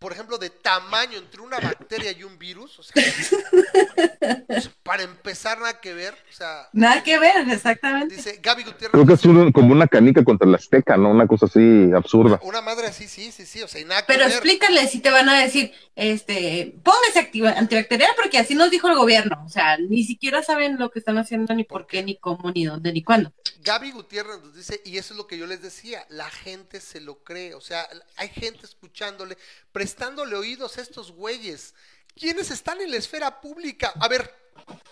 [0.00, 5.58] por ejemplo, de tamaño entre una bacteria y un virus, o sea, sea, para empezar,
[5.58, 6.14] nada que ver.
[6.30, 8.16] O sea, Nada que ver, exactamente.
[8.16, 8.90] dice Gaby Gutiérrez.
[8.92, 11.10] Creo que es un- como una canica contra la azteca, ¿no?
[11.10, 12.40] Una cosa así absurda.
[12.42, 13.62] Una madre así, sí, sí, sí.
[13.62, 14.32] O sea, y nada que Pero ver.
[14.32, 19.42] explícale si te van a decir, este, póngase antibacterial porque así nos dijo el gobierno.
[19.44, 22.64] O sea, ni siquiera saben lo que están haciendo, ni por qué, ni cómo, ni
[22.64, 23.32] dónde, ni cuándo.
[23.62, 26.98] Gaby Gutiérrez nos dice, y eso es lo que yo les decía, la gente se
[27.00, 29.36] lo cree, o sea, hay gente escuchándole,
[29.72, 31.74] prestándole oídos a estos güeyes.
[32.18, 33.92] ¿Quiénes están en la esfera pública?
[34.00, 34.34] A ver,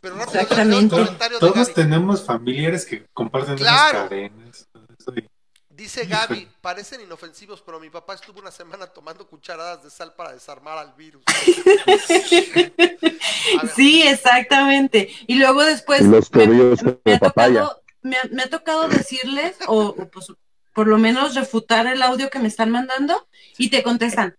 [0.00, 0.96] pero rápido, leo el Exactamente.
[0.96, 3.98] comentario de Todos tenemos familiares que comparten Claro.
[3.98, 4.68] unas cadenas.
[5.70, 10.32] Dice Gaby, parecen inofensivos, pero mi papá estuvo una semana tomando cucharadas de sal para
[10.32, 11.22] desarmar al virus.
[13.74, 15.08] Sí, exactamente.
[15.26, 20.08] Y luego después los me, ha tocado, me, ha- me ha tocado decirles, o, o,
[20.10, 20.26] pues,
[20.74, 23.26] por lo menos refutar el audio que me están mandando,
[23.56, 24.36] y te contestan,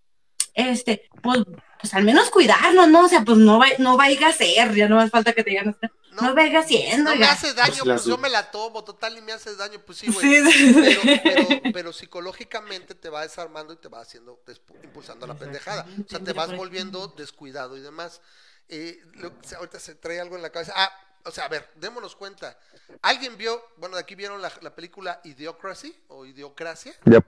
[0.60, 1.40] este, pues,
[1.80, 3.06] pues al menos cuidarnos, ¿no?
[3.06, 5.52] O sea, pues no, va, no vaya a ser, ya no más falta que te
[5.52, 5.78] digan,
[6.12, 9.18] no, No, vaya haciendo, no me hace daño, Pues pues yo me la tomo, total,
[9.18, 10.44] y me hace daño, pues sí, güey.
[10.44, 10.82] Sí, sí, sí.
[11.24, 14.42] Pero, pero, pero psicológicamente te va desarmando y te va haciendo,
[14.84, 15.86] impulsando la pendejada.
[16.06, 18.22] O sea, te vas volviendo descuidado y demás.
[18.68, 20.74] Eh, lo- ahorita se trae algo en la cabeza.
[20.76, 20.92] Ah,
[21.26, 22.58] o sea, a ver, démonos cuenta.
[23.02, 26.94] ¿Alguien vio, bueno, de aquí vieron la, la película Idiocracy o Idiocracia?
[27.06, 27.26] Yep.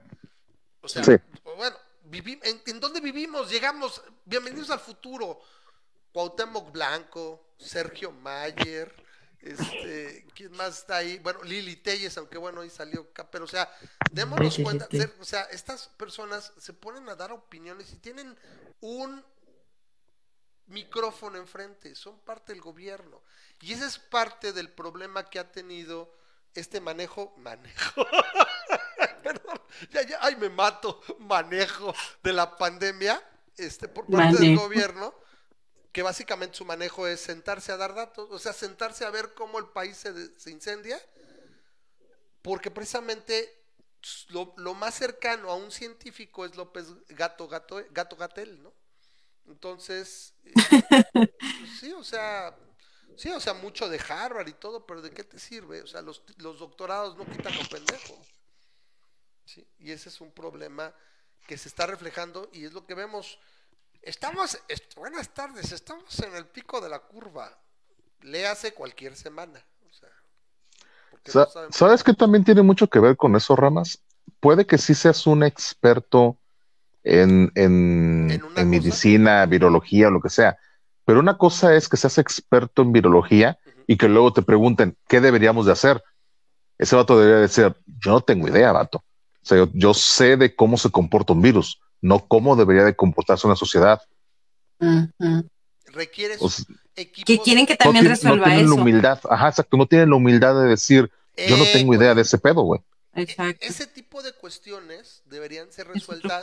[0.82, 1.12] O sea, Sí.
[1.56, 1.76] bueno,
[2.10, 3.50] ¿en, en dónde vivimos?
[3.50, 5.40] Llegamos, bienvenidos al futuro.
[6.12, 8.94] Cuauhtémoc Blanco, Sergio Mayer,
[9.40, 11.18] este, ¿quién más está ahí?
[11.20, 13.72] Bueno, Lili Telles, aunque bueno, ahí salió acá, pero o sea,
[14.10, 18.36] démonos cuenta, ser- o sea, estas personas se ponen a dar opiniones y tienen
[18.80, 19.24] un
[20.66, 23.22] micrófono enfrente, son parte del gobierno.
[23.60, 26.14] Y ese es parte del problema que ha tenido
[26.54, 28.06] este manejo, manejo,
[29.22, 33.22] perdón, ya, ya, ay, me mato, manejo de la pandemia,
[33.56, 35.14] este, por parte del gobierno,
[35.92, 39.58] que básicamente su manejo es sentarse a dar datos, o sea, sentarse a ver cómo
[39.58, 41.00] el país se, incendia,
[42.40, 43.64] porque precisamente
[44.28, 48.74] lo, lo más cercano a un científico es López Gato Gato Gato Gatel, ¿no?
[49.46, 50.52] Entonces, eh,
[51.12, 52.56] pues sí, o sea,
[53.16, 55.82] sí, o sea, mucho de Harvard y todo, pero ¿de qué te sirve?
[55.82, 58.18] O sea, los, los doctorados no quitan lo pendejo.
[59.44, 60.94] Sí, y ese es un problema
[61.46, 63.38] que se está reflejando y es lo que vemos.
[64.00, 67.58] Estamos, est- buenas tardes, estamos en el pico de la curva.
[68.22, 69.64] Léase cualquier semana.
[69.88, 70.08] O sea,
[71.10, 74.02] porque Sa- no sabemos- ¿Sabes que también tiene mucho que ver con eso, Ramas?
[74.40, 76.38] Puede que sí seas un experto
[77.04, 80.56] en, en, ¿En en medicina, virología o lo que sea,
[81.04, 85.20] pero una cosa es que seas experto en virología y que luego te pregunten qué
[85.20, 86.02] deberíamos de hacer.
[86.78, 88.98] Ese vato debería decir, yo no tengo idea, vato.
[88.98, 92.94] O sea, yo, yo sé de cómo se comporta un virus, no cómo debería de
[92.96, 94.00] comportarse una sociedad.
[95.86, 96.64] Requiere O sea,
[96.96, 97.24] equipos.
[97.26, 98.82] Que quieren que no, también tienen- no resuelva tienen la eso.
[98.82, 101.10] humildad, ajá, exacto, no tienen la humildad de decir,
[101.48, 102.80] yo no tengo idea de ese pedo, güey.
[103.14, 103.66] Exacto.
[103.66, 106.42] Ese tipo de cuestiones deberían ser resueltas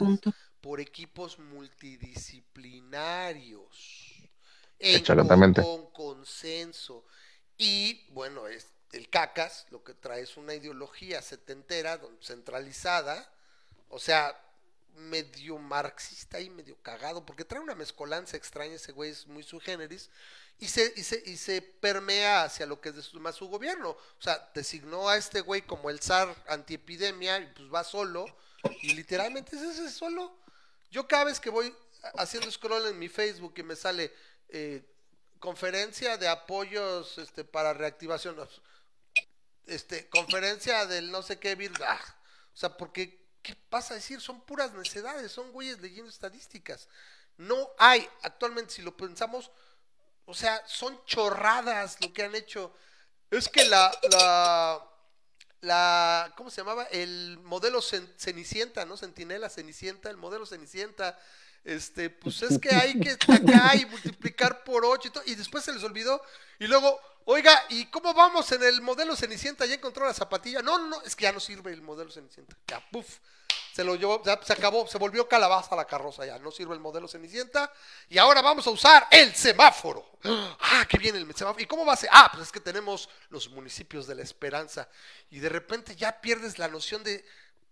[0.62, 4.09] por equipos multidisciplinarios.
[4.80, 5.62] En Exactamente.
[5.62, 7.06] Con, con consenso.
[7.58, 13.32] Y bueno, es el CACAS lo que trae es una ideología setentera, centralizada,
[13.90, 14.36] o sea,
[14.96, 19.60] medio marxista y medio cagado, porque trae una mezcolanza extraña, ese güey es muy su
[19.60, 20.10] generis,
[20.58, 23.48] y se, y se, y se permea hacia lo que es de su, más su
[23.48, 23.92] gobierno.
[23.92, 28.26] O sea, designó a este güey como el zar antiepidemia, y pues va solo,
[28.82, 30.36] y literalmente es ese solo.
[30.92, 31.74] Yo cada vez que voy
[32.18, 34.12] haciendo scroll en mi Facebook y me sale
[34.50, 34.84] eh,
[35.40, 38.38] conferencia de apoyos este, para reactivación,
[39.66, 42.16] este, conferencia del no sé qué ah,
[42.54, 44.20] o sea, porque, ¿qué pasa a decir?
[44.20, 46.88] Son puras necedades, son güeyes leyendo estadísticas.
[47.38, 49.52] No hay, actualmente, si lo pensamos,
[50.26, 52.74] o sea, son chorradas lo que han hecho.
[53.32, 54.86] Es que la, la,
[55.62, 56.86] la, ¿cómo se llamaba?
[56.86, 58.98] El modelo Cen- Cenicienta, ¿no?
[58.98, 61.20] Centinela Cenicienta, el modelo Cenicienta.
[61.64, 65.64] Este, pues es que hay que acá y multiplicar por 8 y todo, y después
[65.64, 66.22] se les olvidó.
[66.58, 69.66] Y luego, oiga, ¿y cómo vamos en el modelo Cenicienta?
[69.66, 70.62] ¿Ya encontró la zapatilla?
[70.62, 72.56] No, no, es que ya no sirve el modelo Cenicienta.
[72.68, 73.20] Ya, puf,
[73.74, 76.80] se lo llevó, ya se acabó, se volvió calabaza la carroza, ya no sirve el
[76.80, 77.72] modelo Cenicienta.
[78.10, 80.06] Y ahora vamos a usar el semáforo.
[80.24, 81.64] Ah, qué bien el semáforo.
[81.64, 82.10] ¿Y cómo va a ser?
[82.12, 84.90] Ah, pues es que tenemos los municipios de la esperanza.
[85.30, 87.24] Y de repente ya pierdes la noción de,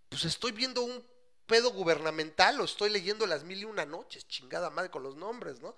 [0.09, 1.03] pues estoy viendo un
[1.47, 5.59] pedo gubernamental o estoy leyendo las mil y una noches, chingada madre con los nombres,
[5.59, 5.75] ¿no?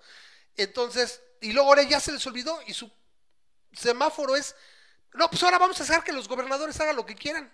[0.56, 2.90] Entonces, y luego ahora ya se les olvidó y su
[3.72, 4.54] semáforo es,
[5.14, 7.50] no, pues ahora vamos a hacer que los gobernadores hagan lo que quieran.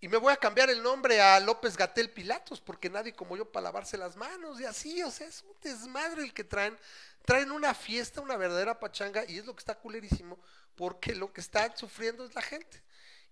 [0.00, 3.50] Y me voy a cambiar el nombre a López Gatel Pilatos, porque nadie como yo
[3.50, 6.78] para lavarse las manos y así, o sea, es un desmadre el que traen.
[7.24, 10.38] Traen una fiesta, una verdadera pachanga, y es lo que está culerísimo,
[10.74, 12.82] porque lo que está sufriendo es la gente.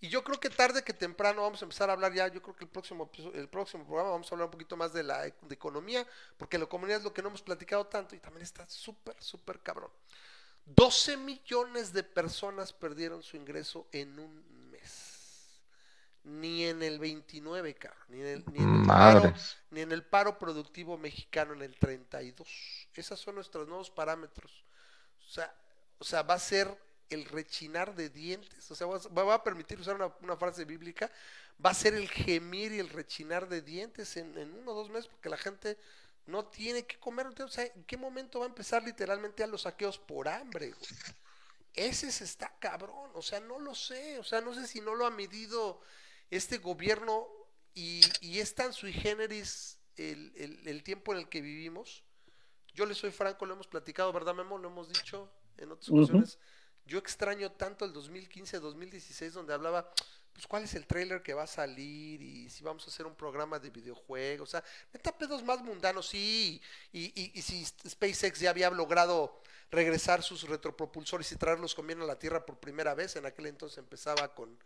[0.03, 2.57] Y yo creo que tarde que temprano vamos a empezar a hablar ya, yo creo
[2.57, 5.55] que el próximo, el próximo programa vamos a hablar un poquito más de la de
[5.55, 6.05] economía,
[6.37, 9.61] porque la economía es lo que no hemos platicado tanto y también está súper, súper
[9.61, 9.93] cabrón.
[10.67, 15.61] 12 millones de personas perdieron su ingreso en un mes.
[16.25, 19.33] Ni en el 29, cabrón, ni en el, ni en el paro,
[19.71, 22.89] ni en el paro productivo mexicano en el 32.
[22.93, 24.65] Esos son nuestros nuevos parámetros.
[25.29, 25.55] O sea,
[26.01, 26.77] o sea, va a ser
[27.15, 31.11] el rechinar de dientes, o sea, va a- permitir usar una, una frase bíblica,
[31.65, 34.91] va a ser el gemir y el rechinar de dientes en, en uno o dos
[34.91, 35.79] meses porque la gente
[36.27, 37.27] no tiene que comer.
[37.27, 40.71] O sea, ¿en qué momento va a empezar literalmente a los saqueos por hambre?
[40.71, 40.91] güey?
[41.75, 44.95] Ese se está cabrón, o sea, no lo sé, o sea, no sé si no
[44.95, 45.81] lo ha medido
[46.31, 47.27] este gobierno
[47.75, 52.05] y, y es tan sui generis el, el- el tiempo en el que vivimos.
[52.75, 54.59] Yo le soy franco, lo hemos platicado, ¿verdad, Memo?
[54.59, 56.39] Lo hemos dicho en otras ocasiones.
[56.87, 59.93] Yo extraño tanto el 2015-2016 donde hablaba,
[60.33, 63.15] pues cuál es el trailer que va a salir y si vamos a hacer un
[63.15, 66.61] programa de videojuegos, o sea, neta pedos más mundanos, sí,
[66.93, 72.01] y, y, y si SpaceX ya había logrado regresar sus retropropulsores y traerlos con bien
[72.03, 74.59] a la Tierra por primera vez, en aquel entonces empezaba con,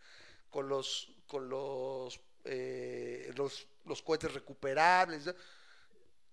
[0.49, 5.33] con los con los, eh, los los cohetes recuperables,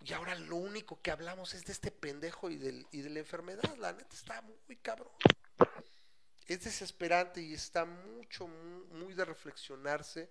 [0.04, 3.20] y ahora lo único que hablamos es de este pendejo y, del, y de la
[3.20, 5.08] enfermedad, la neta está muy cabrón.
[6.46, 10.30] Es desesperante y está mucho, mu- muy de reflexionarse.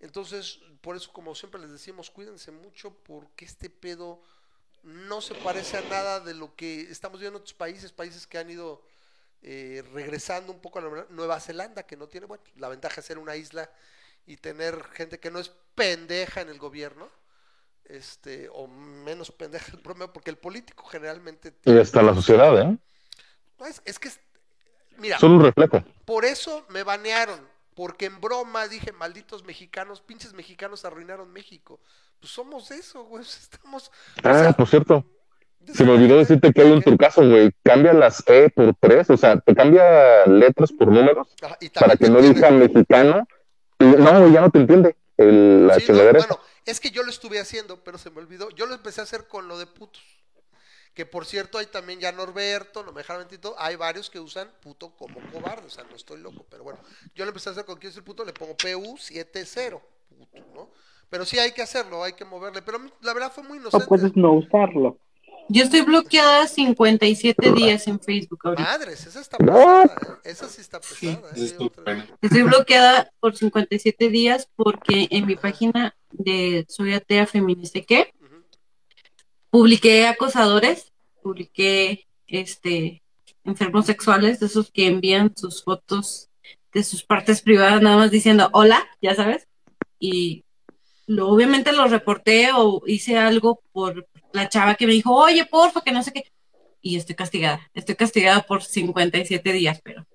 [0.00, 4.22] Entonces, por eso, como siempre les decimos, cuídense mucho porque este pedo
[4.82, 8.38] no se parece a nada de lo que estamos viendo en otros países, países que
[8.38, 8.82] han ido
[9.42, 11.06] eh, regresando un poco a la.
[11.10, 13.70] Nueva Zelanda, que no tiene, bueno, la ventaja de ser una isla
[14.26, 17.10] y tener gente que no es pendeja en el gobierno,
[17.84, 21.54] este, o menos pendeja el promedio, porque el político generalmente...
[21.64, 22.78] Y está la sociedad, ¿eh?
[23.58, 24.20] No, es, es que, es-
[24.98, 25.82] mira, Solo un reflejo.
[26.04, 27.40] por eso me banearon,
[27.74, 31.80] porque en broma dije, malditos mexicanos, pinches mexicanos arruinaron México.
[32.20, 33.88] Pues somos eso, güey, estamos...
[33.88, 33.92] o
[34.28, 35.04] Ah, sea, por cierto,
[35.72, 37.50] se me olvidó decirte que hay un trucazo, güey.
[37.62, 41.96] Cambia las E por tres, o sea, te cambia letras por números Ajá, y para
[41.96, 43.26] que no diga mexicano.
[43.78, 47.10] Y no, ya no te entiende el- la Sí, no, bueno, es que yo lo
[47.10, 48.50] estuve haciendo, pero se me olvidó.
[48.50, 50.02] Yo lo empecé a hacer con lo de putos.
[50.94, 54.18] Que por cierto, hay también ya Norberto, no me dejaron mentir, todo, hay varios que
[54.18, 56.80] usan puto como cobarde, o sea, no estoy loco, pero bueno,
[57.14, 60.70] yo lo empecé a hacer con quién es el puto, le pongo PU70, puto, ¿no?
[61.08, 63.86] Pero sí hay que hacerlo, hay que moverle, pero la verdad fue muy O inocente.
[63.86, 64.98] puedes no usarlo.
[65.50, 68.62] Yo estoy bloqueada 57 días en Facebook ahorita.
[68.62, 70.30] Madres, esa está pesada, ¿eh?
[70.30, 71.30] esa sí está pesada.
[71.34, 71.54] ¿eh?
[71.58, 72.06] Otra-.
[72.20, 78.12] Estoy bloqueada por 57 días porque en mi página de Soy Atea Feminista ¿qué?
[79.50, 83.02] Publiqué acosadores, publiqué este
[83.44, 86.28] enfermos sexuales, de esos que envían sus fotos
[86.72, 89.48] de sus partes privadas nada más diciendo hola, ya sabes,
[89.98, 90.44] y
[91.06, 95.80] lo, obviamente lo reporté o hice algo por la chava que me dijo, oye, porfa,
[95.80, 96.30] que no sé qué,
[96.82, 100.06] y estoy castigada, estoy castigada por 57 días, pero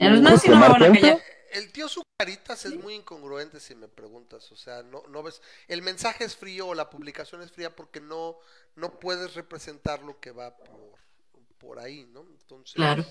[0.00, 1.18] no, si no me van a callar.
[1.58, 5.82] El tío Zucaritas es muy incongruente si me preguntas, o sea, no, no ves, el
[5.82, 8.36] mensaje es frío o la publicación es fría porque no,
[8.76, 10.98] no puedes representar lo que va por,
[11.58, 12.20] por ahí, ¿no?
[12.40, 13.04] Entonces, Claro.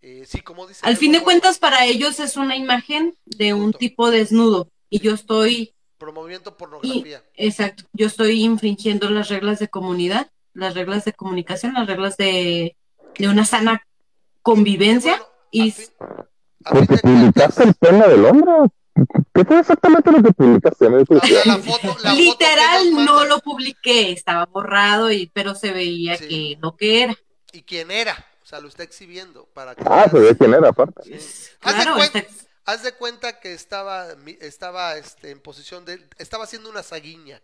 [0.00, 0.86] eh, sí, como dice...
[0.86, 5.12] Al fin de cuentas, para ellos es una imagen de un tipo desnudo y yo
[5.14, 7.24] estoy, Promoviendo y, pornografía.
[7.34, 12.76] exacto, yo estoy infringiendo las reglas de comunidad, las reglas de comunicación, las reglas de,
[13.18, 13.86] de una sana
[14.42, 15.86] convivencia Bueno, y fin
[16.64, 18.52] Porque cuentas, publicaste el pene del hombre.
[19.34, 20.88] ¿Qué fue exactamente lo que publicaste?
[20.88, 25.26] Me o sea, la foto, la foto que literal no lo publiqué, estaba borrado y
[25.34, 26.28] pero se veía Sí.
[26.28, 27.16] que lo que era.
[27.52, 28.24] ¿Y quién era?
[28.42, 31.02] O sea, lo está exhibiendo para que Ah, se ve quién era, aparte.
[31.18, 31.48] Sí.
[31.62, 32.24] Haz de está-
[32.66, 34.06] Haz de cuenta que estaba,
[34.40, 37.42] estaba este, en posición de, estaba haciendo una saguiña.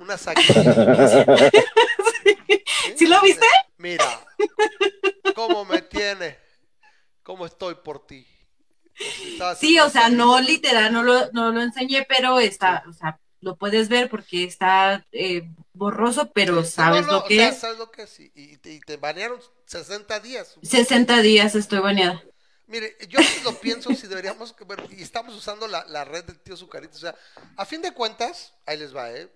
[0.00, 0.74] Una saguiña.
[2.96, 3.46] ¿Sí lo viste?
[3.78, 4.04] Mira,
[5.34, 6.36] cómo me tiene,
[7.28, 8.26] cómo estoy por ti.
[9.50, 13.56] Sí, o sea, no literal, no lo, no lo enseñé, pero está, o sea, lo
[13.56, 17.48] puedes ver porque está eh, borroso, pero Sí, sabes no, no, lo que o sea,
[17.50, 17.58] es.
[17.58, 18.20] sabes lo que es.
[18.20, 20.58] Y, y te, y te banearon 60 días.
[20.62, 22.22] 60 días estoy baneada.
[22.66, 24.54] Mire, yo lo pienso si deberíamos,
[24.90, 27.14] y estamos usando la, la red del tío Zucarito, o sea,
[27.56, 29.30] a fin de cuentas, ahí les va, ¿eh?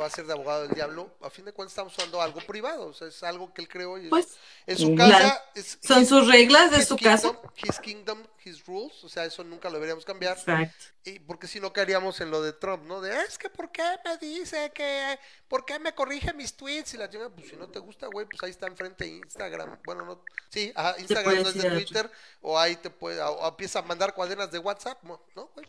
[0.00, 2.86] Va a ser de abogado del diablo, a fin de cuentas estamos usando algo privado,
[2.88, 4.28] o sea, es algo que él creó y es- Pues
[4.66, 5.12] en su claro.
[5.12, 5.44] casa.
[5.54, 7.52] es- son his- sus reglas de su kingdom, casa.
[7.62, 10.36] His kingdom, his rules, o sea, eso nunca lo deberíamos cambiar.
[10.38, 10.74] Exacto.
[11.04, 13.00] Y porque si no caeríamos en lo de Trump, ¿no?
[13.00, 15.18] De, es que ¿por qué me dice que,
[15.48, 16.94] por qué me corrige mis tweets?
[16.94, 19.78] Y la chingada, pues si no te gusta, güey, pues ahí está enfrente Instagram.
[19.84, 21.70] Bueno, no, sí, ajá, Instagram no es de.
[21.70, 22.10] Twitter,
[22.40, 25.22] o ahí te puede, o, o empieza a mandar cuadernas de WhatsApp, ¿no?
[25.36, 25.66] ¿No, güey?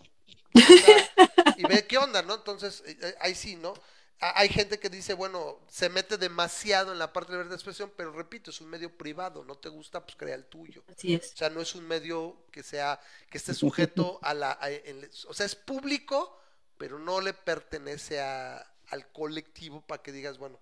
[0.56, 1.10] O sea,
[1.58, 2.36] y ve qué onda, ¿no?
[2.36, 3.74] Entonces, eh, eh, ahí sí, ¿no?
[4.20, 7.56] A- Hay gente que dice, bueno, se mete demasiado en la parte de libertad de
[7.56, 10.84] expresión, pero repito, es un medio privado, no te gusta, pues crea el tuyo.
[10.88, 11.34] Así es.
[11.34, 15.10] O sea, no es un medio que sea, que esté sujeto a la, a- en-
[15.28, 16.40] o sea, es público,
[16.78, 20.60] pero no le pertenece a, al colectivo para que digas, bueno,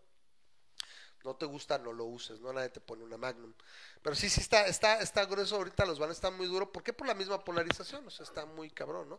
[1.24, 3.53] no te gusta, no lo uses, no nadie te pone una Magnum.
[4.01, 6.83] Pero sí, sí está, está, está grueso ahorita, los van a estar muy duro, ¿por
[6.83, 6.93] qué?
[6.93, 9.17] Por la misma polarización, o sea, está muy cabrón, ¿no?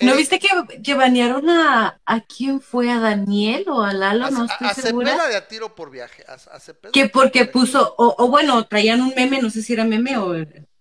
[0.00, 0.48] ¿No Eh, viste que,
[0.82, 2.90] que banearon a, a quién fue?
[2.90, 4.26] ¿A Daniel o a Lalo?
[4.26, 5.12] a, No a- estoy a segura.
[5.12, 8.14] Cepeda de a tiro por viaje, a, a Cepeda Que a porque por puso, o,
[8.18, 10.32] o bueno, traían un meme, no sé si era meme o,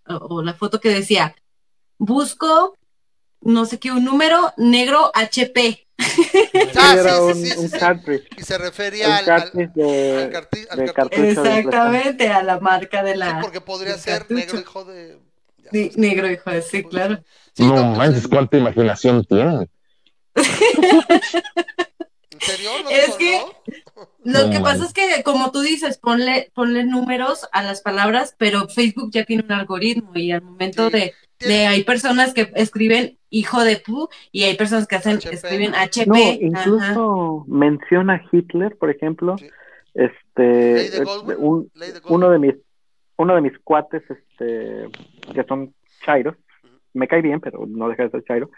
[0.07, 1.35] o, o la foto que decía,
[1.99, 2.77] busco,
[3.41, 5.87] no sé qué, un número negro HP.
[6.75, 7.79] Ah, era sí, un, sí, sí, un sí, sí.
[7.79, 8.27] cartridge.
[8.37, 10.93] Y se refería al, al, de, al carti- al de cartucho.
[10.93, 13.39] cartucho de Exactamente, a la marca de Sí, la...
[13.41, 14.39] porque podría ser cartucho.
[14.39, 15.19] negro hijo de,
[15.57, 17.23] Ya Ni- negro, hijo de sí, Pues, claro.
[17.55, 19.69] sí, no pues, manches, cuánta imaginación tienen.
[20.35, 20.43] ¿En
[22.41, 22.69] serio?
[22.83, 23.41] ¿No Es que-
[24.23, 28.35] Lo No que pasa es que, como tú dices, ponle, ponle números a las palabras,
[28.37, 30.93] pero Facebook ya tiene un algoritmo y al momento Sí.
[30.97, 35.35] de, de hay personas que escriben hijo de pu y hay personas que hacen, HP.
[35.35, 36.05] escriben HP.
[36.07, 36.33] No, ajá.
[36.41, 39.37] incluso menciona a Hitler, por ejemplo.
[39.37, 39.47] Sí.
[39.95, 40.89] Este,
[41.37, 42.15] un- de Goldwyn.
[42.15, 42.55] uno de mis
[43.17, 44.89] uno de mis cuates este
[45.33, 45.71] que son
[46.03, 46.35] chairos
[46.95, 48.49] me cae bien pero no deja de ser chairo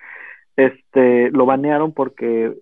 [0.55, 2.53] este lo banearon porque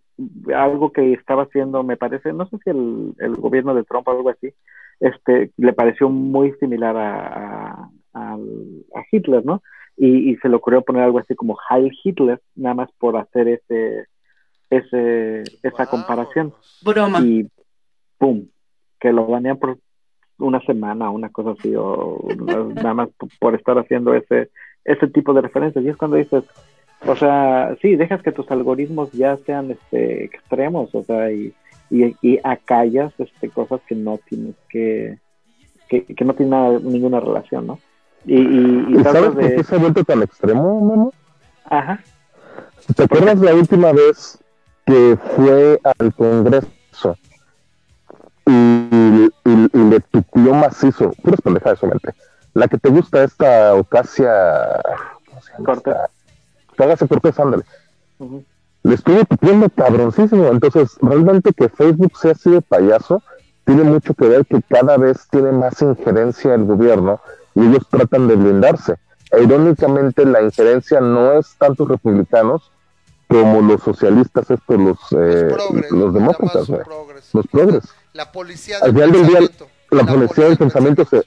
[0.56, 4.12] algo que estaba haciendo me parece no sé si el, el gobierno de Trump o
[4.12, 4.54] algo así
[5.00, 9.62] este le pareció muy similar a, a, al- a Hitler no
[9.98, 13.48] y, y se le ocurrió poner algo así como Heil Hitler nada más por hacer
[13.48, 14.08] ese
[14.70, 16.54] ese esa comparación.
[16.84, 17.20] Broma.
[17.22, 17.48] y
[18.18, 18.48] pum,
[19.00, 19.78] que lo banean por
[20.40, 22.20] una semana, una cosa así, o
[22.76, 24.50] nada más por estar haciendo ese,
[24.84, 25.86] ese tipo de referencias.
[25.86, 26.44] Y es cuando dices,
[27.06, 31.54] o sea, sí, dejas que tus algoritmos ya sean este, extremos, o sea, y,
[31.92, 35.20] y, y acallas este, cosas que no tienes que,
[35.88, 37.80] que, que no tienen nada- ninguna relación, ¿no?
[38.26, 41.14] Y, y, y ¿Y tratas sabes por qué se ha vuelto tan extremo, Memo?
[41.70, 42.00] Ajá,
[42.96, 44.38] ¿Te acuerdas la última vez
[44.86, 47.18] que fue al Congreso
[48.46, 49.30] y,
[49.74, 51.12] le tupió macizo?
[51.24, 52.14] Puras pendejadas solamente.
[52.54, 54.32] La que te gusta, esta Ocasia.
[55.28, 55.66] ¿Cómo se llama?
[55.66, 55.94] Cortés.
[55.96, 56.10] esta?
[56.76, 57.64] Cágase Cortés, ándale.
[58.20, 58.44] ujú.
[58.84, 60.48] Le estuvo tupiendo cabroncísimo.
[60.50, 63.24] Entonces, realmente que Facebook sea así de payaso
[63.66, 67.20] tiene mucho que ver que cada vez tiene más injerencia el gobierno
[67.56, 68.96] y ellos tratan de blindarse.
[69.32, 72.72] E irónicamente, la injerencia no es tanto republicanos
[73.28, 77.30] como los socialistas, estos, los, eh, Los progres, los demócratas, progres.
[77.34, 77.84] los progres.
[78.14, 79.68] La policía Al del final día, pensamiento.
[79.92, 81.24] La policía del pensamiento se...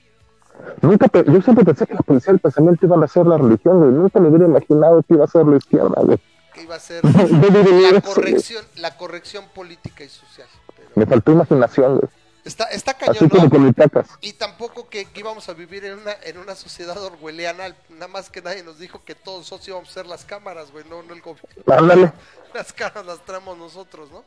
[0.83, 3.91] Nunca, yo siempre pensé que la policía del pensamiento iban a ser la religión, güey.
[3.91, 6.19] Nunca me hubiera imaginado que iba a ser la izquierda, güey.
[6.55, 7.03] que iba a ser
[7.93, 10.47] la corrección, la corrección política y social.
[10.77, 12.11] Pero Me faltó imaginación, güey.
[12.47, 14.09] Está, está Así cañón, como mis cacas.
[14.21, 18.31] Y tampoco que, que íbamos a vivir en una, en una sociedad orwelliana, nada más
[18.31, 21.13] que nadie nos dijo que todos nosotros íbamos a ser las cámaras, güey, no, no
[21.15, 21.49] el gobierno.
[21.67, 22.13] Ándale.
[22.55, 24.25] Las caras las traemos nosotros, ¿no?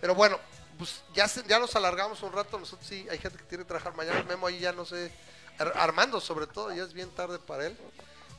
[0.00, 0.38] Pero bueno,
[0.78, 3.68] pues ya, se- ya nos alargamos un rato, nosotros sí, hay gente que tiene que
[3.68, 5.10] trabajar mañana, Memo ahí ya no sé,
[5.58, 7.76] Ar- Armando sobre todo, ya es bien tarde para él.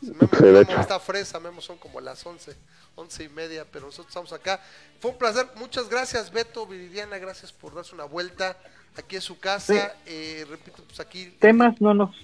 [0.02, 2.56] Memo, Sí, Memo está fresa, Memo son como las 11,
[2.96, 4.62] 11 y media, pero nosotros estamos acá.
[5.02, 8.56] Fue un placer, muchas gracias Beto, Viridiana, gracias por darse una vuelta.
[8.98, 9.80] Aquí es su casa, Sí.
[10.08, 12.16] eh, repito, pues aquí Temas no nos,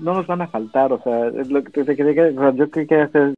[0.00, 2.86] no nos van a faltar, o sea, es lo que te, te- te- yo creo
[2.86, 3.34] que hacer